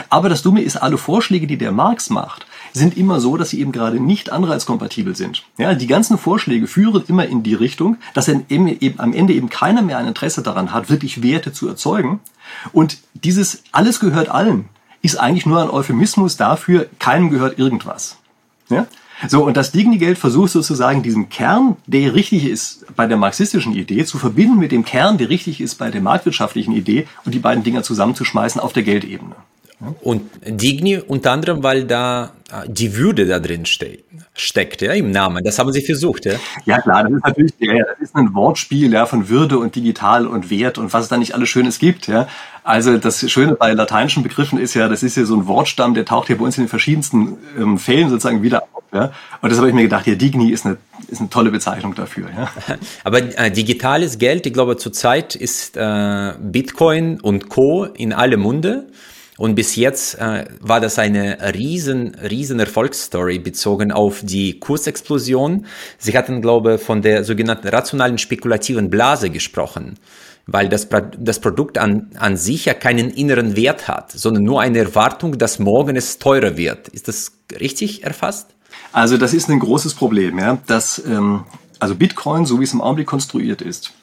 Aber 0.09 0.29
das 0.29 0.41
Dumme 0.41 0.61
ist, 0.61 0.75
alle 0.75 0.97
Vorschläge, 0.97 1.47
die 1.47 1.57
der 1.57 1.71
Marx 1.71 2.09
macht, 2.09 2.45
sind 2.73 2.97
immer 2.97 3.19
so, 3.19 3.37
dass 3.37 3.49
sie 3.49 3.61
eben 3.61 3.71
gerade 3.71 3.99
nicht 3.99 4.31
anreizkompatibel 4.31 5.15
sind. 5.15 5.43
Ja, 5.57 5.73
die 5.75 5.87
ganzen 5.87 6.17
Vorschläge 6.17 6.67
führen 6.67 7.03
immer 7.07 7.25
in 7.25 7.43
die 7.43 7.53
Richtung, 7.53 7.97
dass 8.13 8.27
eben, 8.27 8.67
eben 8.67 8.99
am 8.99 9.13
Ende 9.13 9.33
eben 9.33 9.49
keiner 9.49 9.81
mehr 9.81 9.99
ein 9.99 10.07
Interesse 10.07 10.41
daran 10.41 10.73
hat, 10.73 10.89
wirklich 10.89 11.21
Werte 11.23 11.53
zu 11.53 11.67
erzeugen. 11.67 12.19
Und 12.71 12.97
dieses 13.13 13.63
alles 13.71 13.99
gehört 13.99 14.29
allen 14.29 14.65
ist 15.03 15.17
eigentlich 15.17 15.45
nur 15.45 15.61
ein 15.61 15.69
Euphemismus 15.69 16.37
dafür, 16.37 16.87
keinem 16.97 17.29
gehört 17.29 17.59
irgendwas. 17.59 18.17
Ja? 18.69 18.87
So, 19.27 19.45
und 19.45 19.55
das 19.55 19.71
Digni-Geld 19.71 20.17
versucht 20.17 20.51
sozusagen 20.51 21.03
diesen 21.03 21.29
Kern, 21.29 21.75
der 21.85 22.15
richtig 22.15 22.45
ist 22.45 22.85
bei 22.95 23.05
der 23.05 23.17
marxistischen 23.17 23.73
Idee, 23.73 24.05
zu 24.05 24.17
verbinden 24.17 24.57
mit 24.57 24.71
dem 24.71 24.85
Kern, 24.85 25.17
der 25.17 25.29
richtig 25.29 25.61
ist 25.61 25.75
bei 25.75 25.91
der 25.91 26.01
marktwirtschaftlichen 26.01 26.73
Idee 26.73 27.05
und 27.25 27.33
die 27.33 27.39
beiden 27.39 27.63
Dinger 27.63 27.83
zusammenzuschmeißen 27.83 28.59
auf 28.59 28.73
der 28.73 28.83
Geldebene. 28.83 29.35
Und 30.01 30.29
Digni 30.45 30.97
unter 30.97 31.31
anderem, 31.31 31.63
weil 31.63 31.85
da 31.85 32.33
äh, 32.51 32.67
die 32.67 32.95
Würde 32.95 33.25
da 33.25 33.39
drin 33.39 33.65
steht, 33.65 34.03
steckt, 34.33 34.81
ja, 34.81 34.93
im 34.93 35.11
Namen. 35.11 35.43
Das 35.43 35.59
haben 35.59 35.71
Sie 35.71 35.81
versucht, 35.81 36.25
ja? 36.25 36.33
Ja, 36.65 36.79
klar, 36.81 37.03
das 37.03 37.13
ist 37.13 37.25
natürlich, 37.25 37.53
ja, 37.59 37.83
das 37.83 38.09
ist 38.09 38.15
ein 38.15 38.33
Wortspiel, 38.33 38.93
ja, 38.93 39.05
von 39.05 39.29
Würde 39.29 39.57
und 39.57 39.75
digital 39.75 40.27
und 40.27 40.49
Wert 40.49 40.77
und 40.77 40.93
was 40.93 41.03
es 41.03 41.09
da 41.09 41.17
nicht 41.17 41.33
alles 41.33 41.49
Schönes 41.49 41.79
gibt, 41.79 42.07
ja. 42.07 42.27
Also 42.63 42.97
das 42.97 43.29
Schöne 43.29 43.55
bei 43.55 43.73
lateinischen 43.73 44.23
Begriffen 44.23 44.57
ist 44.59 44.73
ja, 44.73 44.87
das 44.87 45.03
ist 45.03 45.17
ja 45.17 45.25
so 45.25 45.35
ein 45.35 45.47
Wortstamm, 45.47 45.93
der 45.93 46.05
taucht 46.05 46.29
ja 46.29 46.35
bei 46.35 46.45
uns 46.45 46.57
in 46.57 46.63
den 46.63 46.69
verschiedensten 46.69 47.37
ähm, 47.57 47.77
Fällen 47.77 48.09
sozusagen 48.09 48.41
wieder 48.41 48.63
auf, 48.73 48.83
ja. 48.93 49.11
Und 49.41 49.51
das 49.51 49.57
habe 49.57 49.69
ich 49.69 49.73
mir 49.73 49.83
gedacht, 49.83 50.07
ja, 50.07 50.15
Digni 50.15 50.51
ist 50.51 50.65
eine, 50.65 50.77
ist 51.07 51.19
eine 51.19 51.29
tolle 51.29 51.51
Bezeichnung 51.51 51.95
dafür, 51.95 52.29
ja. 52.35 52.49
Aber 53.03 53.19
äh, 53.19 53.51
digitales 53.51 54.19
Geld, 54.19 54.45
ich 54.45 54.53
glaube, 54.53 54.77
zurzeit 54.77 55.35
ist 55.35 55.75
äh, 55.75 56.33
Bitcoin 56.39 57.19
und 57.19 57.49
Co. 57.49 57.85
in 57.85 58.13
alle 58.13 58.37
Munde. 58.37 58.87
Und 59.37 59.55
bis 59.55 59.75
jetzt 59.75 60.19
äh, 60.19 60.45
war 60.59 60.79
das 60.79 60.99
eine 60.99 61.53
riesen, 61.55 62.15
riesen 62.15 62.59
Erfolgsstory 62.59 63.39
bezogen 63.39 63.91
auf 63.91 64.21
die 64.23 64.59
Kursexplosion. 64.59 65.65
Sie 65.97 66.15
hatten, 66.15 66.41
glaube 66.41 66.75
ich, 66.75 66.81
von 66.81 67.01
der 67.01 67.23
sogenannten 67.23 67.67
rationalen 67.67 68.19
spekulativen 68.19 68.91
Blase 68.91 69.31
gesprochen, 69.31 69.97
weil 70.45 70.69
das, 70.69 70.87
das 71.17 71.39
Produkt 71.39 71.79
an, 71.79 72.11
an 72.15 72.37
sich 72.37 72.65
ja 72.65 72.75
keinen 72.75 73.09
inneren 73.09 73.55
Wert 73.55 73.87
hat, 73.87 74.11
sondern 74.11 74.43
nur 74.43 74.61
eine 74.61 74.77
Erwartung, 74.79 75.39
dass 75.39 75.57
morgen 75.57 75.95
es 75.95 76.19
teurer 76.19 76.55
wird. 76.55 76.89
Ist 76.89 77.07
das 77.07 77.31
richtig 77.59 78.03
erfasst? 78.03 78.49
Also 78.91 79.17
das 79.17 79.33
ist 79.33 79.49
ein 79.49 79.59
großes 79.59 79.95
Problem, 79.95 80.37
ja. 80.37 80.59
Dass, 80.67 81.01
ähm, 81.07 81.45
also 81.79 81.95
Bitcoin, 81.95 82.45
so 82.45 82.59
wie 82.59 82.65
es 82.65 82.73
im 82.73 82.81
Augenblick 82.81 83.07
konstruiert 83.07 83.63
ist, 83.63 83.93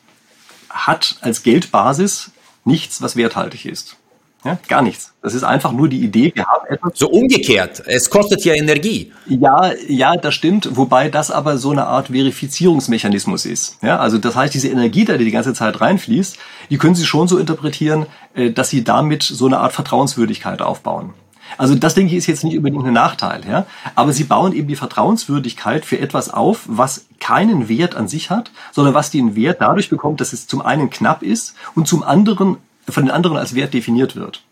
hat 0.69 1.17
als 1.21 1.45
Geldbasis 1.45 2.33
nichts, 2.65 3.01
was 3.01 3.15
werthaltig 3.15 3.67
ist. 3.67 3.97
Ja, 4.45 4.59
gar 4.69 4.83
nichts. 4.83 5.13
Das 5.23 5.35
ist 5.35 5.43
einfach 5.43 5.73
nur 5.73 5.89
die 5.89 6.03
Idee, 6.03 6.33
wir 6.35 6.47
haben 6.47 6.67
etwas. 6.69 6.93
So 6.95 7.11
umgekehrt. 7.11 7.83
Es 7.87 8.09
kostet 8.09 8.43
ja 8.45 8.55
Energie. 8.55 9.13
Ja, 9.27 9.73
ja, 9.87 10.17
das 10.17 10.35
stimmt. 10.35 10.77
Wobei 10.77 11.11
das 11.11 11.31
aber 11.31 11.59
so 11.59 11.71
eine 11.71 11.87
Art 11.87 12.09
Verifizierungsmechanismus 12.09 13.45
ist. 13.45 13.77
Ja, 13.83 13.99
also 13.99 14.17
das 14.17 14.35
heißt, 14.35 14.55
diese 14.55 14.69
Energie, 14.69 15.05
die 15.05 15.19
die 15.19 15.31
ganze 15.31 15.53
Zeit 15.53 15.81
reinfließt, 15.81 16.39
die 16.71 16.79
können 16.79 16.95
Sie 16.95 17.05
schon 17.05 17.29
so 17.29 17.37
interpretieren, 17.37 18.07
äh, 18.35 18.51
dass 18.51 18.71
Sie 18.71 18.83
damit 18.83 19.23
so 19.23 19.45
eine 19.47 19.59
Art 19.59 19.73
Vertrauenswürdigkeit 19.73 20.63
aufbauen. 20.63 21.13
Also 21.59 21.75
das 21.75 21.95
denke 21.95 22.13
ich 22.13 22.19
ist 22.19 22.27
jetzt 22.27 22.45
nicht 22.45 22.57
unbedingt 22.57 22.87
ein 22.87 22.93
Nachteil, 22.93 23.43
ja. 23.49 23.67
Aber 23.95 24.13
sie 24.13 24.25
bauen 24.25 24.53
eben 24.53 24.69
die 24.69 24.77
Vertrauenswürdigkeit 24.77 25.85
für 25.85 25.99
etwas 25.99 26.31
auf, 26.33 26.63
was 26.67 27.07
keinen 27.19 27.69
Wert 27.69 27.97
an 27.97 28.09
sich 28.09 28.31
hat, 28.31 28.51
sondern 28.73 28.95
was 28.95 29.11
den 29.11 29.37
Wert 29.37 29.61
dadurch 29.61 29.91
bekommt, 29.91 30.21
dass 30.21 30.33
es 30.33 30.47
zum 30.47 30.63
einen 30.63 30.91
knapp 30.91 31.23
ist 31.23 31.55
und 31.75 31.89
zum 31.89 32.03
anderen 32.03 32.59
von 32.91 33.05
den 33.05 33.13
anderen 33.13 33.37
als 33.37 33.55
Wert 33.55 33.75
definiert 33.75 34.17
wird. 34.17 34.43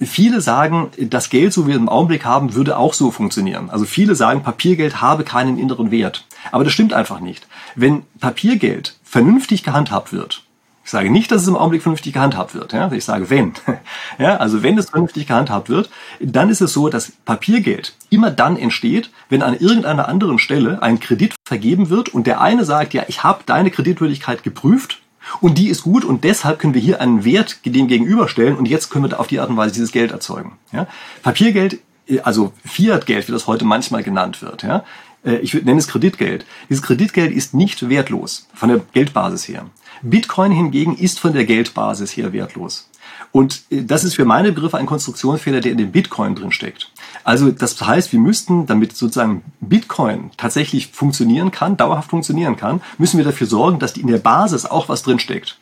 Viele 0.00 0.40
sagen, 0.40 0.90
das 0.98 1.30
Geld, 1.30 1.52
so 1.52 1.66
wie 1.66 1.70
wir 1.70 1.76
im 1.76 1.88
Augenblick 1.88 2.24
haben, 2.24 2.54
würde 2.54 2.76
auch 2.76 2.94
so 2.94 3.10
funktionieren. 3.10 3.70
Also 3.70 3.84
viele 3.84 4.16
sagen, 4.16 4.42
Papiergeld 4.42 5.00
habe 5.00 5.22
keinen 5.22 5.56
inneren 5.56 5.90
Wert. 5.90 6.26
Aber 6.50 6.64
das 6.64 6.72
stimmt 6.72 6.92
einfach 6.92 7.20
nicht. 7.20 7.46
Wenn 7.76 8.02
Papiergeld 8.18 8.96
vernünftig 9.04 9.62
gehandhabt 9.62 10.12
wird, 10.12 10.42
ich 10.84 10.90
sage 10.90 11.10
nicht, 11.10 11.30
dass 11.30 11.42
es 11.42 11.48
im 11.48 11.56
Augenblick 11.56 11.82
vernünftig 11.82 12.12
gehandhabt 12.12 12.54
wird. 12.54 12.74
Ja? 12.74 12.92
Ich 12.92 13.04
sage, 13.04 13.30
wenn. 13.30 13.54
Ja, 14.18 14.36
also 14.36 14.62
wenn 14.62 14.78
es 14.78 14.90
vernünftig 14.90 15.26
gehandhabt 15.26 15.68
wird, 15.68 15.90
dann 16.20 16.50
ist 16.50 16.60
es 16.60 16.72
so, 16.72 16.88
dass 16.88 17.10
Papiergeld 17.24 17.94
immer 18.10 18.30
dann 18.30 18.56
entsteht, 18.56 19.10
wenn 19.28 19.42
an 19.42 19.56
irgendeiner 19.56 20.08
anderen 20.08 20.38
Stelle 20.38 20.82
ein 20.82 21.00
Kredit 21.00 21.34
vergeben 21.44 21.88
wird 21.88 22.10
und 22.10 22.28
der 22.28 22.40
eine 22.40 22.64
sagt, 22.64 22.94
ja, 22.94 23.04
ich 23.08 23.24
habe 23.24 23.42
deine 23.44 23.72
Kreditwürdigkeit 23.72 24.44
geprüft 24.44 25.00
und 25.40 25.58
die 25.58 25.68
ist 25.68 25.82
gut 25.82 26.04
und 26.04 26.24
deshalb 26.24 26.58
können 26.58 26.74
wir 26.74 26.80
hier 26.80 27.00
einen 27.00 27.24
Wert 27.24 27.60
dem 27.64 27.88
gegenüberstellen 27.88 28.56
und 28.56 28.66
jetzt 28.66 28.90
können 28.90 29.10
wir 29.10 29.20
auf 29.20 29.26
die 29.26 29.40
Art 29.40 29.50
und 29.50 29.56
Weise 29.56 29.74
dieses 29.74 29.92
Geld 29.92 30.12
erzeugen. 30.12 30.58
Ja? 30.72 30.86
Papiergeld, 31.22 31.80
also 32.22 32.52
Fiat-Geld, 32.64 33.28
wie 33.28 33.32
das 33.32 33.46
heute 33.46 33.64
manchmal 33.64 34.02
genannt 34.02 34.42
wird, 34.42 34.62
ja? 34.62 34.84
Äh, 35.24 35.36
ich 35.36 35.54
nenne 35.54 35.78
es 35.78 35.88
Kreditgeld. 35.88 36.44
Dieses 36.68 36.82
Kreditgeld 36.82 37.32
ist 37.32 37.54
nicht 37.54 37.88
wertlos 37.88 38.46
von 38.54 38.68
der 38.68 38.80
Geldbasis 38.92 39.48
her. 39.48 39.66
Bitcoin 40.02 40.52
hingegen 40.52 40.96
ist 40.96 41.18
von 41.18 41.32
der 41.32 41.44
Geldbasis 41.44 42.16
her 42.16 42.32
wertlos. 42.32 42.90
Und 43.34 43.64
äh, 43.70 43.82
das 43.82 44.04
ist 44.04 44.14
für 44.14 44.24
meine 44.24 44.52
Begriffe 44.52 44.78
ein 44.78 44.86
Konstruktionsfehler, 44.86 45.60
der 45.60 45.72
in 45.72 45.78
dem 45.78 45.90
Bitcoin 45.90 46.36
drin 46.36 46.52
steckt. 46.52 46.92
Also 47.24 47.50
das 47.50 47.80
heißt, 47.80 48.12
wir 48.12 48.20
müssten, 48.20 48.66
damit 48.66 48.96
sozusagen 48.96 49.42
Bitcoin 49.60 50.30
tatsächlich 50.36 50.86
funktionieren 50.86 51.50
kann, 51.50 51.76
dauerhaft 51.76 52.10
funktionieren 52.10 52.56
kann, 52.56 52.80
müssen 52.96 53.18
wir 53.18 53.24
dafür 53.24 53.48
sorgen, 53.48 53.80
dass 53.80 53.96
in 53.96 54.06
der 54.06 54.18
Basis 54.18 54.66
auch 54.66 54.88
was 54.88 55.02
drin 55.02 55.18
steckt. 55.18 55.58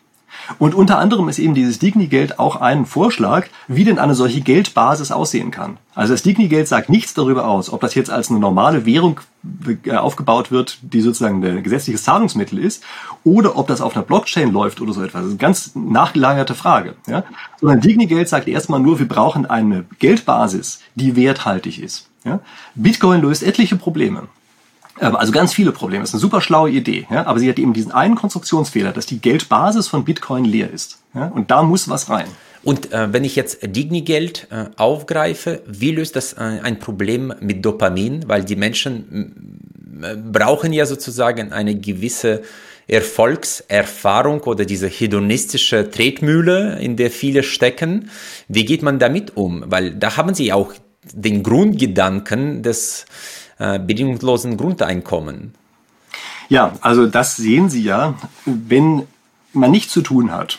Und 0.59 0.75
unter 0.75 0.99
anderem 0.99 1.29
ist 1.29 1.39
eben 1.39 1.55
dieses 1.55 1.79
Digni-Geld 1.79 2.39
auch 2.39 2.57
ein 2.57 2.87
Vorschlag, 2.87 3.47
wie 3.69 3.85
denn 3.85 3.99
eine 3.99 4.15
solche 4.15 4.41
Geldbasis 4.41 5.11
aussehen 5.13 5.51
kann. 5.51 5.79
Also 5.95 6.15
das 6.15 6.23
Digni-Geld 6.23 6.69
sagt 6.69 6.89
nichts 6.89 7.15
darüber 7.15 7.47
aus, 7.47 7.73
ob 7.73 7.81
das 7.81 7.95
jetzt 7.95 8.11
als 8.11 8.31
eine 8.31 8.39
normale 8.39 8.87
Währung 8.87 9.21
äh, 9.85 9.97
aufgebaut 9.97 10.51
wird, 10.51 10.79
die 10.83 11.01
sozusagen 11.01 11.45
ein 11.45 11.63
gesetzliches 11.63 12.05
Zahlungsmittel 12.05 12.59
ist, 12.59 12.83
oder 13.25 13.57
ob 13.57 13.69
das 13.69 13.81
auf 13.81 13.95
einer 13.95 14.05
Blockchain 14.05 14.53
läuft 14.53 14.81
oder 14.81 14.93
so 14.93 15.03
etwas. 15.03 15.23
Das 15.23 15.27
ist 15.27 15.31
eine 15.31 15.39
ganz 15.39 15.73
nachgelagerte 15.75 16.55
Frage. 16.55 16.95
Ja? 17.07 17.25
Sondern 17.61 17.81
Digni-Geld 17.81 18.29
sagt 18.29 18.49
erstmal 18.49 18.81
nur, 18.81 18.99
wir 18.99 19.09
brauchen 19.09 19.47
eine 19.47 19.85
Geldbasis, 19.99 20.81
die 20.95 21.17
werthaltig 21.17 21.83
ist. 21.83 22.09
Ja? 22.25 22.41
Bitcoin 22.75 23.21
löst 23.21 23.43
etliche 23.43 23.77
Probleme. 23.77 24.29
Also 25.01 25.33
ganz 25.33 25.53
viele 25.55 25.73
Probleme. 25.73 26.03
Das 26.03 26.11
ist 26.11 26.15
eine 26.15 26.21
super 26.21 26.41
schlaue 26.41 26.71
Idee. 26.71 27.07
Ja? 27.11 27.27
Aber 27.27 27.39
sie 27.39 27.49
hat 27.49 27.59
eben 27.59 27.73
diesen 27.73 27.93
einen 27.93 28.15
Konstruktionsfehler, 28.15 28.93
dass 28.93 29.07
die 29.07 29.21
Geldbasis 29.21 29.89
von 29.89 30.05
Bitcoin 30.05 30.45
leer 30.45 30.71
ist. 30.71 30.99
Ja? 31.15 31.27
Und 31.27 31.51
da 31.51 31.63
muss 31.63 31.89
was 31.89 32.09
rein. 32.11 32.27
Und 32.63 32.93
äh, 32.93 33.13
wenn 33.13 33.25
ich 33.25 33.35
jetzt 33.35 33.59
Digni-Geld 33.63 34.49
äh, 34.51 34.67
aufgreife, 34.77 35.63
wie 35.67 35.91
löst 35.91 36.15
das 36.15 36.35
äh, 36.35 36.61
ein 36.63 36.79
Problem 36.79 37.35
mit 37.41 37.65
Dopamin? 37.65 38.29
Weil 38.29 38.45
die 38.45 38.57
Menschen 38.57 39.59
brauchen 40.33 40.73
ja 40.73 40.87
sozusagen 40.87 41.53
eine 41.53 41.77
gewisse 41.77 42.43
Erfolgserfahrung 42.89 44.41
oder 44.41 44.65
diese 44.65 44.89
hedonistische 44.89 45.91
Tretmühle, 45.91 46.79
in 46.81 46.97
der 46.97 47.11
viele 47.11 47.43
stecken. 47.43 48.11
Wie 48.49 48.65
geht 48.65 48.83
man 48.83 48.99
damit 48.99 49.37
um? 49.37 49.65
Weil 49.67 49.95
da 49.95 50.17
haben 50.17 50.35
sie 50.35 50.53
auch 50.53 50.73
den 51.13 51.43
Grundgedanken 51.43 52.63
des 52.63 53.07
äh, 53.63 53.79
bedingungslosen 53.79 54.57
Grundeinkommen. 54.57 55.55
Ja, 56.49 56.73
also 56.81 57.07
das 57.07 57.37
sehen 57.37 57.71
Sie 57.71 57.83
ja, 57.83 58.15
wenn 58.45 59.07
man 59.53 59.71
nichts 59.71 59.93
zu 59.93 60.03
tun 60.03 60.33
hat, 60.33 60.59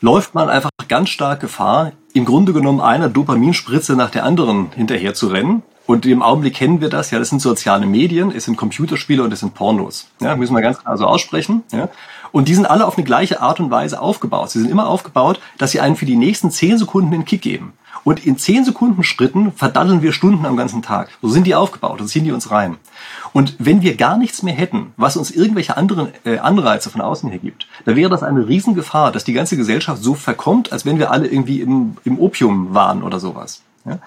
läuft 0.00 0.34
man 0.34 0.48
einfach 0.48 0.70
ganz 0.88 1.10
stark 1.10 1.40
Gefahr, 1.40 1.92
im 2.14 2.24
Grunde 2.24 2.52
genommen 2.52 2.80
einer 2.80 3.08
Dopaminspritze 3.08 3.94
nach 3.94 4.10
der 4.10 4.24
anderen 4.24 4.72
hinterher 4.72 5.14
zu 5.14 5.28
rennen. 5.28 5.62
Und 5.86 6.06
im 6.06 6.22
Augenblick 6.22 6.54
kennen 6.54 6.80
wir 6.80 6.88
das, 6.88 7.10
ja, 7.10 7.18
das 7.18 7.28
sind 7.28 7.42
soziale 7.42 7.86
Medien, 7.86 8.32
es 8.34 8.44
sind 8.44 8.56
Computerspiele 8.56 9.22
und 9.22 9.32
es 9.32 9.40
sind 9.40 9.52
Pornos. 9.52 10.08
Ja, 10.20 10.34
müssen 10.36 10.54
wir 10.54 10.62
ganz 10.62 10.78
klar 10.78 10.96
so 10.96 11.06
aussprechen. 11.06 11.62
Ja. 11.72 11.88
Und 12.32 12.48
die 12.48 12.54
sind 12.54 12.66
alle 12.66 12.86
auf 12.86 12.96
eine 12.96 13.04
gleiche 13.04 13.40
Art 13.40 13.60
und 13.60 13.70
Weise 13.70 14.00
aufgebaut. 14.00 14.50
Sie 14.50 14.60
sind 14.60 14.70
immer 14.70 14.88
aufgebaut, 14.88 15.40
dass 15.58 15.70
sie 15.70 15.80
einen 15.80 15.96
für 15.96 16.06
die 16.06 16.16
nächsten 16.16 16.50
zehn 16.50 16.78
Sekunden 16.78 17.10
den 17.10 17.24
Kick 17.24 17.42
geben. 17.42 17.74
Und 18.04 18.26
in 18.26 18.36
10 18.36 18.64
Sekunden 18.64 19.04
Schritten 19.04 19.52
verdaddeln 19.52 20.02
wir 20.02 20.12
Stunden 20.12 20.44
am 20.46 20.56
ganzen 20.56 20.82
Tag. 20.82 21.10
So 21.20 21.28
sind 21.28 21.46
die 21.46 21.54
aufgebaut, 21.54 22.00
so 22.00 22.04
ziehen 22.04 22.24
die 22.24 22.32
uns 22.32 22.50
rein. 22.50 22.78
Und 23.32 23.54
wenn 23.58 23.82
wir 23.82 23.96
gar 23.96 24.16
nichts 24.16 24.42
mehr 24.42 24.54
hätten, 24.54 24.92
was 24.96 25.16
uns 25.16 25.30
irgendwelche 25.30 25.76
anderen 25.76 26.08
äh, 26.24 26.38
Anreize 26.38 26.90
von 26.90 27.00
außen 27.00 27.30
her 27.30 27.38
gibt, 27.38 27.68
dann 27.84 27.96
wäre 27.96 28.10
das 28.10 28.22
eine 28.22 28.48
Riesengefahr, 28.48 29.12
dass 29.12 29.24
die 29.24 29.32
ganze 29.32 29.56
Gesellschaft 29.56 30.02
so 30.02 30.14
verkommt, 30.14 30.72
als 30.72 30.84
wenn 30.84 30.98
wir 30.98 31.10
alle 31.10 31.28
irgendwie 31.28 31.60
im, 31.60 31.96
im 32.04 32.18
Opium 32.18 32.74
waren 32.74 33.02
oder 33.02 33.20
sowas. 33.20 33.62
Ja? 33.84 33.98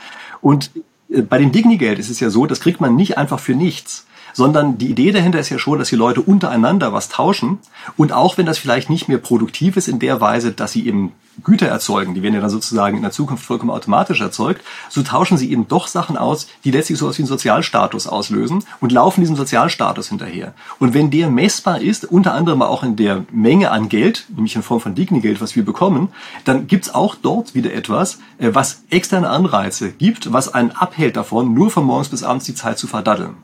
Und 0.42 0.72
äh, 1.10 1.22
bei 1.22 1.38
dem 1.38 1.52
Digni-Geld 1.52 1.98
ist 1.98 2.10
es 2.10 2.20
ja 2.20 2.30
so, 2.30 2.46
das 2.46 2.60
kriegt 2.60 2.82
man 2.82 2.96
nicht 2.96 3.18
einfach 3.18 3.40
für 3.40 3.56
nichts, 3.56 4.06
sondern 4.36 4.78
die 4.78 4.90
Idee 4.90 5.14
dahinter 5.14 5.40
ist 5.40 5.50
ja 5.50 5.58
schon, 5.58 5.80
dass 5.80 5.88
die 5.88 5.96
Leute 5.96 6.22
untereinander 6.22 6.92
was 6.92 7.08
tauschen. 7.08 7.60
Und 7.96 8.12
auch 8.12 8.38
wenn 8.38 8.46
das 8.46 8.58
vielleicht 8.58 8.90
nicht 8.90 9.08
mehr 9.08 9.18
produktiv 9.18 9.78
ist 9.78 9.88
in 9.88 10.00
der 10.00 10.20
Weise, 10.20 10.52
dass 10.52 10.74
sie 10.74 10.86
eben 10.86 11.14
Güter 11.44 11.68
erzeugen, 11.68 12.14
die 12.14 12.24
werden 12.24 12.36
ja 12.36 12.42
dann 12.42 12.50
sozusagen 12.50 12.96
in 12.96 13.02
der 13.02 13.12
Zukunft 13.12 13.46
vollkommen 13.46 13.72
automatisch 13.72 14.22
erzeugt, 14.22 14.62
so 14.90 15.04
tauschen 15.04 15.38
sie 15.38 15.52
eben 15.52 15.68
doch 15.68 15.88
Sachen 15.88 16.18
aus, 16.18 16.48
die 16.64 16.72
letztlich 16.72 16.98
so 16.98 17.06
etwas 17.06 17.18
wie 17.18 17.24
einen 17.24 17.28
Sozialstatus 17.28 18.08
auslösen 18.08 18.64
und 18.80 18.92
laufen 18.92 19.22
diesem 19.22 19.36
Sozialstatus 19.36 20.10
hinterher. 20.10 20.54
Und 20.80 20.94
wenn 20.94 21.12
der 21.12 21.30
messbar 21.30 21.82
ist, 21.82 22.06
unter 22.06 22.34
anderem 22.34 22.62
auch 22.62 22.84
in 22.84 22.96
der 22.96 23.26
Menge 23.32 23.72
an 23.72 23.90
Geld, 23.90 24.26
nämlich 24.36 24.56
in 24.56 24.64
Form 24.64 24.82
von 24.82 24.96
Digni-Geld, 24.96 25.42
was 25.42 25.56
wir 25.56 25.66
bekommen, 25.66 26.10
dann 26.46 26.68
gibt's 26.68 26.94
auch 26.94 27.16
dort 27.16 27.56
wieder 27.56 27.74
etwas, 27.74 28.20
äh, 28.38 28.52
was 28.54 28.84
externe 28.90 29.30
Anreize 29.30 29.92
gibt, 29.92 30.32
was 30.32 30.54
einen 30.54 30.72
abhält 30.72 31.18
davon, 31.18 31.54
nur 31.54 31.70
von 31.72 31.84
morgens 31.84 32.10
bis 32.10 32.24
abends 32.24 32.46
die 32.46 32.56
Zeit 32.56 32.78
zu 32.78 32.88
verdaddeln. 32.88 33.36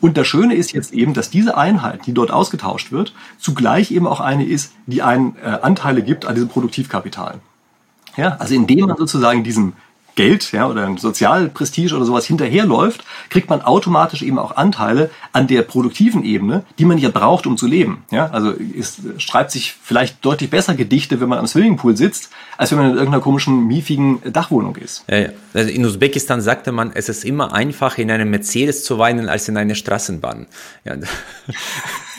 Und 0.00 0.16
das 0.16 0.26
Schöne 0.26 0.54
ist 0.54 0.72
jetzt 0.72 0.92
eben, 0.92 1.14
dass 1.14 1.30
diese 1.30 1.56
Einheit, 1.56 2.06
die 2.06 2.12
dort 2.12 2.30
ausgetauscht 2.30 2.92
wird, 2.92 3.14
zugleich 3.38 3.90
eben 3.90 4.06
auch 4.06 4.20
eine 4.20 4.44
ist, 4.44 4.72
die 4.86 5.02
einen 5.02 5.36
äh, 5.42 5.58
Anteile 5.62 6.02
gibt 6.02 6.26
an 6.26 6.34
diesem 6.34 6.48
Produktivkapital. 6.48 7.09
Ja, 8.16 8.36
also 8.38 8.54
indem 8.54 8.86
man 8.86 8.96
sozusagen 8.96 9.44
diesem 9.44 9.74
Geld 10.14 10.52
ja, 10.52 10.68
oder 10.68 10.86
ein 10.86 10.98
Sozialprestige 10.98 11.94
oder 11.94 12.04
sowas 12.04 12.26
hinterherläuft, 12.26 13.04
kriegt 13.30 13.48
man 13.48 13.62
automatisch 13.62 14.22
eben 14.22 14.38
auch 14.38 14.56
Anteile 14.56 15.10
an 15.32 15.46
der 15.46 15.62
produktiven 15.62 16.24
Ebene, 16.24 16.64
die 16.78 16.84
man 16.84 16.98
ja 16.98 17.08
braucht, 17.08 17.46
um 17.46 17.56
zu 17.56 17.66
leben. 17.66 18.04
Ja, 18.10 18.26
also 18.30 18.52
es 18.78 19.00
schreibt 19.18 19.50
sich 19.50 19.74
vielleicht 19.82 20.24
deutlich 20.24 20.50
besser 20.50 20.74
Gedichte, 20.74 21.20
wenn 21.20 21.28
man 21.28 21.38
am 21.38 21.46
Swimmingpool 21.46 21.96
sitzt, 21.96 22.30
als 22.58 22.70
wenn 22.70 22.78
man 22.78 22.90
in 22.90 22.96
irgendeiner 22.96 23.22
komischen, 23.22 23.66
miefigen 23.66 24.20
Dachwohnung 24.30 24.76
ist. 24.76 25.04
Ja, 25.08 25.16
ja. 25.16 25.28
Also 25.54 25.70
in 25.70 25.84
Usbekistan 25.84 26.40
sagte 26.40 26.72
man, 26.72 26.90
es 26.92 27.08
ist 27.08 27.24
immer 27.24 27.54
einfacher, 27.54 28.02
in 28.02 28.10
einem 28.10 28.30
Mercedes 28.30 28.84
zu 28.84 28.98
weinen, 28.98 29.28
als 29.28 29.48
in 29.48 29.56
einer 29.56 29.74
Straßenbahn. 29.74 30.46
Ja. 30.84 30.96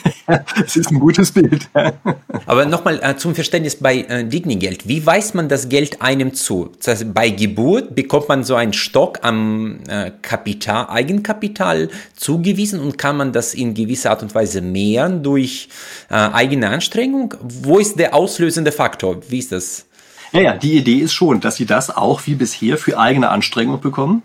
Es 0.64 0.76
ist 0.76 0.90
ein 0.90 1.00
gutes 1.00 1.32
Bild. 1.32 1.68
Aber 2.46 2.66
nochmal 2.66 3.00
äh, 3.02 3.16
zum 3.16 3.34
Verständnis 3.34 3.76
bei 3.76 3.98
äh, 4.00 4.24
Digni-Geld. 4.24 4.88
Wie 4.88 5.04
weist 5.04 5.34
man 5.34 5.48
das 5.48 5.68
Geld 5.68 6.02
einem 6.02 6.34
zu? 6.34 6.70
Das 6.78 6.88
heißt, 6.88 7.14
bei 7.14 7.30
Geburt 7.30 7.94
bekommt 7.94 8.28
man 8.28 8.44
so 8.44 8.54
einen 8.54 8.72
Stock 8.72 9.20
am 9.22 9.80
äh, 9.88 10.10
Kapital, 10.22 10.86
Eigenkapital 10.88 11.88
zugewiesen 12.16 12.80
und 12.80 12.98
kann 12.98 13.16
man 13.16 13.32
das 13.32 13.54
in 13.54 13.74
gewisser 13.74 14.10
Art 14.10 14.22
und 14.22 14.34
Weise 14.34 14.60
mehren 14.60 15.22
durch 15.22 15.68
äh, 16.10 16.14
eigene 16.14 16.68
Anstrengung? 16.68 17.34
Wo 17.40 17.78
ist 17.78 17.98
der 17.98 18.14
auslösende 18.14 18.72
Faktor? 18.72 19.18
Wie 19.28 19.38
ist 19.38 19.52
das? 19.52 19.86
Ja, 20.32 20.40
ja, 20.40 20.56
die 20.56 20.78
Idee 20.78 20.96
ist 20.96 21.12
schon, 21.12 21.40
dass 21.40 21.56
sie 21.56 21.66
das 21.66 21.94
auch 21.94 22.26
wie 22.26 22.34
bisher 22.34 22.78
für 22.78 22.98
eigene 22.98 23.28
Anstrengung 23.28 23.80
bekommen. 23.80 24.22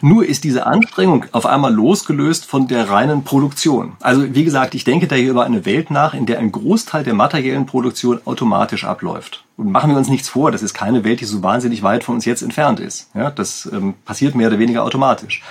Nur 0.00 0.26
ist 0.26 0.44
diese 0.44 0.66
Anstrengung 0.66 1.26
auf 1.32 1.46
einmal 1.46 1.72
losgelöst 1.72 2.46
von 2.46 2.68
der 2.68 2.88
reinen 2.88 3.24
Produktion. 3.24 3.92
Also 4.00 4.34
wie 4.34 4.44
gesagt, 4.44 4.74
ich 4.74 4.84
denke 4.84 5.06
da 5.06 5.16
hier 5.16 5.30
über 5.30 5.44
eine 5.44 5.64
Welt 5.64 5.90
nach, 5.90 6.14
in 6.14 6.26
der 6.26 6.38
ein 6.38 6.52
Großteil 6.52 7.04
der 7.04 7.14
materiellen 7.14 7.66
Produktion 7.66 8.20
automatisch 8.24 8.84
abläuft. 8.84 9.44
Und 9.56 9.72
machen 9.72 9.90
wir 9.90 9.98
uns 9.98 10.08
nichts 10.08 10.28
vor, 10.28 10.52
das 10.52 10.62
ist 10.62 10.74
keine 10.74 11.04
Welt, 11.04 11.20
die 11.20 11.24
so 11.24 11.42
wahnsinnig 11.42 11.82
weit 11.82 12.04
von 12.04 12.16
uns 12.16 12.24
jetzt 12.24 12.42
entfernt 12.42 12.80
ist. 12.80 13.10
Ja, 13.14 13.30
das 13.30 13.68
ähm, 13.72 13.94
passiert 14.04 14.34
mehr 14.34 14.48
oder 14.48 14.58
weniger 14.58 14.84
automatisch. 14.84 15.42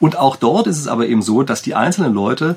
Und 0.00 0.16
auch 0.16 0.36
dort 0.36 0.66
ist 0.66 0.78
es 0.78 0.86
aber 0.86 1.06
eben 1.06 1.22
so, 1.22 1.42
dass 1.42 1.62
die 1.62 1.74
einzelnen 1.74 2.14
Leute 2.14 2.56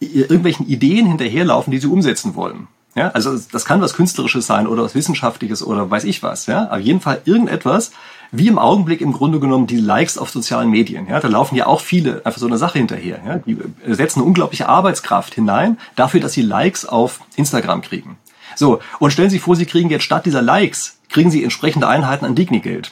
irgendwelchen 0.00 0.66
Ideen 0.66 1.06
hinterherlaufen, 1.06 1.70
die 1.70 1.78
sie 1.78 1.86
umsetzen 1.86 2.34
wollen. 2.34 2.68
Ja, 2.96 3.10
also 3.10 3.38
das 3.52 3.66
kann 3.66 3.82
was 3.82 3.94
Künstlerisches 3.94 4.46
sein 4.46 4.66
oder 4.66 4.82
was 4.82 4.94
Wissenschaftliches 4.94 5.62
oder 5.62 5.90
weiß 5.90 6.04
ich 6.04 6.22
was. 6.22 6.46
Ja, 6.46 6.70
auf 6.70 6.80
jeden 6.80 7.00
Fall 7.00 7.20
irgendetwas, 7.26 7.92
wie 8.32 8.48
im 8.48 8.58
Augenblick 8.58 9.02
im 9.02 9.12
Grunde 9.12 9.38
genommen 9.38 9.66
die 9.66 9.76
Likes 9.76 10.16
auf 10.16 10.30
sozialen 10.30 10.70
Medien. 10.70 11.06
Ja, 11.06 11.20
da 11.20 11.28
laufen 11.28 11.56
ja 11.56 11.66
auch 11.66 11.82
viele 11.82 12.24
einfach 12.24 12.40
so 12.40 12.46
eine 12.46 12.56
Sache 12.56 12.78
hinterher. 12.78 13.20
Ja, 13.24 13.36
die 13.38 13.58
setzen 13.86 14.20
eine 14.20 14.26
unglaubliche 14.26 14.68
Arbeitskraft 14.68 15.34
hinein 15.34 15.76
dafür, 15.94 16.20
dass 16.20 16.32
sie 16.32 16.42
Likes 16.42 16.86
auf 16.86 17.20
Instagram 17.36 17.82
kriegen. 17.82 18.16
So 18.54 18.80
und 18.98 19.12
stellen 19.12 19.28
Sie 19.28 19.36
sich 19.36 19.42
vor, 19.42 19.56
Sie 19.56 19.66
kriegen 19.66 19.90
jetzt 19.90 20.04
statt 20.04 20.24
dieser 20.24 20.40
Likes 20.40 20.98
kriegen 21.10 21.30
Sie 21.30 21.44
entsprechende 21.44 21.88
Einheiten 21.88 22.24
an 22.24 22.34
Digni-Geld 22.34 22.88
äh, 22.88 22.90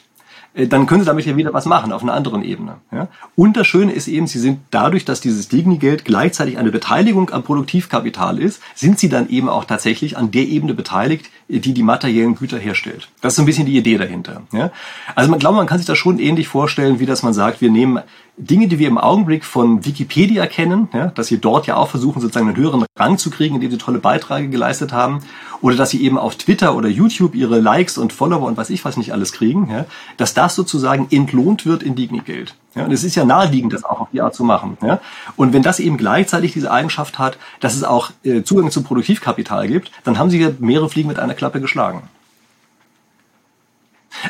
dann 0.55 0.87
können 0.87 1.01
sie 1.01 1.07
damit 1.07 1.27
ja 1.27 1.37
wieder 1.37 1.53
was 1.53 1.67
machen 1.67 1.93
auf 1.93 2.03
einer 2.03 2.15
anderen 2.15 2.45
Ebene. 2.45 2.77
Ja? 2.93 3.09
Und 3.35 3.57
das 3.57 3.67
Schöne 3.67 3.93
ist 3.93 4.07
eben, 4.07 4.29
sie 4.29 4.39
sind 4.39 4.61
dadurch, 4.71 5.05
dass 5.05 5.21
dieses 5.21 5.49
Digni-Geld 5.49 6.05
gleichzeitig 6.05 6.59
eine 6.59 6.71
Beteiligung 6.71 7.31
am 7.31 7.43
Produktivkapital 7.43 8.39
ist, 8.39 8.63
sind 8.77 9.01
sie 9.01 9.09
dann 9.09 9.29
eben 9.29 9.49
auch 9.49 9.65
tatsächlich 9.65 10.17
an 10.17 10.31
der 10.31 10.47
Ebene 10.47 10.75
beteiligt, 10.75 11.29
die 11.49 11.75
die 11.75 11.83
materiellen 11.83 12.37
Güter 12.37 12.59
herstellt. 12.59 13.09
Das 13.21 13.33
ist 13.33 13.37
so 13.37 13.43
ein 13.43 13.47
bisschen 13.47 13.67
die 13.67 13.77
Idee 13.77 13.99
dahinter. 13.99 14.43
Ja? 14.53 14.71
Also 15.17 15.29
man 15.29 15.41
glaubt, 15.41 15.57
man 15.57 15.67
kann 15.67 15.79
sich 15.79 15.89
das 15.89 15.99
schon 15.99 16.21
ähnlich 16.21 16.47
vorstellen, 16.47 17.01
wie 17.01 17.07
dass 17.07 17.25
man 17.25 17.35
sagt, 17.35 17.61
wir 17.61 17.71
nehmen 17.71 18.01
Dinge, 18.37 18.67
die 18.67 18.81
wir 18.81 18.89
im 18.89 18.99
Augenblick 18.99 19.45
von 19.45 19.85
Wikipedia 19.85 20.47
kennen, 20.47 20.89
ja, 20.93 21.07
dass 21.07 21.29
sie 21.29 21.39
dort 21.39 21.67
ja 21.69 21.77
auch 21.77 21.89
versuchen, 21.89 22.21
sozusagen 22.21 22.49
einen 22.49 22.57
höheren 22.57 22.85
Rang 22.99 23.17
zu 23.17 23.31
kriegen, 23.31 23.55
indem 23.55 23.71
sie 23.71 23.79
tolle 23.79 23.99
Beiträge 23.99 24.49
geleistet 24.49 24.93
haben, 24.93 25.21
oder 25.61 25.77
dass 25.77 25.91
sie 25.91 26.03
eben 26.03 26.19
auf 26.19 26.35
Twitter 26.35 26.75
oder 26.75 26.89
YouTube 26.89 27.35
ihre 27.37 27.61
Likes 27.61 27.97
und 27.97 28.13
Follower 28.13 28.47
und 28.47 28.57
was 28.57 28.71
ich 28.71 28.85
was 28.85 28.97
nicht 28.97 29.13
alles 29.13 29.33
kriegen, 29.33 29.71
ja, 29.71 29.87
dass 30.17 30.35
das 30.35 30.57
sozusagen 30.57 31.07
entlohnt 31.11 31.65
wird 31.65 31.83
in 31.85 31.95
Digni-Geld. 31.95 32.57
Ja, 32.75 32.85
und 32.85 32.93
es 32.93 33.05
ist 33.05 33.15
ja 33.15 33.25
naheliegend, 33.25 33.73
das 33.73 33.85
auch 33.85 34.01
auf 34.01 34.09
die 34.13 34.21
Art 34.21 34.35
zu 34.35 34.43
machen. 34.43 34.77
Ja. 34.83 35.01
Und 35.37 35.53
wenn 35.53 35.63
das 35.63 35.79
eben 35.79 35.97
gleichzeitig 35.97 36.53
diese 36.53 36.73
Eigenschaft 36.73 37.21
hat, 37.21 37.39
dass 37.61 37.77
es 37.77 37.85
auch 37.85 38.11
äh, 38.25 38.43
Zugang 38.43 38.73
zu 38.73 38.83
Produktivkapital 38.83 39.69
gibt, 39.69 39.93
dann 40.03 40.19
haben 40.19 40.29
sie 40.29 40.55
mehrere 40.59 40.89
Fliegen 40.89 41.09
mit 41.09 41.21
einer 41.21 41.35
Klappe 41.35 41.61
geschlagen. 41.61 42.03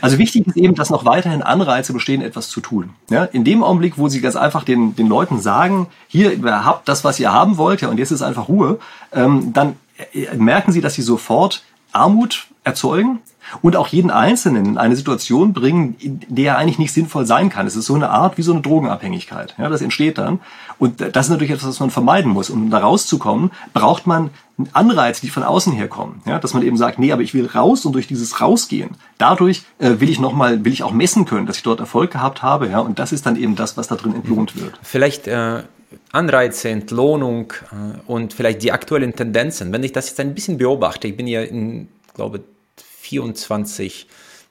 Also 0.00 0.18
wichtig 0.18 0.46
ist 0.46 0.56
eben, 0.56 0.74
dass 0.74 0.90
noch 0.90 1.04
weiterhin 1.04 1.42
Anreize 1.42 1.92
bestehen, 1.92 2.22
etwas 2.22 2.48
zu 2.48 2.60
tun. 2.60 2.90
Ja, 3.10 3.24
in 3.24 3.44
dem 3.44 3.62
Augenblick, 3.62 3.98
wo 3.98 4.08
sie 4.08 4.20
ganz 4.20 4.36
einfach 4.36 4.64
den, 4.64 4.96
den 4.96 5.06
Leuten 5.06 5.40
sagen, 5.40 5.88
hier, 6.08 6.32
ihr 6.32 6.64
habt 6.64 6.88
das, 6.88 7.04
was 7.04 7.20
ihr 7.20 7.32
haben 7.32 7.56
wollt, 7.56 7.80
ja, 7.80 7.88
und 7.88 7.98
jetzt 7.98 8.10
ist 8.10 8.22
einfach 8.22 8.48
Ruhe, 8.48 8.78
ähm, 9.12 9.52
dann 9.52 9.76
äh, 10.12 10.34
merken 10.36 10.72
sie, 10.72 10.80
dass 10.80 10.94
sie 10.94 11.02
sofort 11.02 11.62
Armut 11.92 12.46
erzeugen 12.64 13.20
und 13.62 13.76
auch 13.76 13.88
jeden 13.88 14.10
Einzelnen 14.10 14.66
in 14.66 14.78
eine 14.78 14.96
Situation 14.96 15.52
bringen, 15.52 15.96
in 15.98 16.20
der 16.28 16.52
er 16.52 16.58
eigentlich 16.58 16.78
nicht 16.78 16.92
sinnvoll 16.92 17.26
sein 17.26 17.50
kann. 17.50 17.66
Es 17.66 17.76
ist 17.76 17.86
so 17.86 17.94
eine 17.94 18.10
Art 18.10 18.38
wie 18.38 18.42
so 18.42 18.52
eine 18.52 18.62
Drogenabhängigkeit. 18.62 19.54
Ja, 19.58 19.68
das 19.68 19.82
entsteht 19.82 20.18
dann. 20.18 20.40
Und 20.78 21.00
das 21.00 21.26
ist 21.26 21.30
natürlich 21.30 21.52
etwas, 21.52 21.68
was 21.68 21.80
man 21.80 21.90
vermeiden 21.90 22.32
muss. 22.32 22.50
Um 22.50 22.70
da 22.70 22.78
rauszukommen, 22.78 23.50
braucht 23.72 24.06
man 24.06 24.30
Anreize, 24.72 25.20
die 25.20 25.30
von 25.30 25.42
außen 25.42 25.72
herkommen. 25.72 26.22
Ja, 26.26 26.38
dass 26.38 26.54
man 26.54 26.62
eben 26.62 26.76
sagt, 26.76 26.98
nee, 26.98 27.12
aber 27.12 27.22
ich 27.22 27.34
will 27.34 27.46
raus 27.46 27.84
und 27.84 27.92
durch 27.92 28.06
dieses 28.06 28.40
Rausgehen, 28.40 28.90
dadurch 29.18 29.64
äh, 29.78 30.00
will 30.00 30.08
ich 30.08 30.20
nochmal, 30.20 30.64
will 30.64 30.72
ich 30.72 30.82
auch 30.82 30.92
messen 30.92 31.24
können, 31.24 31.46
dass 31.46 31.56
ich 31.56 31.62
dort 31.62 31.80
Erfolg 31.80 32.10
gehabt 32.12 32.42
habe. 32.42 32.68
Ja, 32.68 32.80
und 32.80 32.98
das 32.98 33.12
ist 33.12 33.26
dann 33.26 33.36
eben 33.36 33.56
das, 33.56 33.76
was 33.76 33.88
da 33.88 33.96
drin 33.96 34.14
entlohnt 34.14 34.60
wird. 34.60 34.78
Vielleicht 34.82 35.26
äh 35.26 35.62
Anreize, 36.12 36.68
Entlohnung 36.68 37.52
äh, 37.70 37.98
und 38.06 38.32
vielleicht 38.32 38.62
die 38.62 38.72
aktuellen 38.72 39.14
Tendenzen. 39.14 39.72
Wenn 39.72 39.82
ich 39.82 39.92
das 39.92 40.08
jetzt 40.08 40.20
ein 40.20 40.34
bisschen 40.34 40.58
beobachte, 40.58 41.08
ich 41.08 41.16
bin 41.16 41.26
ja 41.26 41.42
in, 41.42 41.88
glaube 42.14 42.40
24 43.04 44.06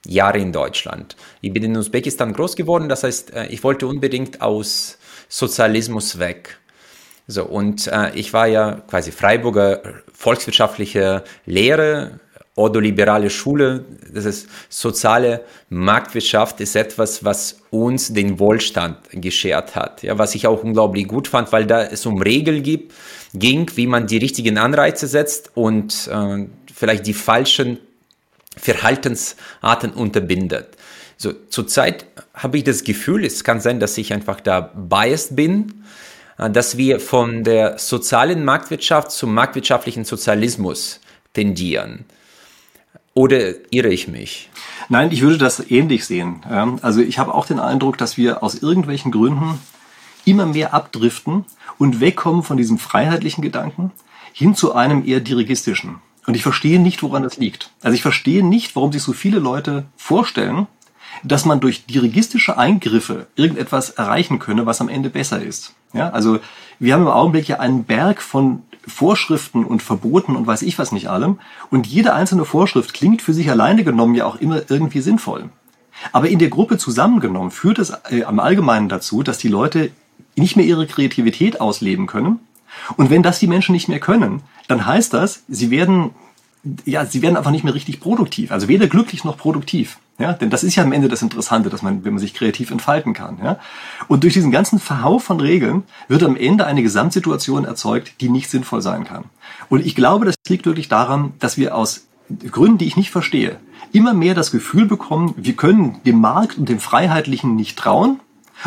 Jahre 0.05 0.37
in 0.37 0.51
Deutschland. 0.51 1.15
Ich 1.41 1.51
bin 1.51 1.63
in 1.63 1.75
Usbekistan 1.75 2.33
groß 2.33 2.55
geworden, 2.55 2.89
das 2.89 3.03
heißt, 3.03 3.33
äh, 3.33 3.47
ich 3.47 3.63
wollte 3.63 3.87
unbedingt 3.87 4.41
aus 4.41 4.97
Sozialismus 5.29 6.19
weg. 6.19 6.59
So, 7.27 7.45
und 7.45 7.87
äh, 7.87 8.13
ich 8.15 8.33
war 8.33 8.47
ja 8.47 8.81
quasi 8.87 9.11
Freiburger 9.11 9.81
volkswirtschaftliche 10.13 11.23
Lehre, 11.45 12.19
ordoliberale 12.55 13.29
Schule, 13.29 13.85
das 14.13 14.25
ist 14.25 14.47
soziale 14.69 15.45
Marktwirtschaft, 15.69 16.59
ist 16.61 16.75
etwas, 16.75 17.23
was 17.23 17.61
uns 17.71 18.13
den 18.13 18.37
Wohlstand 18.37 18.97
geschert 19.13 19.75
hat. 19.75 20.03
Ja, 20.03 20.19
was 20.19 20.35
ich 20.35 20.45
auch 20.45 20.63
unglaublich 20.63 21.07
gut 21.07 21.27
fand, 21.27 21.51
weil 21.51 21.65
da 21.65 21.83
es 21.83 22.05
um 22.05 22.21
Regeln 22.21 22.61
gibt, 22.61 22.93
ging, 23.33 23.71
wie 23.75 23.87
man 23.87 24.05
die 24.05 24.17
richtigen 24.17 24.59
Anreize 24.59 25.07
setzt 25.07 25.51
und 25.55 26.07
äh, 26.11 26.45
vielleicht 26.71 27.07
die 27.07 27.15
falschen 27.15 27.79
Verhaltensarten 28.57 29.91
unterbindet. 29.91 30.77
So, 31.17 31.33
zurzeit 31.49 32.05
habe 32.33 32.57
ich 32.57 32.63
das 32.63 32.83
Gefühl, 32.83 33.25
es 33.25 33.43
kann 33.43 33.61
sein, 33.61 33.79
dass 33.79 33.97
ich 33.97 34.13
einfach 34.13 34.41
da 34.41 34.61
biased 34.61 35.35
bin, 35.35 35.83
äh, 36.37 36.49
dass 36.49 36.77
wir 36.77 36.99
von 36.99 37.43
der 37.43 37.77
sozialen 37.77 38.43
Marktwirtschaft 38.43 39.11
zum 39.11 39.33
marktwirtschaftlichen 39.33 40.05
Sozialismus 40.05 40.99
tendieren. 41.33 42.05
Oder 43.13 43.53
irre 43.71 43.89
ich 43.89 44.07
mich? 44.07 44.49
Nein, 44.89 45.11
ich 45.11 45.21
würde 45.21 45.37
das 45.37 45.69
ähnlich 45.69 46.05
sehen. 46.05 46.41
Also 46.81 47.01
ich 47.01 47.19
habe 47.19 47.33
auch 47.33 47.45
den 47.45 47.59
Eindruck, 47.59 47.97
dass 47.97 48.17
wir 48.17 48.41
aus 48.41 48.55
irgendwelchen 48.55 49.11
Gründen 49.11 49.59
immer 50.25 50.47
mehr 50.47 50.73
abdriften 50.73 51.45
und 51.77 51.99
wegkommen 51.99 52.43
von 52.43 52.57
diesem 52.57 52.79
freiheitlichen 52.79 53.43
Gedanken 53.43 53.91
hin 54.33 54.55
zu 54.55 54.73
einem 54.73 55.05
eher 55.05 55.19
dirigistischen. 55.19 55.99
Und 56.26 56.36
ich 56.36 56.43
verstehe 56.43 56.80
nicht, 56.80 57.03
woran 57.03 57.24
das 57.24 57.38
liegt. 57.38 57.71
Also 57.82 57.95
ich 57.95 58.01
verstehe 58.01 58.45
nicht, 58.45 58.76
warum 58.76 58.91
sich 58.91 59.03
so 59.03 59.13
viele 59.13 59.39
Leute 59.39 59.86
vorstellen, 59.97 60.67
dass 61.24 61.45
man 61.45 61.59
durch 61.59 61.86
dirigistische 61.86 62.57
Eingriffe 62.57 63.28
irgendetwas 63.36 63.91
erreichen 63.91 64.39
könne, 64.39 64.65
was 64.65 64.82
am 64.82 64.89
Ende 64.89 65.09
besser 65.09 65.41
ist. 65.41 65.74
Ja, 65.93 66.09
also 66.09 66.39
wir 66.80 66.93
haben 66.93 67.03
im 67.03 67.07
Augenblick 67.09 67.47
ja 67.47 67.59
einen 67.59 67.84
Berg 67.84 68.21
von 68.21 68.63
Vorschriften 68.86 69.63
und 69.63 69.82
Verboten 69.82 70.36
und 70.36 70.47
weiß 70.47 70.63
ich 70.63 70.78
was 70.80 70.91
nicht 70.91 71.09
allem. 71.09 71.39
Und 71.69 71.88
jede 71.88 72.13
einzelne 72.13 72.45
Vorschrift 72.45 72.93
klingt 72.93 73.21
für 73.21 73.34
sich 73.34 73.49
alleine 73.49 73.84
genommen 73.84 74.15
ja 74.15 74.26
auch 74.26 74.36
immer 74.38 74.61
irgendwie 74.69 75.01
sinnvoll. 75.01 75.49
Aber 76.11 76.28
in 76.28 76.39
der 76.39 76.49
Gruppe 76.49 76.78
zusammengenommen 76.78 77.51
führt 77.51 77.80
es 77.80 77.93
äh, 78.09 78.24
am 78.24 78.39
Allgemeinen 78.39 78.89
dazu, 78.89 79.24
dass 79.24 79.38
die 79.38 79.47
Leute 79.47 79.91
nicht 80.36 80.55
mehr 80.55 80.65
ihre 80.65 80.88
Kreativität 80.88 81.61
ausleben 81.61 82.07
können. 82.07 82.39
Und 82.97 83.09
wenn 83.09 83.24
das 83.24 83.39
die 83.39 83.47
Menschen 83.47 83.74
nicht 83.74 83.88
mehr 83.88 83.99
können, 83.99 84.41
dann 84.68 84.86
heißt 84.86 85.14
das, 85.14 85.43
sie 85.47 85.70
werden, 85.70 86.11
ja, 86.86 87.05
sie 87.05 87.22
werden 87.22 87.38
einfach 87.38 87.51
nicht 87.51 87.64
mehr 87.64 87.74
richtig 87.74 87.99
produktiv. 87.99 88.51
Also 88.51 88.68
weder 88.68 88.88
glücklich 88.88 89.24
noch 89.24 89.38
produktiv. 89.38 89.97
Ja, 90.20 90.32
denn 90.34 90.51
das 90.51 90.64
ist 90.64 90.76
ja 90.76 90.84
am 90.84 90.91
Ende 90.91 91.07
das 91.07 91.24
Interessante, 91.24 91.72
dass 91.72 91.82
man, 91.82 92.05
wenn 92.05 92.14
man 92.14 92.20
sich 92.20 92.36
kreativ 92.36 92.70
entfalten 92.70 93.14
kann. 93.14 93.39
Ja? 93.43 93.57
Und 94.07 94.24
durch 94.24 94.34
diesen 94.34 94.51
ganzen 94.51 94.78
Verhau 94.78 95.18
von 95.18 95.39
Regeln 95.39 95.84
wird 96.07 96.22
am 96.22 96.36
Ende 96.36 96.68
eine 96.68 96.84
Gesamtsituation 96.84 97.66
erzeugt, 97.66 98.22
die 98.22 98.30
nicht 98.30 98.49
sinnvoll 98.49 98.82
sein 98.82 99.05
kann. 99.05 99.26
Und 99.70 99.84
ich 99.84 99.95
glaube, 99.95 100.26
das 100.26 100.36
liegt 100.47 100.68
wirklich 100.68 100.88
daran, 100.88 101.34
dass 101.39 101.57
wir 101.57 101.76
aus 101.76 102.05
Gründen, 102.51 102.78
die 102.78 102.86
ich 102.86 102.95
nicht 102.95 103.09
verstehe, 103.09 103.59
immer 103.91 104.14
mehr 104.14 104.36
das 104.36 104.51
Gefühl 104.51 104.86
bekommen, 104.86 105.34
wir 105.36 105.55
können 105.55 105.99
dem 106.05 106.22
Markt 106.22 106.57
und 106.57 106.70
dem 106.70 106.80
Freiheitlichen 106.80 107.55
nicht 107.55 107.78
trauen 107.78 108.20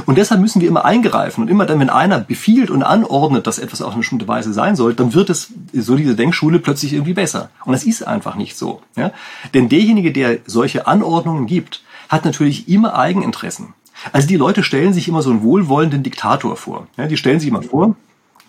und 0.04 0.18
deshalb 0.18 0.40
müssen 0.40 0.60
wir 0.60 0.68
immer 0.68 0.84
eingreifen. 0.84 1.42
Und 1.42 1.48
immer 1.48 1.64
dann, 1.66 1.80
wenn 1.80 1.90
einer 1.90 2.18
befiehlt 2.18 2.70
und 2.70 2.82
anordnet, 2.82 3.46
dass 3.46 3.58
etwas 3.58 3.82
auf 3.82 3.92
eine 3.92 4.00
bestimmte 4.00 4.28
Weise 4.28 4.52
sein 4.52 4.76
soll, 4.76 4.94
dann 4.94 5.14
wird 5.14 5.30
es, 5.30 5.52
so 5.72 5.96
diese 5.96 6.14
Denkschule, 6.14 6.58
plötzlich 6.58 6.92
irgendwie 6.92 7.14
besser. 7.14 7.50
Und 7.64 7.72
das 7.72 7.84
ist 7.84 8.06
einfach 8.06 8.34
nicht 8.34 8.56
so. 8.56 8.82
Ja? 8.96 9.12
Denn 9.54 9.68
derjenige, 9.68 10.12
der 10.12 10.38
solche 10.46 10.86
Anordnungen 10.86 11.46
gibt, 11.46 11.82
hat 12.08 12.24
natürlich 12.24 12.68
immer 12.68 12.96
Eigeninteressen. 12.98 13.74
Also 14.12 14.28
die 14.28 14.36
Leute 14.36 14.62
stellen 14.62 14.92
sich 14.92 15.08
immer 15.08 15.22
so 15.22 15.30
einen 15.30 15.42
wohlwollenden 15.42 16.02
Diktator 16.02 16.56
vor. 16.56 16.86
Ja, 16.96 17.06
die 17.06 17.16
stellen 17.16 17.40
sich 17.40 17.48
immer 17.48 17.62
vor, 17.62 17.96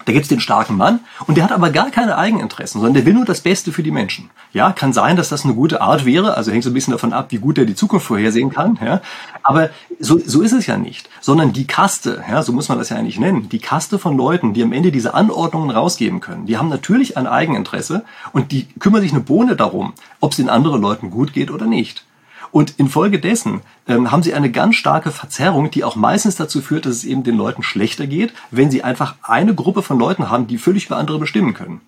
da 0.08 0.14
gibt's 0.14 0.30
den 0.30 0.40
starken 0.40 0.78
Mann 0.78 1.02
und 1.28 1.36
der 1.36 1.44
hat 1.44 1.52
aber 1.52 1.70
gar 1.70 1.92
keine 1.92 2.18
Eigeninteressen, 2.18 2.80
sondern 2.80 2.94
der 2.94 3.06
will 3.06 3.14
nur 3.14 3.26
das 3.26 3.42
Beste 3.42 3.74
für 3.74 3.84
die 3.84 3.92
Menschen. 3.92 4.30
Ja, 4.54 4.72
kann 4.72 4.94
sein, 4.94 5.18
dass 5.18 5.28
das 5.28 5.44
eine 5.44 5.54
gute 5.54 5.82
Art 5.82 6.06
wäre, 6.06 6.38
also 6.38 6.50
hängt 6.50 6.64
so 6.64 6.70
ein 6.70 6.74
bisschen 6.74 6.94
davon 6.94 7.12
ab, 7.12 7.28
wie 7.30 7.40
gut 7.40 7.58
er 7.58 7.66
die 7.66 7.76
Zukunft 7.76 8.06
vorhersehen 8.06 8.50
kann. 8.50 8.80
Ja, 8.82 9.02
aber 9.44 9.70
so, 10.00 10.18
so 10.18 10.42
ist 10.42 10.54
es 10.54 10.66
ja 10.66 10.78
nicht, 10.78 11.10
sondern 11.20 11.52
die 11.52 11.68
Kaste, 11.68 12.24
ja, 12.30 12.42
so 12.42 12.54
muss 12.54 12.70
man 12.70 12.78
das 12.78 12.88
ja 12.88 12.96
eigentlich 12.96 13.20
nennen, 13.20 13.50
die 13.50 13.60
Kaste 13.60 14.00
von 14.00 14.16
Leuten, 14.16 14.54
die 14.54 14.64
am 14.64 14.72
Ende 14.72 14.94
diese 14.94 15.14
Anordnungen 15.14 15.72
rausgeben 15.72 16.22
können, 16.22 16.46
die 16.46 16.58
haben 16.58 16.70
natürlich 16.70 17.18
ein 17.18 17.28
Eigeninteresse 17.28 18.06
und 18.32 18.54
die 18.54 18.68
kümmern 18.80 19.02
sich 19.02 19.12
eine 19.12 19.20
Bohne 19.20 19.58
darum, 19.58 19.92
ob 20.22 20.32
es 20.32 20.38
den 20.38 20.50
anderen 20.50 20.82
Leuten 20.82 21.12
gut 21.12 21.34
geht 21.34 21.52
oder 21.52 21.66
nicht. 21.66 22.07
Und 22.52 22.76
infolgedessen 22.78 23.62
ähm, 23.88 24.12
haben 24.12 24.24
sie 24.24 24.34
eine 24.34 24.52
ganz 24.52 24.76
starke 24.76 25.12
Verzerrung, 25.12 25.72
die 25.72 25.84
auch 25.84 25.96
meistens 25.96 26.36
dazu 26.36 26.62
führt, 26.62 26.86
dass 26.86 26.96
es 26.96 27.04
eben 27.06 27.24
den 27.24 27.36
Leuten 27.36 27.64
schlechter 27.64 28.08
geht, 28.08 28.34
wenn 28.52 28.72
sie 28.72 28.84
einfach 28.84 29.16
eine 29.22 29.54
Gruppe 29.56 29.82
von 29.82 30.00
Leuten 30.00 30.30
haben, 30.30 30.48
die 30.48 30.58
völlig 30.58 30.88
über 30.88 30.98
andere 30.98 31.20
bestimmen 31.20 31.54
können. 31.54 31.82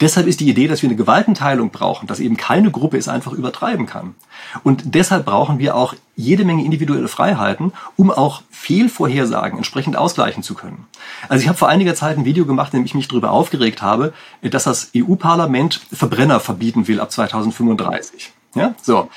Deshalb 0.00 0.26
ist 0.26 0.40
die 0.40 0.48
Idee, 0.48 0.68
dass 0.68 0.82
wir 0.82 0.88
eine 0.88 0.96
Gewaltenteilung 0.96 1.70
brauchen, 1.70 2.06
dass 2.06 2.20
eben 2.20 2.36
keine 2.36 2.70
Gruppe 2.70 2.98
es 2.98 3.08
einfach 3.08 3.32
übertreiben 3.32 3.86
kann. 3.86 4.14
Und 4.62 4.94
deshalb 4.94 5.26
brauchen 5.26 5.58
wir 5.58 5.74
auch 5.74 5.94
jede 6.14 6.44
Menge 6.44 6.64
individuelle 6.64 7.08
Freiheiten, 7.08 7.72
um 7.96 8.10
auch 8.10 8.42
Fehlvorhersagen 8.50 9.58
entsprechend 9.58 9.96
ausgleichen 9.96 10.42
zu 10.42 10.54
können. 10.54 10.86
Also 11.28 11.42
ich 11.42 11.48
habe 11.48 11.58
vor 11.58 11.68
einiger 11.68 11.94
Zeit 11.94 12.16
ein 12.16 12.24
Video 12.24 12.46
gemacht, 12.46 12.72
in 12.72 12.80
dem 12.80 12.86
ich 12.86 12.94
mich 12.94 13.08
darüber 13.08 13.30
aufgeregt 13.30 13.82
habe, 13.82 14.12
dass 14.42 14.64
das 14.64 14.90
EU-Parlament 14.96 15.80
Verbrenner 15.92 16.40
verbieten 16.40 16.88
will 16.88 17.00
ab 17.00 17.12
2035. 17.12 18.32
Ja, 18.54 18.74
so 18.80 19.10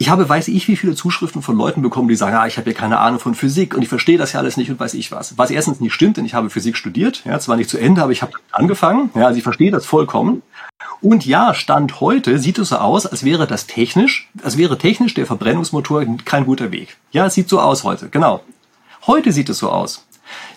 ich 0.00 0.08
habe, 0.10 0.28
weiß 0.28 0.48
ich, 0.48 0.68
wie 0.68 0.76
viele 0.76 0.94
Zuschriften 0.94 1.42
von 1.42 1.56
Leuten 1.56 1.82
bekommen, 1.82 2.08
die 2.08 2.14
sagen, 2.14 2.36
ah, 2.36 2.46
ich 2.46 2.56
habe 2.56 2.70
ja 2.70 2.76
keine 2.76 3.00
Ahnung 3.00 3.18
von 3.18 3.34
Physik 3.34 3.74
und 3.74 3.82
ich 3.82 3.88
verstehe 3.88 4.16
das 4.16 4.32
ja 4.32 4.38
alles 4.38 4.56
nicht 4.56 4.70
und 4.70 4.78
weiß 4.78 4.94
ich 4.94 5.10
was. 5.10 5.36
Was 5.36 5.50
erstens 5.50 5.80
nicht 5.80 5.92
stimmt, 5.92 6.16
denn 6.16 6.24
ich 6.24 6.34
habe 6.34 6.50
Physik 6.50 6.76
studiert, 6.76 7.22
ja, 7.24 7.38
zwar 7.40 7.56
nicht 7.56 7.68
zu 7.68 7.78
Ende, 7.78 8.02
aber 8.02 8.12
ich 8.12 8.22
habe 8.22 8.32
angefangen, 8.52 9.10
ja, 9.16 9.26
also 9.26 9.36
ich 9.36 9.42
verstehe 9.42 9.72
das 9.72 9.86
vollkommen. 9.86 10.42
Und 11.00 11.26
ja, 11.26 11.52
Stand 11.52 12.00
heute 12.00 12.38
sieht 12.38 12.58
es 12.58 12.68
so 12.68 12.76
aus, 12.76 13.06
als 13.06 13.24
wäre 13.24 13.48
das 13.48 13.66
technisch, 13.66 14.28
als 14.44 14.56
wäre 14.56 14.78
technisch 14.78 15.14
der 15.14 15.26
Verbrennungsmotor 15.26 16.04
kein 16.24 16.46
guter 16.46 16.70
Weg. 16.70 16.96
Ja, 17.10 17.26
es 17.26 17.34
sieht 17.34 17.48
so 17.48 17.60
aus 17.60 17.82
heute, 17.82 18.08
genau. 18.08 18.42
Heute 19.06 19.32
sieht 19.32 19.48
es 19.48 19.58
so 19.58 19.70
aus. 19.70 20.06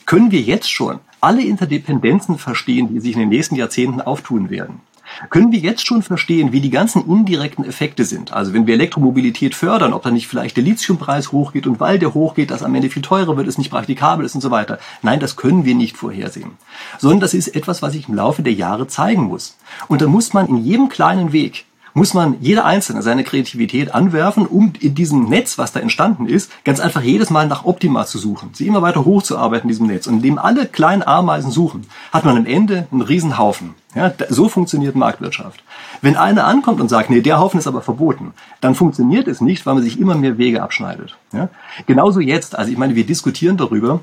Können 0.05 0.31
wir 0.31 0.41
jetzt 0.41 0.71
schon 0.71 0.99
alle 1.19 1.43
Interdependenzen 1.43 2.37
verstehen, 2.37 2.93
die 2.93 2.99
sich 2.99 3.13
in 3.13 3.21
den 3.21 3.29
nächsten 3.29 3.55
Jahrzehnten 3.55 4.01
auftun 4.01 4.51
werden? 4.51 4.81
Können 5.30 5.51
wir 5.51 5.59
jetzt 5.59 5.86
schon 5.86 6.01
verstehen, 6.01 6.51
wie 6.51 6.62
die 6.62 6.70
ganzen 6.70 7.05
indirekten 7.05 7.66
Effekte 7.66 8.05
sind. 8.05 8.34
Also 8.34 8.53
wenn 8.53 8.68
wir 8.68 8.74
Elektromobilität 8.74 9.55
fördern, 9.55 9.93
ob 9.93 10.03
dann 10.03 10.14
nicht 10.14 10.28
vielleicht 10.28 10.57
der 10.57 10.64
Lithiumpreis 10.64 11.32
hochgeht 11.32 11.68
und 11.68 11.80
weil 11.80 11.99
der 11.99 12.14
hochgeht, 12.14 12.51
dass 12.51 12.64
am 12.64 12.76
Ende 12.76 12.89
viel 12.89 13.01
teurer 13.01 13.38
wird, 13.38 13.47
es 13.47 13.57
nicht 13.57 13.72
praktikabel 13.72 14.26
ist 14.26 14.36
und 14.36 14.41
so 14.41 14.51
weiter. 14.51 14.80
Nein, 15.01 15.20
das 15.20 15.36
können 15.36 15.66
wir 15.66 15.76
nicht 15.76 15.97
vorhersehen. 15.97 16.51
Sondern 16.97 17.20
das 17.20 17.34
ist 17.34 17.49
etwas, 17.49 17.82
was 17.82 17.93
sich 17.93 18.07
im 18.07 18.16
Laufe 18.16 18.43
der 18.43 18.53
Jahre 18.53 18.88
zeigen 18.88 19.24
muss. 19.24 19.57
Und 19.88 20.01
dann 20.01 20.09
muss 20.09 20.34
man 20.34 20.47
in 20.47 20.57
jedem 20.57 20.89
kleinen 20.89 21.34
Weg 21.34 21.66
muss 21.93 22.14
man 22.14 22.38
jeder 22.39 22.66
Einzelne 22.66 23.01
seine 23.01 23.24
Kreativität 23.24 23.93
anwerfen, 23.93 24.45
um 24.45 24.74
in 24.80 24.95
diesem 24.95 25.26
Netz, 25.26 25.57
was 25.57 25.74
da 25.74 25.80
entstanden 25.80 26.26
ist, 26.26 26.51
ganz 26.64 26.80
einfach 26.80 27.01
jedes 27.01 27.30
Mal 27.30 27.47
nach 27.47 27.66
Optima 27.66 28.05
zu 28.05 28.18
suchen, 28.18 28.51
sie 28.53 28.68
immer 28.68 28.82
weiter 28.82 29.05
hochzuarbeiten 29.05 29.70
in 29.70 29.74
diesem 29.74 29.88
Netz. 29.88 30.07
Und 30.07 30.16
indem 30.16 30.38
alle 30.38 30.68
kleinen 30.68 31.03
Ameisen 31.03 31.51
suchen, 31.51 31.86
hat 32.12 32.26
man 32.26 32.38
am 32.38 32.45
Ende 32.45 32.88
einen 32.91 33.01
Riesenhaufen. 33.01 33.76
Ja, 33.93 34.13
so 34.29 34.47
funktioniert 34.47 34.95
Marktwirtschaft. 34.95 35.63
Wenn 36.01 36.15
einer 36.15 36.45
ankommt 36.45 36.79
und 36.79 36.87
sagt, 36.87 37.09
nee, 37.09 37.21
der 37.21 37.39
Haufen 37.39 37.59
ist 37.59 37.67
aber 37.67 37.81
verboten, 37.81 38.33
dann 38.61 38.73
funktioniert 38.73 39.27
es 39.27 39.41
nicht, 39.41 39.65
weil 39.65 39.73
man 39.73 39.83
sich 39.83 39.99
immer 39.99 40.15
mehr 40.15 40.37
Wege 40.37 40.63
abschneidet. 40.63 41.17
Ja? 41.33 41.49
Genauso 41.87 42.21
jetzt, 42.21 42.57
also 42.57 42.71
ich 42.71 42.77
meine, 42.77 42.95
wir 42.95 43.05
diskutieren 43.05 43.57
darüber, 43.57 43.99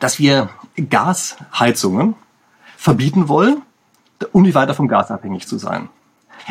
dass 0.00 0.18
wir 0.18 0.48
Gasheizungen 0.88 2.14
verbieten 2.76 3.28
wollen, 3.28 3.62
um 4.32 4.42
nicht 4.42 4.54
weiter 4.54 4.74
vom 4.74 4.88
Gas 4.88 5.10
abhängig 5.10 5.46
zu 5.46 5.58
sein. 5.58 5.88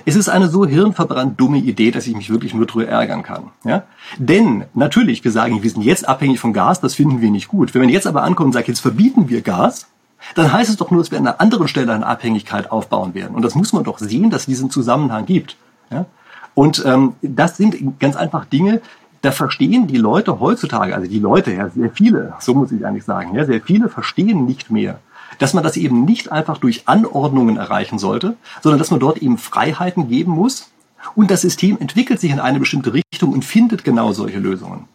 Es 0.06 0.16
ist 0.16 0.30
eine 0.30 0.48
so 0.48 0.66
hirnverbrannt 0.66 1.40
dumme 1.40 1.58
Idee, 1.58 1.92
dass 1.92 2.08
ich 2.08 2.16
mich 2.16 2.30
wirklich 2.30 2.54
nur 2.54 2.66
drüber 2.66 2.88
ärgern 2.88 3.24
kann. 3.24 3.52
Ja? 3.66 3.84
Denn 4.18 4.66
natürlich, 4.74 5.24
wir 5.24 5.32
sagen, 5.32 5.64
wir 5.64 5.70
sind 5.70 5.82
jetzt 5.82 6.08
abhängig 6.08 6.40
vom 6.40 6.54
Gas, 6.54 6.80
das 6.80 6.96
finden 6.96 7.20
wir 7.20 7.32
nicht 7.32 7.50
gut. 7.50 7.74
Wenn 7.74 7.82
man 7.82 7.90
jetzt 7.90 8.08
aber 8.08 8.24
ankommt 8.24 8.48
und 8.48 8.54
sagt, 8.54 8.68
jetzt 8.68 8.80
verbieten 8.80 9.28
wir 9.28 9.42
Gas, 9.42 9.88
dann 10.36 10.52
heißt 10.52 10.70
es 10.70 10.78
doch 10.78 10.92
nur, 10.92 11.02
dass 11.02 11.12
wir 11.12 11.18
an 11.18 11.28
einer 11.28 11.42
anderen 11.42 11.68
Stelle 11.68 11.94
eine 11.94 12.06
Abhängigkeit 12.06 12.72
aufbauen 12.72 13.14
werden. 13.14 13.36
Und 13.36 13.44
das 13.44 13.56
muss 13.56 13.74
man 13.74 13.84
doch 13.84 14.00
sehen, 14.00 14.30
dass 14.30 14.42
es 14.42 14.48
diesen 14.48 14.70
Zusammenhang 14.70 15.26
gibt. 15.26 15.56
Ja? 15.92 16.06
Und 16.54 16.84
ähm, 16.86 17.14
das 17.22 17.58
sind 17.58 18.00
ganz 18.00 18.16
einfach 18.16 18.46
Dinge, 18.46 18.82
da 19.22 19.32
verstehen 19.32 19.88
die 19.88 19.98
Leute 19.98 20.40
heutzutage, 20.40 20.96
also 20.96 21.10
die 21.10 21.20
Leute, 21.20 21.54
ja, 21.54 21.70
sehr 21.70 21.92
viele, 21.92 22.34
so 22.40 22.54
muss 22.54 22.72
ich 22.72 22.86
eigentlich 22.86 23.04
sagen, 23.04 23.36
ja, 23.36 23.46
sehr 23.46 23.62
viele 23.62 23.90
verstehen 23.90 24.46
nicht 24.46 24.72
mehr, 24.72 25.00
dass 25.40 25.54
man 25.54 25.64
das 25.64 25.78
eben 25.78 26.06
nicht 26.06 26.32
einfach 26.32 26.58
durch 26.58 26.88
Anordnungen 26.88 27.58
erreichen 27.58 28.00
sollte, 28.00 28.36
sondern 28.62 28.80
dass 28.80 28.92
man 28.92 29.00
dort 29.00 29.18
eben 29.18 29.38
Freiheiten 29.38 30.08
geben 30.08 30.32
muss 30.32 30.72
und 31.16 31.32
das 31.32 31.42
System 31.42 31.78
entwickelt 31.80 32.20
sich 32.20 32.32
in 32.32 32.40
eine 32.40 32.60
bestimmte 32.60 32.94
Richtung 32.94 33.34
und 33.34 33.44
findet 33.44 33.84
genau 33.84 34.14
solche 34.14 34.40
Lösungen. 34.40 34.86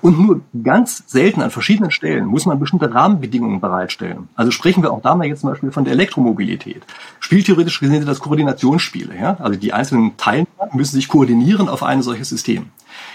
Und 0.00 0.18
nur 0.18 0.40
ganz 0.62 1.04
selten 1.06 1.42
an 1.42 1.50
verschiedenen 1.50 1.90
Stellen 1.90 2.24
muss 2.26 2.46
man 2.46 2.58
bestimmte 2.58 2.92
Rahmenbedingungen 2.92 3.60
bereitstellen. 3.60 4.28
Also 4.34 4.50
sprechen 4.50 4.82
wir 4.82 4.92
auch 4.92 5.02
da 5.02 5.14
mal 5.14 5.26
jetzt 5.26 5.40
zum 5.40 5.50
Beispiel 5.50 5.70
von 5.70 5.84
der 5.84 5.92
Elektromobilität. 5.92 6.82
Spieltheoretisch 7.20 7.80
gesehen 7.80 7.98
sind 7.98 8.08
das 8.08 8.20
Koordinationsspiele. 8.20 9.16
Ja? 9.18 9.36
Also 9.38 9.58
die 9.58 9.72
einzelnen 9.72 10.16
Teilnehmer 10.16 10.68
müssen 10.72 10.96
sich 10.96 11.08
koordinieren 11.08 11.68
auf 11.68 11.82
ein 11.82 12.02
solches 12.02 12.28
System. 12.28 12.66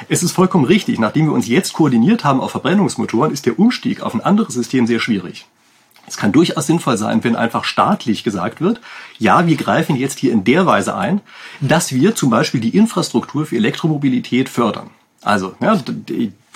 Es 0.10 0.24
ist 0.24 0.32
vollkommen 0.32 0.66
richtig, 0.66 1.00
nachdem 1.00 1.26
wir 1.26 1.34
uns 1.34 1.48
jetzt 1.48 1.74
koordiniert 1.74 2.24
haben 2.24 2.42
auf 2.42 2.52
Verbrennungsmotoren, 2.52 3.32
ist 3.32 3.46
der 3.46 3.60
Umstieg 3.60 4.02
auf 4.02 4.14
ein 4.14 4.22
anderes 4.22 4.54
System 4.54 4.88
sehr 4.88 5.00
schwierig. 5.00 5.48
Es 6.08 6.16
kann 6.16 6.32
durchaus 6.32 6.68
sinnvoll 6.68 6.98
sein, 6.98 7.24
wenn 7.24 7.36
einfach 7.36 7.66
staatlich 7.66 8.24
gesagt 8.24 8.62
wird, 8.62 8.80
ja, 9.20 9.46
wir 9.46 9.58
greifen 9.58 9.98
jetzt 9.98 10.20
hier 10.20 10.32
in 10.32 10.46
der 10.46 10.66
Weise 10.66 10.96
ein, 10.96 11.20
dass 11.60 11.92
wir 11.92 12.16
zum 12.16 12.30
Beispiel 12.30 12.62
die 12.62 12.78
Infrastruktur 12.78 13.46
für 13.46 13.58
Elektromobilität 13.58 14.48
fördern. 14.48 14.90
Also, 15.22 15.56
ja, 15.60 15.78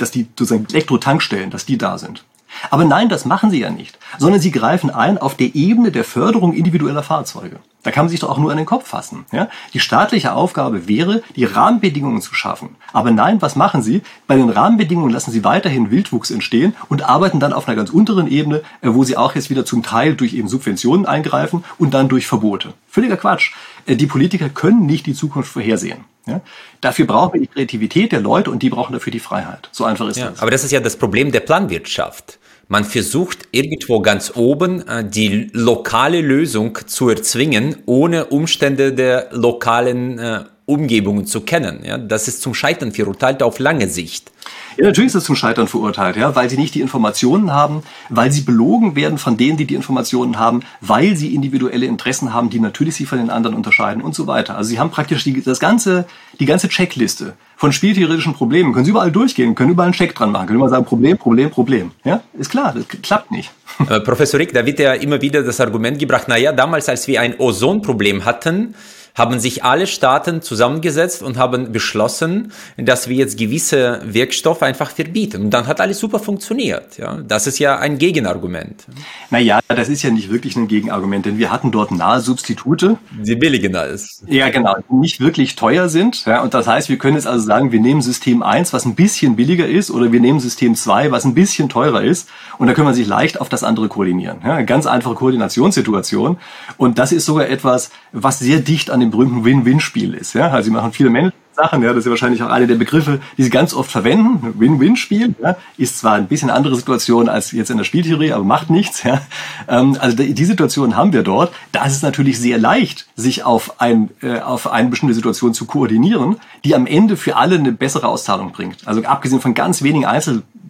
dass 0.01 0.11
die 0.11 0.27
sozusagen 0.37 0.67
Elektrotankstellen, 0.69 1.49
dass 1.49 1.65
die 1.65 1.77
da 1.77 1.97
sind. 1.97 2.23
Aber 2.69 2.85
nein, 2.85 3.09
das 3.09 3.25
machen 3.25 3.49
sie 3.49 3.59
ja 3.59 3.69
nicht, 3.69 3.97
sondern 4.17 4.41
sie 4.41 4.51
greifen 4.51 4.89
ein 4.89 5.17
auf 5.17 5.35
der 5.35 5.55
Ebene 5.55 5.91
der 5.91 6.03
Förderung 6.03 6.53
individueller 6.53 7.03
Fahrzeuge. 7.03 7.59
Da 7.83 7.89
kann 7.89 8.05
man 8.05 8.09
sich 8.09 8.19
doch 8.19 8.29
auch 8.29 8.37
nur 8.37 8.51
an 8.51 8.57
den 8.57 8.67
Kopf 8.67 8.87
fassen. 8.87 9.25
Ja? 9.31 9.49
Die 9.73 9.79
staatliche 9.79 10.33
Aufgabe 10.33 10.87
wäre, 10.87 11.23
die 11.35 11.45
Rahmenbedingungen 11.45 12.21
zu 12.21 12.35
schaffen. 12.35 12.75
Aber 12.93 13.09
nein, 13.09 13.41
was 13.41 13.55
machen 13.55 13.81
sie? 13.81 14.03
Bei 14.27 14.35
den 14.35 14.49
Rahmenbedingungen 14.49 15.11
lassen 15.11 15.31
sie 15.31 15.43
weiterhin 15.43 15.89
Wildwuchs 15.89 16.29
entstehen 16.29 16.75
und 16.89 17.03
arbeiten 17.03 17.39
dann 17.39 17.53
auf 17.53 17.67
einer 17.67 17.77
ganz 17.77 17.89
unteren 17.89 18.27
Ebene, 18.27 18.61
äh, 18.81 18.89
wo 18.93 19.03
sie 19.03 19.17
auch 19.17 19.33
jetzt 19.33 19.49
wieder 19.49 19.65
zum 19.65 19.81
Teil 19.81 20.13
durch 20.15 20.33
eben 20.33 20.47
Subventionen 20.47 21.07
eingreifen 21.07 21.63
und 21.79 21.93
dann 21.95 22.07
durch 22.07 22.27
Verbote. 22.27 22.73
Völliger 22.87 23.17
Quatsch. 23.17 23.53
Äh, 23.85 23.95
die 23.95 24.07
Politiker 24.07 24.49
können 24.49 24.85
nicht 24.85 25.05
die 25.05 25.13
Zukunft 25.13 25.51
vorhersehen. 25.51 26.05
Ja? 26.27 26.41
Dafür 26.81 27.05
brauchen 27.05 27.33
wir 27.33 27.41
die 27.41 27.47
Kreativität 27.47 28.11
der 28.11 28.21
Leute 28.21 28.51
und 28.51 28.61
die 28.63 28.69
brauchen 28.69 28.93
dafür 28.93 29.11
die 29.11 29.19
Freiheit. 29.19 29.69
So 29.71 29.85
einfach 29.85 30.07
ist 30.07 30.17
ja, 30.17 30.29
das. 30.29 30.41
Aber 30.41 30.51
das 30.51 30.63
ist 30.63 30.71
ja 30.71 30.79
das 30.79 30.95
Problem 30.95 31.31
der 31.31 31.41
Planwirtschaft. 31.41 32.39
Man 32.67 32.85
versucht 32.85 33.49
irgendwo 33.51 33.99
ganz 33.99 34.31
oben 34.35 34.87
äh, 34.87 35.03
die 35.03 35.49
lokale 35.51 36.21
Lösung 36.21 36.77
zu 36.85 37.09
erzwingen, 37.09 37.77
ohne 37.85 38.25
Umstände 38.25 38.93
der 38.93 39.27
lokalen 39.31 40.19
äh, 40.19 40.43
Umgebungen 40.71 41.25
zu 41.25 41.41
kennen. 41.41 41.81
Ja, 41.83 41.97
das 41.97 42.27
ist 42.27 42.41
zum 42.41 42.53
Scheitern 42.53 42.93
verurteilt 42.93 43.43
auf 43.43 43.59
lange 43.59 43.89
Sicht. 43.89 44.31
Ja, 44.77 44.85
natürlich 44.85 45.09
ist 45.09 45.15
es 45.15 45.23
zum 45.25 45.35
Scheitern 45.35 45.67
verurteilt, 45.67 46.15
ja, 46.15 46.33
weil 46.35 46.49
sie 46.49 46.57
nicht 46.57 46.73
die 46.75 46.81
Informationen 46.81 47.51
haben, 47.51 47.83
weil 48.09 48.31
sie 48.31 48.41
belogen 48.41 48.95
werden 48.95 49.17
von 49.17 49.35
denen, 49.35 49.57
die 49.57 49.65
die 49.65 49.75
Informationen 49.75 50.39
haben, 50.39 50.61
weil 50.79 51.17
sie 51.17 51.35
individuelle 51.35 51.85
Interessen 51.85 52.33
haben, 52.33 52.49
die 52.49 52.59
natürlich 52.59 52.95
sie 52.95 53.05
von 53.05 53.17
den 53.17 53.29
anderen 53.29 53.55
unterscheiden 53.55 54.01
und 54.01 54.15
so 54.15 54.27
weiter. 54.27 54.57
Also 54.57 54.69
sie 54.69 54.79
haben 54.79 54.89
praktisch 54.89 55.25
die, 55.25 55.41
das 55.41 55.59
ganze, 55.59 56.05
die 56.39 56.45
ganze 56.45 56.69
Checkliste 56.69 57.33
von 57.57 57.73
spieltheoretischen 57.73 58.33
Problemen. 58.33 58.73
Können 58.73 58.85
sie 58.85 58.91
überall 58.91 59.11
durchgehen, 59.11 59.53
können 59.55 59.71
überall 59.71 59.87
einen 59.87 59.93
Check 59.93 60.15
dran 60.15 60.31
machen, 60.31 60.47
können 60.47 60.59
immer 60.59 60.69
sagen, 60.69 60.85
Problem, 60.85 61.17
Problem, 61.17 61.51
Problem. 61.51 61.91
Ja, 62.03 62.21
ist 62.33 62.49
klar, 62.49 62.73
das 62.73 62.87
klappt 62.87 63.31
nicht. 63.31 63.51
Äh, 63.89 63.99
Professor 64.01 64.39
Rick, 64.39 64.53
da 64.53 64.63
wird 64.65 64.79
ja 64.79 64.93
immer 64.93 65.21
wieder 65.21 65.41
das 65.41 65.59
Argument 65.59 65.97
gebracht, 65.97 66.25
na 66.27 66.37
ja, 66.37 66.51
damals, 66.51 66.87
als 66.87 67.07
wir 67.07 67.19
ein 67.19 67.39
Ozonproblem 67.39 68.25
hatten, 68.25 68.75
haben 69.15 69.39
sich 69.39 69.63
alle 69.63 69.87
Staaten 69.87 70.41
zusammengesetzt 70.41 71.21
und 71.23 71.37
haben 71.37 71.71
beschlossen, 71.71 72.51
dass 72.77 73.09
wir 73.09 73.15
jetzt 73.15 73.37
gewisse 73.37 74.01
Wirkstoffe 74.05 74.63
einfach 74.63 74.91
verbieten. 74.91 75.43
Und 75.43 75.49
dann 75.51 75.67
hat 75.67 75.81
alles 75.81 75.99
super 75.99 76.19
funktioniert. 76.19 76.97
Ja, 76.97 77.17
das 77.17 77.47
ist 77.47 77.59
ja 77.59 77.77
ein 77.77 77.97
Gegenargument. 77.97 78.85
Naja, 79.29 79.59
das 79.67 79.89
ist 79.89 80.03
ja 80.03 80.11
nicht 80.11 80.31
wirklich 80.31 80.55
ein 80.55 80.67
Gegenargument, 80.67 81.25
denn 81.25 81.37
wir 81.37 81.51
hatten 81.51 81.71
dort 81.71 81.91
nahe 81.91 82.21
Substitute. 82.21 82.97
Die 83.11 83.35
billigen 83.35 83.75
als. 83.75 84.23
Ja, 84.27 84.49
genau, 84.49 84.75
die 84.89 84.95
nicht 84.95 85.19
wirklich 85.19 85.55
teuer 85.55 85.89
sind. 85.89 86.25
Ja, 86.25 86.41
und 86.41 86.53
das 86.53 86.67
heißt, 86.67 86.89
wir 86.89 86.97
können 86.97 87.15
jetzt 87.15 87.27
also 87.27 87.45
sagen, 87.45 87.71
wir 87.71 87.79
nehmen 87.79 88.01
System 88.01 88.43
1, 88.43 88.73
was 88.73 88.85
ein 88.85 88.95
bisschen 88.95 89.35
billiger 89.35 89.67
ist, 89.67 89.91
oder 89.91 90.11
wir 90.11 90.19
nehmen 90.19 90.39
System 90.39 90.75
2, 90.75 91.11
was 91.11 91.25
ein 91.25 91.33
bisschen 91.33 91.69
teurer 91.69 92.03
ist. 92.03 92.29
Und 92.57 92.67
da 92.67 92.73
können 92.73 92.87
wir 92.87 92.93
sich 92.93 93.07
leicht 93.07 93.41
auf 93.41 93.49
das 93.49 93.63
andere 93.63 93.87
koordinieren. 93.87 94.37
Ja, 94.43 94.55
eine 94.55 94.65
ganz 94.65 94.85
einfache 94.85 95.15
Koordinationssituation. 95.15 96.37
Und 96.77 96.97
das 96.97 97.11
ist 97.11 97.25
sogar 97.25 97.49
etwas, 97.49 97.91
was 98.11 98.39
sehr 98.39 98.59
dicht 98.59 98.89
an 98.89 99.00
dem 99.01 99.11
berühmten 99.11 99.43
Win-Win-Spiel 99.43 100.13
ist. 100.13 100.33
Ja? 100.33 100.49
Also 100.49 100.65
sie 100.65 100.71
machen 100.71 100.93
viele 100.93 101.09
Menschen 101.09 101.33
Sachen, 101.53 101.83
ja, 101.83 101.93
das 101.93 102.05
ist 102.05 102.09
wahrscheinlich 102.09 102.41
auch 102.43 102.49
eine 102.49 102.65
der 102.65 102.75
Begriffe, 102.75 103.19
die 103.37 103.43
sie 103.43 103.49
ganz 103.49 103.73
oft 103.73 103.91
verwenden. 103.91 104.53
Win-Win-Spiel, 104.57 105.35
ja, 105.41 105.57
ist 105.77 105.99
zwar 105.99 106.13
ein 106.13 106.27
bisschen 106.27 106.49
andere 106.49 106.75
Situation 106.75 107.27
als 107.27 107.51
jetzt 107.51 107.69
in 107.69 107.77
der 107.77 107.83
Spieltheorie, 107.83 108.31
aber 108.31 108.43
macht 108.43 108.69
nichts. 108.69 109.03
Ja. 109.03 109.21
Ähm, 109.67 109.97
also 109.99 110.15
die 110.15 110.45
Situation 110.45 110.95
haben 110.95 111.13
wir 111.13 111.23
dort. 111.23 111.53
Da 111.71 111.85
ist 111.85 111.95
es 111.95 112.01
natürlich 112.01 112.39
sehr 112.39 112.57
leicht, 112.57 113.07
sich 113.15 113.43
auf, 113.43 113.81
ein, 113.81 114.09
äh, 114.21 114.39
auf 114.39 114.71
eine 114.71 114.89
bestimmte 114.89 115.13
Situation 115.13 115.53
zu 115.53 115.65
koordinieren, 115.65 116.37
die 116.63 116.75
am 116.75 116.87
Ende 116.87 117.17
für 117.17 117.35
alle 117.35 117.55
eine 117.55 117.71
bessere 117.71 118.07
Auszahlung 118.07 118.51
bringt. 118.51 118.87
Also 118.87 119.03
abgesehen 119.03 119.41
von 119.41 119.53
ganz 119.53 119.83
wenigen 119.83 120.05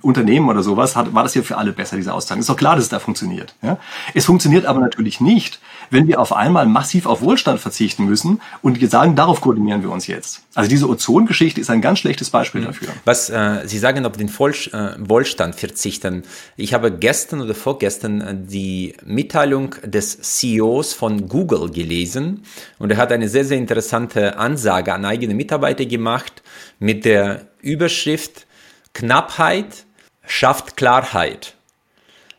Einzelunternehmen 0.02 0.50
oder 0.50 0.64
sowas, 0.64 0.96
hat, 0.96 1.14
war 1.14 1.24
das 1.24 1.36
ja 1.36 1.42
für 1.44 1.58
alle 1.58 1.72
besser, 1.72 1.96
diese 1.96 2.14
Auszahlung. 2.14 2.42
Ist 2.42 2.50
doch 2.50 2.58
klar, 2.58 2.76
dass 2.76 2.86
es 2.86 2.90
da 2.90 3.00
funktioniert. 3.00 3.54
Ja. 3.62 3.78
Es 4.14 4.26
funktioniert 4.26 4.66
aber 4.66 4.80
natürlich 4.80 5.22
nicht, 5.22 5.60
wenn 5.90 6.08
wir 6.08 6.20
auf 6.20 6.34
einmal 6.34 6.66
massiv 6.66 7.06
auf 7.06 7.22
Wohlstand 7.22 7.60
verzichten 7.60 8.06
müssen 8.06 8.42
und 8.62 8.82
wir 8.82 8.88
sagen, 8.90 9.16
darauf 9.16 9.42
koordinieren 9.42 9.84
wir 9.84 9.92
uns 9.92 10.08
jetzt. 10.08 10.42
Also 10.56 10.70
diese 10.70 10.90
Ozongeschichte 10.90 11.62
ist 11.62 11.70
ein 11.70 11.82
ganz 11.82 12.00
schlechtes 12.00 12.30
Beispiel 12.30 12.62
mhm. 12.62 12.66
dafür. 12.66 12.90
Was 13.06 13.30
äh, 13.30 13.62
Sie 13.66 13.78
sagen, 13.78 14.06
auf 14.06 14.14
den 14.14 14.30
Voll, 14.30 14.52
äh, 14.74 14.96
Wohlstand 15.00 15.56
verzichten. 15.56 16.24
Ich 16.58 16.74
habe 16.74 16.92
gestern 16.92 17.42
oder 17.42 17.56
vorgestern 17.56 18.22
äh, 18.22 18.36
die 18.36 18.96
Mitteilung 19.06 19.76
des 19.84 20.20
CEOs 20.22 20.94
von 20.94 21.28
Google 21.28 21.70
gelesen 21.72 22.44
und 22.80 22.92
er 22.92 22.98
hat 22.98 23.12
eine 23.12 23.30
sehr, 23.30 23.46
sehr 23.46 23.58
interessante 23.58 24.38
Ansage 24.38 24.94
an 24.94 25.06
eigene 25.06 25.34
Mitarbeiter 25.34 25.86
gemacht 25.86 26.42
mit 26.80 27.06
der 27.06 27.48
Überschrift 27.62 28.48
Knappheit 28.94 29.86
schafft 30.32 30.78
Klarheit. 30.78 31.56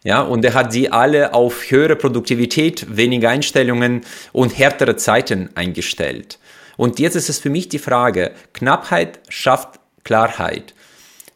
Ja, 0.02 0.22
und 0.22 0.44
er 0.44 0.54
hat 0.54 0.72
sie 0.72 0.90
alle 0.90 1.34
auf 1.34 1.70
höhere 1.70 1.94
Produktivität, 1.94 2.96
weniger 2.96 3.28
Einstellungen 3.28 4.00
und 4.32 4.58
härtere 4.58 4.96
Zeiten 4.96 5.50
eingestellt. 5.54 6.38
Und 6.76 6.98
jetzt 6.98 7.14
ist 7.14 7.28
es 7.28 7.38
für 7.38 7.50
mich 7.50 7.68
die 7.68 7.78
Frage, 7.78 8.32
Knappheit 8.54 9.20
schafft 9.28 9.78
Klarheit. 10.04 10.74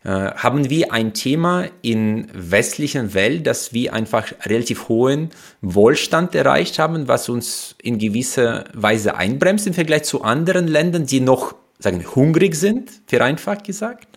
Äh, 0.02 0.08
haben 0.08 0.68
wir 0.70 0.92
ein 0.92 1.12
Thema 1.12 1.66
in 1.82 2.28
westlichen 2.32 3.12
Welt, 3.12 3.46
dass 3.46 3.72
wir 3.72 3.92
einfach 3.92 4.32
relativ 4.46 4.88
hohen 4.88 5.30
Wohlstand 5.60 6.34
erreicht 6.34 6.78
haben, 6.78 7.06
was 7.06 7.28
uns 7.28 7.76
in 7.82 7.98
gewisser 7.98 8.64
Weise 8.72 9.14
einbremst 9.16 9.66
im 9.66 9.74
Vergleich 9.74 10.04
zu 10.04 10.22
anderen 10.22 10.66
Ländern, 10.66 11.06
die 11.06 11.20
noch 11.20 11.54
sagen 11.78 12.02
hungrig 12.14 12.54
sind, 12.56 12.90
vereinfacht 13.06 13.64
gesagt? 13.64 14.15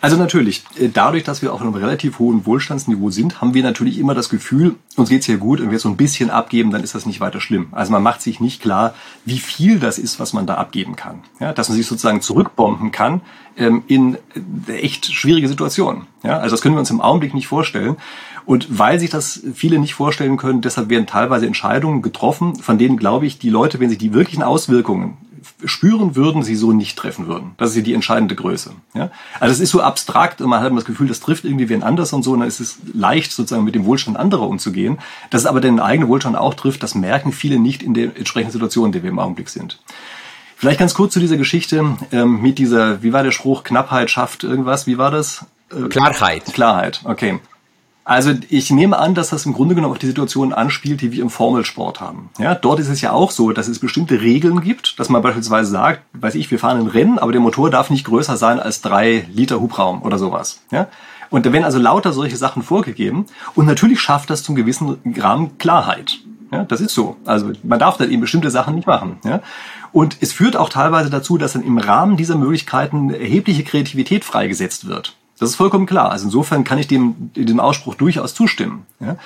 Also 0.00 0.16
natürlich, 0.16 0.64
äh, 0.78 0.88
dadurch, 0.92 1.24
dass 1.24 1.42
wir 1.42 1.52
auf 1.52 1.60
einem 1.60 1.74
relativ 1.74 2.18
hohen 2.18 2.46
Wohlstandsniveau 2.46 3.10
sind, 3.10 3.40
haben 3.40 3.54
wir 3.54 3.62
natürlich 3.62 3.98
immer 3.98 4.14
das 4.14 4.28
Gefühl, 4.28 4.76
uns 4.96 5.08
geht's 5.08 5.26
hier 5.26 5.38
gut 5.38 5.60
und 5.60 5.70
wir 5.70 5.78
so 5.78 5.88
ein 5.88 5.96
bisschen 5.96 6.30
abgeben, 6.30 6.70
dann 6.70 6.82
ist 6.82 6.94
das 6.94 7.06
nicht 7.06 7.20
weiter 7.20 7.40
schlimm. 7.40 7.68
Also 7.72 7.92
man 7.92 8.02
macht 8.02 8.22
sich 8.22 8.40
nicht 8.40 8.60
klar, 8.60 8.94
wie 9.24 9.38
viel 9.38 9.78
das 9.78 9.98
ist, 9.98 10.20
was 10.20 10.32
man 10.32 10.46
da 10.46 10.54
abgeben 10.54 10.96
kann. 10.96 11.20
Ja, 11.40 11.52
dass 11.52 11.68
man 11.68 11.76
sich 11.76 11.86
sozusagen 11.86 12.20
zurückbomben 12.20 12.92
kann 12.92 13.20
ähm, 13.56 13.82
in 13.86 14.16
äh, 14.66 14.72
echt 14.72 15.06
schwierige 15.06 15.48
Situationen. 15.48 16.06
Ja, 16.22 16.38
also 16.38 16.54
das 16.54 16.62
können 16.62 16.74
wir 16.74 16.80
uns 16.80 16.90
im 16.90 17.00
Augenblick 17.00 17.34
nicht 17.34 17.46
vorstellen. 17.46 17.96
Und 18.44 18.78
weil 18.78 18.98
sich 18.98 19.10
das 19.10 19.42
viele 19.54 19.78
nicht 19.78 19.94
vorstellen 19.94 20.38
können, 20.38 20.62
deshalb 20.62 20.88
werden 20.88 21.06
teilweise 21.06 21.46
Entscheidungen 21.46 22.00
getroffen, 22.00 22.56
von 22.56 22.78
denen 22.78 22.96
glaube 22.96 23.26
ich, 23.26 23.38
die 23.38 23.50
Leute, 23.50 23.78
wenn 23.78 23.90
sie 23.90 23.98
die 23.98 24.14
wirklichen 24.14 24.42
Auswirkungen 24.42 25.18
spüren 25.64 26.16
würden, 26.16 26.42
sie 26.42 26.54
so 26.54 26.72
nicht 26.72 26.96
treffen 26.96 27.26
würden. 27.26 27.52
Das 27.56 27.70
ist 27.70 27.76
ja 27.76 27.82
die 27.82 27.94
entscheidende 27.94 28.34
Größe. 28.34 28.72
Ja? 28.94 29.10
Also 29.40 29.52
es 29.52 29.60
ist 29.60 29.70
so 29.70 29.80
abstrakt 29.80 30.40
und 30.40 30.48
man 30.50 30.60
hat 30.60 30.68
immer 30.68 30.80
das 30.80 30.86
Gefühl, 30.86 31.08
das 31.08 31.20
trifft 31.20 31.44
irgendwie 31.44 31.68
wen 31.68 31.82
anders 31.82 32.12
und 32.12 32.22
so, 32.22 32.32
und 32.32 32.40
dann 32.40 32.48
ist 32.48 32.60
es 32.60 32.78
leicht, 32.92 33.32
sozusagen 33.32 33.64
mit 33.64 33.74
dem 33.74 33.84
Wohlstand 33.84 34.16
anderer 34.16 34.48
umzugehen. 34.48 34.98
Dass 35.30 35.42
es 35.42 35.46
aber 35.46 35.60
den 35.60 35.80
eigenen 35.80 36.08
Wohlstand 36.08 36.36
auch 36.36 36.54
trifft, 36.54 36.82
das 36.82 36.94
merken 36.94 37.32
viele 37.32 37.58
nicht 37.58 37.82
in 37.82 37.94
der 37.94 38.16
entsprechenden 38.16 38.52
Situation, 38.52 38.86
in 38.86 38.92
der 38.92 39.02
wir 39.02 39.10
im 39.10 39.18
Augenblick 39.18 39.48
sind. 39.48 39.78
Vielleicht 40.56 40.80
ganz 40.80 40.94
kurz 40.94 41.12
zu 41.12 41.20
dieser 41.20 41.36
Geschichte 41.36 41.96
ähm, 42.10 42.42
mit 42.42 42.58
dieser, 42.58 43.02
wie 43.02 43.12
war 43.12 43.22
der 43.22 43.30
Spruch, 43.30 43.62
Knappheit 43.62 44.10
schafft 44.10 44.42
irgendwas, 44.42 44.86
wie 44.88 44.98
war 44.98 45.12
das? 45.12 45.46
Äh, 45.70 45.88
Klarheit. 45.88 46.44
Klarheit, 46.52 47.00
okay. 47.04 47.38
Also 48.08 48.32
ich 48.48 48.70
nehme 48.70 48.98
an, 48.98 49.14
dass 49.14 49.28
das 49.28 49.44
im 49.44 49.52
Grunde 49.52 49.74
genommen 49.74 49.92
auf 49.92 49.98
die 49.98 50.06
Situation 50.06 50.54
anspielt, 50.54 51.02
die 51.02 51.12
wir 51.12 51.20
im 51.20 51.28
Formelsport 51.28 52.00
haben. 52.00 52.30
Ja, 52.38 52.54
dort 52.54 52.80
ist 52.80 52.88
es 52.88 53.02
ja 53.02 53.12
auch 53.12 53.30
so, 53.30 53.52
dass 53.52 53.68
es 53.68 53.80
bestimmte 53.80 54.22
Regeln 54.22 54.62
gibt, 54.62 54.98
dass 54.98 55.10
man 55.10 55.20
beispielsweise 55.20 55.70
sagt, 55.70 56.00
weiß 56.14 56.34
ich, 56.36 56.50
wir 56.50 56.58
fahren 56.58 56.80
ein 56.80 56.86
Rennen, 56.86 57.18
aber 57.18 57.32
der 57.32 57.42
Motor 57.42 57.68
darf 57.68 57.90
nicht 57.90 58.06
größer 58.06 58.38
sein 58.38 58.60
als 58.60 58.80
drei 58.80 59.26
Liter 59.30 59.60
Hubraum 59.60 60.00
oder 60.00 60.16
sowas. 60.16 60.62
Ja, 60.70 60.86
und 61.28 61.44
da 61.44 61.52
werden 61.52 61.64
also 61.64 61.78
lauter 61.78 62.12
solche 62.12 62.38
Sachen 62.38 62.62
vorgegeben 62.62 63.26
und 63.54 63.66
natürlich 63.66 64.00
schafft 64.00 64.30
das 64.30 64.42
zum 64.42 64.54
gewissen 64.54 64.96
Rahmen 65.18 65.58
Klarheit. 65.58 66.18
Ja, 66.50 66.64
das 66.64 66.80
ist 66.80 66.94
so. 66.94 67.16
Also 67.26 67.52
man 67.62 67.78
darf 67.78 67.98
dann 67.98 68.10
eben 68.10 68.22
bestimmte 68.22 68.50
Sachen 68.50 68.74
nicht 68.74 68.86
machen. 68.86 69.18
Ja? 69.22 69.42
Und 69.92 70.16
es 70.22 70.32
führt 70.32 70.56
auch 70.56 70.70
teilweise 70.70 71.10
dazu, 71.10 71.36
dass 71.36 71.52
dann 71.52 71.62
im 71.62 71.76
Rahmen 71.76 72.16
dieser 72.16 72.36
Möglichkeiten 72.36 73.10
erhebliche 73.10 73.64
Kreativität 73.64 74.24
freigesetzt 74.24 74.88
wird. 74.88 75.17
Das 75.38 75.50
ist 75.50 75.56
vollkommen 75.56 75.86
klar. 75.86 76.10
Also 76.10 76.26
insofern 76.26 76.64
kann 76.64 76.78
ich 76.78 76.88
dem, 76.88 77.30
dem 77.34 77.60
Ausspruch 77.60 77.94
durchaus 77.94 78.34
zustimmen. 78.34 78.86
Ja? 79.00 79.16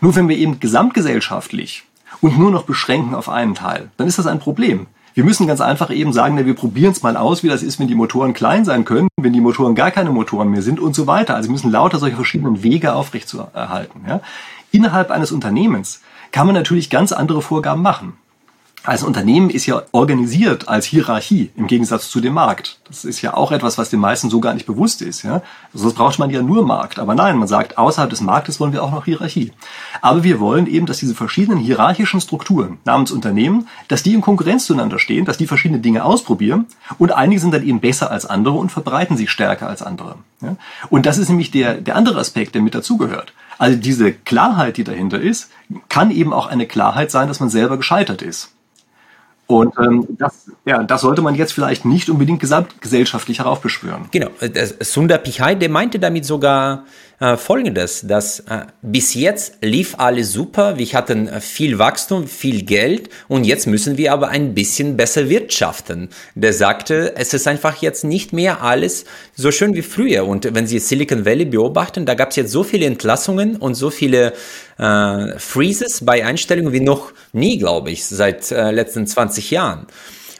Nur 0.00 0.16
wenn 0.16 0.28
wir 0.28 0.36
eben 0.36 0.60
gesamtgesellschaftlich 0.60 1.84
und 2.20 2.38
nur 2.38 2.50
noch 2.50 2.64
beschränken 2.64 3.14
auf 3.14 3.28
einen 3.28 3.54
Teil, 3.54 3.90
dann 3.96 4.06
ist 4.06 4.18
das 4.18 4.26
ein 4.26 4.38
Problem. 4.38 4.86
Wir 5.14 5.24
müssen 5.24 5.48
ganz 5.48 5.60
einfach 5.60 5.90
eben 5.90 6.12
sagen, 6.12 6.36
na, 6.36 6.46
wir 6.46 6.54
probieren 6.54 6.92
es 6.92 7.02
mal 7.02 7.16
aus, 7.16 7.42
wie 7.42 7.48
das 7.48 7.62
ist, 7.62 7.80
wenn 7.80 7.88
die 7.88 7.96
Motoren 7.96 8.34
klein 8.34 8.64
sein 8.64 8.84
können, 8.84 9.08
wenn 9.16 9.32
die 9.32 9.40
Motoren 9.40 9.74
gar 9.74 9.90
keine 9.90 10.10
Motoren 10.10 10.48
mehr 10.50 10.62
sind 10.62 10.78
und 10.78 10.94
so 10.94 11.06
weiter. 11.06 11.34
Also 11.34 11.48
wir 11.48 11.52
müssen 11.52 11.72
lauter 11.72 11.98
solche 11.98 12.16
verschiedenen 12.16 12.62
Wege 12.62 12.94
aufrechtzuerhalten. 12.94 14.02
Ja? 14.06 14.20
Innerhalb 14.70 15.10
eines 15.10 15.32
Unternehmens 15.32 16.02
kann 16.30 16.46
man 16.46 16.54
natürlich 16.54 16.88
ganz 16.88 17.12
andere 17.12 17.42
Vorgaben 17.42 17.82
machen. 17.82 18.12
Also 18.84 19.06
Unternehmen 19.06 19.50
ist 19.50 19.66
ja 19.66 19.82
organisiert 19.92 20.68
als 20.68 20.86
Hierarchie 20.86 21.50
im 21.56 21.66
Gegensatz 21.66 22.10
zu 22.10 22.20
dem 22.20 22.34
Markt. 22.34 22.78
Das 22.86 23.04
ist 23.04 23.20
ja 23.20 23.34
auch 23.34 23.52
etwas, 23.52 23.76
was 23.76 23.90
den 23.90 24.00
meisten 24.00 24.30
so 24.30 24.40
gar 24.40 24.54
nicht 24.54 24.66
bewusst 24.66 25.02
ist. 25.02 25.24
Ja? 25.24 25.42
Sonst 25.74 25.94
braucht 25.94 26.18
man 26.18 26.30
ja 26.30 26.42
nur 26.42 26.64
Markt. 26.64 26.98
Aber 26.98 27.14
nein, 27.14 27.36
man 27.36 27.48
sagt, 27.48 27.76
außerhalb 27.76 28.08
des 28.08 28.20
Marktes 28.20 28.60
wollen 28.60 28.72
wir 28.72 28.82
auch 28.82 28.92
noch 28.92 29.04
Hierarchie. 29.04 29.52
Aber 30.00 30.22
wir 30.22 30.40
wollen 30.40 30.66
eben, 30.66 30.86
dass 30.86 30.98
diese 30.98 31.14
verschiedenen 31.14 31.58
hierarchischen 31.58 32.20
Strukturen 32.20 32.78
namens 32.84 33.10
Unternehmen, 33.10 33.68
dass 33.88 34.02
die 34.02 34.14
in 34.14 34.20
Konkurrenz 34.20 34.66
zueinander 34.66 34.98
stehen, 34.98 35.24
dass 35.24 35.38
die 35.38 35.46
verschiedene 35.46 35.80
Dinge 35.80 36.04
ausprobieren 36.04 36.66
und 36.98 37.12
einige 37.12 37.40
sind 37.40 37.52
dann 37.52 37.66
eben 37.66 37.80
besser 37.80 38.10
als 38.10 38.26
andere 38.26 38.54
und 38.54 38.70
verbreiten 38.70 39.16
sich 39.16 39.30
stärker 39.30 39.68
als 39.68 39.82
andere. 39.82 40.14
Ja? 40.40 40.56
Und 40.88 41.04
das 41.04 41.18
ist 41.18 41.28
nämlich 41.28 41.50
der, 41.50 41.74
der 41.74 41.96
andere 41.96 42.20
Aspekt, 42.20 42.54
der 42.54 42.62
mit 42.62 42.74
dazugehört. 42.74 43.32
Also 43.58 43.76
diese 43.76 44.12
Klarheit, 44.12 44.76
die 44.76 44.84
dahinter 44.84 45.20
ist, 45.20 45.50
kann 45.88 46.10
eben 46.10 46.32
auch 46.32 46.46
eine 46.46 46.66
Klarheit 46.66 47.10
sein, 47.10 47.28
dass 47.28 47.40
man 47.40 47.50
selber 47.50 47.76
gescheitert 47.76 48.22
ist. 48.22 48.52
Und 49.48 49.74
ähm, 49.78 50.06
das, 50.10 50.50
ja, 50.66 50.82
das 50.82 51.00
sollte 51.00 51.22
man 51.22 51.34
jetzt 51.34 51.54
vielleicht 51.54 51.86
nicht 51.86 52.10
unbedingt 52.10 52.38
gesamtgesellschaftlich 52.38 53.38
heraufbeschwören. 53.38 54.04
Genau, 54.10 54.28
Sundar 54.80 55.16
Pichai, 55.16 55.54
der 55.54 55.70
meinte 55.70 55.98
damit 55.98 56.26
sogar 56.26 56.84
äh, 57.20 57.36
Folgendes, 57.36 58.02
dass 58.06 58.40
äh, 58.40 58.66
bis 58.80 59.14
jetzt 59.14 59.58
lief 59.60 59.96
alles 59.98 60.32
super, 60.32 60.78
wir 60.78 60.86
hatten 60.86 61.26
äh, 61.26 61.40
viel 61.40 61.78
Wachstum, 61.78 62.28
viel 62.28 62.62
Geld 62.62 63.08
und 63.26 63.44
jetzt 63.44 63.66
müssen 63.66 63.98
wir 63.98 64.12
aber 64.12 64.28
ein 64.28 64.54
bisschen 64.54 64.96
besser 64.96 65.28
wirtschaften. 65.28 66.10
Der 66.34 66.52
sagte, 66.52 67.16
es 67.16 67.34
ist 67.34 67.48
einfach 67.48 67.82
jetzt 67.82 68.04
nicht 68.04 68.32
mehr 68.32 68.62
alles 68.62 69.04
so 69.34 69.50
schön 69.50 69.74
wie 69.74 69.82
früher. 69.82 70.26
Und 70.26 70.54
wenn 70.54 70.66
Sie 70.66 70.78
Silicon 70.78 71.24
Valley 71.24 71.46
beobachten, 71.46 72.06
da 72.06 72.14
gab 72.14 72.30
es 72.30 72.36
jetzt 72.36 72.52
so 72.52 72.62
viele 72.62 72.86
Entlassungen 72.86 73.56
und 73.56 73.74
so 73.74 73.90
viele 73.90 74.32
äh, 74.78 75.38
Freezes 75.38 76.04
bei 76.04 76.24
Einstellungen 76.24 76.72
wie 76.72 76.80
noch 76.80 77.12
nie, 77.32 77.58
glaube 77.58 77.90
ich, 77.90 78.04
seit 78.04 78.52
äh, 78.52 78.70
letzten 78.70 79.06
20 79.06 79.50
Jahren. 79.50 79.86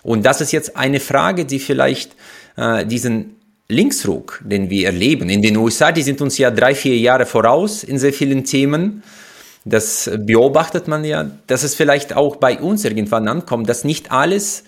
Und 0.02 0.24
das 0.24 0.40
ist 0.40 0.52
jetzt 0.52 0.76
eine 0.76 1.00
Frage, 1.00 1.44
die 1.44 1.58
vielleicht 1.58 2.12
äh, 2.56 2.86
diesen 2.86 3.37
Linksruck, 3.70 4.40
den 4.44 4.70
wir 4.70 4.86
erleben 4.86 5.28
in 5.28 5.42
den 5.42 5.56
USA, 5.56 5.92
die 5.92 6.02
sind 6.02 6.22
uns 6.22 6.38
ja 6.38 6.50
drei, 6.50 6.74
vier 6.74 6.96
Jahre 6.96 7.26
voraus 7.26 7.84
in 7.84 7.98
sehr 7.98 8.14
vielen 8.14 8.44
Themen. 8.44 9.02
Das 9.64 10.10
beobachtet 10.18 10.88
man 10.88 11.04
ja, 11.04 11.30
dass 11.46 11.62
es 11.62 11.74
vielleicht 11.74 12.16
auch 12.16 12.36
bei 12.36 12.58
uns 12.58 12.84
irgendwann 12.84 13.28
ankommt, 13.28 13.68
dass 13.68 13.84
nicht 13.84 14.10
alles 14.10 14.64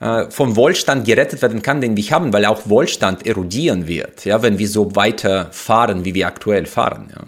äh, 0.00 0.30
vom 0.30 0.56
Wohlstand 0.56 1.06
gerettet 1.06 1.40
werden 1.40 1.62
kann, 1.62 1.80
den 1.80 1.96
wir 1.96 2.10
haben, 2.10 2.32
weil 2.34 2.44
auch 2.44 2.68
Wohlstand 2.68 3.26
erodieren 3.26 3.86
wird, 3.86 4.26
ja, 4.26 4.42
wenn 4.42 4.58
wir 4.58 4.68
so 4.68 4.94
weiter 4.94 5.48
fahren, 5.52 6.04
wie 6.04 6.14
wir 6.14 6.26
aktuell 6.26 6.66
fahren. 6.66 7.08
Ja. 7.14 7.22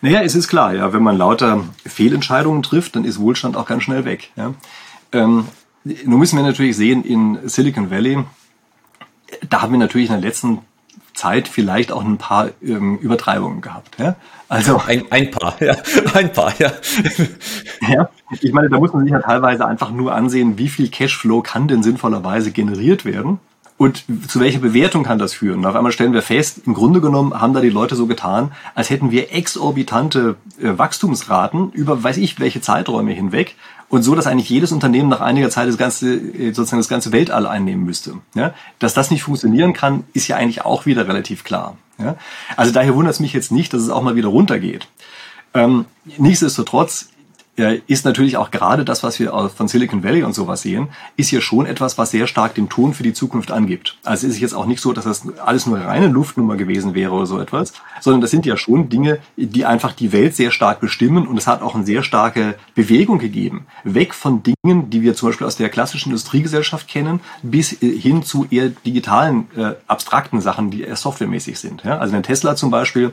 Naja, 0.00 0.22
es 0.22 0.34
ist 0.34 0.48
klar, 0.48 0.74
ja, 0.74 0.92
wenn 0.92 1.02
man 1.02 1.16
lauter 1.16 1.64
Fehlentscheidungen 1.86 2.62
trifft, 2.62 2.94
dann 2.94 3.04
ist 3.04 3.18
Wohlstand 3.20 3.56
auch 3.56 3.66
ganz 3.66 3.84
schnell 3.84 4.04
weg. 4.04 4.30
Ja. 4.36 4.54
Ähm, 5.12 5.48
nun 5.84 6.18
müssen 6.18 6.36
wir 6.36 6.42
natürlich 6.42 6.76
sehen, 6.76 7.04
in 7.04 7.38
Silicon 7.48 7.90
Valley, 7.90 8.24
da 9.48 9.62
haben 9.62 9.72
wir 9.72 9.78
natürlich 9.78 10.08
in 10.08 10.20
der 10.20 10.28
letzten 10.28 10.58
Zeit 11.14 11.48
vielleicht 11.48 11.90
auch 11.90 12.04
ein 12.04 12.16
paar 12.16 12.50
ähm, 12.62 12.96
Übertreibungen 12.98 13.60
gehabt. 13.60 13.98
Ja? 13.98 14.16
Also 14.48 14.80
ein, 14.86 15.10
ein 15.10 15.30
paar, 15.30 15.60
ja, 15.60 15.76
ein 16.14 16.32
paar, 16.32 16.52
ja. 16.58 16.72
ja. 17.88 18.08
Ich 18.40 18.52
meine, 18.52 18.68
da 18.68 18.78
muss 18.78 18.92
man 18.92 19.02
sich 19.04 19.12
ja 19.12 19.20
teilweise 19.20 19.66
einfach 19.66 19.90
nur 19.90 20.14
ansehen, 20.14 20.58
wie 20.58 20.68
viel 20.68 20.88
Cashflow 20.88 21.42
kann 21.42 21.68
denn 21.68 21.82
sinnvollerweise 21.82 22.52
generiert 22.52 23.04
werden. 23.04 23.40
Und 23.78 24.04
zu 24.28 24.40
welcher 24.40 24.58
Bewertung 24.58 25.04
kann 25.04 25.20
das 25.20 25.34
führen? 25.34 25.60
Und 25.60 25.66
auf 25.66 25.76
einmal 25.76 25.92
stellen 25.92 26.12
wir 26.12 26.22
fest, 26.22 26.62
im 26.66 26.74
Grunde 26.74 27.00
genommen 27.00 27.40
haben 27.40 27.54
da 27.54 27.60
die 27.60 27.70
Leute 27.70 27.94
so 27.94 28.08
getan, 28.08 28.50
als 28.74 28.90
hätten 28.90 29.12
wir 29.12 29.32
exorbitante 29.32 30.34
äh, 30.60 30.76
Wachstumsraten 30.76 31.70
über 31.70 32.02
weiß 32.02 32.16
ich 32.16 32.40
welche 32.40 32.60
Zeiträume 32.60 33.12
hinweg 33.12 33.54
und 33.88 34.02
so, 34.02 34.14
dass 34.14 34.26
eigentlich 34.26 34.50
jedes 34.50 34.72
Unternehmen 34.72 35.08
nach 35.08 35.20
einiger 35.20 35.50
Zeit 35.50 35.68
das 35.68 35.78
ganze, 35.78 36.14
äh, 36.14 36.52
sozusagen 36.52 36.80
das 36.80 36.88
ganze 36.88 37.12
Weltall 37.12 37.46
einnehmen 37.46 37.84
müsste. 37.84 38.14
Ja? 38.34 38.54
Dass 38.78 38.94
das 38.94 39.10
nicht 39.10 39.22
funktionieren 39.22 39.72
kann, 39.72 40.04
ist 40.12 40.28
ja 40.28 40.36
eigentlich 40.36 40.64
auch 40.64 40.86
wieder 40.86 41.08
relativ 41.08 41.44
klar. 41.44 41.76
Ja? 41.98 42.16
Also 42.56 42.72
daher 42.72 42.94
wundert 42.94 43.14
es 43.14 43.20
mich 43.20 43.32
jetzt 43.32 43.50
nicht, 43.50 43.72
dass 43.72 43.82
es 43.82 43.90
auch 43.90 44.02
mal 44.02 44.16
wieder 44.16 44.28
runtergeht. 44.28 44.88
Ähm, 45.54 45.86
nichtsdestotrotz 46.18 47.08
ist 47.86 48.04
natürlich 48.04 48.36
auch 48.36 48.50
gerade 48.50 48.84
das, 48.84 49.02
was 49.02 49.18
wir 49.18 49.50
von 49.54 49.68
Silicon 49.68 50.04
Valley 50.04 50.22
und 50.22 50.34
sowas 50.34 50.62
sehen, 50.62 50.88
ist 51.16 51.30
hier 51.30 51.40
schon 51.40 51.66
etwas, 51.66 51.98
was 51.98 52.10
sehr 52.10 52.26
stark 52.26 52.54
den 52.54 52.68
Ton 52.68 52.94
für 52.94 53.02
die 53.02 53.12
Zukunft 53.12 53.50
angibt. 53.50 53.96
Also 54.04 54.26
es 54.26 54.34
ist 54.34 54.40
jetzt 54.40 54.54
auch 54.54 54.66
nicht 54.66 54.80
so, 54.80 54.92
dass 54.92 55.04
das 55.04 55.22
alles 55.38 55.66
nur 55.66 55.78
reine 55.78 56.08
Luftnummer 56.08 56.56
gewesen 56.56 56.94
wäre 56.94 57.12
oder 57.12 57.26
so 57.26 57.40
etwas, 57.40 57.72
sondern 58.00 58.20
das 58.20 58.30
sind 58.30 58.46
ja 58.46 58.56
schon 58.56 58.88
Dinge, 58.88 59.18
die 59.36 59.64
einfach 59.64 59.92
die 59.92 60.12
Welt 60.12 60.36
sehr 60.36 60.50
stark 60.50 60.80
bestimmen 60.80 61.26
und 61.26 61.36
es 61.36 61.46
hat 61.46 61.62
auch 61.62 61.74
eine 61.74 61.84
sehr 61.84 62.02
starke 62.02 62.54
Bewegung 62.74 63.18
gegeben. 63.18 63.66
Weg 63.84 64.14
von 64.14 64.42
Dingen, 64.42 64.90
die 64.90 65.02
wir 65.02 65.14
zum 65.14 65.28
Beispiel 65.28 65.46
aus 65.46 65.56
der 65.56 65.68
klassischen 65.68 66.10
Industriegesellschaft 66.10 66.88
kennen, 66.88 67.20
bis 67.42 67.70
hin 67.70 68.22
zu 68.22 68.46
eher 68.50 68.68
digitalen, 68.68 69.48
äh, 69.56 69.74
abstrakten 69.86 70.40
Sachen, 70.40 70.70
die 70.70 70.82
eher 70.82 70.96
softwaremäßig 70.96 71.58
sind. 71.58 71.84
Ja? 71.84 71.98
Also 71.98 72.16
ein 72.16 72.22
Tesla 72.22 72.56
zum 72.56 72.70
Beispiel 72.70 73.12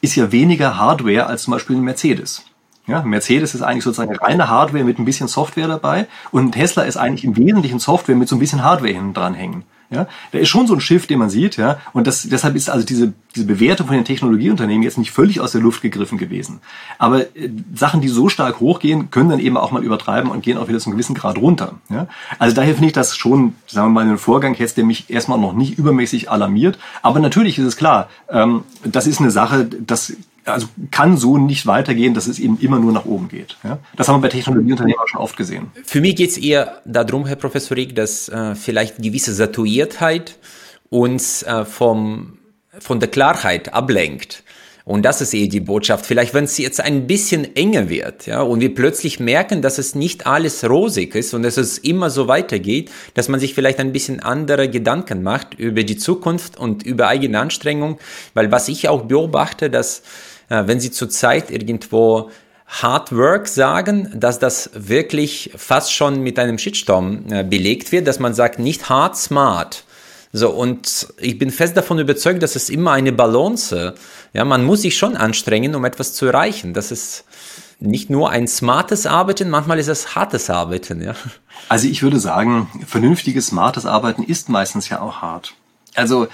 ist 0.00 0.14
ja 0.16 0.30
weniger 0.30 0.76
Hardware 0.76 1.26
als 1.26 1.42
zum 1.42 1.52
Beispiel 1.52 1.76
ein 1.76 1.82
Mercedes. 1.82 2.44
Ja, 2.88 3.02
Mercedes 3.02 3.54
ist 3.54 3.62
eigentlich 3.62 3.84
sozusagen 3.84 4.16
reine 4.16 4.48
Hardware 4.48 4.82
mit 4.82 4.98
ein 4.98 5.04
bisschen 5.04 5.28
Software 5.28 5.68
dabei 5.68 6.06
und 6.30 6.52
Tesla 6.52 6.82
ist 6.82 6.96
eigentlich 6.96 7.24
im 7.24 7.36
Wesentlichen 7.36 7.78
Software 7.78 8.16
mit 8.16 8.28
so 8.28 8.36
ein 8.36 8.38
bisschen 8.38 8.64
Hardware 8.64 8.92
hinten 8.92 9.14
dran 9.14 9.34
hängen. 9.34 9.64
Ja, 9.90 10.06
da 10.32 10.38
ist 10.38 10.50
schon 10.50 10.66
so 10.66 10.74
ein 10.74 10.80
Schiff, 10.80 11.06
den 11.06 11.18
man 11.18 11.30
sieht, 11.30 11.56
ja, 11.56 11.78
und 11.94 12.06
das, 12.06 12.28
deshalb 12.28 12.56
ist 12.56 12.68
also 12.68 12.84
diese, 12.84 13.14
diese 13.34 13.46
Bewertung 13.46 13.86
von 13.86 13.96
den 13.96 14.04
Technologieunternehmen 14.04 14.82
jetzt 14.82 14.98
nicht 14.98 15.12
völlig 15.12 15.40
aus 15.40 15.52
der 15.52 15.62
Luft 15.62 15.80
gegriffen 15.80 16.18
gewesen. 16.18 16.60
Aber 16.98 17.22
äh, 17.22 17.50
Sachen, 17.74 18.02
die 18.02 18.08
so 18.08 18.28
stark 18.28 18.60
hochgehen, 18.60 19.10
können 19.10 19.30
dann 19.30 19.38
eben 19.38 19.56
auch 19.56 19.70
mal 19.70 19.82
übertreiben 19.82 20.30
und 20.30 20.42
gehen 20.42 20.58
auch 20.58 20.68
wieder 20.68 20.78
zu 20.78 20.90
einem 20.90 20.98
gewissen 20.98 21.14
Grad 21.14 21.38
runter. 21.38 21.76
Ja. 21.88 22.06
Also 22.38 22.54
daher 22.54 22.74
finde 22.74 22.88
ich 22.88 22.92
das 22.92 23.16
schon, 23.16 23.54
sagen 23.66 23.88
wir 23.88 23.92
mal, 23.94 24.00
einen 24.02 24.18
Vorgang 24.18 24.54
jetzt, 24.56 24.76
der 24.76 24.84
mich 24.84 25.08
erstmal 25.08 25.38
noch 25.38 25.54
nicht 25.54 25.78
übermäßig 25.78 26.30
alarmiert. 26.30 26.78
Aber 27.00 27.18
natürlich 27.18 27.58
ist 27.58 27.64
es 27.64 27.76
klar, 27.78 28.10
ähm, 28.28 28.64
das 28.84 29.06
ist 29.06 29.20
eine 29.20 29.30
Sache, 29.30 29.64
das 29.64 30.12
also 30.48 30.68
kann 30.90 31.16
so 31.16 31.38
nicht 31.38 31.66
weitergehen, 31.66 32.14
dass 32.14 32.26
es 32.26 32.38
eben 32.38 32.58
immer 32.60 32.78
nur 32.78 32.92
nach 32.92 33.04
oben 33.04 33.28
geht. 33.28 33.56
Ja? 33.64 33.78
Das 33.96 34.08
haben 34.08 34.16
wir 34.16 34.22
bei 34.22 34.28
Technologieunternehmen 34.28 35.00
schon 35.06 35.20
oft 35.20 35.36
gesehen. 35.36 35.68
Für 35.84 36.00
mich 36.00 36.16
geht 36.16 36.30
es 36.30 36.38
eher 36.38 36.80
darum, 36.84 37.26
Herr 37.26 37.36
Professor 37.36 37.76
Rieck, 37.76 37.94
dass 37.94 38.28
äh, 38.28 38.54
vielleicht 38.54 38.98
gewisse 39.02 39.34
Saturiertheit 39.34 40.38
uns 40.90 41.42
äh, 41.42 41.64
vom, 41.64 42.38
von 42.78 43.00
der 43.00 43.08
Klarheit 43.08 43.72
ablenkt. 43.74 44.42
Und 44.88 45.02
das 45.02 45.20
ist 45.20 45.34
eh 45.34 45.48
die 45.48 45.60
Botschaft. 45.60 46.06
Vielleicht, 46.06 46.32
wenn 46.32 46.44
es 46.44 46.56
jetzt 46.56 46.80
ein 46.80 47.06
bisschen 47.06 47.54
enger 47.54 47.90
wird, 47.90 48.24
ja, 48.24 48.40
und 48.40 48.60
wir 48.60 48.74
plötzlich 48.74 49.20
merken, 49.20 49.60
dass 49.60 49.76
es 49.76 49.94
nicht 49.94 50.26
alles 50.26 50.66
rosig 50.66 51.14
ist 51.14 51.34
und 51.34 51.42
dass 51.42 51.58
es 51.58 51.76
immer 51.76 52.08
so 52.08 52.26
weitergeht, 52.26 52.90
dass 53.12 53.28
man 53.28 53.38
sich 53.38 53.52
vielleicht 53.52 53.80
ein 53.80 53.92
bisschen 53.92 54.20
andere 54.20 54.70
Gedanken 54.70 55.22
macht 55.22 55.52
über 55.52 55.82
die 55.82 55.98
Zukunft 55.98 56.56
und 56.56 56.84
über 56.84 57.06
eigene 57.08 57.38
Anstrengung. 57.38 57.98
Weil 58.32 58.50
was 58.50 58.68
ich 58.68 58.88
auch 58.88 59.02
beobachte, 59.02 59.68
dass, 59.68 60.00
wenn 60.48 60.80
Sie 60.80 60.90
zurzeit 60.90 61.50
irgendwo 61.50 62.30
Hard 62.68 63.16
Work 63.16 63.48
sagen, 63.48 64.12
dass 64.14 64.38
das 64.38 64.70
wirklich 64.74 65.50
fast 65.56 65.92
schon 65.92 66.22
mit 66.22 66.38
einem 66.38 66.58
Shitstorm 66.58 67.24
äh, 67.30 67.42
belegt 67.42 67.92
wird, 67.92 68.06
dass 68.06 68.18
man 68.18 68.34
sagt, 68.34 68.58
nicht 68.58 68.90
hard, 68.90 69.16
smart. 69.16 69.84
So, 70.32 70.50
und 70.50 71.08
ich 71.16 71.38
bin 71.38 71.50
fest 71.50 71.76
davon 71.78 71.98
überzeugt, 71.98 72.42
dass 72.42 72.54
es 72.54 72.68
immer 72.68 72.92
eine 72.92 73.12
Balance, 73.12 73.94
ja, 74.34 74.44
man 74.44 74.64
muss 74.64 74.82
sich 74.82 74.98
schon 74.98 75.16
anstrengen, 75.16 75.74
um 75.74 75.86
etwas 75.86 76.12
zu 76.12 76.26
erreichen. 76.26 76.74
Das 76.74 76.92
ist 76.92 77.24
nicht 77.80 78.10
nur 78.10 78.28
ein 78.28 78.46
smartes 78.46 79.06
Arbeiten, 79.06 79.48
manchmal 79.48 79.78
ist 79.78 79.88
es 79.88 80.14
hartes 80.14 80.50
Arbeiten, 80.50 81.00
ja. 81.00 81.14
Also 81.68 81.88
ich 81.88 82.02
würde 82.02 82.20
sagen, 82.20 82.68
vernünftiges, 82.86 83.46
smartes 83.46 83.86
Arbeiten 83.86 84.22
ist 84.22 84.50
meistens 84.50 84.90
ja 84.90 85.00
auch 85.00 85.22
hart. 85.22 85.54
Also, 85.94 86.28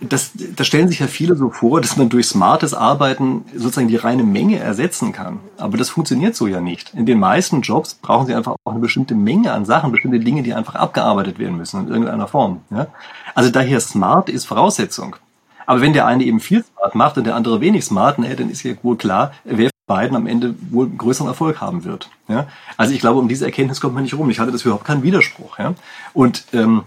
das, 0.00 0.32
das 0.34 0.66
stellen 0.66 0.88
sich 0.88 0.98
ja 0.98 1.06
viele 1.06 1.36
so 1.36 1.50
vor, 1.50 1.80
dass 1.80 1.96
man 1.96 2.08
durch 2.08 2.26
smartes 2.26 2.74
Arbeiten 2.74 3.44
sozusagen 3.54 3.88
die 3.88 3.96
reine 3.96 4.24
Menge 4.24 4.58
ersetzen 4.58 5.12
kann. 5.12 5.40
Aber 5.56 5.78
das 5.78 5.88
funktioniert 5.88 6.36
so 6.36 6.46
ja 6.46 6.60
nicht. 6.60 6.92
In 6.94 7.06
den 7.06 7.18
meisten 7.18 7.62
Jobs 7.62 7.94
brauchen 7.94 8.26
sie 8.26 8.34
einfach 8.34 8.56
auch 8.64 8.72
eine 8.72 8.80
bestimmte 8.80 9.14
Menge 9.14 9.52
an 9.52 9.64
Sachen, 9.64 9.92
bestimmte 9.92 10.20
Dinge, 10.20 10.42
die 10.42 10.54
einfach 10.54 10.74
abgearbeitet 10.74 11.38
werden 11.38 11.56
müssen 11.56 11.86
in 11.86 11.88
irgendeiner 11.88 12.28
Form. 12.28 12.60
Ja? 12.70 12.88
Also 13.34 13.50
daher 13.50 13.80
smart 13.80 14.28
ist 14.28 14.44
Voraussetzung. 14.44 15.16
Aber 15.64 15.80
wenn 15.80 15.92
der 15.92 16.06
eine 16.06 16.24
eben 16.24 16.40
viel 16.40 16.62
smart 16.62 16.94
macht 16.94 17.18
und 17.18 17.24
der 17.24 17.34
andere 17.34 17.60
wenig 17.60 17.84
smart, 17.84 18.18
ne, 18.18 18.34
dann 18.36 18.50
ist 18.50 18.62
ja 18.62 18.74
wohl 18.82 18.96
klar, 18.96 19.32
wer 19.44 19.70
von 19.70 19.96
beiden 19.96 20.16
am 20.16 20.26
Ende 20.26 20.54
wohl 20.70 20.88
größeren 20.88 21.28
Erfolg 21.28 21.60
haben 21.60 21.84
wird. 21.84 22.08
Ja? 22.28 22.46
Also 22.76 22.92
ich 22.94 23.00
glaube, 23.00 23.18
um 23.18 23.28
diese 23.28 23.46
Erkenntnis 23.46 23.80
kommt 23.80 23.94
man 23.94 24.04
nicht 24.04 24.14
rum. 24.14 24.30
Ich 24.30 24.38
hatte 24.38 24.52
das 24.52 24.62
überhaupt 24.62 24.84
keinen 24.84 25.02
Widerspruch. 25.02 25.58
Ja? 25.58 25.74
Und 26.12 26.44
ähm, 26.52 26.84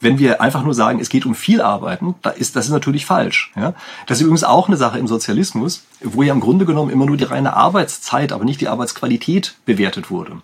wenn 0.00 0.18
wir 0.18 0.40
einfach 0.40 0.64
nur 0.64 0.74
sagen, 0.74 1.00
es 1.00 1.08
geht 1.08 1.26
um 1.26 1.34
viel 1.34 1.60
Arbeiten, 1.60 2.14
da 2.22 2.30
ist, 2.30 2.56
das 2.56 2.66
ist 2.66 2.72
natürlich 2.72 3.04
falsch. 3.04 3.52
Ja? 3.56 3.74
Das 4.06 4.18
ist 4.18 4.22
übrigens 4.22 4.44
auch 4.44 4.68
eine 4.68 4.76
Sache 4.76 4.98
im 4.98 5.06
Sozialismus, 5.06 5.84
wo 6.02 6.22
ja 6.22 6.32
im 6.32 6.40
Grunde 6.40 6.64
genommen 6.64 6.90
immer 6.90 7.06
nur 7.06 7.16
die 7.16 7.24
reine 7.24 7.54
Arbeitszeit, 7.54 8.32
aber 8.32 8.44
nicht 8.44 8.60
die 8.60 8.68
Arbeitsqualität 8.68 9.56
bewertet 9.66 10.10
wurde. 10.10 10.40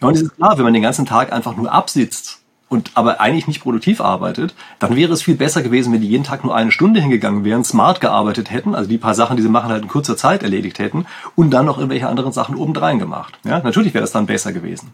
Ja, 0.00 0.08
und 0.08 0.14
es 0.14 0.22
ist 0.22 0.36
klar, 0.36 0.58
wenn 0.58 0.64
man 0.64 0.74
den 0.74 0.82
ganzen 0.82 1.06
Tag 1.06 1.32
einfach 1.32 1.56
nur 1.56 1.72
absitzt 1.72 2.40
und 2.68 2.90
aber 2.94 3.20
eigentlich 3.20 3.46
nicht 3.46 3.62
produktiv 3.62 4.00
arbeitet, 4.00 4.54
dann 4.78 4.96
wäre 4.96 5.12
es 5.12 5.22
viel 5.22 5.36
besser 5.36 5.62
gewesen, 5.62 5.92
wenn 5.92 6.00
die 6.00 6.08
jeden 6.08 6.24
Tag 6.24 6.44
nur 6.44 6.54
eine 6.54 6.72
Stunde 6.72 7.00
hingegangen 7.00 7.44
wären, 7.44 7.64
smart 7.64 8.00
gearbeitet 8.00 8.50
hätten, 8.50 8.74
also 8.74 8.88
die 8.88 8.98
paar 8.98 9.14
Sachen, 9.14 9.36
die 9.36 9.42
sie 9.42 9.48
machen, 9.48 9.70
halt 9.70 9.82
in 9.82 9.88
kurzer 9.88 10.16
Zeit 10.16 10.42
erledigt 10.42 10.78
hätten 10.78 11.06
und 11.36 11.50
dann 11.50 11.66
noch 11.66 11.78
irgendwelche 11.78 12.08
anderen 12.08 12.32
Sachen 12.32 12.56
obendrein 12.56 12.98
gemacht. 12.98 13.38
Ja, 13.44 13.60
natürlich 13.60 13.94
wäre 13.94 14.02
das 14.02 14.12
dann 14.12 14.26
besser 14.26 14.52
gewesen. 14.52 14.92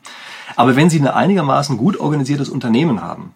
Aber 0.56 0.76
wenn 0.76 0.90
Sie 0.90 1.00
ein 1.00 1.06
einigermaßen 1.06 1.76
gut 1.76 1.98
organisiertes 1.98 2.48
Unternehmen 2.48 3.02
haben, 3.02 3.32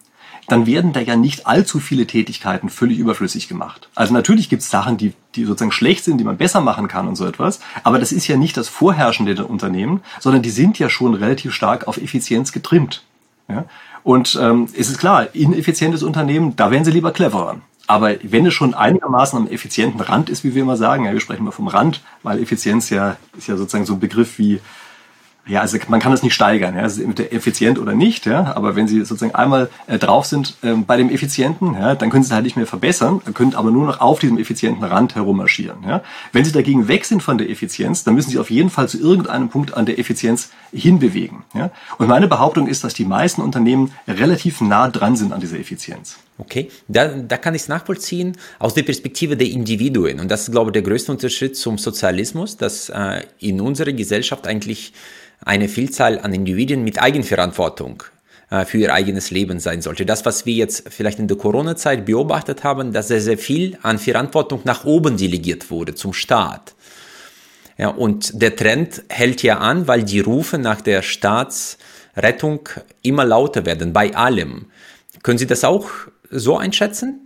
dann 0.47 0.65
werden 0.65 0.93
da 0.93 0.99
ja 0.99 1.15
nicht 1.15 1.47
allzu 1.47 1.79
viele 1.79 2.07
Tätigkeiten 2.07 2.69
völlig 2.69 2.99
überflüssig 2.99 3.47
gemacht. 3.47 3.89
Also 3.95 4.13
natürlich 4.13 4.49
gibt 4.49 4.61
es 4.61 4.69
Sachen, 4.69 4.97
die, 4.97 5.13
die 5.35 5.45
sozusagen 5.45 5.71
schlecht 5.71 6.03
sind, 6.03 6.17
die 6.17 6.23
man 6.23 6.37
besser 6.37 6.61
machen 6.61 6.87
kann 6.87 7.07
und 7.07 7.15
so 7.15 7.25
etwas, 7.25 7.59
aber 7.83 7.99
das 7.99 8.11
ist 8.11 8.27
ja 8.27 8.37
nicht 8.37 8.57
das 8.57 8.69
Vorherrschende 8.69 9.35
der 9.35 9.49
Unternehmen, 9.49 10.01
sondern 10.19 10.41
die 10.41 10.49
sind 10.49 10.79
ja 10.79 10.89
schon 10.89 11.13
relativ 11.13 11.53
stark 11.53 11.87
auf 11.87 11.97
Effizienz 11.97 12.51
getrimmt. 12.51 13.03
Ja? 13.47 13.65
Und 14.03 14.37
ähm, 14.41 14.67
es 14.77 14.89
ist 14.89 14.99
klar, 14.99 15.33
ineffizientes 15.33 16.03
Unternehmen, 16.03 16.55
da 16.55 16.69
wären 16.71 16.85
sie 16.85 16.91
lieber 16.91 17.11
cleverer. 17.11 17.57
Aber 17.87 18.15
wenn 18.23 18.45
es 18.45 18.53
schon 18.53 18.73
einigermaßen 18.73 19.37
am 19.37 19.47
effizienten 19.47 20.01
Rand 20.01 20.29
ist, 20.29 20.43
wie 20.43 20.55
wir 20.55 20.63
immer 20.63 20.77
sagen, 20.77 21.05
ja, 21.05 21.13
wir 21.13 21.19
sprechen 21.19 21.43
mal 21.43 21.51
vom 21.51 21.67
Rand, 21.67 22.01
weil 22.23 22.41
Effizienz 22.41 22.89
ja 22.89 23.17
ist 23.37 23.47
ja 23.47 23.57
sozusagen 23.57 23.85
so 23.85 23.93
ein 23.93 23.99
Begriff 23.99 24.39
wie 24.39 24.59
ja, 25.47 25.61
also 25.61 25.77
man 25.89 25.99
kann 25.99 26.11
es 26.11 26.23
nicht 26.23 26.33
steigern, 26.33 26.75
ja, 26.75 26.83
es 26.83 26.97
ist 26.97 27.19
effizient 27.31 27.77
oder 27.77 27.93
nicht, 27.93 28.25
ja, 28.25 28.55
aber 28.55 28.75
wenn 28.75 28.87
Sie 28.87 28.99
sozusagen 28.99 29.35
einmal 29.35 29.69
äh, 29.85 29.99
drauf 29.99 30.25
sind 30.25 30.55
äh, 30.63 30.73
bei 30.73 30.97
dem 30.97 31.09
Effizienten, 31.09 31.75
ja, 31.75 31.93
dann 31.93 32.09
können 32.09 32.23
Sie 32.23 32.29
es 32.29 32.33
halt 32.33 32.45
nicht 32.45 32.57
mehr 32.57 32.65
verbessern, 32.65 33.21
können 33.33 33.53
aber 33.53 33.69
nur 33.69 33.85
noch 33.85 34.01
auf 34.01 34.19
diesem 34.19 34.39
effizienten 34.39 34.83
Rand 34.83 35.15
herummarschieren. 35.15 35.77
Ja. 35.87 36.01
Wenn 36.31 36.45
Sie 36.45 36.51
dagegen 36.51 36.87
weg 36.87 37.05
sind 37.05 37.21
von 37.21 37.37
der 37.37 37.49
Effizienz, 37.49 38.03
dann 38.03 38.15
müssen 38.15 38.31
Sie 38.31 38.39
auf 38.39 38.49
jeden 38.49 38.71
Fall 38.71 38.89
zu 38.89 38.99
irgendeinem 38.99 39.49
Punkt 39.49 39.75
an 39.75 39.85
der 39.85 39.99
Effizienz 39.99 40.49
hinbewegen. 40.75 41.43
Ja. 41.53 41.71
Und 41.97 42.07
meine 42.07 42.27
Behauptung 42.27 42.67
ist, 42.67 42.83
dass 42.83 42.93
die 42.93 43.05
meisten 43.05 43.41
Unternehmen 43.41 43.91
relativ 44.07 44.61
nah 44.61 44.89
dran 44.89 45.15
sind 45.15 45.31
an 45.33 45.39
dieser 45.39 45.59
Effizienz. 45.59 46.17
Okay, 46.37 46.69
da, 46.87 47.07
da 47.07 47.37
kann 47.37 47.55
ich 47.55 47.63
es 47.63 47.67
nachvollziehen 47.69 48.35
aus 48.59 48.73
der 48.73 48.83
Perspektive 48.83 49.37
der 49.37 49.47
Individuen. 49.47 50.19
Und 50.19 50.29
das 50.29 50.43
ist, 50.43 50.51
glaube 50.51 50.71
ich, 50.71 50.73
der 50.73 50.81
größte 50.81 51.11
Unterschied 51.11 51.55
zum 51.55 51.77
Sozialismus, 51.77 52.57
dass 52.57 52.89
äh, 52.89 53.21
in 53.39 53.61
unserer 53.61 53.93
Gesellschaft 53.93 54.45
eigentlich 54.45 54.91
eine 55.45 55.69
Vielzahl 55.69 56.19
an 56.19 56.33
Individuen 56.33 56.83
mit 56.83 57.01
Eigenverantwortung 57.01 58.03
äh, 58.49 58.65
für 58.65 58.79
ihr 58.79 58.93
eigenes 58.93 59.31
Leben 59.31 59.59
sein 59.59 59.81
sollte. 59.81 60.05
Das, 60.05 60.25
was 60.25 60.45
wir 60.45 60.55
jetzt 60.55 60.89
vielleicht 60.89 61.19
in 61.19 61.27
der 61.27 61.37
Corona-Zeit 61.37 62.05
beobachtet 62.05 62.63
haben, 62.63 62.91
dass 62.91 63.07
sehr, 63.07 63.21
sehr 63.21 63.37
viel 63.37 63.77
an 63.81 63.97
Verantwortung 63.97 64.61
nach 64.65 64.83
oben 64.83 65.15
delegiert 65.17 65.71
wurde 65.71 65.95
zum 65.95 66.11
Staat. 66.13 66.75
Ja, 67.77 67.89
und 67.89 68.41
der 68.41 68.55
Trend 68.55 69.03
hält 69.09 69.43
ja 69.43 69.57
an, 69.57 69.87
weil 69.87 70.03
die 70.03 70.21
Rufe 70.21 70.57
nach 70.57 70.81
der 70.81 71.01
Staatsrettung 71.01 72.69
immer 73.01 73.25
lauter 73.25 73.65
werden, 73.65 73.91
bei 73.91 74.15
allem. 74.15 74.67
Können 75.23 75.37
Sie 75.37 75.47
das 75.47 75.63
auch 75.63 75.89
so 76.29 76.57
einschätzen? 76.57 77.19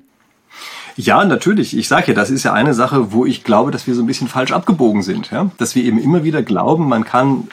Ja, 0.95 1.24
natürlich. 1.24 1.78
Ich 1.78 1.88
sage 1.88 2.08
ja, 2.08 2.14
das 2.14 2.30
ist 2.30 2.43
ja 2.43 2.52
eine 2.52 2.74
Sache, 2.74 3.14
wo 3.14 3.26
ich 3.26 3.45
glaube, 3.45 3.72
dass 3.72 3.88
wir 3.88 3.95
so 3.95 4.02
ein 4.02 4.08
bisschen 4.08 4.28
falsch 4.28 4.52
abgebogen 4.52 5.02
sind. 5.02 5.32
Ja? 5.32 5.50
Dass 5.58 5.74
wir 5.74 5.84
eben 5.84 5.97
immer 5.97 6.26
wieder 6.26 6.43
glauben, 6.43 6.89
man 6.89 7.06
kann 7.06 7.47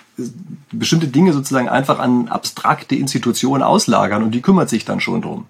bestimmte 0.72 1.06
Dinge 1.06 1.32
sozusagen 1.32 1.68
einfach 1.68 2.00
an 2.00 2.26
abstrakte 2.26 2.96
Institutionen 2.96 3.62
auslagern 3.62 4.24
und 4.24 4.32
die 4.32 4.40
kümmert 4.40 4.68
sich 4.68 4.84
dann 4.84 4.98
schon 4.98 5.22
drum. 5.22 5.46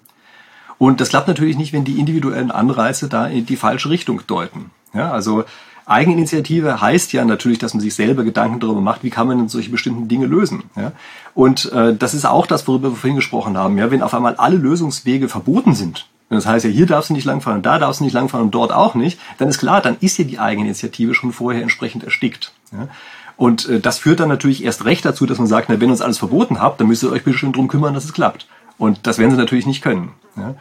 Und 0.77 1.01
das 1.01 1.09
klappt 1.09 1.27
natürlich 1.27 1.57
nicht, 1.57 1.73
wenn 1.73 1.85
die 1.85 1.99
individuellen 1.99 2.51
Anreize 2.51 3.09
da 3.09 3.25
in 3.25 3.47
die 3.47 3.55
falsche 3.55 3.89
Richtung 3.89 4.21
deuten. 4.27 4.69
Ja, 4.93 5.11
also 5.11 5.45
Eigeninitiative 5.87 6.81
heißt 6.81 7.13
ja 7.13 7.23
natürlich, 7.23 7.59
dass 7.59 7.73
man 7.73 7.81
sich 7.81 7.95
selber 7.95 8.23
Gedanken 8.23 8.59
darüber 8.59 8.81
macht, 8.81 9.03
wie 9.03 9.09
kann 9.09 9.27
man 9.27 9.37
denn 9.37 9.47
solche 9.47 9.71
bestimmten 9.71 10.09
Dinge 10.09 10.25
lösen. 10.25 10.63
Ja? 10.75 10.91
Und 11.33 11.71
äh, 11.71 11.95
das 11.95 12.13
ist 12.13 12.25
auch 12.25 12.45
das, 12.45 12.67
worüber 12.67 12.91
wir 12.91 12.97
vorhin 12.97 13.15
gesprochen 13.15 13.57
haben. 13.57 13.77
Ja? 13.77 13.89
Wenn 13.89 14.01
auf 14.01 14.13
einmal 14.13 14.35
alle 14.35 14.57
Lösungswege 14.57 15.29
verboten 15.29 15.75
sind, 15.75 16.07
das 16.29 16.45
heißt 16.45 16.65
ja, 16.65 16.71
hier 16.71 16.87
darfst 16.87 17.09
du 17.09 17.13
nicht 17.13 17.23
langfahren, 17.23 17.61
da 17.61 17.79
darfst 17.79 18.01
du 18.01 18.03
nicht 18.03 18.13
langfahren 18.13 18.47
und 18.47 18.51
dort 18.51 18.73
auch 18.73 18.95
nicht, 18.95 19.17
dann 19.37 19.47
ist 19.47 19.59
klar, 19.59 19.79
dann 19.81 19.95
ist 20.01 20.17
ja 20.17 20.25
die 20.25 20.39
Eigeninitiative 20.39 21.13
schon 21.13 21.31
vorher 21.31 21.61
entsprechend 21.61 22.03
erstickt. 22.03 22.51
Ja? 22.73 22.89
Und 23.37 23.69
äh, 23.69 23.79
das 23.79 23.99
führt 23.99 24.19
dann 24.19 24.27
natürlich 24.27 24.65
erst 24.65 24.83
recht 24.83 25.05
dazu, 25.05 25.25
dass 25.25 25.37
man 25.37 25.47
sagt, 25.47 25.69
na, 25.69 25.79
wenn 25.79 25.87
ihr 25.87 25.93
uns 25.93 26.01
alles 26.01 26.17
verboten 26.17 26.59
habt, 26.59 26.81
dann 26.81 26.87
müsst 26.87 27.03
ihr 27.03 27.11
euch 27.11 27.23
schön 27.37 27.53
drum 27.53 27.69
kümmern, 27.69 27.93
dass 27.93 28.03
es 28.03 28.11
klappt. 28.11 28.47
Und 28.77 29.07
das 29.07 29.19
werden 29.19 29.31
sie 29.31 29.37
natürlich 29.37 29.65
nicht 29.65 29.81
können. 29.81 30.11
Ja? 30.35 30.55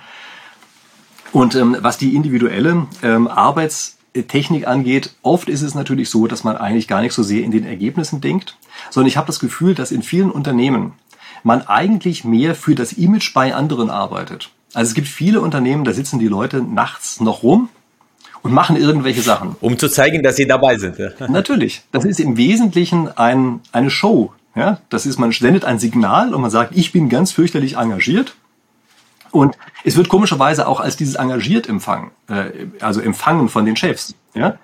Und 1.33 1.57
ähm, 1.57 1.77
was 1.81 1.99
die 1.99 2.15
individuelle 2.15 2.87
ähm, 3.03 3.27
Arbeitstechnik 4.17 4.67
angeht, 4.67 5.11
oft 5.23 5.49
ist 5.49 5.63
es 5.63 5.75
natürlich 5.75 6.11
so, 6.11 6.27
dass 6.27 6.45
man 6.45 6.57
eigentlich 6.57 6.89
gar 6.89 7.03
nicht 7.03 7.13
so 7.13 7.23
sehr 7.23 7.43
in 7.43 7.51
den 7.51 7.65
Ergebnissen 7.65 8.21
denkt, 8.21 8.57
sondern 8.91 9.09
ich 9.09 9.17
habe 9.17 9.27
das 9.27 9.41
Gefühl, 9.41 9.75
dass 9.75 9.93
in 9.93 10.03
vielen 10.03 10.31
Unternehmen 10.31 10.93
man 11.43 11.63
eigentlich 11.67 12.25
mehr 12.25 12.55
für 12.55 12.75
das 12.75 12.93
Image 12.95 13.35
bei 13.35 13.55
anderen 13.55 13.91
arbeitet. 13.91 14.51
Also 14.75 14.91
es 14.91 14.95
gibt 14.95 15.09
viele 15.09 15.41
Unternehmen, 15.41 15.85
da 15.85 15.93
sitzen 15.93 16.19
die 16.19 16.29
Leute 16.29 16.63
nachts 16.63 17.21
noch 17.21 17.43
rum 17.43 17.69
und 18.43 18.53
machen 18.53 18.77
irgendwelche 18.77 19.23
Sachen. 19.23 19.57
Um 19.61 19.79
zu 19.79 19.89
zeigen, 19.89 20.23
dass 20.23 20.37
sie 20.37 20.47
dabei 20.47 20.77
sind. 20.79 20.99
Ja. 20.99 21.11
Natürlich. 21.29 21.83
Das 21.93 22.05
ist 22.05 22.21
im 22.21 22.37
Wesentlichen 22.37 23.09
ein, 23.17 23.61
eine 23.73 23.91
Show. 23.91 24.33
Ja, 24.55 24.81
das 24.89 25.05
ist, 25.05 25.19
man 25.19 25.33
sendet 25.33 25.67
ein 25.67 25.79
Signal 25.79 26.35
und 26.35 26.41
man 26.41 26.51
sagt, 26.51 26.75
ich 26.75 26.91
bin 26.91 27.11
ganz 27.11 27.31
fürchterlich 27.31 27.77
engagiert. 27.77 28.37
Und 29.37 29.59
es 29.85 29.97
wird 29.97 30.09
komischerweise 30.09 30.67
auch 30.67 30.81
als 30.81 30.97
dieses 30.97 31.17
engagiert 31.17 31.69
empfangen, 31.69 32.11
äh, 32.29 32.67
also 32.81 33.03
empfangen 33.03 33.51
von 33.51 33.67
den 33.67 33.77
Chefs. 33.77 34.15
Ja? 34.33 34.59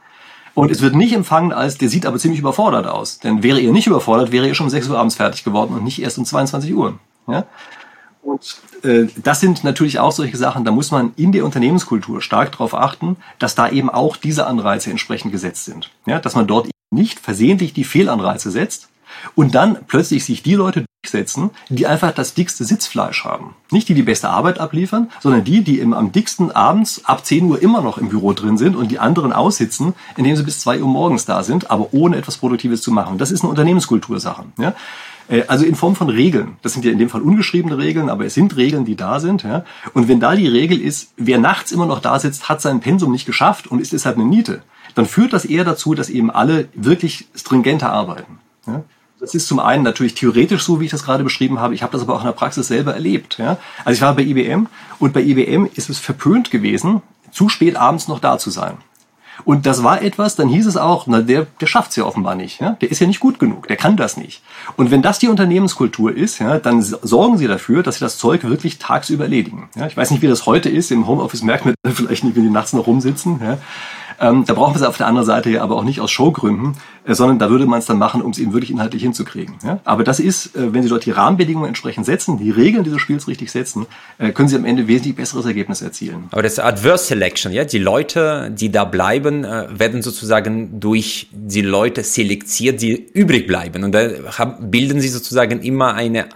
Und 0.54 0.70
es 0.70 0.80
wird 0.80 0.94
nicht 0.94 1.12
empfangen 1.12 1.52
als, 1.52 1.76
der 1.76 1.90
sieht 1.90 2.06
aber 2.06 2.18
ziemlich 2.18 2.40
überfordert 2.40 2.86
aus. 2.86 3.18
Denn 3.18 3.42
wäre 3.42 3.60
er 3.60 3.70
nicht 3.70 3.86
überfordert, 3.86 4.32
wäre 4.32 4.48
er 4.48 4.54
schon 4.54 4.66
um 4.66 4.70
6 4.70 4.88
Uhr 4.88 4.98
abends 4.98 5.16
fertig 5.16 5.44
geworden 5.44 5.74
und 5.74 5.84
nicht 5.84 6.00
erst 6.00 6.16
um 6.16 6.24
22 6.24 6.74
Uhr. 6.74 6.98
Ja? 7.26 7.44
Und 8.22 8.56
äh, 8.82 9.08
das 9.22 9.40
sind 9.40 9.62
natürlich 9.62 9.98
auch 9.98 10.12
solche 10.12 10.38
Sachen, 10.38 10.64
da 10.64 10.70
muss 10.70 10.90
man 10.90 11.12
in 11.16 11.32
der 11.32 11.44
Unternehmenskultur 11.44 12.22
stark 12.22 12.52
darauf 12.52 12.74
achten, 12.74 13.16
dass 13.38 13.54
da 13.54 13.68
eben 13.68 13.90
auch 13.90 14.16
diese 14.16 14.46
Anreize 14.46 14.90
entsprechend 14.90 15.32
gesetzt 15.32 15.66
sind. 15.66 15.90
Ja, 16.06 16.18
dass 16.18 16.34
man 16.34 16.46
dort 16.46 16.70
nicht 16.90 17.20
versehentlich 17.20 17.74
die 17.74 17.84
Fehlanreize 17.84 18.50
setzt 18.50 18.88
und 19.34 19.54
dann 19.54 19.78
plötzlich 19.86 20.24
sich 20.24 20.42
die 20.42 20.54
Leute 20.54 20.84
durchsetzen, 21.02 21.50
die 21.68 21.86
einfach 21.86 22.12
das 22.12 22.34
dickste 22.34 22.64
Sitzfleisch 22.64 23.24
haben. 23.24 23.54
Nicht 23.70 23.88
die 23.88 23.94
die 23.94 24.02
beste 24.02 24.28
Arbeit 24.28 24.60
abliefern, 24.60 25.10
sondern 25.20 25.44
die, 25.44 25.62
die 25.62 25.80
im, 25.80 25.94
am 25.94 26.12
dicksten 26.12 26.52
abends 26.52 27.04
ab 27.04 27.24
10 27.24 27.44
Uhr 27.44 27.60
immer 27.60 27.82
noch 27.82 27.98
im 27.98 28.08
Büro 28.08 28.32
drin 28.32 28.56
sind 28.56 28.76
und 28.76 28.90
die 28.90 28.98
anderen 28.98 29.32
aussitzen, 29.32 29.94
indem 30.16 30.36
sie 30.36 30.44
bis 30.44 30.60
2 30.60 30.80
Uhr 30.80 30.88
morgens 30.88 31.24
da 31.24 31.42
sind, 31.42 31.70
aber 31.70 31.92
ohne 31.92 32.16
etwas 32.16 32.36
Produktives 32.38 32.82
zu 32.82 32.92
machen. 32.92 33.18
Das 33.18 33.30
ist 33.30 33.42
eine 33.42 33.50
Unternehmenskultursache. 33.50 34.44
Ja? 34.58 34.74
Äh, 35.28 35.44
also 35.48 35.64
in 35.64 35.74
Form 35.74 35.96
von 35.96 36.08
Regeln. 36.08 36.56
Das 36.62 36.72
sind 36.72 36.84
ja 36.84 36.92
in 36.92 36.98
dem 36.98 37.08
Fall 37.08 37.22
ungeschriebene 37.22 37.78
Regeln, 37.78 38.08
aber 38.08 38.24
es 38.24 38.34
sind 38.34 38.56
Regeln, 38.56 38.84
die 38.84 38.96
da 38.96 39.20
sind. 39.20 39.42
Ja? 39.42 39.64
Und 39.94 40.08
wenn 40.08 40.20
da 40.20 40.36
die 40.36 40.48
Regel 40.48 40.80
ist, 40.80 41.12
wer 41.16 41.38
nachts 41.38 41.72
immer 41.72 41.86
noch 41.86 42.00
da 42.00 42.18
sitzt, 42.18 42.48
hat 42.48 42.60
sein 42.60 42.80
Pensum 42.80 43.12
nicht 43.12 43.26
geschafft 43.26 43.66
und 43.66 43.80
ist 43.80 43.92
deshalb 43.92 44.16
eine 44.16 44.26
Niete, 44.26 44.62
dann 44.94 45.06
führt 45.06 45.32
das 45.32 45.44
eher 45.44 45.64
dazu, 45.64 45.94
dass 45.94 46.10
eben 46.10 46.30
alle 46.30 46.68
wirklich 46.74 47.26
stringenter 47.34 47.90
arbeiten. 47.90 48.38
Ja? 48.66 48.82
Das 49.22 49.36
ist 49.36 49.46
zum 49.46 49.60
einen 49.60 49.84
natürlich 49.84 50.14
theoretisch 50.14 50.64
so, 50.64 50.80
wie 50.80 50.86
ich 50.86 50.90
das 50.90 51.04
gerade 51.04 51.22
beschrieben 51.22 51.60
habe. 51.60 51.76
Ich 51.76 51.84
habe 51.84 51.92
das 51.92 52.02
aber 52.02 52.16
auch 52.16 52.22
in 52.22 52.26
der 52.26 52.32
Praxis 52.32 52.66
selber 52.66 52.92
erlebt. 52.92 53.38
Ja? 53.38 53.56
Also 53.84 53.96
ich 53.96 54.02
war 54.02 54.16
bei 54.16 54.22
IBM 54.22 54.66
und 54.98 55.12
bei 55.12 55.22
IBM 55.22 55.68
ist 55.76 55.88
es 55.88 56.00
verpönt 56.00 56.50
gewesen, 56.50 57.02
zu 57.30 57.48
spät 57.48 57.76
abends 57.76 58.08
noch 58.08 58.18
da 58.18 58.36
zu 58.36 58.50
sein. 58.50 58.78
Und 59.44 59.64
das 59.64 59.84
war 59.84 60.02
etwas, 60.02 60.34
dann 60.34 60.48
hieß 60.48 60.66
es 60.66 60.76
auch, 60.76 61.06
na, 61.06 61.22
der, 61.22 61.46
der 61.60 61.66
schafft's 61.68 61.94
ja 61.94 62.04
offenbar 62.04 62.34
nicht. 62.34 62.60
Ja? 62.60 62.72
Der 62.80 62.90
ist 62.90 62.98
ja 62.98 63.06
nicht 63.06 63.20
gut 63.20 63.38
genug, 63.38 63.68
der 63.68 63.76
kann 63.76 63.96
das 63.96 64.16
nicht. 64.16 64.42
Und 64.76 64.90
wenn 64.90 65.02
das 65.02 65.20
die 65.20 65.28
Unternehmenskultur 65.28 66.14
ist, 66.14 66.40
ja, 66.40 66.58
dann 66.58 66.82
sorgen 66.82 67.38
Sie 67.38 67.46
dafür, 67.46 67.84
dass 67.84 67.96
Sie 67.96 68.04
das 68.04 68.18
Zeug 68.18 68.42
wirklich 68.42 68.80
tagsüber 68.80 69.24
erledigen. 69.24 69.68
Ja? 69.76 69.86
Ich 69.86 69.96
weiß 69.96 70.10
nicht, 70.10 70.22
wie 70.22 70.28
das 70.28 70.46
heute 70.46 70.68
ist. 70.68 70.90
Im 70.90 71.06
Homeoffice 71.06 71.42
merkt 71.42 71.64
man 71.64 71.74
vielleicht 71.94 72.24
nicht, 72.24 72.34
wenn 72.34 72.42
die 72.42 72.50
nachts 72.50 72.72
noch 72.72 72.88
rumsitzen. 72.88 73.40
Ja? 73.40 73.58
Ähm, 74.20 74.44
da 74.46 74.54
brauchen 74.54 74.74
wir 74.74 74.80
es 74.80 74.86
auf 74.86 74.96
der 74.96 75.06
anderen 75.06 75.26
Seite 75.26 75.50
ja 75.50 75.62
aber 75.62 75.76
auch 75.76 75.84
nicht 75.84 76.00
aus 76.00 76.10
Showgründen, 76.10 76.76
äh, 77.04 77.14
sondern 77.14 77.38
da 77.38 77.50
würde 77.50 77.66
man 77.66 77.78
es 77.78 77.86
dann 77.86 77.98
machen, 77.98 78.22
um 78.22 78.30
es 78.30 78.38
eben 78.38 78.52
wirklich 78.52 78.70
inhaltlich 78.70 79.02
hinzukriegen. 79.02 79.54
Ja? 79.64 79.80
Aber 79.84 80.04
das 80.04 80.20
ist, 80.20 80.54
äh, 80.56 80.72
wenn 80.72 80.82
Sie 80.82 80.88
dort 80.88 81.04
die 81.04 81.10
Rahmenbedingungen 81.10 81.68
entsprechend 81.68 82.06
setzen, 82.06 82.38
die 82.38 82.50
Regeln 82.50 82.84
dieses 82.84 83.00
Spiels 83.00 83.28
richtig 83.28 83.50
setzen, 83.50 83.86
äh, 84.18 84.32
können 84.32 84.48
Sie 84.48 84.56
am 84.56 84.64
Ende 84.64 84.86
wesentlich 84.88 85.16
besseres 85.16 85.46
Ergebnis 85.46 85.82
erzielen. 85.82 86.28
Aber 86.30 86.42
das 86.42 86.58
Adverse 86.58 87.06
Selection, 87.06 87.52
ja, 87.52 87.64
die 87.64 87.78
Leute, 87.78 88.50
die 88.50 88.70
da 88.70 88.84
bleiben, 88.84 89.44
äh, 89.44 89.66
werden 89.70 90.02
sozusagen 90.02 90.80
durch 90.80 91.28
die 91.32 91.62
Leute 91.62 92.04
selektiert, 92.04 92.82
die 92.82 92.92
übrig 92.92 93.46
bleiben. 93.46 93.84
Und 93.84 93.92
da 93.92 94.08
haben, 94.38 94.70
bilden 94.70 95.00
sie 95.00 95.08
sozusagen 95.08 95.60
immer 95.60 95.94
eine 95.94 96.26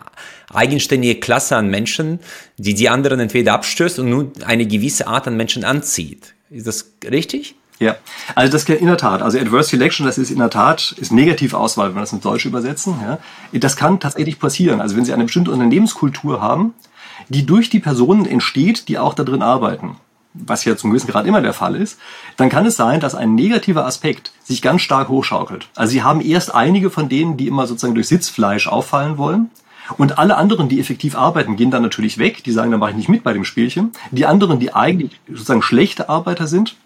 eigenständige 0.53 1.21
Klasse 1.21 1.57
an 1.57 1.69
Menschen, 1.69 2.21
die 2.57 2.75
die 2.75 2.89
anderen 2.89 3.21
entweder 3.21 3.55
abstößt 3.55 3.99
und 3.99 4.11
nur 4.11 4.33
eine 4.45 4.67
gewisse 4.67 5.07
Art 5.07 5.27
an 5.27 5.37
Menschen 5.37 5.65
anzieht. 5.65 6.35
Ist 6.51 6.67
das 6.67 6.93
richtig? 7.11 7.57
Ja, 7.79 7.97
also 8.35 8.53
das 8.53 8.65
in 8.65 8.87
der 8.87 8.97
Tat, 8.97 9.21
also 9.21 9.39
Adverse 9.39 9.71
Selection, 9.71 10.07
das 10.07 10.17
ist 10.17 10.31
in 10.31 10.39
der 10.39 10.51
Tat, 10.51 10.95
ist 10.99 11.13
Negativauswahl, 11.13 11.89
wenn 11.89 11.97
wir 11.97 12.01
das 12.01 12.13
ins 12.13 12.23
Deutsche 12.23 12.49
übersetzen. 12.49 12.95
Ja. 13.03 13.19
Das 13.59 13.77
kann 13.77 14.01
tatsächlich 14.01 14.39
passieren. 14.39 14.81
Also 14.81 14.97
wenn 14.97 15.05
Sie 15.05 15.13
eine 15.13 15.25
bestimmte 15.25 15.51
Unternehmenskultur 15.51 16.41
haben, 16.41 16.75
die 17.29 17.45
durch 17.45 17.69
die 17.69 17.81
Personen 17.81 18.25
entsteht, 18.25 18.89
die 18.89 18.99
auch 18.99 19.15
da 19.15 19.25
drin 19.25 19.43
arbeiten, 19.43 19.97
was 20.33 20.65
ja 20.65 20.77
zum 20.77 20.91
gewissen 20.91 21.09
Grad 21.09 21.27
immer 21.27 21.41
der 21.41 21.53
Fall 21.53 21.77
ist, 21.77 21.99
dann 22.37 22.49
kann 22.49 22.67
es 22.67 22.77
sein, 22.77 23.01
dass 23.01 23.15
ein 23.15 23.35
negativer 23.35 23.87
Aspekt 23.87 24.33
sich 24.45 24.63
ganz 24.63 24.83
stark 24.83 25.09
hochschaukelt. 25.09 25.69
Also 25.75 25.93
Sie 25.93 26.03
haben 26.03 26.21
erst 26.21 26.55
einige 26.55 26.91
von 26.91 27.09
denen, 27.09 27.37
die 27.37 27.47
immer 27.47 27.67
sozusagen 27.67 27.95
durch 27.95 28.09
Sitzfleisch 28.09 28.69
auffallen 28.69 29.19
wollen. 29.19 29.51
Und 29.99 30.19
alle 30.19 30.37
anderen, 30.37 30.69
die 30.69 30.81
effektiv 30.81 31.17
arbeiten, 31.17 31.57
gehen 31.57 31.71
dann 31.71 31.83
natürlich 31.83 32.19
weg. 32.19 32.43
Die 32.43 32.51
sagen, 32.51 32.73
da 32.73 32.77
mache 32.77 32.91
ich 32.91 32.97
nicht 32.97 33.09
mit 33.09 33.23
bei 33.23 33.33
dem 33.33 33.45
Spielchen. 33.45 33.93
Die 34.11 34.27
anderen, 34.27 34.59
die 34.59 34.75
eigentlich 34.75 35.13
sozusagen 35.29 35.63
schlechte 35.63 36.09
Arbeiter 36.09 36.49
sind, 36.49 36.77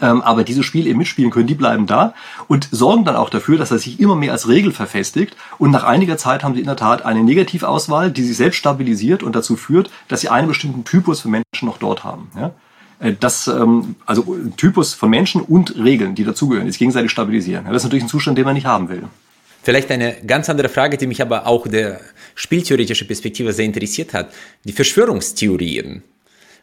ähm, 0.00 0.22
aber 0.22 0.44
dieses 0.44 0.64
Spiel 0.66 0.86
eben 0.86 0.98
mitspielen 0.98 1.30
können, 1.30 1.46
die 1.46 1.54
bleiben 1.54 1.86
da 1.86 2.14
und 2.48 2.68
sorgen 2.70 3.04
dann 3.04 3.16
auch 3.16 3.30
dafür, 3.30 3.58
dass 3.58 3.70
er 3.70 3.78
sich 3.78 4.00
immer 4.00 4.16
mehr 4.16 4.32
als 4.32 4.48
Regel 4.48 4.72
verfestigt. 4.72 5.36
Und 5.58 5.70
nach 5.70 5.84
einiger 5.84 6.16
Zeit 6.16 6.44
haben 6.44 6.54
sie 6.54 6.60
in 6.60 6.66
der 6.66 6.76
Tat 6.76 7.04
eine 7.04 7.22
Negativauswahl, 7.22 8.10
die 8.10 8.22
sich 8.22 8.36
selbst 8.36 8.56
stabilisiert 8.56 9.22
und 9.22 9.36
dazu 9.36 9.56
führt, 9.56 9.90
dass 10.08 10.20
sie 10.20 10.28
einen 10.28 10.48
bestimmten 10.48 10.84
Typus 10.84 11.20
von 11.20 11.30
Menschen 11.30 11.66
noch 11.66 11.78
dort 11.78 12.04
haben. 12.04 12.30
Ja? 12.36 12.52
Äh, 12.98 13.14
das, 13.18 13.48
ähm, 13.48 13.96
also 14.06 14.36
Typus 14.56 14.94
von 14.94 15.10
Menschen 15.10 15.40
und 15.40 15.76
Regeln, 15.76 16.14
die 16.14 16.24
dazugehören, 16.24 16.66
die 16.66 16.72
sich 16.72 16.78
gegenseitig 16.78 17.10
stabilisieren. 17.10 17.64
Das 17.66 17.76
ist 17.76 17.84
natürlich 17.84 18.04
ein 18.04 18.08
Zustand, 18.08 18.38
den 18.38 18.44
man 18.44 18.54
nicht 18.54 18.66
haben 18.66 18.88
will. 18.88 19.04
Vielleicht 19.62 19.90
eine 19.90 20.16
ganz 20.24 20.48
andere 20.48 20.68
Frage, 20.68 20.96
die 20.96 21.08
mich 21.08 21.20
aber 21.20 21.46
auch 21.46 21.66
der 21.66 22.00
spieltheoretische 22.36 23.04
Perspektive 23.04 23.52
sehr 23.52 23.64
interessiert 23.64 24.14
hat. 24.14 24.32
Die 24.64 24.72
Verschwörungstheorien. 24.72 26.02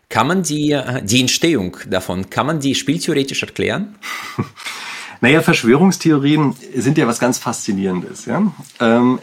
Kann 0.09 0.27
man 0.27 0.43
die, 0.43 0.79
die 1.03 1.21
Entstehung 1.21 1.77
davon, 1.89 2.29
kann 2.29 2.45
man 2.45 2.59
die 2.59 2.75
spieltheoretisch 2.75 3.41
erklären? 3.43 3.95
Naja, 5.23 5.41
Verschwörungstheorien 5.41 6.53
sind 6.75 6.97
ja 6.97 7.07
was 7.07 7.17
ganz 7.17 7.37
Faszinierendes. 7.37 8.25
Ja? 8.25 8.43
Ähm, 8.81 9.19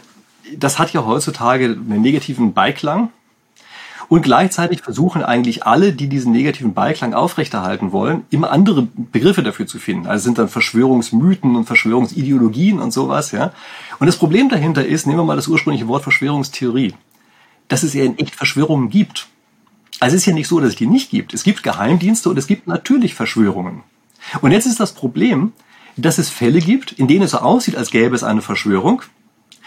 das 0.57 0.79
hat 0.79 0.93
ja 0.93 1.05
heutzutage 1.05 1.65
einen 1.65 2.01
negativen 2.01 2.53
Beiklang. 2.53 3.11
Und 4.09 4.23
gleichzeitig 4.23 4.81
versuchen 4.81 5.21
eigentlich 5.21 5.67
alle, 5.67 5.93
die 5.93 6.09
diesen 6.09 6.31
negativen 6.31 6.73
Beiklang 6.73 7.13
aufrechterhalten 7.13 7.91
wollen, 7.91 8.23
immer 8.31 8.51
andere 8.51 8.87
Begriffe 8.95 9.43
dafür 9.43 9.67
zu 9.67 9.77
finden. 9.77 10.07
Also 10.07 10.23
sind 10.23 10.39
dann 10.39 10.49
Verschwörungsmythen 10.49 11.55
und 11.55 11.65
Verschwörungsideologien 11.65 12.79
und 12.79 12.91
sowas, 12.91 13.31
ja. 13.31 13.53
Und 13.99 14.07
das 14.07 14.17
Problem 14.17 14.49
dahinter 14.49 14.83
ist, 14.83 15.05
nehmen 15.05 15.19
wir 15.19 15.23
mal 15.23 15.35
das 15.35 15.47
ursprüngliche 15.47 15.87
Wort 15.87 16.01
Verschwörungstheorie, 16.01 16.95
dass 17.67 17.83
es 17.83 17.93
ja 17.93 18.03
in 18.03 18.17
echt 18.17 18.33
Verschwörungen 18.33 18.89
gibt. 18.89 19.27
Also 20.01 20.15
es 20.15 20.23
ist 20.23 20.25
ja 20.25 20.33
nicht 20.33 20.47
so, 20.47 20.59
dass 20.59 20.69
es 20.69 20.75
die 20.75 20.87
nicht 20.87 21.11
gibt. 21.11 21.31
Es 21.31 21.43
gibt 21.43 21.61
Geheimdienste 21.61 22.27
und 22.27 22.37
es 22.37 22.47
gibt 22.47 22.65
natürlich 22.65 23.13
Verschwörungen. 23.13 23.83
Und 24.41 24.51
jetzt 24.51 24.65
ist 24.65 24.79
das 24.79 24.93
Problem, 24.93 25.53
dass 25.95 26.17
es 26.17 26.27
Fälle 26.27 26.59
gibt, 26.59 26.91
in 26.93 27.07
denen 27.07 27.21
es 27.21 27.31
so 27.31 27.37
aussieht, 27.37 27.75
als 27.75 27.91
gäbe 27.91 28.15
es 28.15 28.23
eine 28.23 28.41
Verschwörung, 28.41 29.03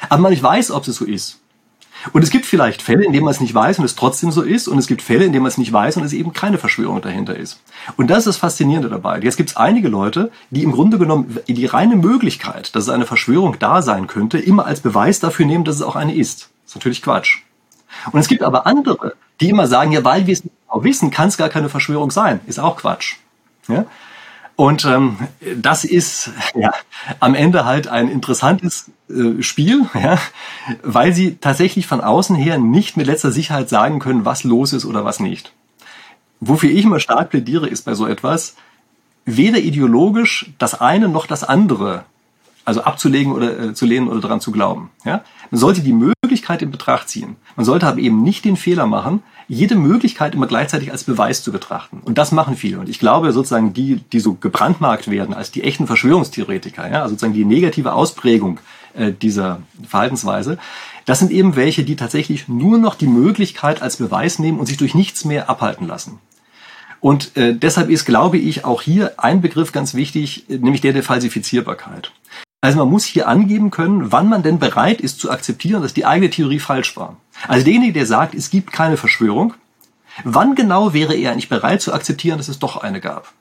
aber 0.08 0.22
man 0.22 0.32
nicht 0.32 0.42
weiß, 0.42 0.72
ob 0.72 0.88
es 0.88 0.96
so 0.96 1.04
ist. 1.04 1.40
Und 2.12 2.22
es 2.22 2.30
gibt 2.30 2.46
vielleicht 2.46 2.82
Fälle, 2.82 3.04
in 3.04 3.12
denen 3.12 3.24
man 3.24 3.30
es 3.30 3.40
nicht 3.40 3.54
weiß 3.54 3.78
und 3.78 3.84
es 3.84 3.94
trotzdem 3.94 4.32
so 4.32 4.42
ist. 4.42 4.66
Und 4.66 4.78
es 4.78 4.88
gibt 4.88 5.02
Fälle, 5.02 5.24
in 5.24 5.32
denen 5.32 5.44
man 5.44 5.52
es 5.52 5.56
nicht 5.56 5.72
weiß 5.72 5.98
und 5.98 6.02
es 6.02 6.12
eben 6.12 6.32
keine 6.32 6.58
Verschwörung 6.58 7.00
dahinter 7.00 7.36
ist. 7.36 7.62
Und 7.96 8.10
das 8.10 8.18
ist 8.18 8.26
das 8.26 8.36
Faszinierende 8.38 8.88
dabei. 8.88 9.20
Jetzt 9.20 9.36
gibt 9.36 9.50
es 9.50 9.56
einige 9.56 9.88
Leute, 9.88 10.32
die 10.50 10.64
im 10.64 10.72
Grunde 10.72 10.98
genommen 10.98 11.38
die 11.46 11.66
reine 11.66 11.94
Möglichkeit, 11.94 12.74
dass 12.74 12.84
es 12.84 12.90
eine 12.90 13.06
Verschwörung 13.06 13.56
da 13.60 13.82
sein 13.82 14.08
könnte, 14.08 14.38
immer 14.38 14.66
als 14.66 14.80
Beweis 14.80 15.20
dafür 15.20 15.46
nehmen, 15.46 15.64
dass 15.64 15.76
es 15.76 15.82
auch 15.82 15.94
eine 15.94 16.14
ist. 16.14 16.50
Das 16.64 16.72
ist 16.72 16.74
natürlich 16.74 17.02
Quatsch. 17.02 17.38
Und 18.12 18.20
es 18.20 18.28
gibt 18.28 18.42
aber 18.42 18.66
andere, 18.66 19.14
die 19.40 19.50
immer 19.50 19.66
sagen, 19.66 19.92
ja, 19.92 20.04
weil 20.04 20.26
wir 20.26 20.32
es 20.32 20.44
nicht 20.44 20.54
genau 20.68 20.84
wissen, 20.84 21.10
kann 21.10 21.28
es 21.28 21.36
gar 21.36 21.48
keine 21.48 21.68
Verschwörung 21.68 22.10
sein. 22.10 22.40
Ist 22.46 22.60
auch 22.60 22.76
Quatsch. 22.76 23.16
Ja? 23.68 23.86
Und 24.56 24.84
ähm, 24.84 25.16
das 25.56 25.84
ist 25.84 26.30
ja 26.54 26.72
am 27.20 27.34
Ende 27.34 27.64
halt 27.64 27.88
ein 27.88 28.08
interessantes 28.08 28.90
äh, 29.08 29.42
Spiel, 29.42 29.86
ja, 29.94 30.18
weil 30.82 31.12
sie 31.12 31.36
tatsächlich 31.36 31.86
von 31.86 32.00
außen 32.00 32.36
her 32.36 32.58
nicht 32.58 32.96
mit 32.96 33.06
letzter 33.06 33.32
Sicherheit 33.32 33.68
sagen 33.68 33.98
können, 33.98 34.24
was 34.24 34.44
los 34.44 34.72
ist 34.72 34.84
oder 34.84 35.04
was 35.04 35.20
nicht. 35.20 35.52
Wofür 36.40 36.70
ich 36.70 36.84
immer 36.84 37.00
stark 37.00 37.30
plädiere, 37.30 37.68
ist 37.68 37.84
bei 37.84 37.94
so 37.94 38.06
etwas, 38.06 38.56
weder 39.24 39.58
ideologisch 39.58 40.52
das 40.58 40.80
eine 40.80 41.08
noch 41.08 41.26
das 41.26 41.42
andere 41.44 42.04
also 42.66 42.82
abzulegen 42.82 43.32
oder 43.32 43.58
äh, 43.58 43.74
zu 43.74 43.86
lehnen 43.86 44.08
oder 44.08 44.20
daran 44.20 44.40
zu 44.40 44.50
glauben. 44.50 44.90
Ja? 45.04 45.22
Man 45.50 45.60
sollte 45.60 45.82
die 45.82 45.92
Möglichkeit 45.92 46.14
in 46.62 46.70
Betracht 46.70 47.08
ziehen. 47.08 47.36
Man 47.56 47.64
sollte 47.64 47.86
aber 47.86 47.98
eben 47.98 48.22
nicht 48.22 48.44
den 48.44 48.56
Fehler 48.56 48.86
machen, 48.86 49.22
jede 49.48 49.74
Möglichkeit 49.74 50.34
immer 50.34 50.46
gleichzeitig 50.46 50.90
als 50.90 51.04
Beweis 51.04 51.42
zu 51.42 51.52
betrachten. 51.52 52.00
Und 52.04 52.18
das 52.18 52.32
machen 52.32 52.56
viele. 52.56 52.78
Und 52.78 52.88
ich 52.88 52.98
glaube 52.98 53.32
sozusagen, 53.32 53.72
die, 53.74 53.96
die 54.12 54.20
so 54.20 54.34
gebrandmarkt 54.34 55.10
werden 55.10 55.34
als 55.34 55.50
die 55.50 55.62
echten 55.62 55.86
Verschwörungstheoretiker, 55.86 56.90
ja, 56.90 57.02
also 57.02 57.10
sozusagen 57.10 57.34
die 57.34 57.44
negative 57.44 57.92
Ausprägung 57.92 58.60
äh, 58.94 59.12
dieser 59.12 59.62
Verhaltensweise, 59.86 60.58
das 61.04 61.18
sind 61.18 61.30
eben 61.30 61.56
welche, 61.56 61.84
die 61.84 61.96
tatsächlich 61.96 62.48
nur 62.48 62.78
noch 62.78 62.94
die 62.94 63.06
Möglichkeit 63.06 63.82
als 63.82 63.96
Beweis 63.96 64.38
nehmen 64.38 64.58
und 64.58 64.66
sich 64.66 64.78
durch 64.78 64.94
nichts 64.94 65.24
mehr 65.24 65.50
abhalten 65.50 65.86
lassen. 65.86 66.18
Und 67.00 67.36
äh, 67.36 67.54
deshalb 67.54 67.90
ist, 67.90 68.06
glaube 68.06 68.38
ich, 68.38 68.64
auch 68.64 68.80
hier 68.80 69.12
ein 69.18 69.42
Begriff 69.42 69.72
ganz 69.72 69.92
wichtig, 69.92 70.46
nämlich 70.48 70.80
der 70.80 70.94
der 70.94 71.02
Falsifizierbarkeit. 71.02 72.12
Also 72.64 72.78
man 72.78 72.88
muss 72.88 73.04
hier 73.04 73.28
angeben 73.28 73.70
können, 73.70 74.10
wann 74.10 74.26
man 74.26 74.42
denn 74.42 74.58
bereit 74.58 75.02
ist 75.02 75.20
zu 75.20 75.30
akzeptieren, 75.30 75.82
dass 75.82 75.92
die 75.92 76.06
eigene 76.06 76.30
Theorie 76.30 76.60
falsch 76.60 76.96
war. 76.96 77.18
Also 77.46 77.62
derjenige, 77.62 77.92
der 77.92 78.06
sagt, 78.06 78.34
es 78.34 78.48
gibt 78.48 78.72
keine 78.72 78.96
Verschwörung, 78.96 79.52
wann 80.24 80.54
genau 80.54 80.94
wäre 80.94 81.14
er 81.14 81.32
eigentlich 81.32 81.50
bereit 81.50 81.82
zu 81.82 81.92
akzeptieren, 81.92 82.38
dass 82.38 82.48
es 82.48 82.58
doch 82.58 82.78
eine 82.78 83.02
gab? 83.02 83.34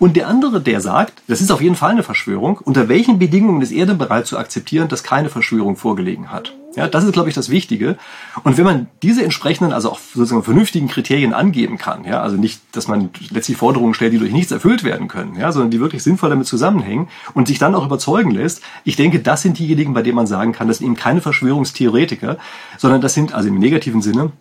Und 0.00 0.16
der 0.16 0.26
andere, 0.26 0.60
der 0.60 0.80
sagt, 0.80 1.22
das 1.28 1.40
ist 1.40 1.52
auf 1.52 1.62
jeden 1.62 1.76
Fall 1.76 1.92
eine 1.92 2.02
Verschwörung, 2.02 2.58
unter 2.58 2.88
welchen 2.88 3.20
Bedingungen 3.20 3.62
ist 3.62 3.70
er 3.70 3.86
denn 3.86 3.98
bereit 3.98 4.26
zu 4.26 4.36
akzeptieren, 4.36 4.88
dass 4.88 5.04
keine 5.04 5.28
Verschwörung 5.28 5.76
vorgelegen 5.76 6.32
hat? 6.32 6.52
Ja, 6.76 6.88
das 6.88 7.04
ist, 7.04 7.12
glaube 7.12 7.30
ich, 7.30 7.34
das 7.34 7.48
Wichtige. 7.48 7.96
Und 8.44 8.58
wenn 8.58 8.64
man 8.64 8.86
diese 9.02 9.24
entsprechenden, 9.24 9.72
also 9.72 9.90
auch 9.90 9.98
sozusagen 9.98 10.42
vernünftigen 10.42 10.88
Kriterien 10.88 11.32
angeben 11.32 11.78
kann, 11.78 12.04
ja, 12.04 12.20
also 12.20 12.36
nicht, 12.36 12.60
dass 12.72 12.86
man 12.86 13.08
letztlich 13.30 13.56
Forderungen 13.56 13.94
stellt, 13.94 14.12
die 14.12 14.18
durch 14.18 14.32
nichts 14.32 14.52
erfüllt 14.52 14.84
werden 14.84 15.08
können, 15.08 15.36
ja, 15.36 15.50
sondern 15.52 15.70
die 15.70 15.80
wirklich 15.80 16.02
sinnvoll 16.02 16.28
damit 16.28 16.46
zusammenhängen 16.46 17.08
und 17.32 17.48
sich 17.48 17.58
dann 17.58 17.74
auch 17.74 17.86
überzeugen 17.86 18.30
lässt, 18.30 18.62
ich 18.84 18.96
denke, 18.96 19.20
das 19.20 19.40
sind 19.40 19.58
diejenigen, 19.58 19.94
bei 19.94 20.02
denen 20.02 20.16
man 20.16 20.26
sagen 20.26 20.52
kann, 20.52 20.68
das 20.68 20.78
sind 20.78 20.86
eben 20.86 20.96
keine 20.96 21.22
Verschwörungstheoretiker, 21.22 22.36
sondern 22.76 23.00
das 23.00 23.14
sind, 23.14 23.32
also 23.32 23.48
im 23.48 23.58
negativen 23.58 24.02
Sinne, 24.02 24.32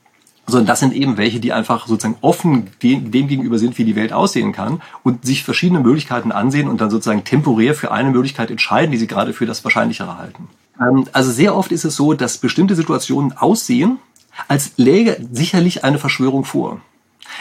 sondern 0.45 0.67
das 0.67 0.81
sind 0.81 0.93
eben 0.93 1.17
welche, 1.17 1.39
die 1.39 1.53
einfach 1.53 1.88
sozusagen 1.88 2.17
offen 2.21 2.67
dem, 2.83 3.11
gegenüber 3.11 3.57
sind, 3.57 3.77
wie 3.77 3.86
die 3.86 3.95
Welt 3.95 4.13
aussehen 4.13 4.51
kann 4.51 4.81
und 5.03 5.25
sich 5.25 5.43
verschiedene 5.43 5.79
Möglichkeiten 5.79 6.31
ansehen 6.31 6.67
und 6.67 6.81
dann 6.81 6.89
sozusagen 6.89 7.23
temporär 7.23 7.73
für 7.73 7.91
eine 7.91 8.11
Möglichkeit 8.11 8.51
entscheiden, 8.51 8.91
die 8.91 8.97
sie 8.97 9.07
gerade 9.07 9.33
für 9.33 9.45
das 9.45 9.63
Wahrscheinlichere 9.63 10.17
halten. 10.17 10.49
Ähm, 10.80 11.07
also 11.11 11.32
sehr 11.32 11.55
oft 11.55 11.71
ist 11.71 11.86
es 11.86 11.95
so, 11.95 12.13
dass 12.13 12.38
bestimmte 12.38 12.76
Situationen 12.76 13.34
aussehen, 13.34 13.99
als 14.47 14.73
läge 14.78 15.26
sicherlich 15.32 15.84
eine 15.84 15.99
Verschwörung 15.99 16.43
vor. 16.43 16.82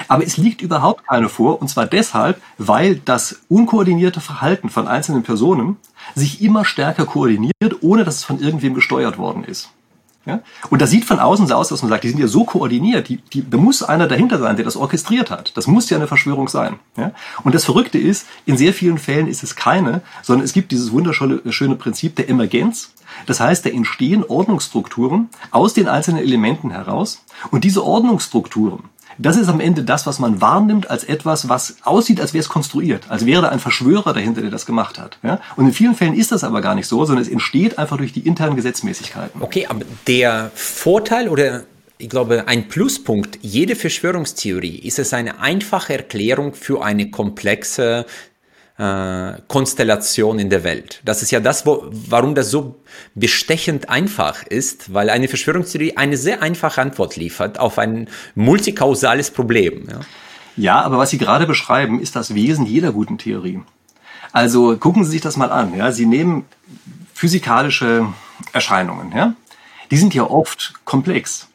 Aber 0.08 0.24
es 0.24 0.36
liegt 0.36 0.62
überhaupt 0.62 1.06
keine 1.06 1.28
vor, 1.28 1.60
und 1.60 1.68
zwar 1.68 1.86
deshalb, 1.86 2.40
weil 2.58 2.96
das 2.96 3.40
unkoordinierte 3.48 4.20
Verhalten 4.20 4.70
von 4.70 4.88
einzelnen 4.88 5.22
Personen 5.22 5.76
sich 6.14 6.42
immer 6.42 6.64
stärker 6.64 7.06
koordiniert, 7.06 7.82
ohne 7.82 8.04
dass 8.04 8.16
es 8.16 8.24
von 8.24 8.40
irgendwem 8.40 8.74
gesteuert 8.74 9.18
worden 9.18 9.44
ist. 9.44 9.70
Ja? 10.26 10.40
Und 10.70 10.80
das 10.80 10.90
sieht 10.90 11.04
von 11.04 11.18
außen 11.18 11.46
so 11.46 11.54
aus, 11.54 11.68
dass 11.68 11.82
man 11.82 11.90
sagt, 11.90 12.04
die 12.04 12.08
sind 12.08 12.18
ja 12.18 12.26
so 12.26 12.44
koordiniert, 12.44 13.08
die, 13.08 13.18
die, 13.18 13.48
da 13.48 13.58
muss 13.58 13.82
einer 13.82 14.08
dahinter 14.08 14.38
sein, 14.38 14.56
der 14.56 14.64
das 14.64 14.76
orchestriert 14.76 15.30
hat. 15.30 15.56
Das 15.56 15.66
muss 15.66 15.90
ja 15.90 15.98
eine 15.98 16.06
Verschwörung 16.06 16.48
sein. 16.48 16.78
Ja? 16.96 17.12
Und 17.42 17.54
das 17.54 17.64
Verrückte 17.64 17.98
ist, 17.98 18.26
in 18.46 18.56
sehr 18.56 18.72
vielen 18.72 18.98
Fällen 18.98 19.26
ist 19.26 19.42
es 19.42 19.54
keine, 19.54 20.00
sondern 20.22 20.44
es 20.44 20.52
gibt 20.52 20.72
dieses 20.72 20.92
wunderschöne 20.92 21.40
schöne 21.52 21.76
Prinzip 21.76 22.16
der 22.16 22.28
Emergenz. 22.28 22.92
Das 23.26 23.40
heißt, 23.40 23.64
da 23.64 23.70
entstehen 23.70 24.24
Ordnungsstrukturen 24.24 25.28
aus 25.50 25.74
den 25.74 25.88
einzelnen 25.88 26.22
Elementen 26.22 26.70
heraus. 26.70 27.24
Und 27.50 27.64
diese 27.64 27.84
Ordnungsstrukturen, 27.84 28.84
das 29.18 29.36
ist 29.36 29.48
am 29.48 29.60
Ende 29.60 29.84
das, 29.84 30.06
was 30.06 30.18
man 30.18 30.40
wahrnimmt 30.40 30.90
als 30.90 31.04
etwas, 31.04 31.48
was 31.48 31.76
aussieht, 31.84 32.20
als 32.20 32.34
wäre 32.34 32.42
es 32.42 32.48
konstruiert, 32.48 33.04
als 33.10 33.26
wäre 33.26 33.42
da 33.42 33.48
ein 33.48 33.60
Verschwörer 33.60 34.12
dahinter, 34.12 34.40
der 34.40 34.50
das 34.50 34.66
gemacht 34.66 34.98
hat. 34.98 35.18
Ja? 35.22 35.40
Und 35.56 35.66
in 35.66 35.72
vielen 35.72 35.94
Fällen 35.94 36.14
ist 36.14 36.32
das 36.32 36.44
aber 36.44 36.60
gar 36.60 36.74
nicht 36.74 36.88
so, 36.88 37.04
sondern 37.04 37.22
es 37.22 37.30
entsteht 37.30 37.78
einfach 37.78 37.96
durch 37.96 38.12
die 38.12 38.20
internen 38.20 38.56
Gesetzmäßigkeiten. 38.56 39.40
Okay, 39.40 39.66
aber 39.66 39.84
der 40.06 40.50
Vorteil 40.54 41.28
oder 41.28 41.62
ich 41.96 42.08
glaube, 42.08 42.48
ein 42.48 42.68
Pluspunkt 42.68 43.38
jeder 43.40 43.76
Verschwörungstheorie 43.76 44.78
ist 44.78 44.98
es 44.98 45.14
eine 45.14 45.38
einfache 45.40 45.92
Erklärung 45.92 46.52
für 46.52 46.84
eine 46.84 47.10
komplexe 47.10 48.04
äh, 48.78 49.34
Konstellation 49.46 50.38
in 50.38 50.50
der 50.50 50.64
Welt. 50.64 51.00
Das 51.04 51.22
ist 51.22 51.30
ja 51.30 51.40
das, 51.40 51.64
wo, 51.64 51.84
warum 51.90 52.34
das 52.34 52.50
so 52.50 52.76
bestechend 53.14 53.88
einfach 53.88 54.42
ist, 54.42 54.92
weil 54.92 55.10
eine 55.10 55.28
Verschwörungstheorie 55.28 55.96
eine 55.96 56.16
sehr 56.16 56.42
einfache 56.42 56.80
Antwort 56.80 57.16
liefert 57.16 57.58
auf 57.58 57.78
ein 57.78 58.08
multikausales 58.34 59.30
Problem. 59.30 59.86
Ja, 59.88 60.00
ja 60.56 60.80
aber 60.82 60.98
was 60.98 61.10
Sie 61.10 61.18
gerade 61.18 61.46
beschreiben, 61.46 62.00
ist 62.00 62.16
das 62.16 62.34
Wesen 62.34 62.66
jeder 62.66 62.92
guten 62.92 63.18
Theorie. 63.18 63.62
Also 64.32 64.76
gucken 64.76 65.04
Sie 65.04 65.12
sich 65.12 65.20
das 65.20 65.36
mal 65.36 65.52
an. 65.52 65.76
Ja? 65.76 65.92
Sie 65.92 66.06
nehmen 66.06 66.44
physikalische 67.14 68.08
Erscheinungen. 68.52 69.12
Ja? 69.16 69.34
Die 69.92 69.96
sind 69.96 70.12
ja 70.14 70.24
oft 70.24 70.74
komplex. 70.84 71.46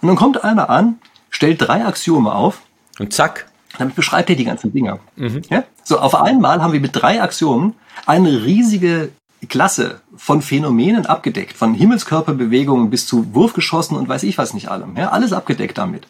Und 0.00 0.08
dann 0.08 0.16
kommt 0.16 0.42
einer 0.42 0.70
an, 0.70 0.98
stellt 1.28 1.60
drei 1.60 1.84
Axiome 1.84 2.32
auf. 2.32 2.62
Und 2.98 3.12
zack. 3.12 3.47
Damit 3.78 3.94
beschreibt 3.94 4.28
er 4.30 4.36
die 4.36 4.44
ganzen 4.44 4.72
Dinge. 4.72 4.98
Mhm. 5.16 5.42
Ja? 5.48 5.64
So, 5.84 5.98
auf 5.98 6.14
einmal 6.14 6.62
haben 6.62 6.72
wir 6.72 6.80
mit 6.80 6.94
drei 6.94 7.22
Axiomen 7.22 7.74
eine 8.06 8.44
riesige 8.44 9.10
Klasse 9.48 10.00
von 10.16 10.42
Phänomenen 10.42 11.06
abgedeckt, 11.06 11.56
von 11.56 11.74
Himmelskörperbewegungen 11.74 12.90
bis 12.90 13.06
zu 13.06 13.34
Wurfgeschossen 13.34 13.96
und 13.96 14.08
weiß 14.08 14.24
ich 14.24 14.36
was 14.36 14.52
nicht 14.52 14.68
allem. 14.68 14.96
Ja, 14.96 15.10
alles 15.10 15.32
abgedeckt 15.32 15.78
damit. 15.78 16.08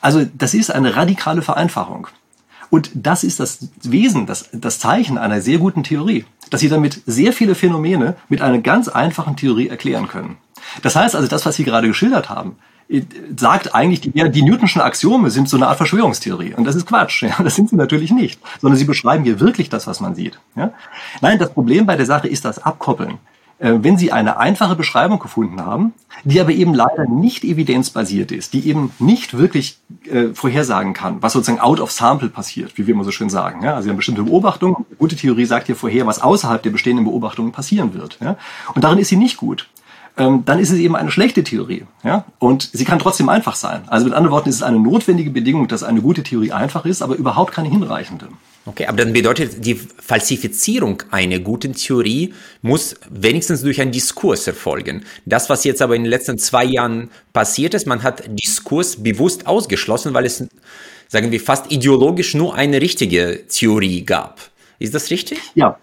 Also 0.00 0.24
das 0.34 0.54
ist 0.54 0.70
eine 0.70 0.96
radikale 0.96 1.42
Vereinfachung. 1.42 2.06
Und 2.70 2.90
das 2.94 3.22
ist 3.24 3.38
das 3.38 3.68
Wesen, 3.82 4.26
das, 4.26 4.48
das 4.52 4.78
Zeichen 4.78 5.18
einer 5.18 5.40
sehr 5.42 5.58
guten 5.58 5.82
Theorie, 5.82 6.24
dass 6.48 6.62
Sie 6.62 6.70
damit 6.70 7.02
sehr 7.04 7.32
viele 7.32 7.54
Phänomene 7.54 8.16
mit 8.28 8.40
einer 8.40 8.58
ganz 8.58 8.88
einfachen 8.88 9.36
Theorie 9.36 9.68
erklären 9.68 10.08
können. 10.08 10.38
Das 10.82 10.96
heißt 10.96 11.14
also, 11.16 11.28
das, 11.28 11.46
was 11.46 11.56
Sie 11.56 11.64
gerade 11.64 11.88
geschildert 11.88 12.28
haben, 12.30 12.56
sagt 13.36 13.74
eigentlich, 13.74 14.00
die, 14.00 14.10
die 14.10 14.42
Newtonschen 14.42 14.82
Axiome 14.82 15.30
sind 15.30 15.48
so 15.48 15.56
eine 15.56 15.68
Art 15.68 15.76
Verschwörungstheorie. 15.76 16.54
Und 16.54 16.64
das 16.64 16.76
ist 16.76 16.86
Quatsch. 16.86 17.22
Ja? 17.32 17.42
Das 17.42 17.54
sind 17.54 17.70
sie 17.70 17.76
natürlich 17.76 18.10
nicht. 18.10 18.40
Sondern 18.60 18.78
sie 18.78 18.84
beschreiben 18.84 19.24
hier 19.24 19.40
wirklich 19.40 19.70
das, 19.70 19.86
was 19.86 20.00
man 20.00 20.14
sieht. 20.14 20.38
Ja? 20.56 20.72
Nein, 21.20 21.38
das 21.38 21.52
Problem 21.52 21.86
bei 21.86 21.96
der 21.96 22.06
Sache 22.06 22.28
ist 22.28 22.44
das 22.44 22.58
Abkoppeln. 22.58 23.18
Äh, 23.58 23.78
wenn 23.80 23.96
Sie 23.96 24.12
eine 24.12 24.38
einfache 24.38 24.74
Beschreibung 24.74 25.18
gefunden 25.18 25.64
haben, 25.64 25.94
die 26.24 26.40
aber 26.40 26.50
eben 26.50 26.74
leider 26.74 27.06
nicht 27.08 27.44
evidenzbasiert 27.44 28.32
ist, 28.32 28.52
die 28.52 28.68
eben 28.68 28.90
nicht 28.98 29.38
wirklich 29.38 29.78
äh, 30.10 30.34
vorhersagen 30.34 30.92
kann, 30.94 31.22
was 31.22 31.32
sozusagen 31.32 31.60
out 31.60 31.80
of 31.80 31.92
sample 31.92 32.28
passiert, 32.28 32.76
wie 32.76 32.86
wir 32.86 32.94
immer 32.94 33.04
so 33.04 33.12
schön 33.12 33.30
sagen. 33.30 33.62
Ja? 33.62 33.74
Also 33.74 33.84
Sie 33.84 33.90
haben 33.90 33.96
bestimmte 33.96 34.24
Beobachtungen. 34.24 34.76
Eine 34.76 34.96
gute 34.96 35.16
Theorie 35.16 35.46
sagt 35.46 35.66
hier 35.66 35.76
vorher, 35.76 36.06
was 36.06 36.20
außerhalb 36.20 36.62
der 36.62 36.70
bestehenden 36.70 37.04
Beobachtungen 37.04 37.52
passieren 37.52 37.94
wird. 37.94 38.18
Ja? 38.20 38.36
Und 38.74 38.84
darin 38.84 38.98
ist 38.98 39.08
sie 39.08 39.16
nicht 39.16 39.36
gut 39.36 39.68
ähm, 40.16 40.42
dann 40.44 40.58
ist 40.58 40.70
es 40.70 40.78
eben 40.78 40.94
eine 40.94 41.10
schlechte 41.10 41.42
Theorie. 41.42 41.84
Ja? 42.04 42.26
Und 42.38 42.70
sie 42.72 42.84
kann 42.84 42.98
trotzdem 42.98 43.28
einfach 43.28 43.54
sein. 43.54 43.82
Also 43.86 44.04
mit 44.04 44.14
anderen 44.14 44.32
Worten 44.32 44.48
ist 44.48 44.56
es 44.56 44.62
eine 44.62 44.78
notwendige 44.78 45.30
Bedingung, 45.30 45.68
dass 45.68 45.82
eine 45.82 46.02
gute 46.02 46.22
Theorie 46.22 46.52
einfach 46.52 46.84
ist, 46.84 47.02
aber 47.02 47.14
überhaupt 47.16 47.52
keine 47.52 47.70
hinreichende. 47.70 48.28
Okay, 48.64 48.86
aber 48.86 48.98
dann 48.98 49.12
bedeutet 49.12 49.64
die 49.64 49.74
Falsifizierung 49.74 51.02
einer 51.10 51.40
guten 51.40 51.72
Theorie 51.72 52.32
muss 52.60 52.94
wenigstens 53.10 53.62
durch 53.62 53.80
einen 53.80 53.90
Diskurs 53.90 54.46
erfolgen. 54.46 55.04
Das, 55.26 55.50
was 55.50 55.64
jetzt 55.64 55.82
aber 55.82 55.96
in 55.96 56.04
den 56.04 56.10
letzten 56.10 56.38
zwei 56.38 56.64
Jahren 56.64 57.10
passiert 57.32 57.74
ist, 57.74 57.88
man 57.88 58.04
hat 58.04 58.22
Diskurs 58.28 59.02
bewusst 59.02 59.48
ausgeschlossen, 59.48 60.14
weil 60.14 60.26
es, 60.26 60.44
sagen 61.08 61.32
wir, 61.32 61.40
fast 61.40 61.72
ideologisch 61.72 62.34
nur 62.34 62.54
eine 62.54 62.80
richtige 62.80 63.46
Theorie 63.48 64.04
gab. 64.04 64.40
Ist 64.78 64.94
das 64.94 65.10
richtig? 65.10 65.40
Ja, 65.54 65.78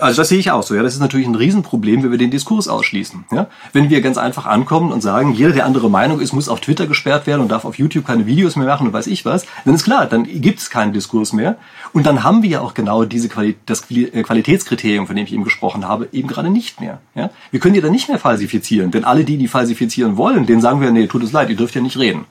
also 0.00 0.22
das 0.22 0.28
sehe 0.28 0.38
ich 0.38 0.50
auch 0.50 0.62
so. 0.62 0.74
Ja, 0.74 0.82
das 0.82 0.94
ist 0.94 1.00
natürlich 1.00 1.26
ein 1.26 1.34
Riesenproblem, 1.34 2.02
wenn 2.02 2.10
wir 2.10 2.18
den 2.18 2.30
Diskurs 2.30 2.68
ausschließen. 2.68 3.24
Ja, 3.32 3.48
wenn 3.72 3.90
wir 3.90 4.00
ganz 4.00 4.18
einfach 4.18 4.46
ankommen 4.46 4.92
und 4.92 5.02
sagen, 5.02 5.32
jeder, 5.32 5.52
der 5.52 5.66
andere 5.66 5.90
Meinung 5.90 6.20
ist, 6.20 6.32
muss 6.32 6.48
auf 6.48 6.60
Twitter 6.60 6.86
gesperrt 6.86 7.26
werden 7.26 7.42
und 7.42 7.48
darf 7.48 7.64
auf 7.64 7.78
YouTube 7.78 8.06
keine 8.06 8.26
Videos 8.26 8.56
mehr 8.56 8.66
machen 8.66 8.86
und 8.86 8.92
weiß 8.92 9.06
ich 9.06 9.24
was, 9.24 9.46
dann 9.64 9.74
ist 9.74 9.84
klar, 9.84 10.06
dann 10.06 10.24
gibt 10.24 10.60
es 10.60 10.70
keinen 10.70 10.92
Diskurs 10.92 11.32
mehr. 11.32 11.56
Und 11.92 12.06
dann 12.06 12.22
haben 12.22 12.42
wir 12.42 12.50
ja 12.50 12.60
auch 12.60 12.74
genau 12.74 13.04
diese 13.04 13.28
Quali 13.28 13.56
das 13.66 13.90
äh, 13.90 14.22
Qualitätskriterium, 14.22 15.06
von 15.06 15.16
dem 15.16 15.24
ich 15.24 15.32
eben 15.32 15.44
gesprochen 15.44 15.86
habe, 15.86 16.08
eben 16.12 16.28
gerade 16.28 16.50
nicht 16.50 16.80
mehr. 16.80 17.00
Ja, 17.14 17.30
wir 17.50 17.60
können 17.60 17.74
die 17.74 17.80
dann 17.80 17.92
nicht 17.92 18.08
mehr 18.08 18.18
falsifizieren, 18.18 18.90
denn 18.90 19.04
alle 19.04 19.24
die, 19.24 19.36
die 19.36 19.48
falsifizieren 19.48 20.16
wollen, 20.16 20.46
denen 20.46 20.60
sagen 20.60 20.80
wir, 20.80 20.90
nee, 20.90 21.06
tut 21.06 21.22
es 21.22 21.32
leid, 21.32 21.50
ihr 21.50 21.56
dürft 21.56 21.74
ja 21.74 21.80
nicht 21.80 21.98
reden. 21.98 22.24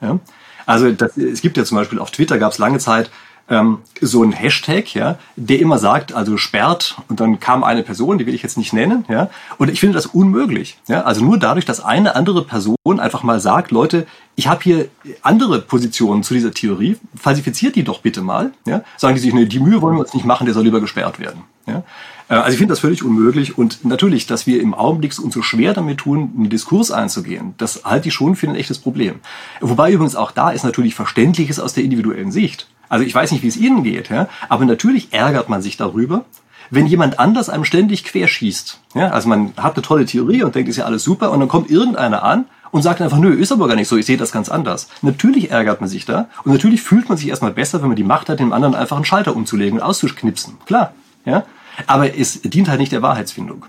Ja, 0.00 0.18
also 0.66 0.90
das, 0.92 1.16
es 1.16 1.40
gibt 1.40 1.56
ja 1.56 1.64
zum 1.64 1.76
Beispiel 1.76 1.98
auf 1.98 2.10
Twitter 2.10 2.38
gab 2.38 2.52
es 2.52 2.58
lange 2.58 2.78
Zeit 2.78 3.10
ähm, 3.52 3.78
so 4.00 4.24
ein 4.24 4.32
Hashtag, 4.32 4.94
ja, 4.94 5.18
der 5.36 5.60
immer 5.60 5.76
sagt, 5.78 6.14
also 6.14 6.38
sperrt 6.38 6.96
und 7.08 7.20
dann 7.20 7.38
kam 7.38 7.62
eine 7.62 7.82
Person, 7.82 8.16
die 8.16 8.26
will 8.26 8.34
ich 8.34 8.42
jetzt 8.42 8.56
nicht 8.56 8.72
nennen, 8.72 9.04
ja, 9.08 9.28
und 9.58 9.70
ich 9.70 9.78
finde 9.78 9.94
das 9.94 10.06
unmöglich, 10.06 10.78
ja, 10.88 11.02
also 11.02 11.22
nur 11.22 11.38
dadurch, 11.38 11.66
dass 11.66 11.84
eine 11.84 12.16
andere 12.16 12.44
Person 12.44 12.76
einfach 12.98 13.22
mal 13.22 13.40
sagt, 13.40 13.70
Leute, 13.70 14.06
ich 14.36 14.48
habe 14.48 14.62
hier 14.62 14.88
andere 15.20 15.60
Positionen 15.60 16.22
zu 16.22 16.32
dieser 16.32 16.52
Theorie, 16.52 16.96
falsifiziert 17.14 17.76
die 17.76 17.84
doch 17.84 18.00
bitte 18.00 18.22
mal, 18.22 18.52
ja, 18.66 18.82
sagen 18.96 19.14
die 19.14 19.20
sich, 19.20 19.34
nee, 19.34 19.44
die 19.44 19.60
Mühe 19.60 19.82
wollen 19.82 19.96
wir 19.96 20.00
uns 20.00 20.14
nicht 20.14 20.24
machen, 20.24 20.46
der 20.46 20.54
soll 20.54 20.64
lieber 20.64 20.80
gesperrt 20.80 21.20
werden, 21.20 21.42
ja. 21.66 21.84
Äh, 22.28 22.34
also 22.36 22.52
ich 22.52 22.58
finde 22.58 22.72
das 22.72 22.80
völlig 22.80 23.04
unmöglich 23.04 23.58
und 23.58 23.84
natürlich, 23.84 24.26
dass 24.26 24.46
wir 24.46 24.62
im 24.62 24.72
Augenblick 24.72 25.18
uns 25.18 25.34
so 25.34 25.42
schwer 25.42 25.74
damit 25.74 25.98
tun, 25.98 26.32
einen 26.34 26.48
Diskurs 26.48 26.90
einzugehen, 26.90 27.54
das 27.58 27.84
halte 27.84 28.08
ich 28.08 28.14
schon 28.14 28.34
für 28.34 28.48
ein 28.48 28.54
echtes 28.54 28.78
Problem. 28.78 29.16
Wobei 29.60 29.92
übrigens 29.92 30.16
auch 30.16 30.30
da 30.30 30.50
ist 30.50 30.64
natürlich 30.64 30.94
Verständliches 30.94 31.60
aus 31.60 31.74
der 31.74 31.84
individuellen 31.84 32.32
Sicht. 32.32 32.66
Also 32.92 33.06
ich 33.06 33.14
weiß 33.14 33.32
nicht, 33.32 33.42
wie 33.42 33.48
es 33.48 33.56
Ihnen 33.56 33.84
geht, 33.84 34.10
ja, 34.10 34.28
aber 34.50 34.66
natürlich 34.66 35.14
ärgert 35.14 35.48
man 35.48 35.62
sich 35.62 35.78
darüber, 35.78 36.26
wenn 36.68 36.86
jemand 36.86 37.18
anders 37.18 37.48
einem 37.48 37.64
ständig 37.64 38.04
querschießt. 38.04 38.80
Ja, 38.94 39.08
also 39.08 39.30
man 39.30 39.54
hat 39.56 39.76
eine 39.76 39.82
tolle 39.82 40.04
Theorie 40.04 40.42
und 40.42 40.54
denkt, 40.54 40.68
ist 40.68 40.76
ja 40.76 40.84
alles 40.84 41.02
super 41.02 41.32
und 41.32 41.40
dann 41.40 41.48
kommt 41.48 41.70
irgendeiner 41.70 42.22
an 42.22 42.44
und 42.70 42.82
sagt 42.82 43.00
einfach, 43.00 43.16
nö, 43.16 43.32
ist 43.32 43.50
aber 43.50 43.66
gar 43.66 43.76
nicht 43.76 43.88
so, 43.88 43.96
ich 43.96 44.04
sehe 44.04 44.18
das 44.18 44.30
ganz 44.30 44.50
anders. 44.50 44.88
Natürlich 45.00 45.50
ärgert 45.50 45.80
man 45.80 45.88
sich 45.88 46.04
da 46.04 46.28
und 46.44 46.52
natürlich 46.52 46.82
fühlt 46.82 47.08
man 47.08 47.16
sich 47.16 47.28
erstmal 47.28 47.52
besser, 47.52 47.80
wenn 47.80 47.88
man 47.88 47.96
die 47.96 48.04
Macht 48.04 48.28
hat, 48.28 48.40
dem 48.40 48.52
anderen 48.52 48.74
einfach 48.74 48.96
einen 48.96 49.06
Schalter 49.06 49.34
umzulegen 49.34 49.78
und 49.78 49.84
auszuknipsen. 49.86 50.58
Klar, 50.66 50.92
ja, 51.24 51.44
aber 51.86 52.14
es 52.14 52.42
dient 52.42 52.68
halt 52.68 52.78
nicht 52.78 52.92
der 52.92 53.00
Wahrheitsfindung. 53.00 53.64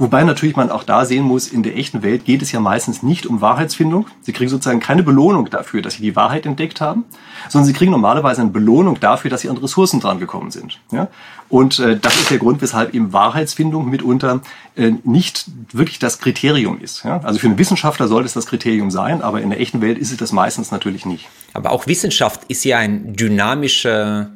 Wobei 0.00 0.24
natürlich 0.24 0.56
man 0.56 0.70
auch 0.70 0.82
da 0.82 1.04
sehen 1.04 1.24
muss, 1.24 1.48
in 1.48 1.62
der 1.62 1.76
echten 1.76 2.02
Welt 2.02 2.24
geht 2.24 2.40
es 2.40 2.52
ja 2.52 2.58
meistens 2.58 3.02
nicht 3.02 3.26
um 3.26 3.42
Wahrheitsfindung. 3.42 4.06
Sie 4.22 4.32
kriegen 4.32 4.48
sozusagen 4.48 4.80
keine 4.80 5.02
Belohnung 5.02 5.50
dafür, 5.50 5.82
dass 5.82 5.94
sie 5.94 6.02
die 6.02 6.16
Wahrheit 6.16 6.46
entdeckt 6.46 6.80
haben, 6.80 7.04
sondern 7.50 7.66
sie 7.66 7.74
kriegen 7.74 7.90
normalerweise 7.90 8.40
eine 8.40 8.48
Belohnung 8.48 8.98
dafür, 8.98 9.30
dass 9.30 9.42
sie 9.42 9.50
an 9.50 9.58
Ressourcen 9.58 10.00
dran 10.00 10.18
gekommen 10.18 10.50
sind. 10.50 10.80
Ja? 10.90 11.08
Und 11.50 11.80
äh, 11.80 11.98
das 11.98 12.16
ist 12.16 12.30
der 12.30 12.38
Grund, 12.38 12.62
weshalb 12.62 12.94
eben 12.94 13.12
Wahrheitsfindung 13.12 13.90
mitunter 13.90 14.40
äh, 14.74 14.92
nicht 15.04 15.44
wirklich 15.70 15.98
das 15.98 16.18
Kriterium 16.18 16.80
ist. 16.80 17.04
Ja? 17.04 17.20
Also 17.22 17.38
für 17.38 17.48
einen 17.48 17.58
Wissenschaftler 17.58 18.08
sollte 18.08 18.24
es 18.24 18.32
das 18.32 18.46
Kriterium 18.46 18.90
sein, 18.90 19.20
aber 19.20 19.42
in 19.42 19.50
der 19.50 19.60
echten 19.60 19.82
Welt 19.82 19.98
ist 19.98 20.12
es 20.12 20.16
das 20.16 20.32
meistens 20.32 20.70
natürlich 20.70 21.04
nicht. 21.04 21.28
Aber 21.52 21.72
auch 21.72 21.86
Wissenschaft 21.86 22.44
ist 22.48 22.64
ja 22.64 22.78
ein 22.78 23.12
dynamischer 23.12 24.30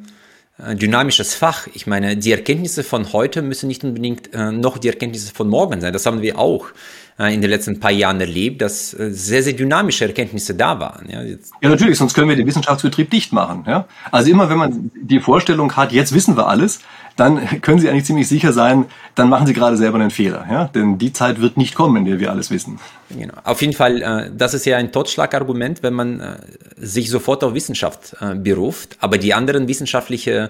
dynamisches 0.57 1.33
Fach. 1.33 1.67
Ich 1.73 1.85
meine, 1.85 2.15
die 2.15 2.31
Erkenntnisse 2.31 2.83
von 2.83 3.11
heute 3.11 3.41
müssen 3.41 3.67
nicht 3.67 3.83
unbedingt 3.83 4.33
äh, 4.33 4.51
noch 4.51 4.77
die 4.77 4.87
Erkenntnisse 4.87 5.33
von 5.33 5.49
morgen 5.49 5.81
sein. 5.81 5.91
Das 5.91 6.05
haben 6.05 6.21
wir 6.21 6.39
auch 6.39 6.69
äh, 6.69 6.73
in 7.17 7.39
den 7.39 7.49
letzten 7.49 7.79
paar 7.79 7.91
Jahren 7.91 8.19
erlebt, 8.19 8.61
dass 8.61 8.93
äh, 8.93 9.09
sehr, 9.09 9.41
sehr 9.41 9.53
dynamische 9.53 10.05
Erkenntnisse 10.05 10.53
da 10.53 10.79
waren. 10.81 11.07
Ja, 11.09 11.23
ja, 11.23 11.69
natürlich, 11.69 11.97
sonst 11.97 12.13
können 12.13 12.27
wir 12.27 12.35
den 12.35 12.45
Wissenschaftsbetrieb 12.45 13.09
dicht 13.09 13.31
machen. 13.31 13.63
Ja? 13.65 13.87
Also 14.11 14.29
immer, 14.31 14.49
wenn 14.49 14.57
man 14.57 14.91
die 15.01 15.21
Vorstellung 15.21 15.73
hat, 15.77 15.93
jetzt 15.93 16.13
wissen 16.13 16.35
wir 16.35 16.47
alles, 16.49 16.79
dann 17.15 17.39
können 17.61 17.79
Sie 17.79 17.89
eigentlich 17.89 18.03
ziemlich 18.03 18.27
sicher 18.27 18.51
sein, 18.51 18.85
dann 19.15 19.29
machen 19.29 19.47
Sie 19.47 19.53
gerade 19.53 19.77
selber 19.77 19.97
einen 19.97 20.11
Fehler. 20.11 20.45
Ja? 20.51 20.65
Denn 20.65 20.97
die 20.97 21.13
Zeit 21.13 21.39
wird 21.39 21.55
nicht 21.55 21.73
kommen, 21.73 21.95
in 21.95 22.05
der 22.05 22.19
wir 22.19 22.31
alles 22.31 22.51
wissen. 22.51 22.79
Genau. 23.09 23.35
Auf 23.45 23.61
jeden 23.61 23.73
Fall, 23.73 24.01
äh, 24.01 24.31
das 24.35 24.53
ist 24.53 24.65
ja 24.65 24.75
ein 24.75 24.91
Totschlagargument, 24.91 25.83
wenn 25.83 25.93
man 25.93 26.19
äh, 26.19 26.35
sich 26.75 27.09
sofort 27.09 27.45
auf 27.45 27.53
Wissenschaft 27.53 28.17
äh, 28.19 28.35
beruft, 28.35 28.97
aber 28.99 29.17
die 29.17 29.33
anderen 29.33 29.69
wissenschaftliche 29.69 30.49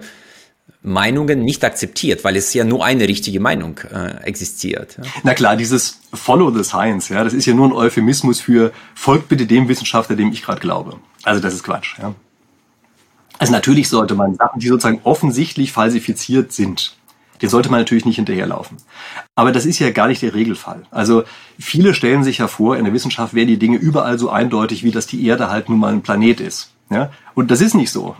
Meinungen 0.86 1.44
nicht 1.44 1.64
akzeptiert, 1.64 2.24
weil 2.24 2.36
es 2.36 2.54
ja 2.54 2.64
nur 2.64 2.86
eine 2.86 3.08
richtige 3.08 3.40
Meinung 3.40 3.80
äh, 3.92 4.24
existiert. 4.24 4.98
Ja. 4.98 5.04
Na 5.24 5.34
klar, 5.34 5.56
dieses 5.56 6.00
Follow 6.14 6.52
the 6.52 6.64
Science, 6.64 7.10
ja, 7.10 7.24
das 7.24 7.34
ist 7.34 7.46
ja 7.48 7.54
nur 7.54 7.68
ein 7.68 7.74
Euphemismus 7.74 8.40
für 8.40 8.72
folgt 8.94 9.28
bitte 9.28 9.48
dem 9.48 9.68
Wissenschaftler, 9.68 10.16
dem 10.16 10.32
ich 10.32 10.44
gerade 10.44 10.62
glaube. 10.62 10.98
Also 11.24 11.42
das 11.42 11.54
ist 11.56 11.64
Quatsch. 11.64 11.98
Ja. 12.00 12.14
Also 13.40 13.52
natürlich 13.52 13.90
sollte 13.90 14.16
man 14.16 14.36
Sachen, 14.36 14.60
die 14.60 14.68
sozusagen 14.68 15.02
offensichtlich 15.04 15.72
falsifiziert 15.72 16.54
sind, 16.54 16.96
Den 17.42 17.50
sollte 17.50 17.70
man 17.70 17.80
natürlich 17.80 18.06
nicht 18.06 18.16
hinterherlaufen. 18.16 18.78
Aber 19.36 19.52
das 19.52 19.66
ist 19.66 19.80
ja 19.80 19.92
gar 19.92 20.08
nicht 20.08 20.22
der 20.22 20.34
Regelfall. 20.34 20.84
Also 20.92 21.24
viele 21.60 21.94
stellen 21.94 22.24
sich 22.24 22.38
ja 22.38 22.48
vor, 22.48 22.78
in 22.78 22.86
der 22.86 22.94
Wissenschaft 22.94 23.34
wären 23.34 23.48
die 23.48 23.60
Dinge 23.60 23.78
überall 23.78 24.18
so 24.18 24.30
eindeutig, 24.30 24.84
wie 24.84 24.92
dass 24.92 25.08
die 25.08 25.26
Erde 25.26 25.50
halt 25.50 25.70
nun 25.70 25.80
mal 25.80 25.92
ein 25.92 26.02
Planet 26.02 26.40
ist. 26.40 26.72
Ja? 26.90 27.12
Und 27.34 27.52
das 27.52 27.62
ist 27.62 27.74
nicht 27.74 27.92
so. 27.92 28.16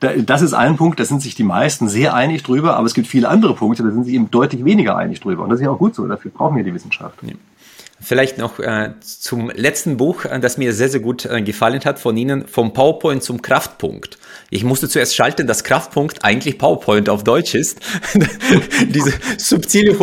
Das 0.00 0.42
ist 0.42 0.54
ein 0.54 0.76
Punkt, 0.76 0.98
da 1.00 1.04
sind 1.04 1.20
sich 1.22 1.34
die 1.34 1.44
meisten 1.44 1.88
sehr 1.88 2.14
einig 2.14 2.42
drüber, 2.42 2.76
aber 2.76 2.86
es 2.86 2.94
gibt 2.94 3.06
viele 3.06 3.28
andere 3.28 3.54
Punkte, 3.54 3.82
da 3.82 3.90
sind 3.90 4.04
sie 4.04 4.14
eben 4.14 4.30
deutlich 4.30 4.64
weniger 4.64 4.96
einig 4.96 5.20
drüber. 5.20 5.44
Und 5.44 5.50
das 5.50 5.60
ist 5.60 5.64
ja 5.64 5.70
auch 5.70 5.78
gut 5.78 5.94
so, 5.94 6.06
dafür 6.06 6.30
brauchen 6.30 6.56
wir 6.56 6.64
die 6.64 6.74
Wissenschaft. 6.74 7.18
Ja. 7.22 7.34
Vielleicht 8.00 8.38
noch 8.38 8.60
äh, 8.60 8.92
zum 9.00 9.50
letzten 9.50 9.96
Buch, 9.96 10.24
äh, 10.24 10.38
das 10.38 10.56
mir 10.56 10.72
sehr, 10.72 10.88
sehr 10.88 11.00
gut 11.00 11.24
äh, 11.24 11.42
gefallen 11.42 11.80
hat 11.84 11.98
von 11.98 12.16
Ihnen, 12.16 12.46
vom 12.46 12.72
PowerPoint 12.72 13.24
zum 13.24 13.42
Kraftpunkt. 13.42 14.18
Ich 14.50 14.62
musste 14.62 14.88
zuerst 14.88 15.16
schalten, 15.16 15.48
dass 15.48 15.64
Kraftpunkt 15.64 16.24
eigentlich 16.24 16.58
PowerPoint 16.58 17.08
auf 17.08 17.24
Deutsch 17.24 17.56
ist. 17.56 17.80
Diese 18.88 19.12
subtile 19.36 19.98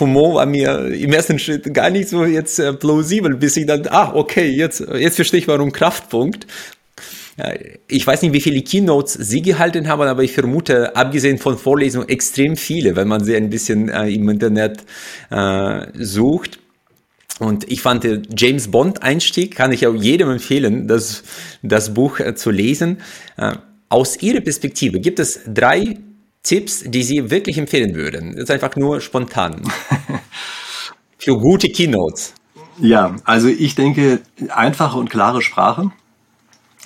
Humor 0.00 0.36
war 0.36 0.46
mir 0.46 0.86
im 0.86 1.12
ersten 1.12 1.38
Schritt 1.38 1.72
gar 1.74 1.90
nicht 1.90 2.08
so 2.08 2.24
jetzt 2.24 2.58
äh, 2.58 2.72
plausibel, 2.72 3.36
bis 3.36 3.58
ich 3.58 3.66
dann, 3.66 3.86
ah, 3.88 4.12
okay, 4.14 4.48
jetzt, 4.48 4.80
jetzt 4.80 5.16
verstehe 5.16 5.40
ich, 5.40 5.48
warum 5.48 5.72
Kraftpunkt. 5.72 6.46
Ich 7.88 8.06
weiß 8.06 8.22
nicht, 8.22 8.32
wie 8.32 8.40
viele 8.40 8.62
Keynotes 8.62 9.14
Sie 9.14 9.42
gehalten 9.42 9.88
haben, 9.88 10.02
aber 10.02 10.22
ich 10.22 10.32
vermute, 10.32 10.96
abgesehen 10.96 11.38
von 11.38 11.58
Vorlesungen, 11.58 12.08
extrem 12.08 12.56
viele, 12.56 12.96
wenn 12.96 13.08
man 13.08 13.24
sie 13.24 13.36
ein 13.36 13.50
bisschen 13.50 13.88
äh, 13.88 14.08
im 14.08 14.28
Internet 14.28 14.84
äh, 15.30 15.86
sucht. 15.94 16.58
Und 17.38 17.70
ich 17.70 17.80
fand 17.80 18.04
den 18.04 18.26
James 18.36 18.70
Bond 18.70 19.02
Einstieg, 19.02 19.56
kann 19.56 19.72
ich 19.72 19.86
auch 19.86 19.94
jedem 19.94 20.30
empfehlen, 20.30 20.86
das, 20.86 21.22
das 21.62 21.94
Buch 21.94 22.20
äh, 22.20 22.34
zu 22.34 22.50
lesen. 22.50 22.98
Äh, 23.36 23.56
aus 23.88 24.20
Ihrer 24.22 24.40
Perspektive 24.40 25.00
gibt 25.00 25.18
es 25.18 25.40
drei 25.46 25.98
Tipps, 26.42 26.84
die 26.86 27.02
Sie 27.02 27.30
wirklich 27.30 27.58
empfehlen 27.58 27.94
würden. 27.94 28.32
Das 28.32 28.44
ist 28.44 28.50
einfach 28.50 28.76
nur 28.76 29.00
spontan. 29.00 29.62
Für 31.18 31.38
gute 31.38 31.68
Keynotes. 31.68 32.34
Ja, 32.78 33.16
also 33.24 33.48
ich 33.48 33.74
denke, 33.74 34.20
einfache 34.48 34.98
und 34.98 35.10
klare 35.10 35.42
Sprache. 35.42 35.90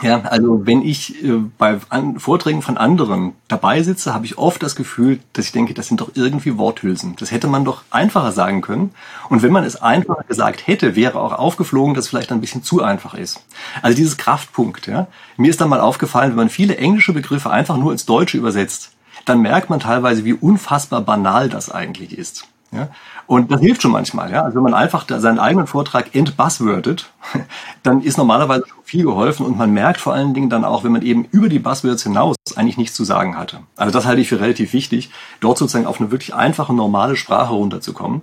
Ja, 0.02 0.22
also 0.22 0.66
wenn 0.66 0.82
ich 0.82 1.22
äh, 1.24 1.38
bei 1.56 1.78
Vorträgen 2.16 2.62
von 2.62 2.76
anderen 2.76 3.32
dabei 3.46 3.82
sitze, 3.82 4.12
habe 4.12 4.26
ich 4.26 4.38
oft 4.38 4.60
das 4.62 4.74
Gefühl, 4.74 5.20
dass 5.32 5.46
ich 5.46 5.52
denke, 5.52 5.72
das 5.72 5.86
sind 5.86 6.00
doch 6.00 6.10
irgendwie 6.14 6.58
Worthülsen. 6.58 7.14
Das 7.16 7.30
hätte 7.30 7.46
man 7.46 7.64
doch 7.64 7.84
einfacher 7.90 8.32
sagen 8.32 8.60
können. 8.60 8.90
Und 9.28 9.42
wenn 9.42 9.52
man 9.52 9.62
es 9.62 9.80
einfacher 9.80 10.24
gesagt 10.26 10.66
hätte, 10.66 10.96
wäre 10.96 11.20
auch 11.20 11.32
aufgeflogen, 11.32 11.94
dass 11.94 12.06
es 12.06 12.08
vielleicht 12.10 12.32
ein 12.32 12.40
bisschen 12.40 12.64
zu 12.64 12.82
einfach 12.82 13.14
ist. 13.14 13.44
Also 13.82 13.96
dieses 13.96 14.16
Kraftpunkt. 14.16 14.88
Ja. 14.88 15.06
Mir 15.36 15.50
ist 15.50 15.60
dann 15.60 15.68
mal 15.68 15.80
aufgefallen, 15.80 16.30
wenn 16.30 16.36
man 16.36 16.50
viele 16.50 16.76
englische 16.76 17.12
Begriffe 17.12 17.50
einfach 17.50 17.76
nur 17.76 17.92
ins 17.92 18.04
Deutsche 18.04 18.36
übersetzt, 18.36 18.90
dann 19.26 19.42
merkt 19.42 19.70
man 19.70 19.78
teilweise, 19.78 20.24
wie 20.24 20.34
unfassbar 20.34 21.02
banal 21.02 21.48
das 21.48 21.70
eigentlich 21.70 22.18
ist. 22.18 22.48
Ja? 22.74 22.88
Und 23.26 23.50
das 23.50 23.60
hilft 23.60 23.82
schon 23.82 23.92
manchmal. 23.92 24.30
Ja? 24.30 24.42
Also 24.42 24.56
wenn 24.56 24.64
man 24.64 24.74
einfach 24.74 25.06
seinen 25.08 25.38
eigenen 25.38 25.66
Vortrag 25.66 26.14
entbuzzwordet, 26.14 27.10
dann 27.82 28.02
ist 28.02 28.18
normalerweise 28.18 28.64
viel 28.82 29.04
geholfen 29.04 29.46
und 29.46 29.56
man 29.56 29.72
merkt 29.72 30.00
vor 30.00 30.14
allen 30.14 30.34
Dingen 30.34 30.50
dann 30.50 30.64
auch, 30.64 30.84
wenn 30.84 30.92
man 30.92 31.02
eben 31.02 31.24
über 31.30 31.48
die 31.48 31.58
Buzzwords 31.58 32.02
hinaus 32.02 32.36
eigentlich 32.56 32.76
nichts 32.76 32.94
zu 32.94 33.04
sagen 33.04 33.36
hatte. 33.36 33.60
Also 33.76 33.92
das 33.92 34.06
halte 34.06 34.20
ich 34.20 34.28
für 34.28 34.40
relativ 34.40 34.72
wichtig, 34.72 35.10
dort 35.40 35.58
sozusagen 35.58 35.86
auf 35.86 36.00
eine 36.00 36.10
wirklich 36.10 36.34
einfache, 36.34 36.74
normale 36.74 37.16
Sprache 37.16 37.54
runterzukommen. 37.54 38.22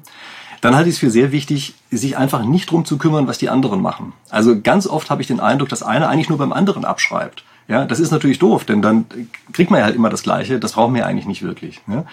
Dann 0.61 0.75
halte 0.75 0.89
ich 0.89 0.95
es 0.95 0.99
für 0.99 1.09
sehr 1.09 1.31
wichtig, 1.31 1.73
sich 1.89 2.17
einfach 2.17 2.45
nicht 2.45 2.69
drum 2.69 2.85
zu 2.85 2.99
kümmern, 2.99 3.27
was 3.27 3.39
die 3.39 3.49
anderen 3.49 3.81
machen. 3.81 4.13
Also 4.29 4.61
ganz 4.61 4.85
oft 4.85 5.09
habe 5.09 5.21
ich 5.21 5.27
den 5.27 5.39
Eindruck, 5.39 5.69
dass 5.69 5.81
einer 5.81 6.07
eigentlich 6.07 6.29
nur 6.29 6.37
beim 6.37 6.53
anderen 6.53 6.85
abschreibt. 6.85 7.43
Ja, 7.67 7.85
das 7.85 7.99
ist 7.99 8.11
natürlich 8.11 8.37
doof, 8.37 8.65
denn 8.65 8.81
dann 8.81 9.05
kriegt 9.53 9.71
man 9.71 9.79
ja 9.79 9.85
halt 9.85 9.95
immer 9.95 10.09
das 10.09 10.23
Gleiche. 10.23 10.59
Das 10.59 10.73
brauchen 10.73 10.93
wir 10.93 11.05
eigentlich 11.05 11.25
nicht 11.25 11.41
wirklich. 11.41 11.81
Ja? 11.87 12.05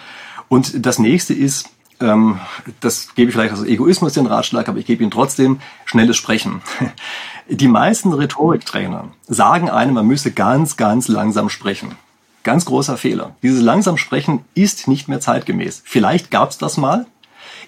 Und 0.47 0.85
das 0.85 0.99
nächste 0.99 1.33
ist, 1.33 1.69
ähm, 1.99 2.39
das 2.79 3.13
gebe 3.15 3.29
ich 3.29 3.35
vielleicht 3.35 3.53
aus 3.53 3.63
Egoismus 3.63 4.13
den 4.13 4.25
Ratschlag, 4.25 4.69
aber 4.69 4.79
ich 4.79 4.85
gebe 4.85 5.03
Ihnen 5.03 5.11
trotzdem 5.11 5.59
schnelles 5.85 6.17
Sprechen. 6.17 6.61
Die 7.49 7.67
meisten 7.67 8.13
Rhetoriktrainer 8.13 9.09
sagen 9.27 9.69
einem, 9.69 9.95
man 9.95 10.07
müsse 10.07 10.31
ganz, 10.31 10.77
ganz 10.77 11.07
langsam 11.07 11.49
sprechen. 11.49 11.95
Ganz 12.43 12.65
großer 12.65 12.95
Fehler. 12.95 13.35
Dieses 13.43 13.61
langsam 13.61 13.97
Sprechen 13.97 14.45
ist 14.53 14.87
nicht 14.87 15.07
mehr 15.07 15.19
zeitgemäß. 15.19 15.81
Vielleicht 15.83 16.31
gab 16.31 16.51
es 16.51 16.57
das 16.57 16.77
mal. 16.77 17.05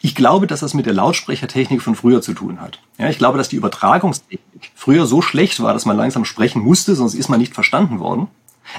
Ich 0.02 0.16
glaube, 0.16 0.48
dass 0.48 0.62
das 0.62 0.74
mit 0.74 0.86
der 0.86 0.94
Lautsprechertechnik 0.94 1.82
von 1.82 1.96
früher 1.96 2.22
zu 2.22 2.34
tun 2.34 2.62
hat. 2.62 2.80
Ja, 2.98 3.10
ich 3.10 3.18
glaube, 3.18 3.38
dass 3.38 3.50
die 3.50 3.58
Übertragungstechnik 3.58 4.72
früher 4.76 5.06
so 5.06 5.22
schlecht 5.22 5.62
war, 5.62 5.74
dass 5.74 5.86
man 5.86 5.98
langsam 5.98 6.26
sprechen 6.26 6.62
musste, 6.62 6.96
sonst 6.96 7.14
ist 7.14 7.30
man 7.30 7.40
nicht 7.40 7.54
verstanden 7.54 8.00
worden. 8.00 8.28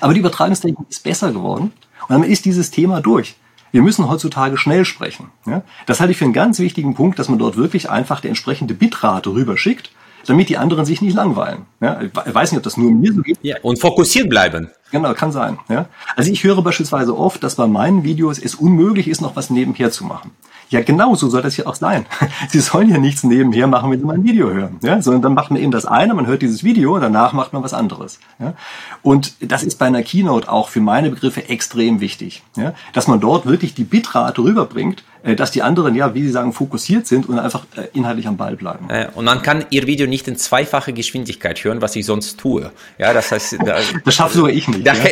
Aber 0.01 0.15
die 0.15 0.21
Übertragungstechnik 0.21 0.89
ist 0.89 1.05
besser 1.05 1.33
geworden 1.33 1.73
und 2.09 2.11
dann 2.11 2.23
ist 2.25 2.45
dieses 2.45 2.71
Thema 2.71 3.01
durch. 3.01 3.37
Wir 3.73 3.83
müssen 3.83 4.09
heutzutage 4.09 4.59
schnell 4.59 4.85
sprechen. 4.85 5.31
Ja? 5.47 5.63
Das 5.87 6.01
halte 6.01 6.13
ich 6.13 6.19
für 6.19 6.25
einen 6.25 6.35
ganz 6.35 6.59
wichtigen 6.59 6.95
Punkt, 6.95 7.19
dass 7.19 7.29
man 7.29 7.39
dort 7.39 7.57
wirklich 7.57 7.91
einfach 7.91 8.21
die 8.21 8.29
entsprechende 8.29 8.75
Bitrate 8.75 9.31
rüberschickt, 9.31 9.91
damit 10.27 10.51
die 10.51 10.59
anderen 10.59 10.85
sich 10.85 11.01
nicht 11.01 11.15
langweilen. 11.15 11.63
Ja? 11.81 12.01
Ich 12.03 12.35
weiß 12.35 12.53
nicht, 12.53 12.59
ob 12.59 12.63
das 12.63 12.77
nur 12.77 12.93
mir 12.93 13.13
so 13.13 13.23
geht. 13.23 13.39
Ja, 13.43 13.57
und 13.63 13.81
fokussiert 13.81 14.29
bleiben. 14.29 14.71
Genau, 14.91 15.15
kann 15.15 15.33
sein. 15.33 15.59
Ja? 15.69 15.87
Also 16.15 16.31
ich 16.31 16.45
höre 16.45 16.63
beispielsweise 16.63 17.17
oft, 17.17 17.43
dass 17.43 17.57
bei 17.57 17.67
meinen 17.67 18.05
Videos 18.05 18.39
es 18.39 18.55
unmöglich 18.55 19.09
ist, 19.09 19.23
noch 19.23 19.37
was 19.37 19.49
nebenher 19.51 19.91
zu 19.91 20.05
machen. 20.05 20.31
Ja, 20.73 20.81
genau 20.81 21.15
so 21.15 21.29
soll 21.29 21.43
das 21.43 21.59
ja 21.59 21.67
auch 21.67 21.75
sein. 21.75 22.07
Sie 22.49 22.61
sollen 22.61 22.89
ja 22.89 22.97
nichts 22.97 23.23
nebenher 23.25 23.67
machen, 23.67 23.91
wenn 23.91 24.01
Sie 24.01 24.07
mal 24.07 24.15
ein 24.15 24.25
Video 24.25 24.51
hören, 24.51 24.79
ja? 24.83 25.03
sondern 25.03 25.21
dann 25.21 25.35
macht 25.35 25.51
man 25.51 25.61
eben 25.61 25.71
das 25.71 25.85
eine, 25.85 26.15
man 26.15 26.27
hört 26.27 26.41
dieses 26.41 26.65
Video, 26.65 26.99
danach 26.99 27.35
macht 27.35 27.53
man 27.53 27.63
was 27.63 27.75
anderes. 27.75 28.19
Ja? 28.39 28.55
Und 29.03 29.35
das 29.41 29.63
ist 29.63 29.79
bei 29.79 29.87
einer 29.87 30.03
Keynote 30.03 30.51
auch 30.51 30.71
für 30.71 30.81
meine 30.81 31.11
Begriffe 31.11 31.47
extrem 31.51 32.01
wichtig, 32.01 32.43
ja? 32.57 32.73
dass 32.95 33.07
man 33.07 33.21
dort 33.21 33.45
wirklich 33.45 33.75
die 33.75 33.85
Bitrate 33.85 34.43
rüberbringt, 34.43 35.05
dass 35.23 35.51
die 35.51 35.63
anderen, 35.63 35.95
ja, 35.95 36.15
wie 36.15 36.23
Sie 36.23 36.31
sagen, 36.31 36.53
fokussiert 36.53 37.07
sind 37.07 37.29
und 37.29 37.39
einfach 37.39 37.65
äh, 37.77 37.89
inhaltlich 37.95 38.27
am 38.27 38.37
Ball 38.37 38.57
bleiben. 38.57 38.89
Und 39.15 39.25
man 39.25 39.43
kann 39.43 39.65
Ihr 39.71 39.87
Video 39.87 40.07
nicht 40.07 40.27
in 40.29 40.37
zweifache 40.37 40.93
Geschwindigkeit 40.93 41.63
hören, 41.63 41.81
was 41.81 41.95
ich 41.97 42.07
sonst 42.07 42.39
tue. 42.39 42.71
Ja, 42.99 43.13
das 43.13 43.31
heißt, 43.31 43.59
da, 43.65 43.79
das 44.05 44.15
schaffe 44.15 44.37
sogar 44.37 44.53
ich 44.53 44.67
nicht. 44.69 44.87
Da, 44.87 44.95
ja. 44.95 45.11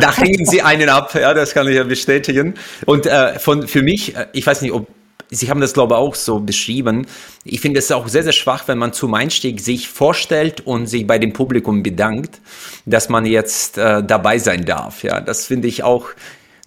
da 0.00 0.16
hängen 0.16 0.44
Sie 0.46 0.62
einen 0.62 0.88
ab, 0.88 1.14
ja, 1.14 1.32
das 1.34 1.54
kann 1.54 1.68
ich 1.68 1.76
ja 1.76 1.84
bestätigen. 1.84 2.54
Und 2.86 3.06
äh, 3.06 3.38
von 3.38 3.66
für 3.68 3.82
mich, 3.82 4.16
äh, 4.16 4.26
ich 4.32 4.46
weiß 4.46 4.62
nicht, 4.62 4.72
ob 4.72 4.88
Sie 5.28 5.50
haben 5.50 5.60
das, 5.60 5.72
glaube 5.72 5.94
ich, 5.94 5.98
auch 5.98 6.14
so 6.14 6.38
beschrieben. 6.38 7.06
Ich 7.44 7.60
finde 7.60 7.80
es 7.80 7.90
auch 7.90 8.06
sehr, 8.06 8.22
sehr 8.22 8.32
schwach, 8.32 8.68
wenn 8.68 8.78
man 8.78 8.92
zum 8.92 9.12
Einstieg 9.14 9.60
sich 9.60 9.88
vorstellt 9.88 10.60
und 10.60 10.86
sich 10.86 11.06
bei 11.06 11.18
dem 11.18 11.32
Publikum 11.32 11.82
bedankt, 11.82 12.40
dass 12.84 13.08
man 13.08 13.26
jetzt 13.26 13.76
äh, 13.76 14.04
dabei 14.04 14.38
sein 14.38 14.64
darf. 14.64 15.02
Ja, 15.02 15.20
das 15.20 15.46
finde 15.46 15.66
ich 15.66 15.82
auch 15.82 16.10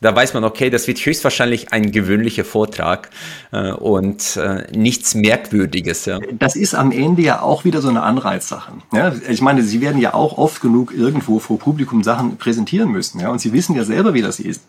da 0.01 0.15
weiß 0.15 0.33
man, 0.33 0.43
okay, 0.43 0.69
das 0.69 0.87
wird 0.87 0.99
höchstwahrscheinlich 0.99 1.73
ein 1.73 1.91
gewöhnlicher 1.91 2.45
Vortrag 2.45 3.09
äh, 3.51 3.71
und 3.71 4.37
äh, 4.37 4.65
nichts 4.71 5.13
Merkwürdiges. 5.13 6.05
Ja. 6.05 6.19
Das 6.37 6.55
ist 6.55 6.73
am 6.73 6.91
Ende 6.91 7.21
ja 7.21 7.41
auch 7.41 7.65
wieder 7.65 7.81
so 7.81 7.89
eine 7.89 8.03
Anreizsache. 8.03 8.71
Ja? 8.93 9.13
Ich 9.27 9.41
meine, 9.41 9.61
Sie 9.61 9.81
werden 9.81 9.99
ja 9.99 10.13
auch 10.13 10.37
oft 10.37 10.61
genug 10.61 10.93
irgendwo 10.93 11.39
vor 11.39 11.59
Publikum 11.59 12.03
Sachen 12.03 12.37
präsentieren 12.37 12.91
müssen. 12.91 13.19
Ja? 13.19 13.29
Und 13.29 13.41
Sie 13.41 13.51
wissen 13.51 13.75
ja 13.75 13.83
selber, 13.83 14.13
wie 14.13 14.21
das 14.21 14.39
ist. 14.39 14.63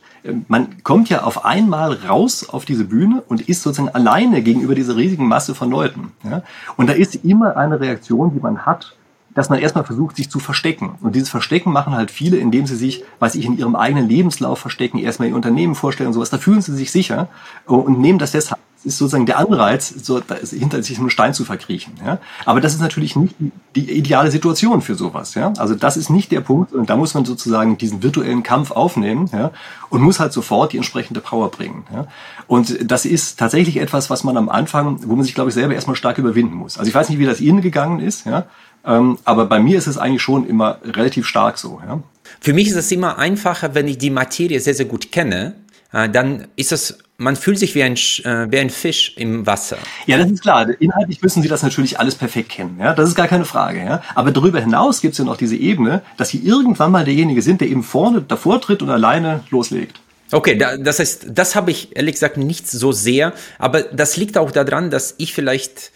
Man 0.48 0.82
kommt 0.82 1.09
ja 1.09 1.23
auf 1.23 1.44
einmal 1.44 1.94
raus 1.94 2.48
auf 2.48 2.65
diese 2.65 2.85
Bühne 2.85 3.23
und 3.28 3.48
ist 3.48 3.62
sozusagen 3.62 3.94
alleine 3.94 4.43
gegenüber 4.43 4.74
dieser 4.74 4.97
riesigen 4.97 5.27
Masse 5.27 5.55
von 5.55 5.70
Leuten. 5.70 6.12
Ja? 6.24 6.43
Und 6.77 6.89
da 6.89 6.93
ist 6.93 7.24
immer 7.24 7.57
eine 7.57 7.81
Reaktion, 7.81 8.32
die 8.35 8.40
man 8.40 8.66
hat, 8.66 8.97
dass 9.35 9.48
man 9.48 9.59
erstmal 9.59 9.85
versucht, 9.85 10.16
sich 10.16 10.31
zu 10.31 10.40
verstecken. 10.40 10.98
Und 11.01 11.15
dieses 11.15 11.28
Verstecken 11.28 11.73
machen 11.73 11.94
halt 11.94 12.11
viele, 12.11 12.36
indem 12.36 12.66
sie 12.66 12.77
sich, 12.77 13.05
weiß 13.20 13.36
ich, 13.36 13.44
in 13.44 13.57
ihrem 13.57 13.77
eigenen 13.77 14.09
Lebenslauf 14.09 14.59
verstecken, 14.59 14.98
erstmal 14.98 15.28
ihr 15.28 15.36
Unternehmen 15.36 15.74
vorstellen 15.74 16.09
und 16.09 16.15
sowas. 16.15 16.31
Da 16.31 16.39
fühlen 16.39 16.61
sie 16.61 16.74
sich 16.74 16.90
sicher 16.90 17.28
und 17.66 18.01
nehmen 18.01 18.19
das 18.19 18.32
deshalb 18.32 18.61
ist 18.85 18.97
sozusagen 18.97 19.27
der 19.27 19.39
Anreiz, 19.39 19.89
so 19.89 20.20
hinter 20.51 20.82
sich 20.82 20.98
einen 20.98 21.11
Stein 21.11 21.35
zu 21.35 21.44
verkriechen. 21.44 21.94
Ja? 22.05 22.19
Aber 22.47 22.61
das 22.61 22.74
ist 22.74 22.81
natürlich 22.81 23.15
nicht 23.15 23.35
die 23.77 23.90
ideale 23.90 24.31
Situation 24.31 24.81
für 24.81 24.94
sowas. 24.94 25.35
Ja? 25.35 25.52
Also 25.59 25.74
das 25.74 25.97
ist 25.97 26.09
nicht 26.09 26.32
der 26.32 26.40
Punkt 26.40 26.73
und 26.73 26.89
da 26.89 26.97
muss 26.97 27.12
man 27.15 27.24
sozusagen 27.24 27.77
diesen 27.77 28.02
virtuellen 28.02 28.43
Kampf 28.43 28.70
aufnehmen 28.70 29.28
ja? 29.32 29.51
und 29.90 30.01
muss 30.01 30.19
halt 30.19 30.32
sofort 30.32 30.73
die 30.73 30.78
entsprechende 30.78 31.20
Power 31.20 31.51
bringen. 31.51 31.85
Ja? 31.93 32.07
Und 32.47 32.90
das 32.90 33.05
ist 33.05 33.39
tatsächlich 33.39 33.77
etwas, 33.77 34.09
was 34.09 34.24
man 34.24 34.36
am 34.36 34.48
Anfang, 34.48 34.98
wo 35.07 35.15
man 35.15 35.24
sich, 35.24 35.35
glaube 35.35 35.51
ich, 35.51 35.55
selber 35.55 35.74
erstmal 35.74 35.97
stark 35.97 36.16
überwinden 36.16 36.55
muss. 36.55 36.78
Also 36.78 36.89
ich 36.89 36.94
weiß 36.94 37.11
nicht, 37.11 37.19
wie 37.19 37.27
das 37.27 37.40
Ihnen 37.40 37.61
gegangen 37.61 38.01
ist, 38.01 38.24
ja? 38.24 38.47
Ähm, 38.85 39.19
aber 39.24 39.47
bei 39.47 39.61
mir 39.61 39.78
ist 39.78 39.86
es 39.86 39.98
eigentlich 39.98 40.23
schon 40.23 40.48
immer 40.48 40.78
relativ 40.85 41.27
stark 41.27 41.59
so. 41.59 41.81
Ja? 41.86 42.02
Für 42.40 42.52
mich 42.52 42.69
ist 42.69 42.77
es 42.77 42.90
immer 42.93 43.19
einfacher, 43.19 43.74
wenn 43.74 43.89
ich 43.89 43.98
die 43.98 44.11
Materie 44.11 44.61
sehr, 44.61 44.74
sehr 44.74 44.86
gut 44.86 45.12
kenne. 45.12 45.55
Äh, 45.93 46.09
dann 46.09 46.47
ist 46.57 46.73
es 46.73 46.98
man 47.20 47.36
fühlt 47.36 47.59
sich 47.59 47.74
wie 47.74 47.82
ein, 47.82 47.94
äh, 47.94 48.51
wie 48.51 48.59
ein 48.59 48.70
Fisch 48.70 49.12
im 49.16 49.47
Wasser. 49.47 49.77
Ja, 50.07 50.16
das 50.16 50.31
ist 50.31 50.40
klar. 50.40 50.66
Inhaltlich 50.81 51.20
müssen 51.20 51.43
Sie 51.43 51.48
das 51.48 51.62
natürlich 51.62 52.01
alles 52.01 52.15
perfekt 52.15 52.48
kennen. 52.48 52.78
Ja? 52.81 52.94
Das 52.94 53.09
ist 53.11 53.15
gar 53.15 53.28
keine 53.28 53.44
Frage. 53.44 53.85
Ja? 53.85 54.02
Aber 54.15 54.31
darüber 54.31 54.59
hinaus 54.59 55.02
gibt 55.02 55.12
es 55.12 55.19
ja 55.19 55.24
noch 55.27 55.36
diese 55.36 55.55
Ebene, 55.55 56.02
dass 56.16 56.31
Sie 56.31 56.39
irgendwann 56.39 56.90
mal 56.90 57.05
derjenige 57.05 57.43
sind, 57.43 57.61
der 57.61 57.69
eben 57.69 57.82
vorne 57.82 58.23
davor 58.23 58.61
tritt 58.61 58.81
und 58.82 58.89
alleine 58.89 59.44
loslegt. 59.51 60.01
Okay, 60.32 60.57
da, 60.57 60.77
das 60.77 60.98
heißt, 60.98 61.27
das 61.28 61.57
habe 61.57 61.73
ich 61.73 61.94
ehrlich 61.97 62.15
gesagt 62.15 62.36
nicht 62.36 62.70
so 62.70 62.93
sehr, 62.93 63.32
aber 63.59 63.82
das 63.82 64.16
liegt 64.16 64.39
auch 64.39 64.52
daran, 64.52 64.89
dass 64.89 65.15
ich 65.19 65.35
vielleicht 65.35 65.90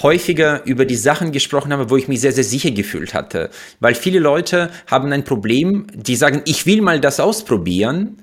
häufiger 0.00 0.64
über 0.64 0.84
die 0.84 0.96
Sachen 0.96 1.32
gesprochen 1.32 1.72
habe, 1.72 1.90
wo 1.90 1.96
ich 1.96 2.08
mich 2.08 2.20
sehr, 2.20 2.32
sehr 2.32 2.44
sicher 2.44 2.70
gefühlt 2.70 3.14
hatte. 3.14 3.50
Weil 3.80 3.94
viele 3.94 4.18
Leute 4.18 4.70
haben 4.86 5.12
ein 5.12 5.24
Problem, 5.24 5.86
die 5.94 6.16
sagen, 6.16 6.42
ich 6.46 6.66
will 6.66 6.80
mal 6.80 7.00
das 7.00 7.20
ausprobieren, 7.20 8.16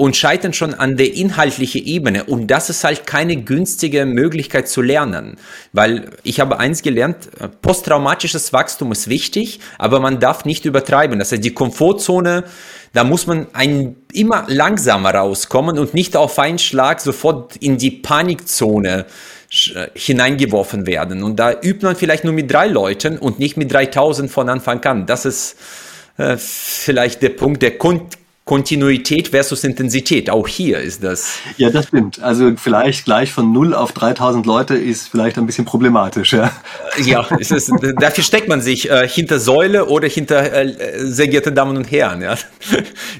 und 0.00 0.16
scheitern 0.16 0.54
schon 0.54 0.72
an 0.72 0.96
der 0.96 1.12
inhaltlichen 1.14 1.84
Ebene. 1.84 2.24
Und 2.24 2.46
das 2.46 2.70
ist 2.70 2.84
halt 2.84 3.06
keine 3.06 3.36
günstige 3.36 4.06
Möglichkeit 4.06 4.66
zu 4.66 4.80
lernen. 4.80 5.36
Weil 5.74 6.10
ich 6.22 6.40
habe 6.40 6.58
eins 6.58 6.80
gelernt, 6.80 7.28
posttraumatisches 7.60 8.52
Wachstum 8.54 8.92
ist 8.92 9.08
wichtig, 9.10 9.60
aber 9.78 10.00
man 10.00 10.18
darf 10.18 10.46
nicht 10.46 10.64
übertreiben. 10.64 11.18
Das 11.18 11.32
heißt, 11.32 11.44
die 11.44 11.52
Komfortzone, 11.52 12.44
da 12.94 13.04
muss 13.04 13.26
man 13.26 13.48
ein, 13.52 13.96
immer 14.12 14.44
langsamer 14.48 15.14
rauskommen 15.14 15.78
und 15.78 15.92
nicht 15.92 16.16
auf 16.16 16.38
einen 16.38 16.58
Schlag 16.58 17.00
sofort 17.00 17.56
in 17.56 17.76
die 17.76 17.90
Panikzone 17.90 19.04
hineingeworfen 19.94 20.86
werden. 20.86 21.22
Und 21.22 21.36
da 21.36 21.52
übt 21.52 21.84
man 21.84 21.96
vielleicht 21.96 22.24
nur 22.24 22.32
mit 22.32 22.52
drei 22.52 22.68
Leuten 22.68 23.18
und 23.18 23.38
nicht 23.38 23.56
mit 23.56 23.72
3000 23.72 24.30
von 24.30 24.48
Anfang 24.48 24.82
an. 24.84 25.06
Das 25.06 25.24
ist 25.24 25.56
äh, 26.18 26.36
vielleicht 26.38 27.22
der 27.22 27.30
Punkt 27.30 27.62
der 27.62 27.76
Kon 27.76 28.06
Kontinuität 28.50 29.28
versus 29.28 29.62
Intensität. 29.62 30.28
Auch 30.28 30.48
hier 30.48 30.80
ist 30.80 31.04
das. 31.04 31.38
Ja, 31.56 31.70
das 31.70 31.86
stimmt. 31.86 32.20
Also 32.20 32.50
vielleicht 32.56 33.04
gleich 33.04 33.32
von 33.32 33.52
0 33.52 33.74
auf 33.74 33.92
3000 33.92 34.44
Leute 34.44 34.74
ist 34.74 35.06
vielleicht 35.06 35.38
ein 35.38 35.46
bisschen 35.46 35.64
problematisch. 35.66 36.32
Ja, 36.32 36.50
ja 37.00 37.28
es 37.38 37.52
ist, 37.52 37.70
dafür 38.00 38.24
steckt 38.24 38.48
man 38.48 38.60
sich 38.60 38.90
äh, 38.90 39.06
hinter 39.06 39.38
Säule 39.38 39.86
oder 39.86 40.08
hinter 40.08 40.52
äh, 40.52 40.74
sehr 40.98 41.28
geehrte 41.28 41.52
Damen 41.52 41.76
und 41.76 41.92
Herren. 41.92 42.22
Ja. 42.22 42.34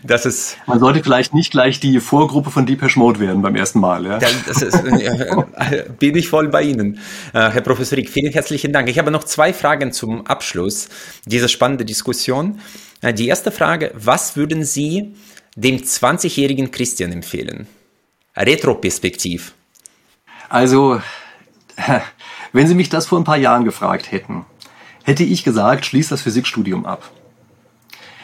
Das 0.03 0.27
ist, 0.27 0.57
man 0.67 0.81
sollte 0.81 1.01
vielleicht 1.01 1.33
nicht 1.33 1.53
gleich 1.53 1.79
die 1.79 2.01
Vorgruppe 2.01 2.51
von 2.51 2.67
Deepesh 2.67 2.97
Mode 2.97 3.21
werden 3.21 3.41
beim 3.41 3.55
ersten 3.55 3.79
Mal. 3.79 4.07
Ja. 4.07 4.19
Das 4.19 4.63
ist, 4.63 4.75
äh, 4.75 5.85
bin 5.97 6.17
ich 6.17 6.29
voll 6.29 6.49
bei 6.49 6.63
Ihnen. 6.63 6.99
Äh, 7.33 7.51
Herr 7.51 7.61
Professor 7.61 7.97
Rieck, 7.97 8.11
vielen 8.11 8.33
herzlichen 8.33 8.73
Dank. 8.73 8.89
Ich 8.89 8.99
habe 8.99 9.13
noch 9.13 9.23
zwei 9.23 9.53
Fragen 9.53 9.93
zum 9.93 10.27
Abschluss 10.27 10.89
dieser 11.25 11.47
spannenden 11.47 11.87
Diskussion. 11.87 12.59
Äh, 13.01 13.15
die 13.15 13.29
erste 13.29 13.51
Frage, 13.51 13.93
was 13.95 14.37
würden 14.37 14.65
Sie 14.65 15.15
dem 15.57 15.79
20-jährigen 15.79 16.71
Christian 16.71 17.13
empfehlen? 17.13 17.67
Retroperspektiv. 18.37 19.55
Also, 20.49 21.01
wenn 22.53 22.67
Sie 22.67 22.75
mich 22.75 22.89
das 22.89 23.07
vor 23.07 23.19
ein 23.19 23.25
paar 23.25 23.37
Jahren 23.37 23.65
gefragt 23.65 24.11
hätten, 24.13 24.45
hätte 25.05 25.25
ich 25.25 25.45
gesagt, 25.45 25.87
schließ 25.87 26.09
das 26.09 26.23
Physikstudium 26.23 26.87
ab. 26.87 27.11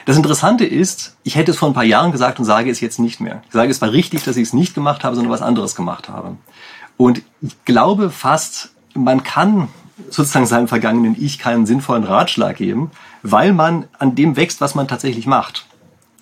Das 0.04 0.16
Interessante 0.16 0.64
ist, 0.64 1.16
ich 1.24 1.34
hätte 1.34 1.50
es 1.50 1.56
vor 1.56 1.68
ein 1.68 1.74
paar 1.74 1.84
Jahren 1.84 2.12
gesagt 2.12 2.38
und 2.38 2.44
sage 2.44 2.70
es 2.70 2.80
jetzt 2.80 3.00
nicht 3.00 3.20
mehr. 3.20 3.42
Ich 3.46 3.52
sage, 3.52 3.70
es 3.70 3.80
war 3.80 3.90
richtig, 3.90 4.22
dass 4.22 4.36
ich 4.36 4.44
es 4.44 4.52
nicht 4.52 4.72
gemacht 4.74 5.02
habe, 5.02 5.16
sondern 5.16 5.32
was 5.32 5.42
anderes 5.42 5.74
gemacht 5.74 6.08
habe. 6.08 6.36
Und 6.96 7.22
ich 7.42 7.64
glaube 7.64 8.10
fast, 8.10 8.70
man 8.94 9.24
kann 9.24 9.68
sozusagen 10.08 10.46
seinem 10.46 10.68
vergangenen 10.68 11.16
Ich 11.18 11.40
keinen 11.40 11.66
sinnvollen 11.66 12.04
Ratschlag 12.04 12.56
geben, 12.56 12.92
weil 13.30 13.52
man 13.52 13.86
an 13.98 14.14
dem 14.14 14.36
wächst, 14.36 14.60
was 14.60 14.74
man 14.74 14.88
tatsächlich 14.88 15.26
macht. 15.26 15.66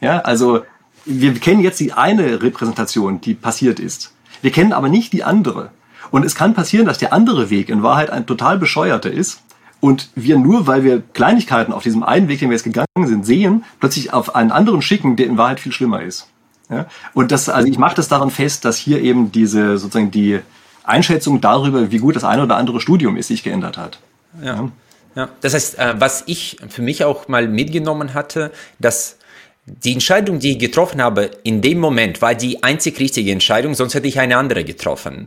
Ja, 0.01 0.21
also 0.21 0.63
wir 1.05 1.35
kennen 1.35 1.63
jetzt 1.63 1.81
die 1.81 1.93
eine 1.93 2.43
Repräsentation, 2.43 3.21
die 3.21 3.35
passiert 3.35 3.79
ist. 3.79 4.13
Wir 4.43 4.53
kennen 4.53 4.73
aber 4.73 4.89
nicht 4.89 5.13
die 5.13 5.25
andere. 5.25 5.71
Und 6.11 6.25
es 6.25 6.35
kann 6.35 6.55
passieren, 6.55 6.87
dass 6.87 6.99
der 6.99 7.13
andere 7.13 7.51
Weg 7.51 7.69
in 7.69 7.83
Wahrheit 7.83 8.11
ein 8.11 8.27
total 8.27 8.59
bescheuerter 8.59 9.11
ist. 9.11 9.41
Und 9.81 10.11
wir 10.15 10.39
nur, 10.39 10.67
weil 10.67 10.83
wir 10.83 11.03
Kleinigkeiten 11.13 11.73
auf 11.73 11.83
diesem 11.83 12.03
einen 12.03 12.29
Weg, 12.29 12.39
den 12.39 12.49
wir 12.49 12.57
jetzt 12.57 12.65
gegangen 12.65 12.87
sind, 13.07 13.27
sehen, 13.27 13.65
plötzlich 13.81 14.13
auf 14.13 14.35
einen 14.35 14.51
anderen 14.51 14.81
schicken, 14.81 15.17
der 15.17 15.27
in 15.27 15.37
Wahrheit 15.37 15.61
viel 15.61 15.73
schlimmer 15.73 16.03
ist. 16.03 16.29
Ja? 16.71 16.87
Und 17.13 17.33
das, 17.33 17.49
also 17.49 17.69
ich 17.69 17.79
mache 17.79 17.97
das 17.97 18.09
daran 18.09 18.31
fest, 18.31 18.65
dass 18.65 18.79
hier 18.79 19.03
eben 19.03 19.31
diese 19.33 19.77
sozusagen 19.77 20.11
die 20.11 20.41
Einschätzung 20.85 21.41
darüber, 21.41 21.91
wie 21.91 21.99
gut 21.99 22.17
das 22.17 22.25
eine 22.25 22.43
oder 22.43 22.57
andere 22.57 22.81
Studium 22.81 23.17
ist, 23.17 23.29
sich 23.29 23.43
geändert 23.43 23.77
hat. 23.77 23.99
Ja. 24.43 24.71
Ja. 25.15 25.29
Das 25.41 25.55
heißt, 25.55 25.79
äh, 25.79 25.95
was 25.99 26.25
ich 26.27 26.59
für 26.69 26.83
mich 26.83 27.05
auch 27.05 27.29
mal 27.29 27.49
mitgenommen 27.49 28.15
hatte, 28.15 28.51
dass 28.79 29.19
die 29.67 29.93
Entscheidung, 29.93 30.39
die 30.39 30.53
ich 30.53 30.59
getroffen 30.59 31.03
habe, 31.03 31.31
in 31.43 31.63
dem 31.63 31.79
Moment 31.79 32.21
war 32.21 32.35
die 32.35 32.63
einzig 32.63 33.01
richtige 33.01 33.33
Entscheidung, 33.33 33.75
sonst 33.75 33.95
hätte 33.95 34.09
ich 34.09 34.21
eine 34.21 34.37
andere 34.37 34.65
getroffen. 34.65 35.27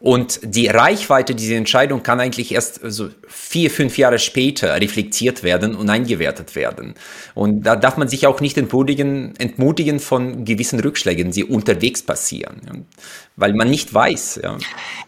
Und 0.00 0.38
die 0.44 0.68
Reichweite 0.68 1.34
dieser 1.34 1.56
Entscheidung 1.56 2.04
kann 2.04 2.20
eigentlich 2.20 2.52
erst 2.52 2.80
so 2.84 3.08
vier, 3.26 3.68
fünf 3.68 3.98
Jahre 3.98 4.20
später 4.20 4.80
reflektiert 4.80 5.42
werden 5.42 5.74
und 5.74 5.90
eingewertet 5.90 6.54
werden. 6.54 6.94
Und 7.34 7.62
da 7.62 7.74
darf 7.74 7.96
man 7.96 8.06
sich 8.06 8.28
auch 8.28 8.40
nicht 8.40 8.56
entmutigen, 8.58 9.34
entmutigen 9.38 9.98
von 9.98 10.44
gewissen 10.44 10.78
Rückschlägen, 10.78 11.32
die 11.32 11.44
unterwegs 11.44 12.02
passieren, 12.02 12.86
weil 13.34 13.54
man 13.54 13.68
nicht 13.68 13.92
weiß. 13.92 14.40
Ja. 14.44 14.58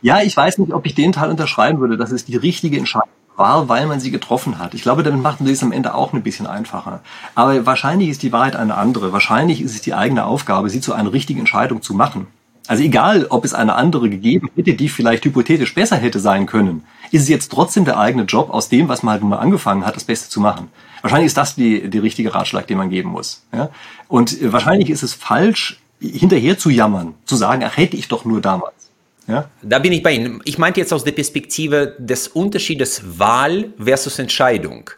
ja, 0.02 0.22
ich 0.22 0.36
weiß 0.36 0.58
nicht, 0.58 0.72
ob 0.72 0.84
ich 0.86 0.96
den 0.96 1.12
Teil 1.12 1.30
unterschreiben 1.30 1.78
würde, 1.78 1.96
dass 1.96 2.10
es 2.10 2.24
die 2.24 2.36
richtige 2.36 2.76
Entscheidung 2.76 3.10
war, 3.36 3.68
weil 3.68 3.86
man 3.86 4.00
sie 4.00 4.10
getroffen 4.10 4.58
hat. 4.58 4.74
Ich 4.74 4.82
glaube, 4.82 5.02
damit 5.02 5.22
macht 5.22 5.40
man 5.40 5.50
es 5.50 5.62
am 5.62 5.72
Ende 5.72 5.94
auch 5.94 6.12
ein 6.12 6.22
bisschen 6.22 6.46
einfacher. 6.46 7.00
Aber 7.34 7.64
wahrscheinlich 7.66 8.08
ist 8.08 8.22
die 8.22 8.32
Wahrheit 8.32 8.56
eine 8.56 8.76
andere. 8.76 9.12
Wahrscheinlich 9.12 9.62
ist 9.62 9.74
es 9.74 9.80
die 9.80 9.94
eigene 9.94 10.24
Aufgabe, 10.24 10.70
sie 10.70 10.80
zu 10.80 10.92
einer 10.92 11.12
richtigen 11.12 11.40
Entscheidung 11.40 11.82
zu 11.82 11.94
machen. 11.94 12.26
Also 12.66 12.84
egal, 12.84 13.26
ob 13.30 13.44
es 13.44 13.52
eine 13.54 13.74
andere 13.74 14.10
gegeben 14.10 14.48
hätte, 14.54 14.74
die 14.74 14.88
vielleicht 14.88 15.24
hypothetisch 15.24 15.74
besser 15.74 15.96
hätte 15.96 16.20
sein 16.20 16.46
können, 16.46 16.84
ist 17.10 17.22
es 17.22 17.28
jetzt 17.28 17.50
trotzdem 17.50 17.84
der 17.84 17.98
eigene 17.98 18.24
Job, 18.24 18.50
aus 18.50 18.68
dem, 18.68 18.88
was 18.88 19.02
man 19.02 19.14
halt 19.14 19.22
mal 19.24 19.38
angefangen 19.38 19.84
hat, 19.84 19.96
das 19.96 20.04
Beste 20.04 20.28
zu 20.28 20.40
machen. 20.40 20.68
Wahrscheinlich 21.02 21.26
ist 21.26 21.36
das 21.36 21.56
die, 21.56 21.90
die 21.90 21.98
richtige 21.98 22.32
Ratschlag, 22.32 22.66
den 22.66 22.78
man 22.78 22.90
geben 22.90 23.10
muss. 23.10 23.42
Ja? 23.52 23.70
Und 24.06 24.36
wahrscheinlich 24.52 24.90
ist 24.90 25.02
es 25.02 25.14
falsch, 25.14 25.80
hinterher 26.00 26.58
zu 26.58 26.70
jammern, 26.70 27.14
zu 27.24 27.36
sagen, 27.36 27.64
ach 27.64 27.76
hätte 27.76 27.96
ich 27.96 28.08
doch 28.08 28.24
nur 28.24 28.40
damals. 28.40 28.89
Ja? 29.30 29.50
Da 29.62 29.78
bin 29.78 29.92
ich 29.92 30.02
bei 30.02 30.12
Ihnen. 30.12 30.40
Ich 30.44 30.58
meinte 30.58 30.80
jetzt 30.80 30.92
aus 30.92 31.04
der 31.04 31.12
Perspektive 31.12 31.96
des 31.98 32.28
Unterschiedes 32.28 33.18
Wahl 33.18 33.72
versus 33.78 34.18
Entscheidung. 34.18 34.90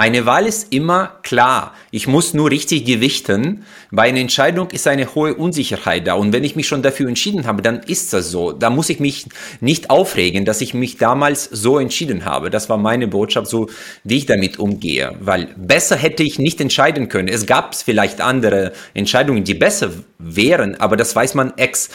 Eine 0.00 0.24
Wahl 0.24 0.46
ist 0.46 0.72
immer 0.72 1.18
klar. 1.22 1.74
Ich 1.90 2.06
muss 2.06 2.32
nur 2.32 2.50
richtig 2.50 2.86
gewichten. 2.86 3.64
Bei 3.90 4.04
einer 4.04 4.20
Entscheidung 4.20 4.70
ist 4.70 4.86
eine 4.86 5.14
hohe 5.14 5.34
Unsicherheit 5.34 6.06
da. 6.06 6.14
Und 6.14 6.32
wenn 6.32 6.42
ich 6.42 6.56
mich 6.56 6.66
schon 6.66 6.80
dafür 6.80 7.06
entschieden 7.06 7.46
habe, 7.46 7.60
dann 7.60 7.80
ist 7.80 8.14
das 8.14 8.30
so. 8.30 8.52
Da 8.52 8.70
muss 8.70 8.88
ich 8.88 8.98
mich 8.98 9.26
nicht 9.60 9.90
aufregen, 9.90 10.46
dass 10.46 10.62
ich 10.62 10.72
mich 10.72 10.96
damals 10.96 11.44
so 11.44 11.78
entschieden 11.78 12.24
habe. 12.24 12.48
Das 12.48 12.70
war 12.70 12.78
meine 12.78 13.08
Botschaft, 13.08 13.48
so 13.48 13.68
wie 14.02 14.16
ich 14.16 14.24
damit 14.24 14.58
umgehe. 14.58 15.16
Weil 15.20 15.48
besser 15.56 15.96
hätte 15.96 16.22
ich 16.22 16.38
nicht 16.38 16.62
entscheiden 16.62 17.10
können. 17.10 17.28
Es 17.28 17.44
gab 17.44 17.74
vielleicht 17.74 18.22
andere 18.22 18.72
Entscheidungen, 18.94 19.44
die 19.44 19.52
besser 19.52 19.90
wären, 20.18 20.76
aber 20.76 20.96
das 20.96 21.14
weiß 21.14 21.34
man 21.34 21.52
ex 21.58 21.90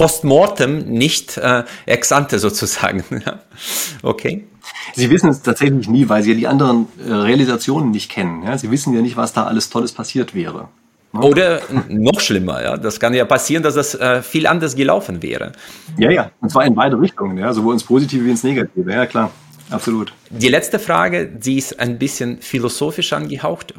postmortem, 0.00 0.78
nicht 0.86 1.36
äh, 1.36 1.64
ex 1.84 2.10
ante 2.10 2.38
sozusagen. 2.38 3.04
okay. 4.02 4.46
Sie 4.94 5.10
wissen 5.10 5.28
es 5.28 5.42
tatsächlich 5.42 5.90
nie, 5.90 6.08
weil 6.08 6.22
Sie 6.22 6.30
ja 6.30 6.36
die 6.36 6.46
anderen 6.46 6.86
äh, 7.06 7.12
Realisationen 7.12 7.90
nicht 7.90 8.10
kennen. 8.10 8.42
Ja? 8.42 8.56
Sie 8.56 8.70
wissen 8.70 8.94
ja 8.94 9.02
nicht, 9.02 9.18
was 9.18 9.34
da 9.34 9.44
alles 9.44 9.68
Tolles 9.68 9.92
passiert 9.92 10.34
wäre. 10.34 10.68
Ne? 11.12 11.20
Oder 11.20 11.60
noch 11.90 12.18
schlimmer, 12.20 12.62
ja. 12.62 12.78
Das 12.78 12.98
kann 12.98 13.12
ja 13.12 13.26
passieren, 13.26 13.62
dass 13.62 13.74
das 13.74 13.94
äh, 13.94 14.22
viel 14.22 14.46
anders 14.46 14.74
gelaufen 14.74 15.22
wäre. 15.22 15.52
Ja, 15.98 16.10
ja. 16.10 16.30
Und 16.40 16.48
zwar 16.48 16.64
in 16.64 16.74
beide 16.74 16.98
Richtungen, 16.98 17.36
ja. 17.36 17.52
Sowohl 17.52 17.74
ins 17.74 17.84
Positive 17.84 18.24
wie 18.24 18.30
ins 18.30 18.42
Negative. 18.42 18.90
Ja, 18.90 19.04
klar. 19.04 19.30
Absolut. 19.68 20.14
Die 20.30 20.48
letzte 20.48 20.78
Frage, 20.78 21.26
die 21.26 21.58
ist 21.58 21.78
ein 21.78 21.98
bisschen 21.98 22.40
philosophisch 22.40 23.12
angehaucht. 23.12 23.74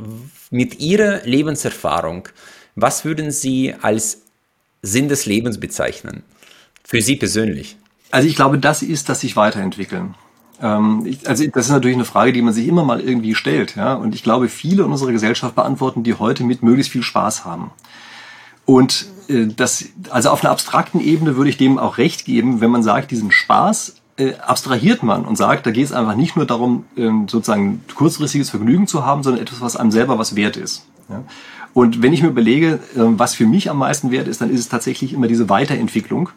Mit 0.52 0.80
Ihrer 0.80 1.22
Lebenserfahrung, 1.26 2.28
was 2.76 3.06
würden 3.06 3.32
Sie 3.32 3.74
als 3.82 4.21
Sinn 4.82 5.10
des 5.10 5.26
Lebens 5.26 5.60
bezeichnen? 5.60 6.24
Für 6.84 7.02
Sie 7.02 7.16
persönlich? 7.16 7.78
Also 8.12 8.28
ich 8.28 8.36
glaube, 8.36 8.58
das 8.58 8.82
ist 8.82 9.10
dass 9.10 9.22
sich 9.22 9.36
weiterentwickeln. 9.36 10.16
Ähm, 10.62 11.04
ich, 11.06 11.28
also 11.28 11.46
das 11.48 11.66
ist 11.66 11.72
natürlich 11.72 11.96
eine 11.96 12.06
Frage, 12.06 12.34
die 12.34 12.42
man 12.42 12.54
sich 12.54 12.68
immer 12.68 12.84
mal 12.84 13.02
irgendwie 13.02 13.36
stellt. 13.36 13.76
Ja? 13.76 13.94
Und 13.94 14.16
ich 14.16 14.24
glaube, 14.24 14.50
viele 14.50 14.84
in 14.84 14.92
unserer 14.92 15.12
Gesellschaft 15.12 15.56
beantworten 15.56 16.04
die 16.04 16.16
heute 16.16 16.44
mit 16.44 16.64
möglichst 16.64 16.92
viel 16.92 17.04
Spaß 17.04 17.46
haben. 17.46 17.72
Und 18.66 19.06
äh, 19.28 19.48
das, 19.48 19.86
also 20.10 20.30
auf 20.30 20.44
einer 20.44 20.52
abstrakten 20.52 21.00
Ebene 21.00 21.36
würde 21.36 21.50
ich 21.50 21.58
dem 21.58 21.80
auch 21.80 21.98
recht 21.98 22.26
geben, 22.26 22.62
wenn 22.62 22.70
man 22.70 22.84
sagt, 22.84 23.12
diesen 23.12 23.32
Spaß 23.32 23.96
äh, 24.18 24.36
abstrahiert 24.36 25.04
man 25.04 25.26
und 25.26 25.36
sagt, 25.36 25.66
da 25.66 25.72
geht 25.72 25.86
es 25.86 25.92
einfach 25.92 26.16
nicht 26.16 26.36
nur 26.36 26.46
darum, 26.46 26.86
ähm, 26.96 27.28
sozusagen 27.28 27.84
kurzfristiges 27.96 28.50
Vergnügen 28.50 28.88
zu 28.88 29.06
haben, 29.06 29.24
sondern 29.24 29.42
etwas, 29.42 29.62
was 29.62 29.76
einem 29.76 29.92
selber 29.92 30.20
was 30.20 30.36
wert 30.36 30.58
ist. 30.58 30.86
Ja? 31.10 31.24
Und 31.74 32.02
wenn 32.02 32.14
ich 32.14 32.22
mir 32.22 32.30
überlege, 32.30 32.80
äh, 32.96 32.98
was 32.98 33.36
für 33.36 33.46
mich 33.46 33.70
am 33.70 33.78
meisten 33.78 34.12
wert 34.12 34.28
ist, 34.28 34.42
dann 34.42 34.50
ist 34.50 34.60
es 34.60 34.70
tatsächlich 34.70 35.14
immer 35.14 35.28
diese 35.28 35.50
Weiterentwicklung 35.50 36.30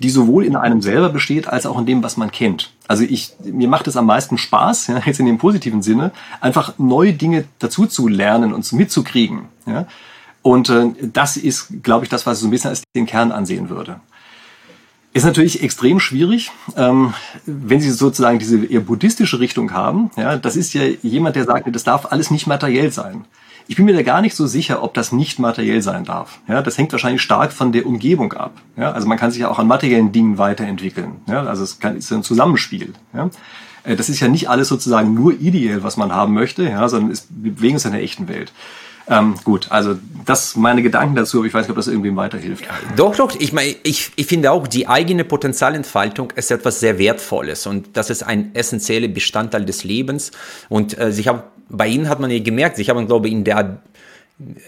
die 0.00 0.10
sowohl 0.10 0.44
in 0.44 0.56
einem 0.56 0.80
selber 0.80 1.08
besteht, 1.08 1.48
als 1.48 1.66
auch 1.66 1.78
in 1.78 1.86
dem, 1.86 2.02
was 2.02 2.16
man 2.16 2.30
kennt. 2.30 2.72
Also 2.86 3.02
ich, 3.02 3.32
mir 3.44 3.68
macht 3.68 3.88
es 3.88 3.96
am 3.96 4.06
meisten 4.06 4.38
Spaß, 4.38 4.86
ja, 4.88 5.02
jetzt 5.04 5.20
in 5.20 5.26
dem 5.26 5.38
positiven 5.38 5.82
Sinne, 5.82 6.12
einfach 6.40 6.74
neue 6.78 7.12
Dinge 7.12 7.44
dazu 7.58 7.86
zu 7.86 8.08
lernen 8.08 8.52
und 8.52 8.70
mitzukriegen. 8.72 9.42
Ja. 9.66 9.86
Und 10.42 10.68
äh, 10.70 10.90
das 11.12 11.36
ist, 11.36 11.82
glaube 11.82 12.04
ich, 12.04 12.10
das, 12.10 12.26
was 12.26 12.38
ich 12.38 12.42
so 12.42 12.48
ein 12.48 12.50
bisschen 12.50 12.70
als 12.70 12.82
den 12.94 13.06
Kern 13.06 13.32
ansehen 13.32 13.68
würde. 13.68 14.00
Ist 15.12 15.24
natürlich 15.24 15.62
extrem 15.62 16.00
schwierig, 16.00 16.52
ähm, 16.76 17.14
wenn 17.44 17.80
Sie 17.80 17.90
sozusagen 17.90 18.38
diese 18.38 18.64
eher 18.64 18.80
buddhistische 18.80 19.40
Richtung 19.40 19.72
haben. 19.72 20.10
Ja, 20.16 20.36
das 20.36 20.54
ist 20.54 20.74
ja 20.74 20.82
jemand, 21.02 21.34
der 21.34 21.44
sagt, 21.44 21.74
das 21.74 21.82
darf 21.82 22.12
alles 22.12 22.30
nicht 22.30 22.46
materiell 22.46 22.92
sein. 22.92 23.24
Ich 23.68 23.76
bin 23.76 23.84
mir 23.84 23.92
da 23.92 24.02
gar 24.02 24.22
nicht 24.22 24.34
so 24.34 24.46
sicher, 24.46 24.82
ob 24.82 24.94
das 24.94 25.12
nicht 25.12 25.38
materiell 25.38 25.82
sein 25.82 26.04
darf. 26.04 26.40
Ja, 26.48 26.62
das 26.62 26.78
hängt 26.78 26.90
wahrscheinlich 26.92 27.20
stark 27.20 27.52
von 27.52 27.70
der 27.70 27.86
Umgebung 27.86 28.32
ab. 28.32 28.52
Ja, 28.76 28.92
also 28.92 29.06
man 29.06 29.18
kann 29.18 29.30
sich 29.30 29.42
ja 29.42 29.50
auch 29.50 29.58
an 29.58 29.66
materiellen 29.66 30.10
Dingen 30.10 30.38
weiterentwickeln. 30.38 31.16
Ja, 31.26 31.42
also 31.42 31.64
es 31.64 31.78
kann, 31.78 31.96
ist 31.96 32.10
ein 32.10 32.22
Zusammenspiel. 32.22 32.94
Ja. 33.12 33.28
Äh, 33.84 33.94
das 33.94 34.08
ist 34.08 34.20
ja 34.20 34.28
nicht 34.28 34.48
alles 34.48 34.68
sozusagen 34.68 35.12
nur 35.12 35.38
ideell, 35.38 35.82
was 35.82 35.98
man 35.98 36.14
haben 36.14 36.32
möchte, 36.32 36.64
ja, 36.64 36.88
sondern 36.88 37.16
wir 37.28 37.52
bewegen 37.52 37.74
uns 37.74 37.84
in 37.84 37.92
der 37.92 38.02
echten 38.02 38.26
Welt. 38.26 38.52
Ähm, 39.10 39.34
gut, 39.44 39.70
also 39.70 39.96
das 40.26 40.56
meine 40.56 40.82
Gedanken 40.82 41.14
dazu, 41.14 41.38
aber 41.38 41.46
ich 41.46 41.54
weiß 41.54 41.62
nicht, 41.62 41.70
ob 41.70 41.76
das 41.76 41.88
irgendwem 41.88 42.16
weiterhilft. 42.16 42.64
Doch, 42.96 43.16
doch. 43.16 43.34
Ich 43.38 43.52
meine, 43.52 43.74
ich, 43.82 44.12
ich 44.16 44.26
finde 44.26 44.50
auch, 44.50 44.66
die 44.66 44.86
eigene 44.86 45.24
Potenzialentfaltung 45.24 46.32
ist 46.36 46.50
etwas 46.50 46.80
sehr 46.80 46.98
Wertvolles 46.98 47.66
und 47.66 47.96
das 47.96 48.10
ist 48.10 48.22
ein 48.22 48.54
essentieller 48.54 49.08
Bestandteil 49.08 49.64
des 49.64 49.84
Lebens. 49.84 50.30
Und 50.68 50.98
äh, 50.98 51.08
ich 51.10 51.28
habe 51.28 51.44
bei 51.68 51.88
Ihnen 51.88 52.08
hat 52.08 52.20
man 52.20 52.30
ja 52.30 52.38
gemerkt, 52.38 52.78
ich 52.78 52.90
habe, 52.90 53.04
glaube 53.06 53.28
in 53.28 53.42
der 53.44 53.80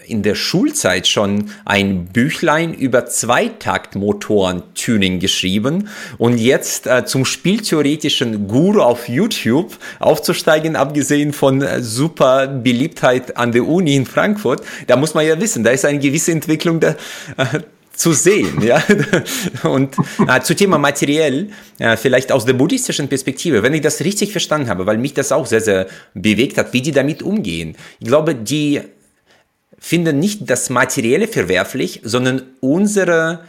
in 0.05 0.21
der 0.21 0.35
Schulzeit 0.35 1.07
schon 1.07 1.49
ein 1.63 2.07
Büchlein 2.07 2.73
über 2.73 3.05
Zweitaktmotoren-Tuning 3.05 5.19
geschrieben 5.19 5.87
und 6.17 6.37
jetzt 6.37 6.87
äh, 6.87 7.05
zum 7.05 7.23
spieltheoretischen 7.23 8.49
Guru 8.49 8.81
auf 8.81 9.07
YouTube 9.07 9.77
aufzusteigen, 9.99 10.75
abgesehen 10.75 11.31
von 11.31 11.61
äh, 11.61 11.81
super 11.81 12.47
Beliebtheit 12.47 13.37
an 13.37 13.53
der 13.53 13.65
Uni 13.65 13.95
in 13.95 14.05
Frankfurt, 14.05 14.61
da 14.87 14.97
muss 14.97 15.13
man 15.13 15.25
ja 15.25 15.39
wissen, 15.39 15.63
da 15.63 15.69
ist 15.69 15.85
eine 15.85 15.99
gewisse 15.99 16.33
Entwicklung 16.33 16.81
der, 16.81 16.97
äh, 17.37 17.61
zu 18.01 18.13
sehen, 18.13 18.61
ja. 18.63 18.83
Und 19.63 19.95
äh, 20.27 20.41
zu 20.41 20.55
Thema 20.55 20.79
materiell, 20.79 21.49
äh, 21.77 21.95
vielleicht 21.95 22.31
aus 22.31 22.45
der 22.45 22.53
buddhistischen 22.53 23.07
Perspektive, 23.07 23.61
wenn 23.61 23.75
ich 23.75 23.81
das 23.81 23.99
richtig 24.01 24.31
verstanden 24.31 24.69
habe, 24.69 24.87
weil 24.87 24.97
mich 24.97 25.13
das 25.13 25.31
auch 25.31 25.45
sehr, 25.45 25.61
sehr 25.61 25.85
bewegt 26.15 26.57
hat, 26.57 26.73
wie 26.73 26.81
die 26.81 26.91
damit 26.91 27.21
umgehen. 27.21 27.75
Ich 27.99 28.07
glaube, 28.07 28.33
die 28.33 28.81
finden 29.77 30.17
nicht 30.17 30.49
das 30.49 30.71
Materielle 30.71 31.27
verwerflich, 31.27 32.01
sondern 32.03 32.41
unsere 32.59 33.41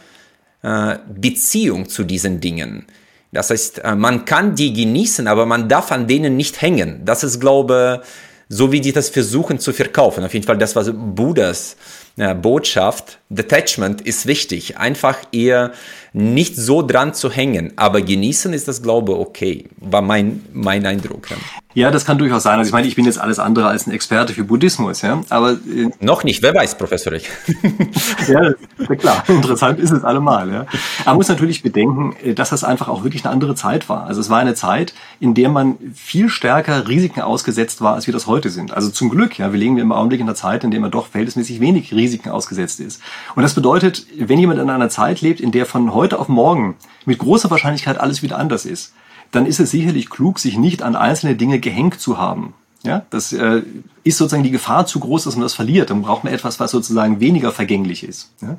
äh, 0.61 0.97
Beziehung 1.11 1.89
zu 1.89 2.03
diesen 2.03 2.39
Dingen. 2.39 2.85
Das 3.31 3.49
heißt, 3.49 3.79
äh, 3.79 3.95
man 3.95 4.25
kann 4.25 4.55
die 4.55 4.71
genießen, 4.71 5.27
aber 5.27 5.47
man 5.47 5.67
darf 5.67 5.91
an 5.91 6.05
denen 6.05 6.37
nicht 6.37 6.61
hängen. 6.61 7.01
Das 7.05 7.23
ist, 7.23 7.39
glaube 7.39 8.03
so 8.49 8.71
wie 8.71 8.81
die 8.81 8.91
das 8.91 9.09
versuchen 9.09 9.57
zu 9.57 9.73
verkaufen. 9.73 10.23
Auf 10.23 10.33
jeden 10.33 10.45
Fall 10.45 10.57
das, 10.57 10.75
was 10.75 10.91
Buddhas 10.93 11.75
Botschaft, 12.15 13.19
Detachment 13.29 14.01
ist 14.01 14.27
wichtig. 14.27 14.77
Einfach 14.77 15.17
eher 15.31 15.71
nicht 16.13 16.55
so 16.55 16.83
dran 16.83 17.15
zu 17.15 17.31
hängen. 17.31 17.73
Aber 17.75 18.01
genießen 18.01 18.53
ist 18.53 18.67
das, 18.67 18.83
glaube 18.83 19.13
ich, 19.13 19.17
okay. 19.17 19.65
War 19.77 20.03
mein, 20.03 20.43
mein 20.53 20.85
Eindruck. 20.85 21.31
Ja. 21.31 21.37
ja, 21.73 21.91
das 21.91 22.05
kann 22.05 22.19
durchaus 22.19 22.43
sein. 22.43 22.59
Also 22.59 22.69
ich 22.69 22.73
meine, 22.73 22.87
ich 22.87 22.95
bin 22.95 23.05
jetzt 23.05 23.19
alles 23.19 23.39
andere 23.39 23.67
als 23.67 23.87
ein 23.87 23.91
Experte 23.91 24.33
für 24.33 24.43
Buddhismus. 24.43 25.01
Ja, 25.01 25.21
aber 25.29 25.53
äh, 25.53 25.89
Noch 25.99 26.23
nicht, 26.23 26.43
wer 26.43 26.53
weiß, 26.53 26.77
Professor 26.77 27.13
Rick. 27.13 27.29
ja, 28.27 28.53
klar. 28.95 29.23
Interessant 29.27 29.79
ist 29.79 29.89
es 29.89 30.03
allemal. 30.03 30.51
Ja. 30.51 30.65
Man 31.05 31.15
muss 31.15 31.29
natürlich 31.29 31.63
bedenken, 31.63 32.15
äh, 32.23 32.35
dass 32.35 32.51
das 32.51 32.63
einfach 32.63 32.89
auch 32.89 33.03
wirklich 33.03 33.25
eine 33.25 33.33
andere 33.33 33.55
Zeit 33.55 33.89
war. 33.89 34.05
Also 34.05 34.21
es 34.21 34.29
war 34.29 34.37
eine 34.37 34.53
Zeit, 34.53 34.93
in 35.19 35.33
der 35.33 35.49
man 35.49 35.77
viel 35.95 36.29
stärker 36.29 36.87
Risiken 36.87 37.21
ausgesetzt 37.21 37.81
war, 37.81 37.95
als 37.95 38.05
wir 38.05 38.13
das 38.13 38.27
heute 38.27 38.51
sind. 38.51 38.71
Also 38.71 38.91
zum 38.91 39.09
Glück, 39.09 39.39
ja, 39.39 39.51
wir 39.51 39.59
leben 39.59 39.79
im 39.79 39.91
Augenblick 39.91 40.19
in 40.19 40.27
einer 40.27 40.35
Zeit, 40.35 40.63
in 40.63 40.69
der 40.69 40.79
man 40.79 40.91
doch 40.91 41.07
verhältnismäßig 41.07 41.59
wenig 41.59 41.91
Risiken 41.91 42.29
ausgesetzt 42.29 42.79
ist. 42.79 43.01
Und 43.35 43.41
das 43.41 43.55
bedeutet, 43.55 44.05
wenn 44.15 44.37
jemand 44.37 44.59
in 44.59 44.69
einer 44.69 44.89
Zeit 44.89 45.21
lebt, 45.21 45.41
in 45.41 45.51
der 45.51 45.65
von 45.65 45.91
heute 45.95 46.02
auf 46.11 46.27
morgen 46.27 46.75
mit 47.05 47.19
großer 47.19 47.49
Wahrscheinlichkeit 47.49 47.99
alles 47.99 48.21
wieder 48.21 48.37
anders 48.37 48.65
ist, 48.65 48.93
dann 49.31 49.45
ist 49.45 49.59
es 49.59 49.71
sicherlich 49.71 50.09
klug, 50.09 50.39
sich 50.39 50.57
nicht 50.57 50.83
an 50.83 50.95
einzelne 50.95 51.35
Dinge 51.35 51.59
gehängt 51.59 51.99
zu 51.99 52.17
haben. 52.17 52.53
Ja, 52.85 53.05
das 53.11 53.31
äh, 53.31 53.61
ist 54.03 54.17
sozusagen 54.17 54.43
die 54.43 54.51
Gefahr 54.51 54.85
zu 54.85 54.99
groß, 54.99 55.23
dass 55.23 55.35
man 55.35 55.43
das 55.43 55.53
verliert. 55.53 55.89
Dann 55.89 56.01
braucht 56.01 56.25
man 56.25 56.33
etwas, 56.33 56.59
was 56.59 56.71
sozusagen 56.71 57.21
weniger 57.21 57.53
vergänglich 57.53 58.03
ist. 58.03 58.31
Ja? 58.41 58.57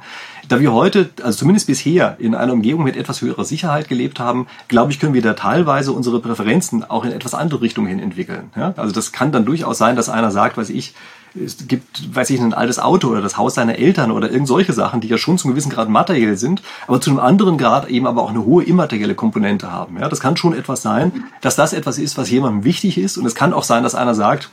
Da 0.48 0.60
wir 0.60 0.72
heute, 0.72 1.10
also 1.22 1.40
zumindest 1.40 1.66
bisher, 1.66 2.16
in 2.18 2.34
einer 2.34 2.54
Umgebung 2.54 2.84
mit 2.84 2.96
etwas 2.96 3.20
höherer 3.20 3.44
Sicherheit 3.44 3.86
gelebt 3.86 4.20
haben, 4.20 4.46
glaube 4.68 4.92
ich, 4.92 4.98
können 4.98 5.12
wir 5.12 5.20
da 5.20 5.34
teilweise 5.34 5.92
unsere 5.92 6.20
Präferenzen 6.20 6.88
auch 6.88 7.04
in 7.04 7.12
etwas 7.12 7.34
andere 7.34 7.60
Richtungen 7.60 7.86
hin 7.86 7.98
entwickeln. 7.98 8.50
Ja? 8.56 8.72
Also 8.78 8.94
das 8.94 9.12
kann 9.12 9.30
dann 9.30 9.44
durchaus 9.44 9.76
sein, 9.76 9.94
dass 9.94 10.08
einer 10.08 10.30
sagt, 10.30 10.56
weiß 10.56 10.70
ich, 10.70 10.94
es 11.34 11.66
gibt, 11.66 12.14
weiß 12.14 12.30
ich, 12.30 12.40
ein 12.40 12.54
altes 12.54 12.78
Auto 12.78 13.08
oder 13.08 13.20
das 13.20 13.36
Haus 13.36 13.54
seiner 13.54 13.76
Eltern 13.76 14.10
oder 14.10 14.30
irgend 14.30 14.46
solche 14.46 14.72
Sachen, 14.72 15.00
die 15.00 15.08
ja 15.08 15.18
schon 15.18 15.36
zu 15.36 15.46
einem 15.46 15.54
gewissen 15.54 15.70
Grad 15.70 15.88
materiell 15.88 16.36
sind, 16.36 16.62
aber 16.86 17.00
zu 17.00 17.10
einem 17.10 17.18
anderen 17.18 17.58
Grad 17.58 17.88
eben 17.88 18.06
aber 18.06 18.22
auch 18.22 18.30
eine 18.30 18.44
hohe 18.44 18.64
immaterielle 18.64 19.14
Komponente 19.14 19.70
haben. 19.70 19.98
Ja, 19.98 20.08
das 20.08 20.20
kann 20.20 20.36
schon 20.36 20.54
etwas 20.54 20.82
sein, 20.82 21.24
dass 21.40 21.56
das 21.56 21.72
etwas 21.72 21.98
ist, 21.98 22.16
was 22.16 22.30
jemandem 22.30 22.64
wichtig 22.64 22.98
ist. 22.98 23.16
Und 23.16 23.26
es 23.26 23.34
kann 23.34 23.52
auch 23.52 23.64
sein, 23.64 23.82
dass 23.82 23.94
einer 23.94 24.14
sagt, 24.14 24.50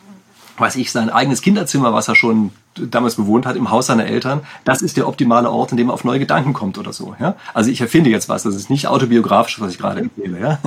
weiß 0.57 0.75
ich, 0.75 0.91
sein 0.91 1.09
eigenes 1.09 1.41
Kinderzimmer, 1.41 1.93
was 1.93 2.07
er 2.07 2.15
schon 2.15 2.51
damals 2.75 3.15
bewohnt 3.15 3.45
hat, 3.45 3.55
im 3.55 3.69
Haus 3.69 3.87
seiner 3.87 4.05
Eltern, 4.05 4.41
das 4.63 4.81
ist 4.81 4.97
der 4.97 5.07
optimale 5.07 5.49
Ort, 5.49 5.71
in 5.71 5.77
dem 5.77 5.89
er 5.89 5.93
auf 5.93 6.03
neue 6.03 6.19
Gedanken 6.19 6.53
kommt 6.53 6.77
oder 6.77 6.93
so. 6.93 7.15
Ja? 7.19 7.35
Also 7.53 7.69
ich 7.69 7.81
erfinde 7.81 8.09
jetzt 8.09 8.29
was, 8.29 8.43
das 8.43 8.55
ist 8.55 8.69
nicht 8.69 8.87
autobiografisch, 8.87 9.59
was 9.59 9.73
ich 9.73 9.77
gerade 9.77 10.01
empfehle. 10.01 10.39
Ja? 10.39 10.59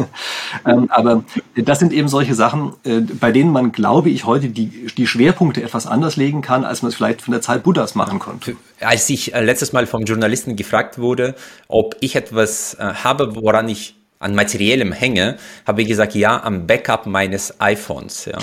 ähm, 0.66 0.86
aber 0.90 1.24
das 1.56 1.78
sind 1.78 1.92
eben 1.92 2.08
solche 2.08 2.34
Sachen, 2.34 2.74
äh, 2.84 3.00
bei 3.00 3.32
denen 3.32 3.52
man, 3.52 3.72
glaube 3.72 4.10
ich, 4.10 4.24
heute 4.26 4.48
die, 4.48 4.86
die 4.86 5.06
Schwerpunkte 5.06 5.62
etwas 5.62 5.86
anders 5.86 6.16
legen 6.16 6.42
kann, 6.42 6.64
als 6.64 6.82
man 6.82 6.90
es 6.90 6.94
vielleicht 6.94 7.22
von 7.22 7.32
der 7.32 7.40
Zeit 7.40 7.62
Buddhas 7.62 7.94
machen 7.94 8.18
konnte. 8.18 8.56
Als 8.80 9.08
ich 9.08 9.34
äh, 9.34 9.42
letztes 9.42 9.72
Mal 9.72 9.86
vom 9.86 10.04
Journalisten 10.04 10.56
gefragt 10.56 10.98
wurde, 10.98 11.34
ob 11.68 11.96
ich 12.00 12.16
etwas 12.16 12.74
äh, 12.74 12.92
habe, 13.02 13.34
woran 13.36 13.68
ich 13.68 13.96
an 14.18 14.34
materiellem 14.34 14.92
hänge, 14.92 15.36
habe 15.66 15.82
ich 15.82 15.88
gesagt, 15.88 16.14
ja, 16.14 16.42
am 16.42 16.66
Backup 16.66 17.06
meines 17.06 17.60
iPhones. 17.60 18.24
Ja. 18.26 18.38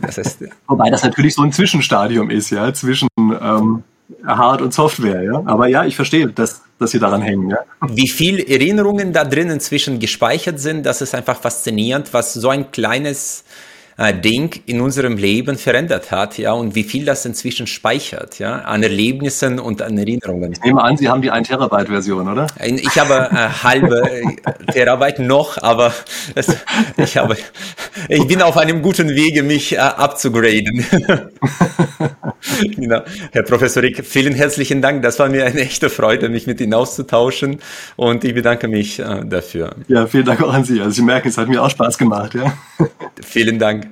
Das 0.00 0.18
ist, 0.18 0.38
Wobei 0.66 0.90
das 0.90 1.02
natürlich 1.02 1.34
so 1.34 1.42
ein 1.42 1.52
Zwischenstadium 1.52 2.30
ist, 2.30 2.50
ja, 2.50 2.72
zwischen 2.72 3.08
ähm, 3.18 3.82
Hard- 4.26 4.62
und 4.62 4.72
Software, 4.72 5.22
ja. 5.22 5.42
Aber 5.44 5.66
ja, 5.68 5.84
ich 5.84 5.96
verstehe, 5.96 6.28
dass, 6.28 6.62
dass 6.78 6.90
Sie 6.90 6.98
daran 6.98 7.22
hängen, 7.22 7.50
ja. 7.50 7.58
Wie 7.88 8.08
viel 8.08 8.38
Erinnerungen 8.40 9.12
da 9.12 9.24
drin 9.24 9.50
inzwischen 9.50 9.98
gespeichert 9.98 10.60
sind, 10.60 10.84
das 10.86 11.02
ist 11.02 11.14
einfach 11.14 11.40
faszinierend, 11.40 12.12
was 12.12 12.34
so 12.34 12.48
ein 12.48 12.70
kleines 12.70 13.44
äh, 14.02 14.12
Ding 14.12 14.60
in 14.66 14.80
unserem 14.80 15.16
Leben 15.16 15.56
verändert 15.56 16.10
hat, 16.10 16.36
ja, 16.36 16.52
und 16.52 16.74
wie 16.74 16.82
viel 16.82 17.04
das 17.04 17.24
inzwischen 17.24 17.68
speichert, 17.68 18.40
ja, 18.40 18.58
an 18.62 18.82
Erlebnissen 18.82 19.60
und 19.60 19.80
an 19.80 19.96
Erinnerungen. 19.96 20.52
Ich 20.52 20.60
nehme 20.60 20.82
an, 20.82 20.96
Sie 20.96 21.08
haben 21.08 21.22
die 21.22 21.30
1 21.30 21.46
Terabyte 21.46 21.88
Version, 21.88 22.28
oder? 22.28 22.48
Ich 22.64 22.98
habe 22.98 23.30
äh, 23.30 23.48
halbe 23.62 24.02
äh, 24.10 24.72
Terabyte 24.72 25.20
noch, 25.20 25.62
aber 25.62 25.94
es, 26.34 26.48
ich 26.96 27.16
habe, 27.16 27.36
ich 28.08 28.26
bin 28.26 28.42
auf 28.42 28.56
einem 28.56 28.82
guten 28.82 29.08
Wege, 29.08 29.44
mich 29.44 29.74
äh, 29.74 29.78
abzugraden. 29.78 30.84
genau. 32.76 33.02
Herr 33.30 33.42
Professor 33.44 33.84
Rick, 33.84 34.04
vielen 34.04 34.34
herzlichen 34.34 34.82
Dank. 34.82 35.02
Das 35.02 35.20
war 35.20 35.28
mir 35.28 35.44
eine 35.44 35.60
echte 35.60 35.90
Freude, 35.90 36.28
mich 36.28 36.48
mit 36.48 36.60
Ihnen 36.60 36.74
auszutauschen 36.74 37.60
und 37.94 38.24
ich 38.24 38.34
bedanke 38.34 38.66
mich 38.66 38.98
äh, 38.98 39.22
dafür. 39.24 39.76
Ja, 39.86 40.06
vielen 40.08 40.24
Dank 40.24 40.42
auch 40.42 40.52
an 40.52 40.64
Sie. 40.64 40.80
Also 40.80 40.90
Sie 40.90 41.02
merken, 41.02 41.28
es 41.28 41.38
hat 41.38 41.48
mir 41.48 41.62
auch 41.62 41.70
Spaß 41.70 41.98
gemacht, 41.98 42.34
ja. 42.34 42.52
vielen 43.22 43.60
Dank. 43.60 43.91